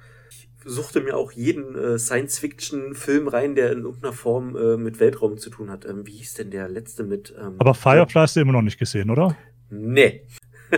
suchte 0.64 1.00
mir 1.00 1.16
auch 1.16 1.32
jeden 1.32 1.76
äh, 1.76 1.98
Science-Fiction-Film 1.98 3.28
rein, 3.28 3.54
der 3.54 3.72
in 3.72 3.82
irgendeiner 3.82 4.12
Form 4.12 4.56
äh, 4.56 4.76
mit 4.76 5.00
Weltraum 5.00 5.38
zu 5.38 5.50
tun 5.50 5.70
hat. 5.70 5.84
Ähm, 5.84 6.06
wie 6.06 6.12
hieß 6.12 6.34
denn 6.34 6.50
der 6.50 6.68
letzte 6.68 7.04
mit? 7.04 7.34
Ähm, 7.38 7.56
Aber 7.58 7.74
Firefly 7.74 8.20
hast 8.20 8.36
du 8.36 8.40
immer 8.40 8.52
noch 8.52 8.62
nicht 8.62 8.78
gesehen, 8.78 9.10
oder? 9.10 9.36
Nee. 9.70 10.26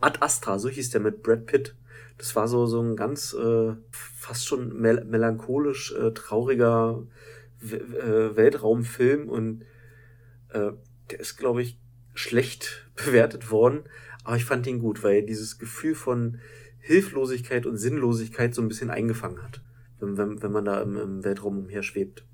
Ad 0.00 0.18
Astra, 0.20 0.58
so 0.58 0.68
hieß 0.68 0.90
der 0.90 1.00
mit 1.00 1.22
Brad 1.22 1.46
Pitt. 1.46 1.74
Das 2.16 2.34
war 2.34 2.48
so, 2.48 2.66
so 2.66 2.82
ein 2.82 2.96
ganz 2.96 3.32
äh, 3.32 3.74
fast 3.90 4.46
schon 4.46 4.80
mel 4.80 5.04
melancholisch 5.04 5.94
äh, 5.94 6.10
trauriger 6.12 7.06
w 7.60 7.76
äh, 7.76 8.36
Weltraumfilm 8.36 9.28
und 9.28 9.62
äh, 10.50 10.72
der 11.10 11.20
ist, 11.20 11.36
glaube 11.36 11.62
ich, 11.62 11.78
schlecht 12.14 12.90
bewertet 12.96 13.50
worden. 13.50 13.84
Aber 14.24 14.36
ich 14.36 14.44
fand 14.44 14.66
ihn 14.66 14.80
gut, 14.80 15.02
weil 15.02 15.22
dieses 15.22 15.58
Gefühl 15.58 15.94
von 15.94 16.38
Hilflosigkeit 16.88 17.66
und 17.66 17.76
Sinnlosigkeit 17.76 18.54
so 18.54 18.62
ein 18.62 18.68
bisschen 18.68 18.90
eingefangen 18.90 19.42
hat, 19.42 19.62
wenn, 20.00 20.16
wenn, 20.16 20.42
wenn 20.42 20.52
man 20.52 20.64
da 20.64 20.80
im, 20.80 20.96
im 20.96 21.24
Weltraum 21.24 21.58
umherschwebt. 21.58 22.26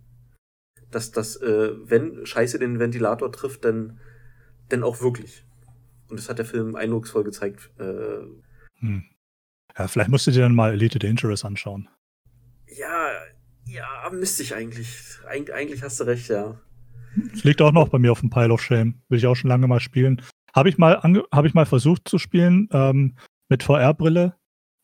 Dass 0.90 1.10
das, 1.10 1.36
äh, 1.36 1.72
wenn 1.82 2.24
Scheiße 2.24 2.60
den 2.60 2.78
Ventilator 2.78 3.32
trifft, 3.32 3.64
dann, 3.64 3.98
dann 4.68 4.84
auch 4.84 5.02
wirklich. 5.02 5.44
Und 6.08 6.20
das 6.20 6.28
hat 6.28 6.38
der 6.38 6.44
Film 6.44 6.76
eindrucksvoll 6.76 7.24
gezeigt. 7.24 7.72
Äh, 7.78 8.20
hm. 8.78 9.04
Ja, 9.76 9.88
vielleicht 9.88 10.10
musst 10.10 10.28
du 10.28 10.30
dir 10.30 10.42
dann 10.42 10.54
mal 10.54 10.72
Elite 10.72 11.00
Dangerous 11.00 11.44
anschauen. 11.44 11.88
Ja, 12.68 13.10
ja, 13.66 14.08
müsste 14.12 14.44
ich 14.44 14.54
eigentlich. 14.54 15.18
Eig 15.28 15.52
eigentlich 15.52 15.82
hast 15.82 15.98
du 15.98 16.04
recht, 16.04 16.28
ja. 16.28 16.60
Es 17.32 17.42
liegt 17.42 17.60
auch 17.60 17.72
noch 17.72 17.88
bei 17.88 17.98
mir 17.98 18.12
auf 18.12 18.20
dem 18.20 18.30
Pile 18.30 18.52
of 18.52 18.62
Shame. 18.62 19.02
Will 19.08 19.18
ich 19.18 19.26
auch 19.26 19.34
schon 19.34 19.50
lange 19.50 19.66
mal 19.66 19.80
spielen. 19.80 20.22
Habe 20.54 20.68
ich 20.68 20.78
mal, 20.78 21.02
habe 21.02 21.48
ich 21.48 21.54
mal 21.54 21.66
versucht 21.66 22.08
zu 22.08 22.18
spielen 22.18 22.68
ähm, 22.72 23.16
mit 23.48 23.64
VR-Brille. 23.64 24.36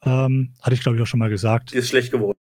Ähm, 0.05 0.55
hatte 0.63 0.75
ich, 0.75 0.83
glaube 0.83 0.97
ich, 0.97 1.03
auch 1.03 1.07
schon 1.07 1.21
mal 1.21 1.31
gesagt. 1.31 1.73
Die 1.73 1.77
ist 1.77 1.89
schlecht 1.89 2.11
geworden. 2.11 2.39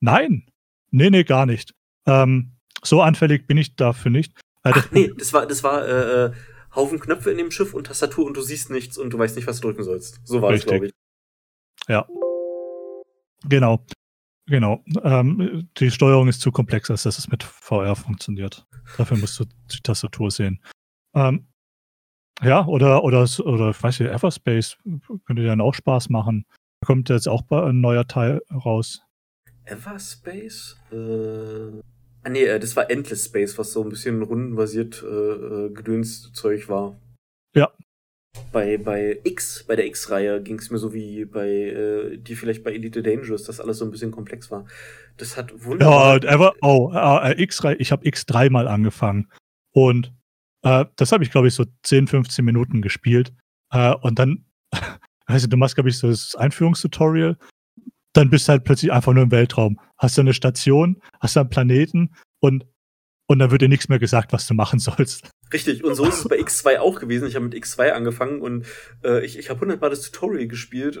Nein. 0.00 0.46
Nee, 0.90 1.10
nee, 1.10 1.24
gar 1.24 1.46
nicht. 1.46 1.74
Ähm, 2.06 2.52
so 2.82 3.00
anfällig 3.00 3.46
bin 3.46 3.56
ich 3.56 3.76
dafür 3.76 4.10
nicht. 4.10 4.32
Äh, 4.64 4.72
Ach, 4.74 4.90
nee, 4.90 5.10
das 5.16 5.32
war, 5.32 5.46
das 5.46 5.62
war 5.62 5.86
äh, 5.86 6.24
äh, 6.26 6.32
Haufen 6.74 7.00
Knöpfe 7.00 7.30
in 7.30 7.38
dem 7.38 7.50
Schiff 7.50 7.74
und 7.74 7.86
Tastatur 7.86 8.26
und 8.26 8.36
du 8.36 8.42
siehst 8.42 8.70
nichts 8.70 8.98
und 8.98 9.10
du 9.10 9.18
weißt 9.18 9.36
nicht, 9.36 9.46
was 9.46 9.60
du 9.60 9.68
drücken 9.68 9.84
sollst. 9.84 10.20
So 10.24 10.42
war 10.42 10.50
Richtig. 10.50 10.64
das, 10.64 10.70
glaube 10.70 10.86
ich. 10.86 10.92
Ja. 11.88 12.06
Genau. 13.48 13.84
Genau. 14.46 14.84
Ähm, 15.02 15.68
die 15.78 15.90
Steuerung 15.90 16.28
ist 16.28 16.40
zu 16.40 16.50
komplex, 16.50 16.90
als 16.90 17.04
dass 17.04 17.18
es 17.18 17.28
mit 17.28 17.42
VR 17.42 17.94
funktioniert. 17.94 18.66
Dafür 18.96 19.16
musst 19.16 19.38
du 19.38 19.44
die 19.44 19.80
Tastatur 19.82 20.30
sehen. 20.30 20.60
Ähm, 21.14 21.46
ja, 22.42 22.66
oder, 22.66 23.04
oder, 23.04 23.26
oder, 23.44 23.70
ich 23.70 23.82
weiß 23.82 24.00
nicht, 24.00 24.10
Everspace 24.10 24.78
könnte 25.26 25.44
dann 25.44 25.60
auch 25.60 25.74
Spaß 25.74 26.08
machen. 26.08 26.44
Da 26.82 26.86
kommt 26.86 27.08
jetzt 27.10 27.28
auch 27.28 27.48
ein 27.48 27.80
neuer 27.80 28.08
Teil 28.08 28.42
raus. 28.52 29.02
Everspace? 29.66 30.76
Äh, 30.90 31.80
ah 32.24 32.28
nee, 32.28 32.42
äh, 32.42 32.58
das 32.58 32.74
war 32.74 32.90
Endless 32.90 33.26
Space, 33.26 33.56
was 33.56 33.72
so 33.72 33.84
ein 33.84 33.88
bisschen 33.88 34.20
rundenbasiert 34.20 35.00
äh, 35.04 35.06
äh 35.06 35.70
Gedönszeug 35.70 36.68
war. 36.68 36.96
Ja. 37.54 37.70
Bei, 38.50 38.78
bei 38.78 39.20
X, 39.22 39.64
bei 39.68 39.76
der 39.76 39.86
X-Reihe 39.86 40.42
ging 40.42 40.58
es 40.58 40.70
mir 40.70 40.78
so 40.78 40.92
wie 40.92 41.24
bei 41.24 41.48
äh, 41.48 42.16
die 42.16 42.34
vielleicht 42.34 42.64
bei 42.64 42.72
Elite 42.72 43.02
Dangerous, 43.02 43.44
dass 43.44 43.60
alles 43.60 43.78
so 43.78 43.84
ein 43.84 43.92
bisschen 43.92 44.10
komplex 44.10 44.50
war. 44.50 44.66
Das 45.18 45.36
hat 45.36 45.64
wunderbar. 45.64 46.20
Ja, 46.24 46.30
ever, 46.30 46.54
oh, 46.62 46.90
äh, 46.92 47.40
X-Reihe, 47.40 47.76
ich 47.76 47.92
habe 47.92 48.04
X 48.08 48.26
dreimal 48.26 48.66
angefangen. 48.66 49.30
Und 49.70 50.12
äh, 50.62 50.86
das 50.96 51.12
habe 51.12 51.22
ich, 51.22 51.30
glaube 51.30 51.46
ich, 51.46 51.54
so 51.54 51.64
10, 51.84 52.08
15 52.08 52.44
Minuten 52.44 52.82
gespielt. 52.82 53.32
Äh, 53.70 53.94
und 53.94 54.18
dann 54.18 54.46
also 55.26 55.46
du 55.46 55.56
machst, 55.56 55.74
glaube 55.74 55.90
ich, 55.90 55.98
so 55.98 56.08
das 56.08 56.34
Einführungstutorial, 56.36 57.36
dann 58.12 58.30
bist 58.30 58.48
du 58.48 58.52
halt 58.52 58.64
plötzlich 58.64 58.92
einfach 58.92 59.12
nur 59.12 59.24
im 59.24 59.30
Weltraum. 59.30 59.80
Hast 59.96 60.16
du 60.16 60.20
eine 60.20 60.34
Station, 60.34 61.00
hast 61.20 61.36
du 61.36 61.40
einen 61.40 61.50
Planeten 61.50 62.14
und, 62.40 62.66
und 63.26 63.38
dann 63.38 63.50
wird 63.50 63.62
dir 63.62 63.68
nichts 63.68 63.88
mehr 63.88 63.98
gesagt, 63.98 64.32
was 64.32 64.46
du 64.46 64.54
machen 64.54 64.78
sollst. 64.78 65.30
Richtig, 65.52 65.84
und 65.84 65.94
so 65.94 66.04
ist 66.04 66.20
es 66.20 66.28
bei 66.28 66.38
X2 66.38 66.78
auch 66.78 67.00
gewesen. 67.00 67.28
Ich 67.28 67.34
habe 67.34 67.44
mit 67.44 67.54
X2 67.54 67.90
angefangen 67.90 68.40
und 68.40 68.66
äh, 69.04 69.24
ich, 69.24 69.38
ich 69.38 69.50
habe 69.50 69.60
hundertmal 69.60 69.90
das 69.90 70.02
Tutorial 70.02 70.46
gespielt, 70.46 70.98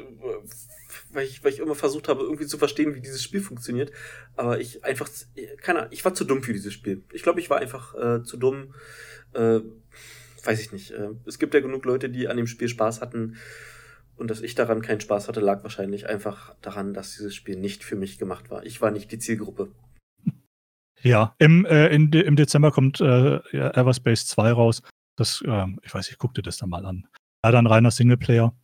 weil 1.10 1.26
ich, 1.26 1.42
weil 1.42 1.52
ich 1.52 1.58
immer 1.58 1.74
versucht 1.74 2.08
habe, 2.08 2.22
irgendwie 2.22 2.46
zu 2.46 2.58
verstehen, 2.58 2.94
wie 2.94 3.00
dieses 3.00 3.22
Spiel 3.22 3.40
funktioniert. 3.40 3.92
Aber 4.36 4.60
ich 4.60 4.84
einfach, 4.84 5.08
keine 5.62 5.80
Ahnung, 5.80 5.92
ich 5.92 6.04
war 6.04 6.14
zu 6.14 6.24
dumm 6.24 6.42
für 6.42 6.52
dieses 6.52 6.72
Spiel. 6.72 7.04
Ich 7.12 7.22
glaube, 7.22 7.40
ich 7.40 7.50
war 7.50 7.58
einfach 7.58 7.94
äh, 7.94 8.22
zu 8.22 8.36
dumm. 8.36 8.74
Äh, 9.32 9.60
weiß 10.44 10.60
ich 10.60 10.72
nicht. 10.72 10.90
Äh, 10.90 11.10
es 11.26 11.38
gibt 11.38 11.54
ja 11.54 11.60
genug 11.60 11.84
Leute, 11.84 12.10
die 12.10 12.28
an 12.28 12.36
dem 12.36 12.46
Spiel 12.46 12.68
Spaß 12.68 13.00
hatten. 13.00 13.36
Und 14.22 14.30
dass 14.30 14.40
ich 14.40 14.54
daran 14.54 14.82
keinen 14.82 15.00
Spaß 15.00 15.26
hatte, 15.26 15.40
lag 15.40 15.64
wahrscheinlich 15.64 16.08
einfach 16.08 16.54
daran, 16.62 16.94
dass 16.94 17.16
dieses 17.16 17.34
Spiel 17.34 17.56
nicht 17.56 17.82
für 17.82 17.96
mich 17.96 18.20
gemacht 18.20 18.52
war. 18.52 18.64
Ich 18.64 18.80
war 18.80 18.92
nicht 18.92 19.10
die 19.10 19.18
Zielgruppe. 19.18 19.72
Ja, 21.04 21.34
im, 21.38 21.66
äh, 21.66 21.88
in, 21.88 22.12
im 22.12 22.36
Dezember 22.36 22.70
kommt 22.70 23.00
äh, 23.00 23.40
Everspace 23.50 24.24
2 24.28 24.52
raus. 24.52 24.82
Das, 25.16 25.42
äh, 25.44 25.66
ich 25.82 25.92
weiß, 25.92 26.08
ich 26.08 26.18
guck 26.18 26.32
dir 26.34 26.42
das 26.42 26.58
dann 26.58 26.70
mal 26.70 26.86
an. 26.86 27.08
Leider 27.42 27.58
ein 27.58 27.66
reiner 27.66 27.90
Singleplayer. 27.90 28.56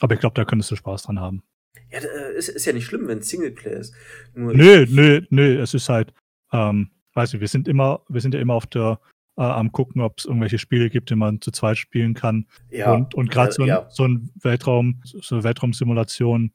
Aber 0.00 0.12
ich 0.12 0.20
glaube, 0.20 0.34
da 0.34 0.44
könntest 0.44 0.70
du 0.70 0.76
Spaß 0.76 1.04
dran 1.04 1.18
haben. 1.18 1.42
Ja, 1.90 2.00
äh, 2.00 2.36
ist, 2.36 2.50
ist 2.50 2.66
ja 2.66 2.74
nicht 2.74 2.84
schlimm, 2.84 3.08
wenn 3.08 3.20
es 3.20 3.30
Singleplayer 3.30 3.78
ist. 3.78 3.94
Nur 4.34 4.52
nö, 4.52 4.84
nö, 4.90 5.22
nö, 5.30 5.62
es 5.62 5.72
ist 5.72 5.88
halt, 5.88 6.12
ähm, 6.52 6.90
weißt 7.14 7.32
du, 7.32 7.40
wir 7.40 7.48
sind 7.48 7.66
immer, 7.66 8.04
wir 8.10 8.20
sind 8.20 8.34
ja 8.34 8.40
immer 8.40 8.52
auf 8.52 8.66
der 8.66 9.00
äh, 9.36 9.42
am 9.42 9.72
gucken, 9.72 10.02
ob 10.02 10.18
es 10.18 10.24
irgendwelche 10.24 10.58
Spiele 10.58 10.90
gibt, 10.90 11.10
die 11.10 11.16
man 11.16 11.40
zu 11.40 11.50
zweit 11.50 11.78
spielen 11.78 12.14
kann. 12.14 12.46
Ja, 12.70 12.92
und 12.92 13.14
und 13.14 13.30
gerade 13.30 13.50
äh, 13.50 13.54
so, 13.54 13.64
ja. 13.64 13.86
so 13.90 14.06
ein 14.06 14.30
Weltraum, 14.40 15.00
so 15.04 15.34
eine 15.34 15.44
Weltraumsimulation, 15.44 16.52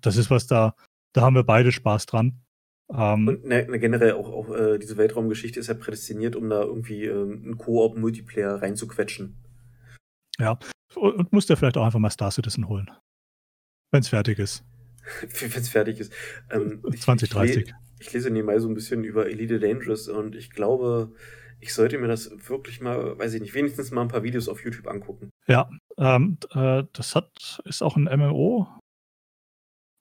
das 0.00 0.16
ist 0.16 0.30
was 0.30 0.46
da, 0.46 0.74
da 1.12 1.22
haben 1.22 1.34
wir 1.34 1.44
beide 1.44 1.72
Spaß 1.72 2.06
dran. 2.06 2.40
Ähm, 2.92 3.28
und 3.28 3.44
ne, 3.44 3.66
ne, 3.68 3.78
generell 3.78 4.12
auch, 4.12 4.28
auch 4.28 4.54
äh, 4.54 4.78
diese 4.78 4.96
Weltraumgeschichte 4.96 5.60
ist 5.60 5.68
ja 5.68 5.74
prädestiniert, 5.74 6.36
um 6.36 6.48
da 6.48 6.62
irgendwie 6.62 7.04
ähm, 7.04 7.42
einen 7.44 7.58
Koop-Multiplayer 7.58 8.60
reinzuquetschen. 8.60 9.36
Ja, 10.38 10.58
und, 10.94 11.14
und 11.14 11.32
musst 11.32 11.50
ja 11.50 11.56
vielleicht 11.56 11.76
auch 11.76 11.84
einfach 11.84 11.98
mal 11.98 12.10
Star 12.10 12.30
Citizen 12.30 12.68
holen. 12.68 12.90
Wenn 13.92 14.00
es 14.00 14.08
fertig 14.08 14.38
ist. 14.38 14.64
Wenn 15.40 15.50
es 15.50 15.68
fertig 15.68 16.00
ist. 16.00 16.12
Ähm, 16.50 16.82
2030. 16.82 17.56
Ich, 17.56 17.68
ich, 17.68 17.74
ich 18.00 18.12
lese 18.12 18.30
nebenbei 18.30 18.58
so 18.58 18.68
ein 18.68 18.74
bisschen 18.74 19.04
über 19.04 19.28
Elite 19.28 19.60
Dangerous 19.60 20.08
und 20.08 20.34
ich 20.34 20.50
glaube, 20.50 21.12
ich 21.60 21.74
sollte 21.74 21.98
mir 21.98 22.08
das 22.08 22.30
wirklich 22.48 22.80
mal, 22.80 23.18
weiß 23.18 23.34
ich 23.34 23.40
nicht, 23.40 23.54
wenigstens 23.54 23.90
mal 23.90 24.02
ein 24.02 24.08
paar 24.08 24.22
Videos 24.22 24.48
auf 24.48 24.64
YouTube 24.64 24.86
angucken. 24.86 25.30
Ja, 25.46 25.70
ähm, 25.98 26.38
äh, 26.52 26.84
das 26.92 27.14
hat, 27.14 27.60
ist 27.64 27.82
auch 27.82 27.96
ein 27.96 28.04
MMO 28.04 28.66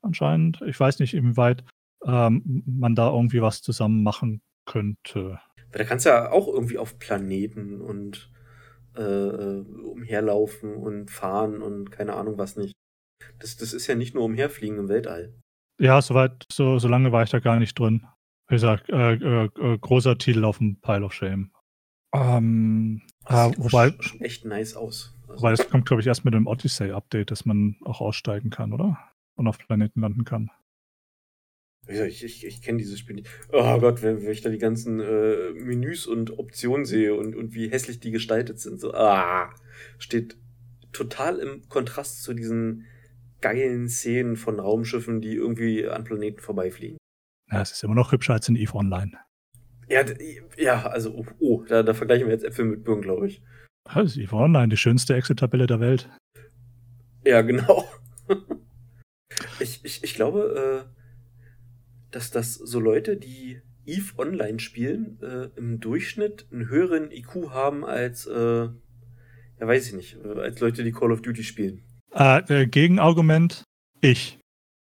anscheinend. 0.01 0.61
Ich 0.65 0.79
weiß 0.79 0.99
nicht, 0.99 1.13
inwieweit 1.13 1.63
ähm, 2.05 2.63
man 2.65 2.95
da 2.95 3.11
irgendwie 3.11 3.41
was 3.41 3.61
zusammen 3.61 4.03
machen 4.03 4.41
könnte. 4.65 5.39
Weil 5.71 5.79
da 5.79 5.83
kannst 5.83 6.05
du 6.05 6.09
ja 6.09 6.31
auch 6.31 6.47
irgendwie 6.47 6.77
auf 6.77 6.97
Planeten 6.97 7.81
und 7.81 8.31
äh, 8.95 9.01
umherlaufen 9.01 10.75
und 10.75 11.11
fahren 11.11 11.61
und 11.61 11.91
keine 11.91 12.13
Ahnung 12.13 12.37
was 12.37 12.55
nicht. 12.55 12.73
Das, 13.39 13.57
das 13.57 13.73
ist 13.73 13.87
ja 13.87 13.95
nicht 13.95 14.15
nur 14.15 14.23
umherfliegen 14.23 14.77
im 14.77 14.89
Weltall. 14.89 15.33
Ja, 15.79 16.01
soweit, 16.01 16.45
so, 16.51 16.77
so 16.79 16.87
lange 16.87 17.11
war 17.11 17.23
ich 17.23 17.29
da 17.29 17.39
gar 17.39 17.59
nicht 17.59 17.77
drin. 17.77 18.05
Wie 18.49 18.55
gesagt, 18.55 18.89
äh, 18.89 19.13
äh, 19.13 19.45
äh 19.45 19.77
großer 19.77 20.17
Titel 20.17 20.43
auf 20.43 20.57
dem 20.57 20.81
Pile 20.81 21.05
of 21.05 21.13
Shame. 21.13 21.51
Ähm, 22.13 23.01
das 23.25 23.49
sieht 23.49 23.59
wobei, 23.59 23.93
schon 23.99 24.21
echt 24.21 24.45
nice 24.45 24.75
aus. 24.75 25.15
Also, 25.27 25.41
wobei 25.41 25.51
das 25.51 25.69
kommt, 25.69 25.85
glaube 25.85 26.01
ich, 26.01 26.07
erst 26.07 26.25
mit 26.25 26.33
dem 26.33 26.47
Odyssey-Update, 26.47 27.29
dass 27.29 27.45
man 27.45 27.77
auch 27.85 28.01
aussteigen 28.01 28.49
kann, 28.49 28.73
oder? 28.73 28.97
Und 29.35 29.47
auf 29.47 29.59
Planeten 29.59 30.01
landen 30.01 30.25
kann. 30.25 30.49
Ich, 31.87 32.23
ich, 32.23 32.45
ich 32.45 32.61
kenne 32.61 32.79
dieses 32.79 32.99
Spiel 32.99 33.15
nicht. 33.15 33.29
Oh 33.51 33.79
Gott, 33.79 34.01
wenn, 34.01 34.21
wenn 34.21 34.31
ich 34.31 34.41
da 34.41 34.49
die 34.49 34.57
ganzen 34.57 34.99
äh, 34.99 35.51
Menüs 35.53 36.07
und 36.07 36.37
Optionen 36.37 36.85
sehe 36.85 37.15
und, 37.15 37.35
und 37.35 37.53
wie 37.53 37.69
hässlich 37.69 37.99
die 37.99 38.11
gestaltet 38.11 38.59
sind, 38.59 38.79
so, 38.79 38.93
ah, 38.93 39.49
steht 39.97 40.37
total 40.91 41.39
im 41.39 41.67
Kontrast 41.69 42.23
zu 42.23 42.33
diesen 42.33 42.85
geilen 43.41 43.89
Szenen 43.89 44.35
von 44.35 44.59
Raumschiffen, 44.59 45.21
die 45.21 45.35
irgendwie 45.35 45.87
an 45.87 46.03
Planeten 46.03 46.39
vorbeifliegen. 46.39 46.97
Ja, 47.51 47.61
es 47.61 47.71
ist 47.71 47.83
immer 47.83 47.95
noch 47.95 48.11
hübscher 48.11 48.33
als 48.33 48.47
in 48.47 48.55
EVE 48.55 48.75
Online. 48.75 49.11
Ja, 49.87 50.05
ja 50.57 50.85
also, 50.85 51.13
oh, 51.15 51.25
oh 51.39 51.63
da, 51.67 51.83
da, 51.83 51.93
vergleichen 51.93 52.27
wir 52.27 52.33
jetzt 52.33 52.45
Äpfel 52.45 52.65
mit 52.65 52.83
Birnen, 52.83 53.01
glaube 53.01 53.27
ich. 53.27 53.41
Das 53.85 54.11
ist 54.11 54.17
EVE 54.17 54.35
Online, 54.35 54.69
die 54.69 54.77
schönste 54.77 55.15
Excel-Tabelle 55.15 55.65
der 55.65 55.79
Welt. 55.79 56.09
Ja, 57.25 57.41
genau. 57.41 57.85
ich, 59.59 59.83
ich, 59.83 60.03
ich 60.03 60.13
glaube, 60.13 60.85
äh, 60.85 62.11
dass 62.11 62.29
das 62.29 62.53
so 62.53 62.79
Leute, 62.79 63.17
die 63.17 63.61
EVE 63.85 64.19
Online 64.19 64.59
spielen, 64.59 65.17
äh, 65.21 65.49
im 65.57 65.79
Durchschnitt 65.79 66.45
einen 66.51 66.69
höheren 66.69 67.11
IQ 67.11 67.49
haben 67.49 67.83
als, 67.83 68.27
äh, 68.27 68.65
ja 68.65 68.71
weiß 69.59 69.87
ich 69.87 69.93
nicht, 69.93 70.17
äh, 70.23 70.39
als 70.39 70.59
Leute, 70.59 70.83
die 70.83 70.91
Call 70.91 71.11
of 71.11 71.21
Duty 71.23 71.43
spielen. 71.43 71.83
Äh, 72.11 72.67
Gegenargument, 72.67 73.63
ich. 74.01 74.39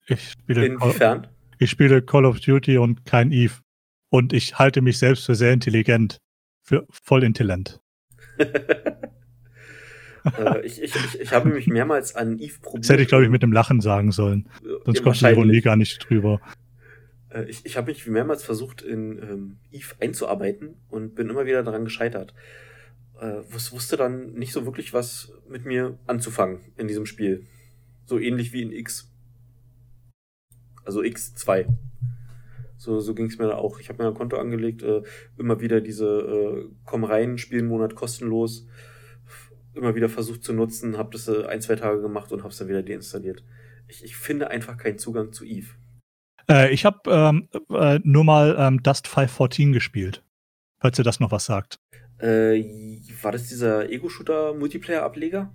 Ich 0.07 0.33
spiele 0.33 0.67
Inwiefern? 0.67 1.23
Call, 1.23 1.31
ich 1.61 1.71
spiele 1.71 2.03
Call 2.03 2.25
of 2.25 2.41
Duty 2.41 2.79
und 2.79 3.05
kein 3.05 3.31
EVE. 3.31 3.61
Und 4.09 4.33
ich 4.33 4.59
halte 4.59 4.81
mich 4.81 4.99
selbst 4.99 5.27
für 5.27 5.35
sehr 5.35 5.53
intelligent. 5.53 6.19
Für 6.63 6.87
voll 6.91 7.23
intelligent. 7.23 7.81
äh, 8.39 9.05
ich, 10.65 10.83
ich, 10.83 10.95
ich, 10.95 11.21
ich, 11.21 11.33
habe 11.33 11.51
mich 11.51 11.67
mehrmals 11.67 12.17
an 12.17 12.39
Eve 12.39 12.59
probiert. 12.61 12.85
Das 12.85 12.91
hätte 12.91 13.03
ich, 13.03 13.09
glaube 13.09 13.25
ich, 13.25 13.31
mit 13.31 13.43
dem 13.43 13.53
Lachen 13.53 13.81
sagen 13.81 14.11
sollen. 14.11 14.49
Sonst 14.85 15.03
kommt 15.03 15.21
die 15.21 15.27
Ironie 15.27 15.61
gar 15.61 15.77
nicht 15.77 16.09
drüber. 16.09 16.41
Äh, 17.29 17.45
ich, 17.45 17.67
ich 17.67 17.77
habe 17.77 17.91
mich 17.91 18.07
mehrmals 18.07 18.43
versucht, 18.43 18.81
in 18.81 19.19
ähm, 19.19 19.59
Eve 19.71 19.95
einzuarbeiten 20.01 20.77
und 20.89 21.15
bin 21.15 21.29
immer 21.29 21.45
wieder 21.45 21.63
daran 21.63 21.85
gescheitert. 21.85 22.35
Äh, 23.21 23.43
wusste 23.51 23.99
dann 23.99 24.33
nicht 24.33 24.53
so 24.53 24.65
wirklich, 24.65 24.95
was 24.95 25.31
mit 25.47 25.67
mir 25.67 25.99
anzufangen 26.07 26.61
in 26.77 26.89
diesem 26.89 27.05
Spiel. 27.05 27.47
So 28.07 28.19
ähnlich 28.19 28.55
wie 28.55 28.63
in 28.63 28.73
X. 28.73 29.10
Also 30.85 31.01
X2. 31.01 31.67
So, 32.77 32.99
so 33.01 33.15
ging 33.15 33.27
es 33.27 33.39
mir 33.39 33.47
da 33.47 33.57
auch. 33.57 33.79
Ich 33.79 33.89
habe 33.91 34.03
mir 34.03 34.09
ein 34.09 34.15
Konto 34.15 34.39
angelegt, 34.39 34.83
äh, 34.83 35.03
immer 35.37 35.61
wieder 35.61 35.81
diese 35.81 36.07
äh, 36.07 36.75
Komm 36.85 37.05
rein, 37.05 37.37
Spielmonat 37.37 37.95
kostenlos, 37.95 38.67
immer 39.75 39.95
wieder 39.95 40.09
versucht 40.09 40.43
zu 40.43 40.55
nutzen, 40.55 40.97
habe 40.97 41.11
das 41.13 41.29
äh, 41.29 41.45
ein, 41.45 41.61
zwei 41.61 41.77
Tage 41.77 42.01
gemacht 42.01 42.33
und 42.33 42.41
habe 42.41 42.49
es 42.49 42.57
dann 42.57 42.69
wieder 42.69 42.83
deinstalliert. 42.83 43.45
Ich, 43.89 44.03
ich 44.03 44.17
finde 44.17 44.51
einfach 44.51 44.79
keinen 44.79 44.99
Zugang 44.99 45.33
zu 45.33 45.45
Eve. 45.45 45.75
Äh, 46.49 46.73
ich 46.73 46.85
habe 46.85 46.99
ähm, 47.07 47.49
äh, 47.71 48.01
nur 48.03 48.25
mal 48.25 48.57
ähm, 48.59 48.83
Dust 48.83 49.07
514 49.07 49.73
gespielt, 49.73 50.25
falls 50.81 50.99
ihr 50.99 51.05
das 51.05 51.21
noch 51.21 51.33
was 51.33 51.45
sagt. 51.45 51.79
Äh, 52.19 52.65
war 53.23 53.33
das 53.33 53.49
dieser 53.49 53.91
Ego-Shooter-Multiplayer-Ableger? 53.91 55.53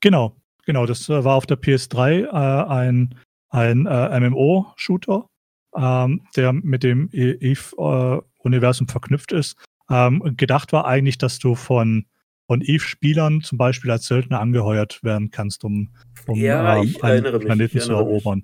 Genau, 0.00 0.36
genau. 0.66 0.86
Das 0.86 1.08
war 1.08 1.34
auf 1.34 1.46
der 1.46 1.58
PS3 1.58 2.24
äh, 2.24 2.68
ein, 2.68 3.14
ein 3.54 3.86
äh, 3.86 4.20
MMO-Shooter, 4.20 5.28
ähm, 5.76 6.26
der 6.36 6.52
mit 6.52 6.82
dem 6.82 7.08
Eve-Universum 7.12 8.88
verknüpft 8.88 9.32
ist. 9.32 9.56
Ähm, 9.90 10.34
gedacht 10.36 10.72
war 10.72 10.86
eigentlich, 10.86 11.18
dass 11.18 11.38
du 11.38 11.54
von 11.54 12.06
von 12.46 12.60
Eve-Spielern 12.60 13.40
zum 13.40 13.56
Beispiel 13.56 13.90
als 13.90 14.06
Söldner 14.06 14.38
angeheuert 14.38 15.02
werden 15.02 15.30
kannst, 15.30 15.64
um, 15.64 15.94
um 16.26 16.38
ja, 16.38 16.76
ähm, 16.76 16.94
einen 17.00 17.40
Planeten 17.40 17.80
zu 17.80 17.92
erobern. 17.92 18.40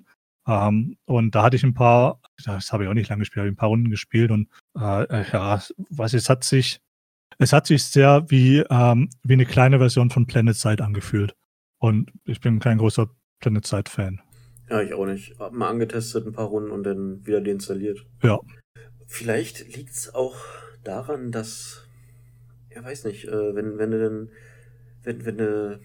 Mich. 0.47 0.97
Und 1.05 1.35
da 1.35 1.43
hatte 1.43 1.55
ich 1.55 1.63
ein 1.63 1.75
paar, 1.75 2.19
das 2.43 2.73
habe 2.73 2.83
ich 2.83 2.89
auch 2.89 2.95
nicht 2.95 3.09
lange 3.09 3.19
gespielt, 3.19 3.41
habe 3.41 3.49
ein 3.49 3.55
paar 3.55 3.69
Runden 3.69 3.91
gespielt 3.91 4.31
und 4.31 4.49
äh, 4.75 5.03
äh, 5.03 5.25
ja, 5.31 5.61
was 5.89 6.13
es 6.13 6.29
hat 6.29 6.43
sich, 6.43 6.81
es 7.37 7.53
hat 7.53 7.67
sich 7.67 7.83
sehr 7.83 8.25
wie, 8.29 8.63
ähm, 8.69 9.09
wie 9.23 9.33
eine 9.33 9.45
kleine 9.45 9.77
Version 9.77 10.09
von 10.09 10.25
Planet 10.25 10.55
Side 10.55 10.83
angefühlt. 10.83 11.35
Und 11.77 12.11
ich 12.25 12.41
bin 12.41 12.59
kein 12.59 12.79
großer 12.79 13.07
Planet 13.39 13.65
Side-Fan. 13.65 14.21
Ja, 14.71 14.81
ich 14.81 14.93
auch 14.93 15.05
nicht. 15.05 15.37
Hab 15.37 15.51
mal 15.51 15.67
angetestet 15.67 16.25
ein 16.25 16.31
paar 16.31 16.47
Runden 16.47 16.71
und 16.71 16.83
dann 16.83 17.25
wieder 17.25 17.41
deinstalliert. 17.41 18.05
Ja. 18.23 18.39
Vielleicht 19.05 19.75
liegt 19.75 19.91
es 19.91 20.15
auch 20.15 20.37
daran, 20.85 21.31
dass, 21.31 21.89
ja 22.73 22.81
weiß 22.81 23.03
nicht, 23.03 23.27
äh, 23.27 23.53
wenn, 23.53 23.77
wenn 23.77 23.91
du 23.91 23.99
denn, 23.99 24.29
wenn, 25.03 25.25
wenn 25.25 25.37
du, 25.37 25.79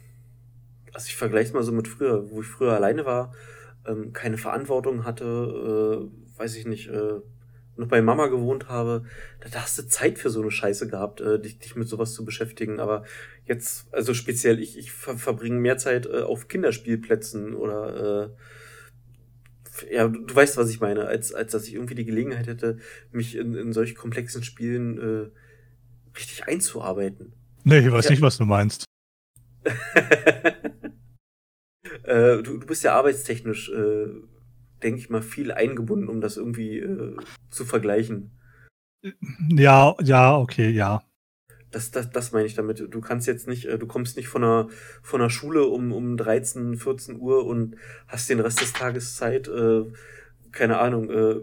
also 0.92 1.06
ich 1.08 1.16
vergleiche 1.16 1.48
es 1.48 1.52
mal 1.52 1.64
so 1.64 1.72
mit 1.72 1.88
früher, 1.88 2.30
wo 2.30 2.42
ich 2.42 2.46
früher 2.46 2.74
alleine 2.74 3.04
war, 3.04 3.34
ähm, 3.86 4.12
keine 4.12 4.38
Verantwortung 4.38 5.04
hatte, 5.04 5.24
äh, 5.24 6.38
weiß 6.38 6.54
ich 6.56 6.66
nicht, 6.66 6.88
äh, 6.88 7.20
noch 7.76 7.88
bei 7.88 8.00
Mama 8.00 8.28
gewohnt 8.28 8.68
habe, 8.68 9.02
da 9.40 9.62
hast 9.62 9.78
du 9.78 9.88
Zeit 9.88 10.18
für 10.18 10.30
so 10.30 10.40
eine 10.40 10.52
Scheiße 10.52 10.86
gehabt, 10.86 11.20
äh, 11.20 11.40
dich, 11.40 11.58
dich 11.58 11.74
mit 11.74 11.88
sowas 11.88 12.14
zu 12.14 12.24
beschäftigen. 12.24 12.78
Aber 12.78 13.04
jetzt, 13.46 13.92
also 13.92 14.14
speziell, 14.14 14.60
ich, 14.60 14.78
ich 14.78 14.92
ver 14.92 15.18
verbringe 15.18 15.58
mehr 15.58 15.76
Zeit 15.76 16.06
äh, 16.06 16.22
auf 16.22 16.46
Kinderspielplätzen 16.46 17.54
oder 17.54 18.24
äh, 18.24 18.28
ja, 19.90 20.08
du, 20.08 20.24
du, 20.24 20.34
weißt, 20.34 20.56
was 20.56 20.70
ich 20.70 20.80
meine, 20.80 21.06
als, 21.06 21.32
als 21.32 21.52
dass 21.52 21.66
ich 21.66 21.74
irgendwie 21.74 21.94
die 21.94 22.04
Gelegenheit 22.04 22.46
hätte, 22.46 22.78
mich 23.10 23.36
in, 23.36 23.54
in 23.54 23.72
solch 23.72 23.94
komplexen 23.94 24.42
Spielen 24.42 24.98
äh, 24.98 25.30
richtig 26.16 26.46
einzuarbeiten. 26.46 27.32
Nee, 27.64 27.80
ich 27.80 27.90
weiß 27.90 28.06
ja. 28.06 28.10
nicht, 28.12 28.22
was 28.22 28.38
du 28.38 28.44
meinst. 28.44 28.84
Äh, 32.02 32.42
du, 32.42 32.58
du 32.58 32.66
bist 32.66 32.84
ja 32.84 32.94
arbeitstechnisch, 32.94 33.68
äh, 33.70 34.06
denke 34.82 35.00
ich 35.00 35.10
mal, 35.10 35.22
viel 35.22 35.50
eingebunden, 35.50 36.08
um 36.08 36.20
das 36.20 36.36
irgendwie 36.36 36.78
äh, 36.78 37.16
zu 37.50 37.64
vergleichen. 37.64 38.30
Ja, 39.50 39.94
ja, 40.02 40.36
okay, 40.36 40.70
ja. 40.70 41.02
Das, 41.76 41.90
das, 41.90 42.08
das 42.08 42.32
meine 42.32 42.46
ich 42.46 42.54
damit. 42.54 42.80
Du 42.88 43.00
kannst 43.02 43.26
jetzt 43.26 43.46
nicht, 43.46 43.66
äh, 43.66 43.78
du 43.78 43.86
kommst 43.86 44.16
nicht 44.16 44.28
von 44.28 44.40
der, 44.40 44.68
von 45.02 45.20
der 45.20 45.28
Schule 45.28 45.66
um, 45.66 45.92
um 45.92 46.16
13, 46.16 46.78
14 46.78 47.20
Uhr 47.20 47.44
und 47.44 47.76
hast 48.08 48.30
den 48.30 48.40
Rest 48.40 48.62
des 48.62 48.72
Tages 48.72 49.14
Zeit, 49.16 49.46
äh, 49.46 49.84
keine 50.52 50.78
Ahnung, 50.78 51.10
äh, 51.10 51.34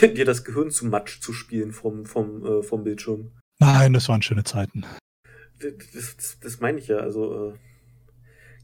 dir, 0.00 0.12
dir 0.12 0.24
das 0.24 0.42
Gehirn 0.42 0.72
zu 0.72 0.86
Matsch 0.86 1.20
zu 1.20 1.32
spielen 1.32 1.70
vom, 1.70 2.04
vom, 2.04 2.44
äh, 2.44 2.62
vom 2.64 2.82
Bildschirm. 2.82 3.30
Nein, 3.60 3.92
das 3.92 4.08
waren 4.08 4.22
schöne 4.22 4.42
Zeiten. 4.42 4.84
Das, 5.60 5.72
das, 6.16 6.40
das 6.40 6.58
meine 6.58 6.80
ich 6.80 6.88
ja. 6.88 6.96
Also, 6.96 7.54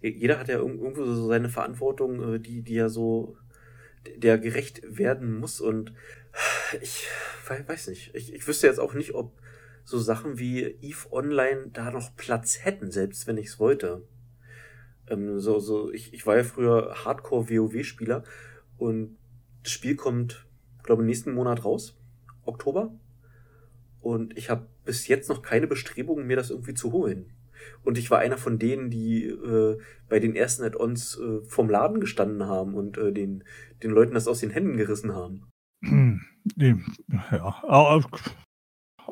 äh, 0.02 0.08
jeder 0.08 0.40
hat 0.40 0.48
ja 0.48 0.56
irgendwo 0.56 1.04
so 1.04 1.28
seine 1.28 1.50
Verantwortung, 1.50 2.34
äh, 2.34 2.40
die, 2.40 2.62
die 2.62 2.74
ja 2.74 2.88
so, 2.88 3.36
der 4.16 4.38
gerecht 4.38 4.82
werden 4.84 5.38
muss. 5.38 5.60
Und 5.60 5.92
ich 6.82 7.06
weiß 7.46 7.86
nicht. 7.86 8.12
Ich, 8.16 8.34
ich 8.34 8.48
wüsste 8.48 8.66
jetzt 8.66 8.80
auch 8.80 8.94
nicht, 8.94 9.14
ob 9.14 9.40
so 9.86 9.98
Sachen 10.00 10.38
wie 10.38 10.64
Eve 10.64 11.12
Online 11.12 11.70
da 11.72 11.92
noch 11.92 12.14
Platz 12.16 12.64
hätten, 12.64 12.90
selbst 12.90 13.28
wenn 13.28 13.38
ich 13.38 13.46
es 13.46 13.60
wollte. 13.60 14.02
Ähm, 15.08 15.38
so, 15.38 15.60
so, 15.60 15.92
ich, 15.92 16.12
ich 16.12 16.26
war 16.26 16.36
ja 16.36 16.42
früher 16.42 17.04
Hardcore-WoW-Spieler 17.04 18.24
und 18.76 19.16
das 19.62 19.72
Spiel 19.72 19.94
kommt, 19.94 20.44
glaube 20.82 21.04
nächsten 21.04 21.32
Monat 21.32 21.64
raus. 21.64 21.96
Oktober. 22.44 22.98
Und 24.00 24.36
ich 24.36 24.50
habe 24.50 24.66
bis 24.84 25.06
jetzt 25.06 25.28
noch 25.28 25.42
keine 25.42 25.68
Bestrebungen, 25.68 26.26
mir 26.26 26.36
das 26.36 26.50
irgendwie 26.50 26.74
zu 26.74 26.92
holen. 26.92 27.32
Und 27.84 27.96
ich 27.96 28.10
war 28.10 28.18
einer 28.18 28.38
von 28.38 28.58
denen, 28.58 28.90
die 28.90 29.24
äh, 29.24 29.78
bei 30.08 30.18
den 30.18 30.34
ersten 30.34 30.64
Add-ons 30.64 31.18
äh, 31.18 31.44
vom 31.46 31.70
Laden 31.70 32.00
gestanden 32.00 32.44
haben 32.46 32.74
und 32.74 32.98
äh, 32.98 33.12
den, 33.12 33.44
den 33.84 33.92
Leuten 33.92 34.14
das 34.14 34.26
aus 34.26 34.40
den 34.40 34.50
Händen 34.50 34.76
gerissen 34.76 35.14
haben. 35.14 35.46
Ja, 37.32 38.00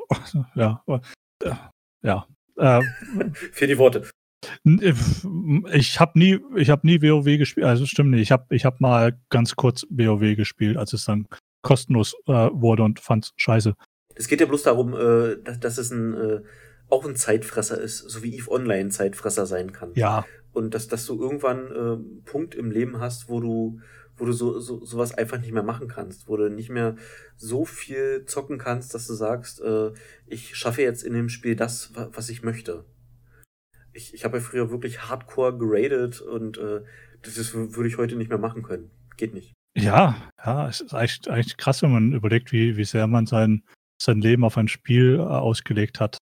ja, 0.55 0.83
ja. 2.01 2.27
Äh, 2.57 2.81
Für 3.51 3.67
die 3.67 3.77
Worte. 3.77 4.09
Äh, 4.65 4.93
ich 5.73 5.99
habe 5.99 6.17
nie, 6.17 6.39
ich 6.55 6.69
habe 6.69 6.85
nie 6.87 7.01
WoW 7.01 7.37
gespielt. 7.37 7.65
Also 7.65 7.85
stimmt 7.85 8.11
nicht. 8.11 8.21
Ich 8.21 8.31
habe, 8.31 8.55
ich 8.55 8.65
habe 8.65 8.77
mal 8.79 9.19
ganz 9.29 9.55
kurz 9.55 9.85
WoW 9.89 10.35
gespielt, 10.35 10.77
als 10.77 10.93
es 10.93 11.05
dann 11.05 11.27
kostenlos 11.61 12.15
äh, 12.27 12.49
wurde 12.51 12.83
und 12.83 12.99
fand 12.99 13.31
scheiße. 13.37 13.75
Es 14.15 14.27
geht 14.27 14.39
ja 14.39 14.45
bloß 14.45 14.63
darum, 14.63 14.93
äh, 14.93 15.37
dass, 15.43 15.59
dass 15.59 15.77
es 15.77 15.91
ein, 15.91 16.13
äh, 16.13 16.41
auch 16.89 17.05
ein 17.05 17.15
Zeitfresser 17.15 17.79
ist, 17.79 17.97
so 17.97 18.23
wie 18.23 18.35
Eve 18.35 18.51
Online 18.51 18.89
Zeitfresser 18.89 19.45
sein 19.45 19.73
kann. 19.73 19.91
Ja. 19.95 20.25
Und 20.55 20.73
dass, 20.73 20.87
dass 20.87 21.05
du 21.05 21.21
irgendwann 21.21 21.67
äh, 21.67 21.77
einen 21.77 22.23
Punkt 22.23 22.55
im 22.55 22.71
Leben 22.71 23.01
hast, 23.01 23.27
wo 23.27 23.41
du, 23.41 23.81
wo 24.15 24.25
du 24.25 24.31
so, 24.31 24.57
so 24.61 24.85
sowas 24.85 25.13
einfach 25.13 25.37
nicht 25.37 25.51
mehr 25.51 25.63
machen 25.63 25.89
kannst, 25.89 26.29
wo 26.29 26.37
du 26.37 26.49
nicht 26.49 26.69
mehr 26.69 26.95
so 27.35 27.65
viel 27.65 28.23
zocken 28.25 28.57
kannst, 28.57 28.93
dass 28.93 29.05
du 29.05 29.15
sagst, 29.15 29.59
äh, 29.59 29.91
ich 30.25 30.55
schaffe 30.55 30.81
jetzt 30.81 31.03
in 31.03 31.13
dem 31.13 31.27
Spiel 31.27 31.57
das, 31.57 31.91
was 31.93 32.29
ich 32.29 32.41
möchte. 32.41 32.85
Ich, 33.91 34.13
ich 34.13 34.23
habe 34.23 34.37
ja 34.37 34.43
früher 34.43 34.71
wirklich 34.71 35.09
hardcore 35.09 35.57
geradet 35.57 36.21
und 36.21 36.57
äh, 36.57 36.83
das, 37.21 37.35
das 37.35 37.53
würde 37.53 37.89
ich 37.89 37.97
heute 37.97 38.15
nicht 38.15 38.29
mehr 38.29 38.37
machen 38.37 38.63
können. 38.63 38.91
Geht 39.17 39.33
nicht. 39.33 39.53
Ja, 39.77 40.15
ja, 40.45 40.69
es 40.69 40.79
ist 40.79 40.93
eigentlich, 40.93 41.29
eigentlich 41.29 41.57
krass, 41.57 41.81
wenn 41.81 41.91
man 41.91 42.13
überlegt, 42.13 42.53
wie, 42.53 42.77
wie 42.77 42.85
sehr 42.85 43.07
man 43.07 43.25
sein, 43.25 43.61
sein 44.01 44.21
Leben 44.21 44.45
auf 44.45 44.57
ein 44.57 44.69
Spiel 44.69 45.15
äh, 45.15 45.21
ausgelegt 45.21 45.99
hat, 45.99 46.17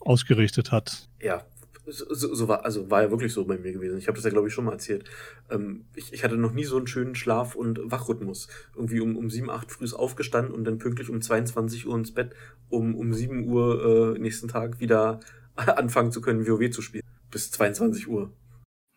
ausgerichtet 0.00 0.72
hat. 0.72 1.10
Ja, 1.20 1.44
so, 1.86 2.34
so 2.34 2.48
war, 2.48 2.64
also 2.64 2.90
war 2.90 3.02
ja 3.02 3.10
wirklich 3.10 3.32
so 3.32 3.44
bei 3.44 3.58
mir 3.58 3.72
gewesen. 3.72 3.98
Ich 3.98 4.08
habe 4.08 4.16
das 4.16 4.24
ja, 4.24 4.30
glaube 4.30 4.48
ich, 4.48 4.54
schon 4.54 4.64
mal 4.64 4.72
erzählt. 4.72 5.08
Ähm, 5.50 5.84
ich, 5.94 6.12
ich 6.12 6.24
hatte 6.24 6.36
noch 6.36 6.52
nie 6.52 6.64
so 6.64 6.76
einen 6.76 6.86
schönen 6.86 7.14
Schlaf- 7.14 7.54
und 7.54 7.80
Wachrhythmus. 7.84 8.48
Irgendwie 8.74 9.00
um, 9.00 9.16
um 9.16 9.30
7, 9.30 9.50
8 9.50 9.70
früh 9.70 9.86
aufgestanden 9.92 10.52
und 10.52 10.64
dann 10.64 10.78
pünktlich 10.78 11.10
um 11.10 11.22
22 11.22 11.86
Uhr 11.86 11.96
ins 11.96 12.12
Bett, 12.12 12.34
um 12.68 12.94
um 12.94 13.12
7 13.12 13.48
Uhr 13.48 14.16
äh, 14.16 14.18
nächsten 14.18 14.48
Tag 14.48 14.80
wieder 14.80 15.20
anfangen 15.54 16.12
zu 16.12 16.20
können, 16.20 16.46
WoW 16.46 16.70
zu 16.70 16.82
spielen. 16.82 17.04
Bis 17.30 17.50
22 17.52 18.08
Uhr. 18.08 18.32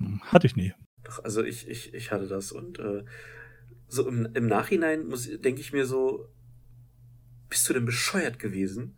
Hm, 0.01 0.21
hatte 0.23 0.47
ich 0.47 0.55
nie. 0.55 0.73
Doch, 1.03 1.23
also 1.23 1.43
ich, 1.43 1.67
ich, 1.67 1.93
ich 1.93 2.11
hatte 2.11 2.27
das 2.27 2.51
und 2.51 2.79
äh, 2.79 3.03
so 3.87 4.07
im, 4.07 4.29
im 4.33 4.47
Nachhinein 4.47 5.07
muss 5.07 5.29
denke 5.41 5.61
ich 5.61 5.73
mir 5.73 5.85
so, 5.85 6.29
bist 7.49 7.67
du 7.67 7.73
denn 7.73 7.85
bescheuert 7.85 8.39
gewesen? 8.39 8.95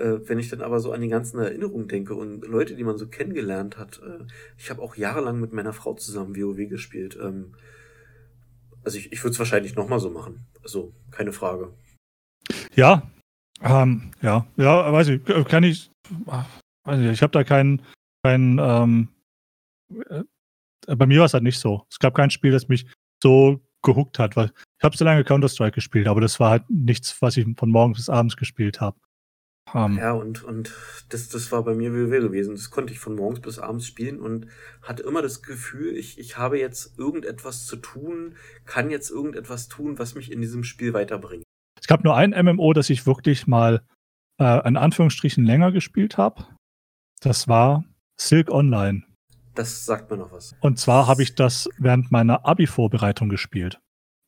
Äh, 0.00 0.26
wenn 0.28 0.38
ich 0.38 0.48
dann 0.48 0.62
aber 0.62 0.80
so 0.80 0.92
an 0.92 1.02
die 1.02 1.08
ganzen 1.08 1.38
Erinnerungen 1.38 1.86
denke 1.86 2.14
und 2.14 2.46
Leute, 2.46 2.74
die 2.74 2.84
man 2.84 2.96
so 2.96 3.06
kennengelernt 3.06 3.76
hat, 3.76 4.00
äh, 4.02 4.24
ich 4.56 4.70
habe 4.70 4.80
auch 4.80 4.96
jahrelang 4.96 5.38
mit 5.38 5.52
meiner 5.52 5.74
Frau 5.74 5.94
zusammen 5.94 6.34
WoW 6.36 6.68
gespielt. 6.68 7.18
Ähm, 7.20 7.54
also 8.82 8.96
ich, 8.96 9.12
ich 9.12 9.22
würde 9.22 9.32
es 9.32 9.38
wahrscheinlich 9.38 9.76
nochmal 9.76 10.00
so 10.00 10.10
machen. 10.10 10.46
Also 10.62 10.94
keine 11.10 11.32
Frage. 11.32 11.74
Ja, 12.74 13.02
ähm, 13.62 14.12
ja, 14.22 14.46
ja, 14.56 14.90
weiß 14.90 15.08
ich, 15.08 15.24
kann 15.46 15.64
ich, 15.64 15.90
weiß 16.84 17.00
ich, 17.00 17.06
ich 17.10 17.22
habe 17.22 17.32
da 17.32 17.44
keinen, 17.44 17.82
keinen, 18.24 18.58
ähm, 18.58 19.08
äh, 20.08 20.24
bei 20.96 21.04
mir 21.04 21.18
war 21.18 21.26
es 21.26 21.34
halt 21.34 21.44
nicht 21.44 21.58
so. 21.58 21.84
Es 21.90 21.98
gab 21.98 22.14
kein 22.14 22.30
Spiel, 22.30 22.52
das 22.52 22.68
mich 22.68 22.86
so 23.22 23.60
gehuckt 23.82 24.18
hat, 24.18 24.34
weil 24.36 24.50
ich 24.78 24.84
habe 24.84 24.96
so 24.96 25.04
lange 25.04 25.24
Counter-Strike 25.24 25.74
gespielt, 25.74 26.08
aber 26.08 26.22
das 26.22 26.40
war 26.40 26.50
halt 26.50 26.70
nichts, 26.70 27.20
was 27.20 27.36
ich 27.36 27.46
von 27.58 27.70
morgens 27.70 27.98
bis 27.98 28.08
abends 28.08 28.36
gespielt 28.36 28.80
habe. 28.80 28.98
Um, 29.72 29.96
ja, 29.96 30.12
und, 30.12 30.42
und 30.42 30.74
das, 31.10 31.28
das 31.28 31.52
war 31.52 31.62
bei 31.62 31.74
mir 31.74 31.92
WoW 31.92 32.20
gewesen. 32.20 32.54
Das 32.54 32.70
konnte 32.70 32.92
ich 32.92 32.98
von 32.98 33.14
morgens 33.14 33.40
bis 33.40 33.58
abends 33.58 33.86
spielen 33.86 34.20
und 34.20 34.46
hatte 34.82 35.02
immer 35.02 35.22
das 35.22 35.42
Gefühl, 35.42 35.96
ich, 35.96 36.18
ich 36.18 36.38
habe 36.38 36.58
jetzt 36.58 36.98
irgendetwas 36.98 37.66
zu 37.66 37.76
tun, 37.76 38.34
kann 38.64 38.90
jetzt 38.90 39.10
irgendetwas 39.10 39.68
tun, 39.68 39.98
was 39.98 40.14
mich 40.14 40.32
in 40.32 40.40
diesem 40.40 40.64
Spiel 40.64 40.92
weiterbringt. 40.92 41.44
Es 41.80 41.86
gab 41.86 42.04
nur 42.04 42.16
ein 42.16 42.30
MMO, 42.30 42.72
das 42.72 42.90
ich 42.90 43.06
wirklich 43.06 43.46
mal 43.46 43.82
äh, 44.40 44.66
in 44.66 44.76
Anführungsstrichen 44.76 45.44
länger 45.44 45.72
gespielt 45.72 46.16
habe. 46.18 46.46
Das 47.20 47.48
war 47.48 47.84
Silk 48.20 48.50
Online. 48.50 49.04
Das 49.54 49.84
sagt 49.84 50.10
mir 50.10 50.16
noch 50.16 50.32
was. 50.32 50.54
Und 50.60 50.78
zwar 50.78 51.06
habe 51.06 51.22
ich 51.22 51.34
das 51.34 51.68
während 51.78 52.10
meiner 52.10 52.46
Abi-Vorbereitung 52.46 53.28
gespielt. 53.28 53.80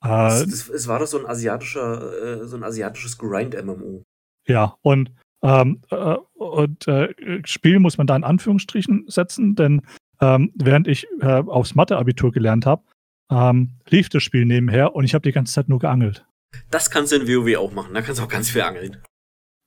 Äh, 0.04 0.42
es 0.42 0.88
war 0.88 0.98
doch 0.98 1.06
so 1.06 1.18
ein 1.18 1.26
asiatischer, 1.26 2.42
äh, 2.42 2.46
so 2.46 2.56
ein 2.56 2.64
asiatisches 2.64 3.18
Grind-MMO. 3.18 4.02
Ja, 4.46 4.76
und 4.82 5.12
ähm, 5.42 5.82
äh, 5.90 6.16
und 6.34 6.86
äh, 6.88 7.12
Spiel 7.44 7.80
muss 7.80 7.98
man 7.98 8.06
da 8.06 8.16
in 8.16 8.24
Anführungsstrichen 8.24 9.04
setzen, 9.08 9.54
denn 9.54 9.82
ähm, 10.20 10.52
während 10.54 10.86
ich 10.86 11.06
äh, 11.20 11.26
aufs 11.26 11.74
Mathe-Abitur 11.74 12.30
gelernt 12.30 12.64
habe, 12.64 12.82
ähm, 13.30 13.70
lief 13.88 14.08
das 14.08 14.22
Spiel 14.22 14.44
nebenher 14.44 14.94
und 14.94 15.04
ich 15.04 15.14
habe 15.14 15.22
die 15.22 15.32
ganze 15.32 15.52
Zeit 15.52 15.68
nur 15.68 15.80
geangelt. 15.80 16.24
Das 16.70 16.90
kannst 16.90 17.12
du 17.12 17.16
in 17.16 17.28
WoW 17.28 17.56
auch 17.56 17.72
machen, 17.72 17.94
da 17.94 18.02
kannst 18.02 18.20
du 18.20 18.24
auch 18.24 18.28
ganz 18.28 18.50
viel 18.50 18.62
angeln. 18.62 19.02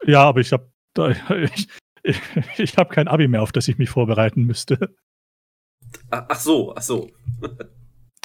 Ja, 0.06 0.24
aber 0.24 0.40
ich 0.40 0.54
habe 0.54 0.70
ich, 1.44 1.68
ich, 2.04 2.20
ich 2.58 2.78
habe 2.78 2.94
kein 2.94 3.08
Abi 3.08 3.28
mehr, 3.28 3.42
auf 3.42 3.52
das 3.52 3.68
ich 3.68 3.78
mich 3.78 3.90
vorbereiten 3.90 4.44
müsste. 4.44 4.96
Ach 6.10 6.40
so, 6.40 6.74
ach 6.76 6.82
so. 6.82 7.10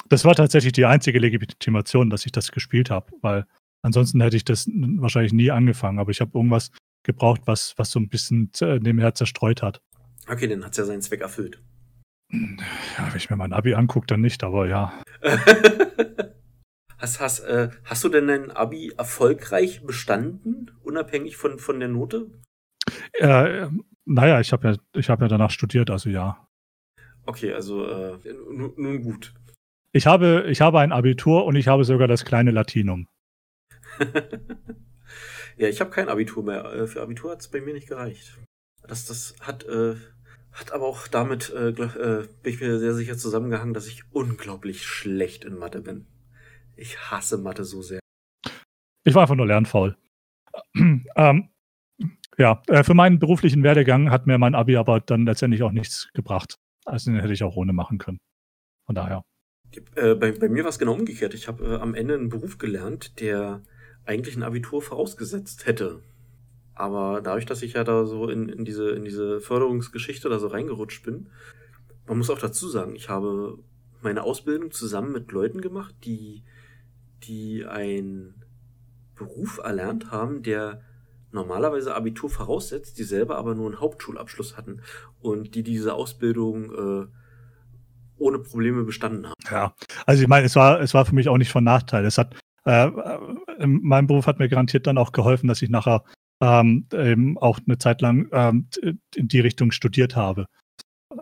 das 0.09 0.23
war 0.23 0.35
tatsächlich 0.35 0.73
die 0.73 0.85
einzige 0.85 1.19
Legitimation, 1.19 2.09
dass 2.09 2.25
ich 2.25 2.31
das 2.31 2.51
gespielt 2.51 2.89
habe, 2.89 3.11
weil 3.21 3.45
ansonsten 3.81 4.21
hätte 4.21 4.37
ich 4.37 4.45
das 4.45 4.67
wahrscheinlich 4.67 5.33
nie 5.33 5.51
angefangen. 5.51 5.99
Aber 5.99 6.11
ich 6.11 6.21
habe 6.21 6.31
irgendwas 6.33 6.71
gebraucht, 7.03 7.41
was, 7.45 7.73
was 7.77 7.91
so 7.91 7.99
ein 7.99 8.09
bisschen 8.09 8.51
nebenher 8.61 9.13
zerstreut 9.13 9.61
hat. 9.61 9.81
Okay, 10.27 10.47
dann 10.47 10.63
hat 10.63 10.71
es 10.71 10.77
ja 10.77 10.85
seinen 10.85 11.01
Zweck 11.01 11.21
erfüllt. 11.21 11.61
Ja, 12.31 13.07
wenn 13.09 13.17
ich 13.17 13.29
mir 13.29 13.35
mein 13.35 13.53
Abi 13.53 13.73
angucke, 13.73 14.07
dann 14.07 14.21
nicht, 14.21 14.43
aber 14.43 14.67
ja. 14.67 14.93
hast, 16.97 17.19
hast, 17.19 17.39
äh, 17.41 17.69
hast 17.83 18.03
du 18.03 18.09
denn 18.09 18.27
dein 18.27 18.51
Abi 18.51 18.93
erfolgreich 18.97 19.83
bestanden, 19.83 20.71
unabhängig 20.83 21.35
von, 21.35 21.59
von 21.59 21.79
der 21.79 21.89
Note? 21.89 22.31
Äh, 23.13 23.67
naja, 24.05 24.39
ich 24.39 24.53
habe 24.53 24.79
ja, 24.95 25.01
hab 25.01 25.21
ja 25.21 25.27
danach 25.27 25.51
studiert, 25.51 25.89
also 25.89 26.09
ja. 26.09 26.47
Okay, 27.25 27.53
also 27.53 27.85
äh, 27.85 28.17
nun, 28.49 28.73
nun 28.77 29.03
gut. 29.03 29.33
Ich 29.91 30.07
habe, 30.07 30.45
ich 30.47 30.61
habe 30.61 30.79
ein 30.79 30.93
Abitur 30.93 31.45
und 31.45 31.55
ich 31.55 31.67
habe 31.67 31.83
sogar 31.83 32.07
das 32.07 32.23
kleine 32.23 32.51
Latinum. 32.51 33.07
Ja, 35.57 35.67
ich 35.67 35.79
habe 35.81 35.91
kein 35.91 36.09
Abitur 36.09 36.43
mehr. 36.43 36.65
Äh, 36.65 36.87
für 36.87 37.01
Abitur 37.01 37.31
hat 37.31 37.41
es 37.41 37.49
bei 37.49 37.61
mir 37.61 37.73
nicht 37.73 37.87
gereicht. 37.87 38.39
Das, 38.87 39.05
das 39.05 39.35
hat, 39.41 39.63
äh, 39.65 39.95
hat 40.51 40.71
aber 40.71 40.85
auch 40.85 41.07
damit, 41.07 41.49
äh, 41.51 41.69
äh, 41.69 42.27
bin 42.43 42.53
ich 42.53 42.59
mir 42.59 42.79
sehr 42.79 42.93
sicher 42.93 43.17
zusammengehangen, 43.17 43.73
dass 43.73 43.87
ich 43.87 44.03
unglaublich 44.11 44.85
schlecht 44.85 45.45
in 45.45 45.55
Mathe 45.55 45.81
bin. 45.81 46.07
Ich 46.75 46.97
hasse 47.11 47.37
Mathe 47.37 47.63
so 47.63 47.81
sehr. 47.81 47.99
Ich 49.03 49.13
war 49.13 49.23
einfach 49.23 49.35
nur 49.35 49.47
lernfaul. 49.47 49.97
ähm, 50.75 51.49
ja, 52.37 52.61
äh, 52.67 52.83
für 52.83 52.93
meinen 52.93 53.19
beruflichen 53.19 53.63
Werdegang 53.63 54.09
hat 54.09 54.27
mir 54.27 54.37
mein 54.37 54.55
Abi 54.55 54.77
aber 54.77 54.99
dann 54.99 55.25
letztendlich 55.25 55.63
auch 55.63 55.71
nichts 55.71 56.09
gebracht. 56.13 56.55
Also 56.85 57.11
den 57.11 57.19
hätte 57.19 57.33
ich 57.33 57.43
auch 57.43 57.55
ohne 57.55 57.73
machen 57.73 57.97
können. 57.97 58.19
Von 58.85 58.95
daher. 58.95 59.23
Bei, 59.95 60.31
bei 60.33 60.49
mir 60.49 60.63
war 60.63 60.69
es 60.69 60.79
genau 60.79 60.93
umgekehrt. 60.93 61.33
Ich 61.33 61.47
habe 61.47 61.63
äh, 61.63 61.75
am 61.77 61.93
Ende 61.93 62.15
einen 62.15 62.29
Beruf 62.29 62.57
gelernt, 62.57 63.19
der 63.21 63.63
eigentlich 64.05 64.35
ein 64.35 64.43
Abitur 64.43 64.81
vorausgesetzt 64.81 65.65
hätte. 65.65 66.01
Aber 66.73 67.21
dadurch, 67.21 67.45
dass 67.45 67.61
ich 67.61 67.73
ja 67.73 67.83
da 67.83 68.05
so 68.05 68.27
in, 68.29 68.49
in, 68.49 68.65
diese, 68.65 68.91
in 68.91 69.03
diese 69.03 69.39
Förderungsgeschichte 69.39 70.29
da 70.29 70.39
so 70.39 70.47
reingerutscht 70.47 71.03
bin, 71.03 71.29
man 72.07 72.17
muss 72.17 72.29
auch 72.29 72.39
dazu 72.39 72.67
sagen, 72.67 72.95
ich 72.95 73.09
habe 73.09 73.59
meine 74.01 74.23
Ausbildung 74.23 74.71
zusammen 74.71 75.11
mit 75.11 75.31
Leuten 75.31 75.61
gemacht, 75.61 75.93
die, 76.03 76.43
die 77.23 77.65
einen 77.65 78.33
Beruf 79.15 79.59
erlernt 79.63 80.11
haben, 80.11 80.41
der 80.41 80.81
normalerweise 81.31 81.95
Abitur 81.95 82.29
voraussetzt, 82.29 82.97
die 82.97 83.03
selber 83.03 83.37
aber 83.37 83.55
nur 83.55 83.67
einen 83.67 83.79
Hauptschulabschluss 83.79 84.57
hatten 84.57 84.81
und 85.21 85.55
die 85.55 85.63
diese 85.63 85.93
Ausbildung 85.93 86.71
äh, 86.71 87.07
ohne 88.17 88.39
Probleme 88.39 88.83
bestanden 88.83 89.27
haben. 89.27 89.35
Ja, 89.49 89.73
also 90.05 90.21
ich 90.21 90.27
meine, 90.27 90.45
es 90.45 90.55
war, 90.55 90.81
es 90.81 90.93
war 90.93 91.05
für 91.05 91.15
mich 91.15 91.29
auch 91.29 91.37
nicht 91.37 91.51
von 91.51 91.63
Nachteil. 91.63 92.05
Es 92.05 92.17
hat 92.17 92.35
äh, 92.65 92.87
äh 92.87 93.67
mein 93.67 94.07
Beruf 94.07 94.27
hat 94.27 94.39
mir 94.39 94.49
garantiert 94.49 94.87
dann 94.87 94.97
auch 94.97 95.11
geholfen, 95.11 95.47
dass 95.47 95.61
ich 95.61 95.69
nachher 95.69 96.03
ähm, 96.41 96.87
eben 96.91 97.37
auch 97.37 97.59
eine 97.65 97.77
Zeit 97.77 98.01
lang 98.01 98.27
ähm, 98.31 98.67
in 99.15 99.27
die 99.27 99.39
Richtung 99.39 99.71
studiert 99.71 100.15
habe. 100.15 100.47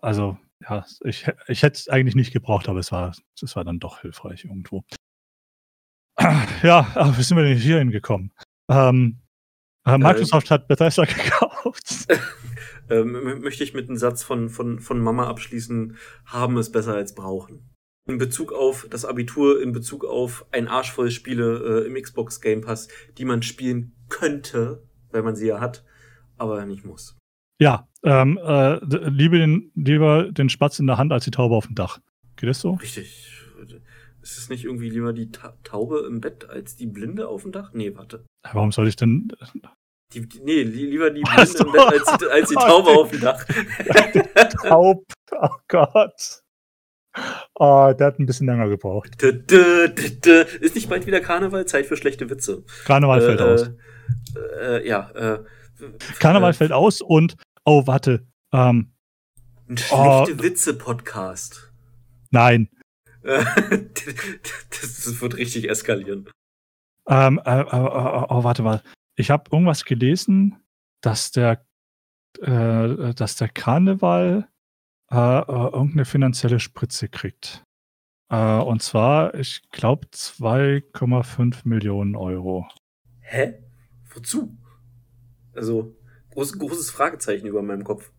Also 0.02 0.38
ja, 0.62 0.86
ich, 1.04 1.28
ich 1.48 1.64
hätte 1.64 1.78
es 1.78 1.90
eigentlich 1.90 2.16
nicht 2.16 2.34
gebraucht, 2.34 2.70
aber 2.70 2.80
es 2.80 2.92
war, 2.92 3.14
es 3.42 3.56
war 3.56 3.64
dann 3.64 3.80
doch 3.80 4.02
hilfreich 4.02 4.46
irgendwo. 4.46 4.84
Ja, 6.64 6.86
aber 6.96 7.18
wie 7.18 7.24
sind 7.24 7.38
wir 7.38 7.46
denn 7.46 7.58
hier 7.58 7.80
hingekommen? 7.80 8.34
Ähm, 8.70 9.22
äh, 9.86 9.98
Microsoft 9.98 10.48
äh, 10.48 10.56
hat 10.56 10.68
Bethesda 10.68 11.06
gekauft. 11.06 12.08
ähm, 12.90 13.40
möchte 13.40 13.64
ich 13.64 13.74
mit 13.74 13.88
einem 13.88 13.98
Satz 13.98 14.24
von, 14.24 14.50
von, 14.50 14.80
von 14.80 15.00
Mama 15.00 15.30
abschließen, 15.30 15.96
haben 16.26 16.58
es 16.58 16.74
besser 16.74 16.96
als 16.96 17.16
brauchen 17.16 17.70
in 18.10 18.18
Bezug 18.18 18.52
auf 18.52 18.88
das 18.90 19.06
Abitur, 19.06 19.62
in 19.62 19.72
Bezug 19.72 20.04
auf 20.04 20.46
ein 20.52 20.68
Arsch 20.68 20.92
voll 20.92 21.12
Spiele 21.12 21.84
äh, 21.84 21.88
im 21.88 21.96
Xbox 21.96 22.42
Game 22.42 22.62
Pass, 22.62 22.88
die 23.18 23.26
man 23.26 23.44
spielen 23.44 23.94
könnte, 24.10 24.84
weil 25.12 25.22
man 25.22 25.36
sie 25.36 25.48
ja 25.48 25.60
hat, 25.60 25.86
aber 26.38 26.66
nicht 26.66 26.86
muss. 26.86 27.18
Ja, 27.62 27.88
ähm, 28.04 28.40
äh, 28.42 28.80
liebe 29.10 29.38
den, 29.38 29.72
lieber 29.76 30.32
den 30.32 30.50
Spatz 30.50 30.80
in 30.80 30.88
der 30.88 30.98
Hand 30.98 31.12
als 31.12 31.26
die 31.26 31.32
Taube 31.32 31.56
auf 31.56 31.68
dem 31.68 31.76
Dach. 31.76 32.00
Geht 32.36 32.50
das 32.50 32.62
so? 32.62 32.72
Richtig. 32.74 33.46
Ist 34.22 34.38
es 34.38 34.50
nicht 34.50 34.66
irgendwie 34.66 34.90
lieber 34.90 35.14
die 35.14 35.32
Ta 35.32 35.58
Taube 35.64 36.06
im 36.08 36.22
Bett 36.22 36.50
als 36.50 36.76
die 36.76 36.88
Blinde 36.88 37.28
auf 37.28 37.44
dem 37.44 37.52
Dach? 37.52 37.72
Nee, 37.74 37.96
warte. 37.96 38.26
Warum 38.52 38.72
soll 38.72 38.88
ich 38.88 38.96
denn. 38.96 39.32
Die, 40.14 40.28
nee, 40.44 40.64
lieber 40.64 41.12
die 41.12 41.22
Blinde 41.22 41.64
im 41.64 41.72
Bett 41.72 41.82
als 41.82 42.18
die, 42.18 42.26
als 42.26 42.50
die 42.50 42.56
Taube 42.56 42.90
auf 42.92 43.12
dem 43.12 43.22
Dach. 43.22 43.46
Taub, 44.64 45.04
oh 45.32 45.56
Gott. 45.68 46.42
Oh, 47.56 47.94
der 47.98 48.08
hat 48.08 48.20
ein 48.20 48.26
bisschen 48.26 48.48
länger 48.48 48.70
gebraucht. 48.70 49.22
Ist 49.22 50.76
nicht 50.76 50.90
bald 50.90 51.06
wieder 51.08 51.20
Karneval? 51.20 51.66
Zeit 51.66 51.88
für 51.88 51.98
schlechte 51.98 52.30
Witze. 52.30 52.64
Karneval 52.86 53.22
fällt 53.22 53.40
äh, 53.40 53.44
aus. 53.44 53.72
Äh, 54.62 54.88
ja, 54.88 55.10
äh, 55.12 55.44
Karneval 56.20 56.52
äh, 56.52 56.54
fällt 56.54 56.72
aus 56.72 57.02
und, 57.02 57.36
oh, 57.66 57.88
warte. 57.88 58.28
Ähm, 58.54 58.94
ein 59.68 59.78
schlechte 59.78 60.34
oh, 60.34 60.44
Witze-Podcast. 60.44 61.72
Nein. 62.32 62.70
das 63.24 65.22
wird 65.22 65.38
richtig 65.38 65.70
eskalieren. 65.70 66.30
Ähm, 67.08 67.42
äh, 67.44 67.62
äh, 67.62 67.64
äh, 67.64 68.26
oh, 68.30 68.44
warte 68.44 68.62
mal. 68.62 68.82
Ich 69.16 69.32
habe 69.32 69.50
irgendwas 69.52 69.84
gelesen, 69.84 70.58
dass 71.02 71.32
der, 71.32 71.66
äh, 72.42 73.14
dass 73.14 73.36
der 73.36 73.50
Karneval 73.50 74.48
äh, 75.12 75.16
äh, 75.16 75.44
irgendeine 75.48 76.06
finanzielle 76.06 76.60
Spritze 76.60 77.10
kriegt. 77.10 77.64
und 78.32 78.84
zwar, 78.84 79.34
ich 79.34 79.64
glaube, 79.72 80.06
2,5 80.14 81.62
Millionen 81.64 82.16
Euro. 82.16 82.68
Hä? 83.22 83.56
Wozu? 84.14 84.56
Also, 85.56 85.96
groß, 86.34 86.60
großes 86.60 86.92
Fragezeichen 86.92 87.48
über 87.48 87.64
meinem 87.64 87.84
Kopf. 87.84 88.12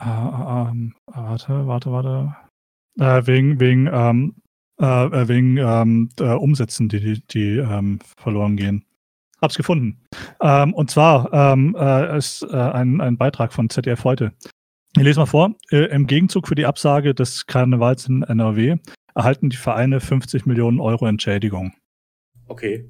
Ähm, 0.00 0.94
warte, 1.04 1.66
warte, 1.66 1.92
warte. 1.92 3.26
wegen, 3.26 3.60
wegen 3.60 3.86
ähm, 3.92 4.34
äh, 4.80 5.06
äh, 5.06 5.28
wegen 5.28 5.56
ähm, 5.56 6.08
Umsätzen, 6.18 6.88
die, 6.88 7.00
die, 7.00 7.26
die 7.26 7.56
ähm, 7.56 7.98
verloren 8.16 8.56
gehen. 8.56 8.84
Hab's 9.40 9.56
gefunden. 9.56 10.00
Ähm, 10.40 10.72
und 10.74 10.90
zwar 10.90 11.32
ähm, 11.32 11.76
äh, 11.78 12.16
ist 12.16 12.42
äh, 12.42 12.56
ein, 12.56 13.00
ein 13.00 13.16
Beitrag 13.16 13.52
von 13.52 13.70
ZDF 13.70 14.04
heute. 14.04 14.32
Ich 14.96 15.02
lese 15.02 15.20
mal 15.20 15.26
vor. 15.26 15.54
Äh, 15.70 15.86
Im 15.86 16.06
Gegenzug 16.06 16.48
für 16.48 16.54
die 16.54 16.66
Absage 16.66 17.14
des 17.14 17.46
Karnevals 17.46 18.08
in 18.08 18.22
NRW 18.22 18.76
erhalten 19.14 19.50
die 19.50 19.56
Vereine 19.56 20.00
50 20.00 20.46
Millionen 20.46 20.80
Euro 20.80 21.06
Entschädigung. 21.06 21.74
Okay. 22.46 22.88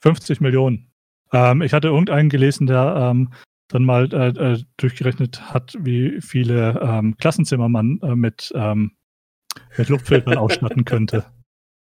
50 0.00 0.40
Millionen. 0.40 0.90
Ähm, 1.32 1.62
ich 1.62 1.72
hatte 1.72 1.88
irgendeinen 1.88 2.28
gelesen, 2.28 2.66
der 2.66 2.94
ähm, 2.96 3.32
dann 3.68 3.84
mal 3.84 4.12
äh, 4.12 4.28
äh, 4.28 4.62
durchgerechnet 4.78 5.52
hat, 5.52 5.76
wie 5.80 6.20
viele 6.20 6.80
ähm, 6.80 7.16
Klassenzimmer 7.18 7.68
man 7.68 8.00
äh, 8.02 8.16
mit 8.16 8.50
ähm, 8.54 8.92
mit 9.76 9.88
Luftfiltern 9.88 10.36
ausstatten 10.38 10.84
könnte. 10.84 11.26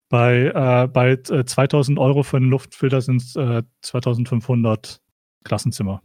Bei, 0.10 0.52
äh, 0.54 0.88
bei 0.88 1.16
2000 1.16 1.98
äh, 1.98 2.02
Euro 2.02 2.24
für 2.24 2.38
einen 2.38 2.50
Luftfilter 2.50 3.02
sind 3.02 3.22
es 3.22 3.36
äh, 3.36 3.64
2500 3.82 5.02
Klassenzimmer. 5.44 6.04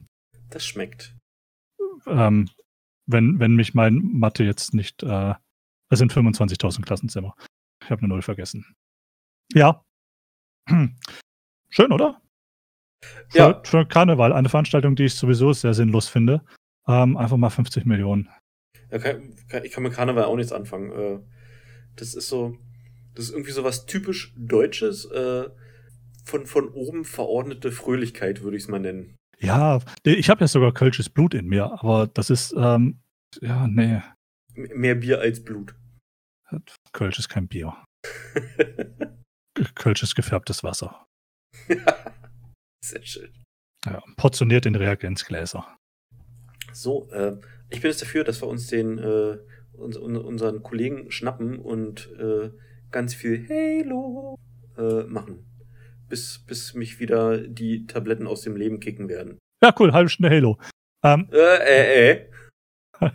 Das 0.49 0.65
schmeckt. 0.65 1.17
Ähm, 2.07 2.49
wenn, 3.07 3.39
wenn 3.39 3.55
mich 3.55 3.75
mein 3.75 3.97
Mathe 4.13 4.45
jetzt 4.45 4.75
nicht. 4.75 5.03
Äh, 5.03 5.35
es 5.89 5.99
sind 5.99 6.13
25.000 6.13 6.83
Klassenzimmer. 6.83 7.35
Ich 7.83 7.91
habe 7.91 8.01
eine 8.01 8.09
Null 8.09 8.23
vergessen. 8.23 8.75
Ja. 9.53 9.85
Schön, 11.71 11.93
oder? 11.93 12.21
Für, 13.29 13.39
ja. 13.39 13.63
für 13.65 13.87
Karneval, 13.87 14.33
eine 14.33 14.49
Veranstaltung, 14.49 14.97
die 14.97 15.05
ich 15.05 15.15
sowieso 15.15 15.53
sehr 15.53 15.75
sinnlos 15.75 16.09
finde. 16.09 16.45
Ähm, 16.89 17.17
einfach 17.17 17.37
mal 17.37 17.51
50 17.51 17.85
Millionen. 17.87 18.29
Ja, 18.91 18.99
kann, 18.99 19.35
kann, 19.49 19.65
ich 19.65 19.73
kann 19.73 19.83
mit 19.83 19.93
Karneval 19.93 20.25
auch 20.25 20.37
nichts 20.37 20.53
anfangen. 20.53 20.93
Äh, 20.93 21.21
das 21.97 22.15
ist 22.15 22.29
so, 22.29 22.57
das 23.15 23.27
ist 23.27 23.33
irgendwie 23.33 23.53
so 23.53 23.65
was 23.65 23.87
typisch 23.87 24.35
Deutsches, 24.37 25.05
äh, 25.07 25.49
von, 26.27 26.47
von 26.47 26.69
oben 26.71 27.05
verordnete 27.05 27.71
Fröhlichkeit, 27.71 28.43
würde 28.43 28.57
ich 28.57 28.65
es 28.65 28.69
mal 28.69 28.81
nennen. 28.81 29.16
Ja, 29.39 29.81
ich 30.05 30.31
habe 30.31 30.41
ja 30.41 30.49
sogar 30.49 30.73
kölsches 30.73 31.09
Blut 31.09 31.35
in 31.35 31.47
mir, 31.47 31.65
aber 31.65 32.07
das 32.07 32.31
ist, 32.31 32.55
ähm, 32.57 33.01
ja, 33.41 33.67
nee. 33.67 34.01
Mehr 34.55 34.95
Bier 34.95 35.21
als 35.21 35.45
Blut. 35.45 35.75
Kölsch 36.93 37.19
ist 37.19 37.29
kein 37.29 37.49
Bier. 37.49 37.77
Kölsch 39.75 40.03
ist 40.03 40.15
gefärbtes 40.15 40.63
Wasser. 40.65 41.07
Sehr 42.85 43.05
schön. 43.05 43.33
Ja, 43.85 44.03
portioniert 44.17 44.67
in 44.67 44.75
Reagenzgläser. 44.75 45.77
So, 46.73 47.11
äh, 47.11 47.37
ich 47.69 47.81
bin 47.81 47.91
jetzt 47.91 48.03
dafür, 48.03 48.25
dass 48.25 48.43
wir 48.43 48.49
uns 48.49 48.69
den 48.69 48.99
äh, 48.99 49.39
uns, 49.77 49.97
unseren 49.97 50.63
Kollegen 50.63 51.11
schnappen 51.11 51.59
und 51.59 52.11
äh, 52.19 52.51
ganz 52.91 53.15
viel 53.15 53.47
Halo 53.49 54.39
äh, 54.77 55.05
machen. 55.05 55.46
Bis, 56.09 56.45
bis 56.47 56.75
mich 56.75 57.01
wieder 57.01 57.39
die 57.39 57.87
Tabletten 57.87 58.27
aus 58.27 58.43
dem 58.43 58.57
Leben 58.57 58.81
kicken 58.81 59.09
werden. 59.09 59.39
Ja, 59.63 59.75
cool, 59.79 59.93
halbe 59.93 60.09
Stunde 60.09 60.31
Halo. 60.31 60.59
Ähm, 61.03 61.29
äh, 61.33 61.37
äh, 61.37 62.11
äh. 62.11 62.31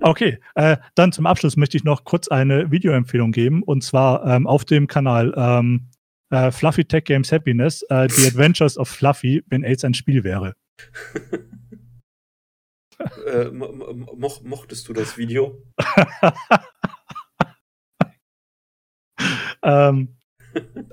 okay, 0.00 0.38
äh, 0.54 0.76
dann 0.94 1.12
zum 1.12 1.26
Abschluss 1.26 1.56
möchte 1.56 1.76
ich 1.76 1.84
noch 1.84 2.04
kurz 2.04 2.28
eine 2.28 2.70
Videoempfehlung 2.70 3.32
geben 3.32 3.62
und 3.62 3.82
zwar 3.82 4.24
ähm, 4.26 4.46
auf 4.46 4.64
dem 4.64 4.86
Kanal 4.86 5.34
ähm, 5.36 5.90
äh, 6.30 6.50
Fluffy 6.50 6.84
Tech 6.84 7.04
Games 7.04 7.30
Happiness, 7.30 7.82
äh, 7.90 8.08
The 8.08 8.26
Adventures 8.28 8.78
of 8.78 8.88
Fluffy, 8.88 9.44
wenn 9.48 9.64
AIDS 9.64 9.84
ein 9.84 9.94
Spiel 9.94 10.24
wäre. 10.24 10.54
Äh, 13.26 13.50
mo 13.50 13.68
mochtest 14.44 14.86
du 14.86 14.92
das 14.92 15.18
Video? 15.18 15.60
ähm, 19.64 20.16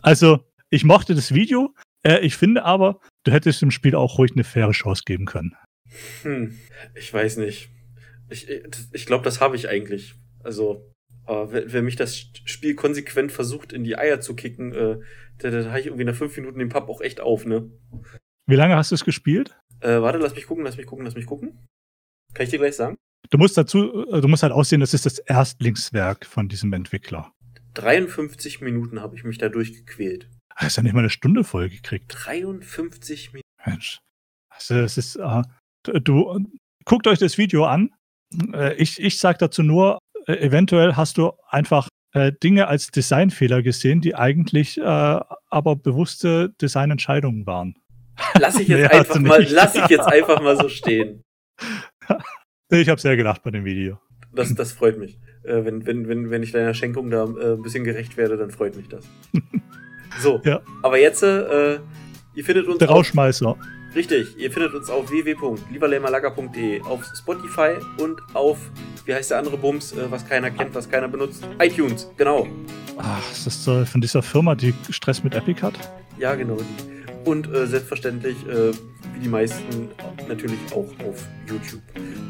also, 0.02 0.40
ich 0.70 0.84
mochte 0.84 1.16
das 1.16 1.34
Video. 1.34 1.74
Äh, 2.04 2.20
ich 2.20 2.38
finde 2.38 2.64
aber, 2.64 3.00
du 3.24 3.32
hättest 3.32 3.62
dem 3.62 3.72
Spiel 3.72 3.96
auch 3.96 4.18
ruhig 4.18 4.32
eine 4.34 4.44
faire 4.44 4.72
Chance 4.72 5.04
geben 5.06 5.26
können. 5.26 5.56
Hm, 6.24 6.58
ich 6.96 7.14
weiß 7.14 7.38
nicht. 7.38 7.70
Ich, 8.30 8.48
ich 8.92 9.06
glaube, 9.06 9.24
das 9.24 9.42
habe 9.42 9.56
ich 9.56 9.70
eigentlich. 9.70 10.16
Also, 10.44 10.94
äh, 11.28 11.34
wenn, 11.34 11.86
mich 11.86 11.96
das 11.96 12.32
Spiel 12.46 12.76
konsequent 12.76 13.32
versucht, 13.32 13.74
in 13.74 13.84
die 13.84 13.98
Eier 13.98 14.22
zu 14.22 14.36
kicken, 14.36 14.74
äh, 14.74 14.98
da, 15.40 15.50
da 15.50 15.66
habe 15.70 15.80
ich 15.80 15.88
irgendwie 15.88 16.06
nach 16.06 16.16
fünf 16.16 16.36
Minuten 16.38 16.60
den 16.60 16.70
Papp 16.70 16.90
auch 16.90 17.02
echt 17.02 17.22
auf, 17.22 17.46
ne? 17.46 17.70
Wie 18.46 18.56
lange 18.56 18.76
hast 18.76 18.92
du 18.92 18.96
es 18.96 19.06
gespielt? 19.06 19.58
Äh, 19.82 20.02
warte, 20.02 20.20
lass 20.20 20.36
mich 20.36 20.48
gucken, 20.48 20.64
lass 20.64 20.78
mich 20.78 20.86
gucken, 20.86 21.06
lass 21.06 21.16
mich 21.16 21.26
gucken. 21.26 21.68
Kann 22.34 22.44
ich 22.44 22.50
dir 22.50 22.60
gleich 22.60 22.76
sagen? 22.76 22.98
Du 23.30 23.38
musst 23.38 23.58
dazu, 23.58 24.08
äh, 24.12 24.22
du 24.22 24.28
musst 24.28 24.44
halt 24.44 24.54
aussehen, 24.54 24.80
das 24.80 24.94
ist 24.94 25.06
das 25.06 25.20
Erstlingswerk 25.20 26.26
von 26.26 26.48
diesem 26.48 26.74
Entwickler. 26.74 27.32
53 27.76 28.62
Minuten 28.62 29.00
habe 29.00 29.16
ich 29.16 29.24
mich 29.24 29.38
da 29.38 29.50
durchgequält. 29.50 30.30
Hast 30.60 30.76
ja 30.76 30.84
nicht 30.84 30.94
mal 30.94 31.00
eine 31.00 31.10
Stunde 31.10 31.46
voll 31.46 31.70
gekriegt. 31.70 32.14
53 32.14 33.32
Minuten. 33.32 33.48
Mensch. 33.66 34.02
Also, 34.50 34.76
es 34.76 34.98
ist, 34.98 35.16
äh, 35.16 35.42
du, 36.02 36.46
guckt 36.84 37.08
euch 37.08 37.18
das 37.18 37.38
Video 37.38 37.64
an. 37.66 37.92
Äh, 38.54 38.74
ich, 38.74 39.00
ich 39.00 39.20
sag 39.20 39.40
dazu 39.40 39.64
nur, 39.64 40.00
äh, 40.28 40.34
eventuell 40.34 40.98
hast 40.98 41.18
du 41.18 41.32
einfach 41.48 41.88
äh, 42.14 42.34
Dinge 42.44 42.68
als 42.68 42.92
Designfehler 42.92 43.62
gesehen, 43.62 44.02
die 44.02 44.16
eigentlich 44.16 44.78
äh, 44.78 44.84
aber 44.84 45.78
bewusste 45.78 46.50
Designentscheidungen 46.62 47.46
waren. 47.46 47.76
Lass 48.38 48.60
ich 48.60 48.68
jetzt 48.68 48.92
einfach 48.92 49.20
mal, 49.20 49.48
lass 49.50 49.76
ich 49.76 49.88
jetzt 49.88 50.08
einfach 50.08 50.42
mal 50.42 50.58
so 50.58 50.68
stehen. 50.70 51.22
ich 52.70 52.90
habe 52.90 53.00
sehr 53.00 53.16
gedacht 53.16 53.44
bei 53.44 53.52
dem 53.52 53.64
Video. 53.64 53.98
Das, 54.34 54.54
das 54.54 54.74
freut 54.74 55.00
mich. 55.00 55.20
Äh, 55.44 55.64
wenn, 55.64 55.86
wenn, 55.86 56.10
wenn, 56.10 56.30
wenn 56.30 56.44
ich 56.44 56.52
deiner 56.52 56.74
Schenkung 56.74 57.10
da 57.10 57.24
ein 57.24 57.62
bisschen 57.62 57.86
gerecht 57.86 58.18
werde, 58.18 58.36
dann 58.36 58.52
freut 58.52 58.76
mich 58.76 58.90
das. 58.90 59.08
so, 60.20 60.42
ja. 60.44 60.62
aber 60.82 61.00
jetzt, 61.00 61.24
äh, 61.24 61.80
ihr 62.36 62.46
findet 62.46 62.68
uns. 62.68 62.78
Der 62.80 62.90
Rauschmeißer. 62.90 63.56
Richtig, 63.96 64.38
ihr 64.38 64.52
findet 64.52 64.76
uns 64.76 64.90
auf 64.90 65.10
www.lieberlämmerlager.de, 65.10 66.82
auf 66.84 67.04
Spotify 67.18 67.72
und 67.98 68.22
auf, 68.36 68.60
wie 69.06 69.16
heißt 69.16 69.32
der 69.32 69.40
andere 69.40 69.58
Bums, 69.58 69.94
äh, 69.94 70.12
was 70.12 70.28
keiner 70.28 70.52
kennt, 70.52 70.76
was 70.76 70.90
keiner 70.90 71.08
benutzt? 71.08 71.48
iTunes, 71.60 72.08
genau. 72.16 72.48
Ach, 72.98 73.32
ist 73.32 73.48
das 73.48 73.64
so 73.64 73.84
von 73.86 74.00
dieser 74.00 74.22
Firma, 74.22 74.54
die 74.54 74.76
Stress 74.92 75.24
mit 75.24 75.34
Epic 75.34 75.62
hat? 75.64 75.74
Ja, 76.20 76.36
genau. 76.36 76.58
Und 77.26 77.52
äh, 77.52 77.66
selbstverständlich 77.66 78.36
äh, 78.48 78.72
wie 79.20 79.24
die 79.24 79.30
meisten 79.30 79.90
natürlich 80.28 80.60
auch 80.72 80.90
auf 81.06 81.28
YouTube. 81.48 81.82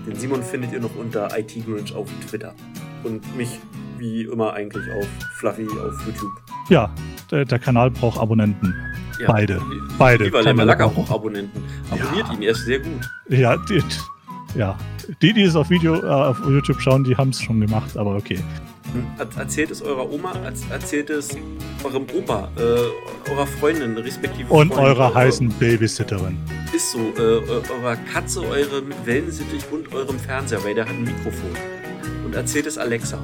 Den 0.08 0.16
Simon 0.16 0.42
findet 0.42 0.72
ihr 0.72 0.80
noch 0.80 0.96
unter 0.96 1.30
IT-Grinch 1.38 1.94
auf 1.94 2.10
Twitter. 2.28 2.56
Und 3.04 3.36
mich 3.38 3.60
wie 3.98 4.24
immer 4.24 4.54
eigentlich 4.54 4.84
auf 4.92 5.08
Fluffy 5.40 5.68
auf 5.68 6.06
YouTube. 6.06 6.32
Ja, 6.70 6.90
der, 7.32 7.46
der 7.46 7.60
Kanal 7.60 7.90
braucht 7.90 8.20
Abonnenten. 8.20 8.76
Ja, 9.20 9.32
Beide. 9.32 9.62
Beide. 9.98 10.26
Lieber 10.26 10.44
Lemmerlacker 10.44 10.88
braucht 10.88 11.12
Abonnenten. 11.12 11.64
Abonniert 11.90 12.28
ja. 12.28 12.34
ihn, 12.34 12.42
er 12.44 12.52
ist 12.52 12.66
sehr 12.66 12.80
gut. 12.80 13.10
Ja, 13.28 13.58
die, 13.58 13.84
ja. 14.56 14.78
die, 15.22 15.34
die 15.34 15.42
es 15.42 15.56
auf 15.56 15.70
Video, 15.70 15.96
äh, 15.96 16.08
auf 16.08 16.40
YouTube 16.48 16.80
schauen, 16.80 17.04
die 17.04 17.18
haben 17.18 17.32
es 17.32 17.42
schon 17.42 17.60
gemacht, 17.60 17.98
aber 17.98 18.16
okay. 18.16 18.40
Erzählt 19.36 19.72
es 19.72 19.82
eurer 19.82 20.10
Oma, 20.12 20.34
erzählt 20.72 21.10
es 21.10 21.38
eurem 21.84 22.06
Opa, 22.16 22.50
äh, 22.58 23.32
eurer 23.32 23.46
Freundin, 23.46 23.98
respektive 23.98 24.52
Und 24.52 24.74
Freundin, 24.74 24.98
eurer 24.98 25.14
heißen 25.14 25.50
Babysitterin. 25.60 26.38
Ist 26.74 26.92
so, 26.92 27.00
äh, 27.00 27.22
eurer 27.22 27.96
Katze, 28.12 28.42
eurem 28.42 28.92
Wellensittich 29.06 29.64
und 29.72 29.94
eurem 29.94 30.18
Fernseher, 30.18 30.64
weil 30.64 30.74
der 30.74 30.86
hat 30.86 30.94
ein 30.94 31.04
Mikrofon. 31.04 31.52
Und 32.26 32.36
erzählt 32.36 32.66
es 32.66 32.78
Alexa. 32.78 33.20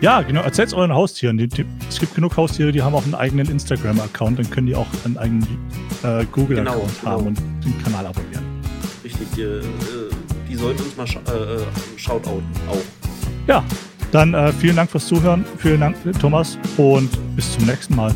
Ja, 0.00 0.20
genau. 0.22 0.42
Erzählt 0.42 0.68
es 0.68 0.74
euren 0.74 0.92
Haustieren. 0.92 1.38
Die, 1.38 1.48
die, 1.48 1.64
es 1.88 1.98
gibt 1.98 2.14
genug 2.14 2.36
Haustiere, 2.36 2.70
die 2.70 2.82
haben 2.82 2.94
auch 2.94 3.04
einen 3.04 3.14
eigenen 3.14 3.50
Instagram-Account. 3.50 4.38
Dann 4.38 4.50
können 4.50 4.66
die 4.66 4.74
auch 4.74 4.86
einen 5.04 5.16
eigenen 5.16 5.42
äh, 6.02 6.24
Google-Account 6.32 6.82
genau, 6.82 6.86
genau. 7.00 7.10
haben 7.10 7.26
und 7.28 7.38
den 7.64 7.82
Kanal 7.82 8.06
abonnieren. 8.06 8.44
Richtig. 9.02 9.26
Die, 9.36 9.42
äh, 9.42 9.62
die 10.48 10.54
sollten 10.54 10.82
uns 10.82 10.96
mal 10.96 11.06
sch 11.06 11.16
äh, 11.16 11.30
äh 11.30 11.62
shoutouten 11.96 12.46
auch. 12.70 12.76
Ja, 13.46 13.64
dann 14.12 14.34
äh, 14.34 14.52
vielen 14.52 14.76
Dank 14.76 14.90
fürs 14.90 15.06
Zuhören. 15.06 15.44
Vielen 15.58 15.80
Dank, 15.80 15.96
Thomas. 16.20 16.58
Und 16.76 17.10
bis 17.34 17.52
zum 17.54 17.66
nächsten 17.66 17.96
Mal. 17.96 18.14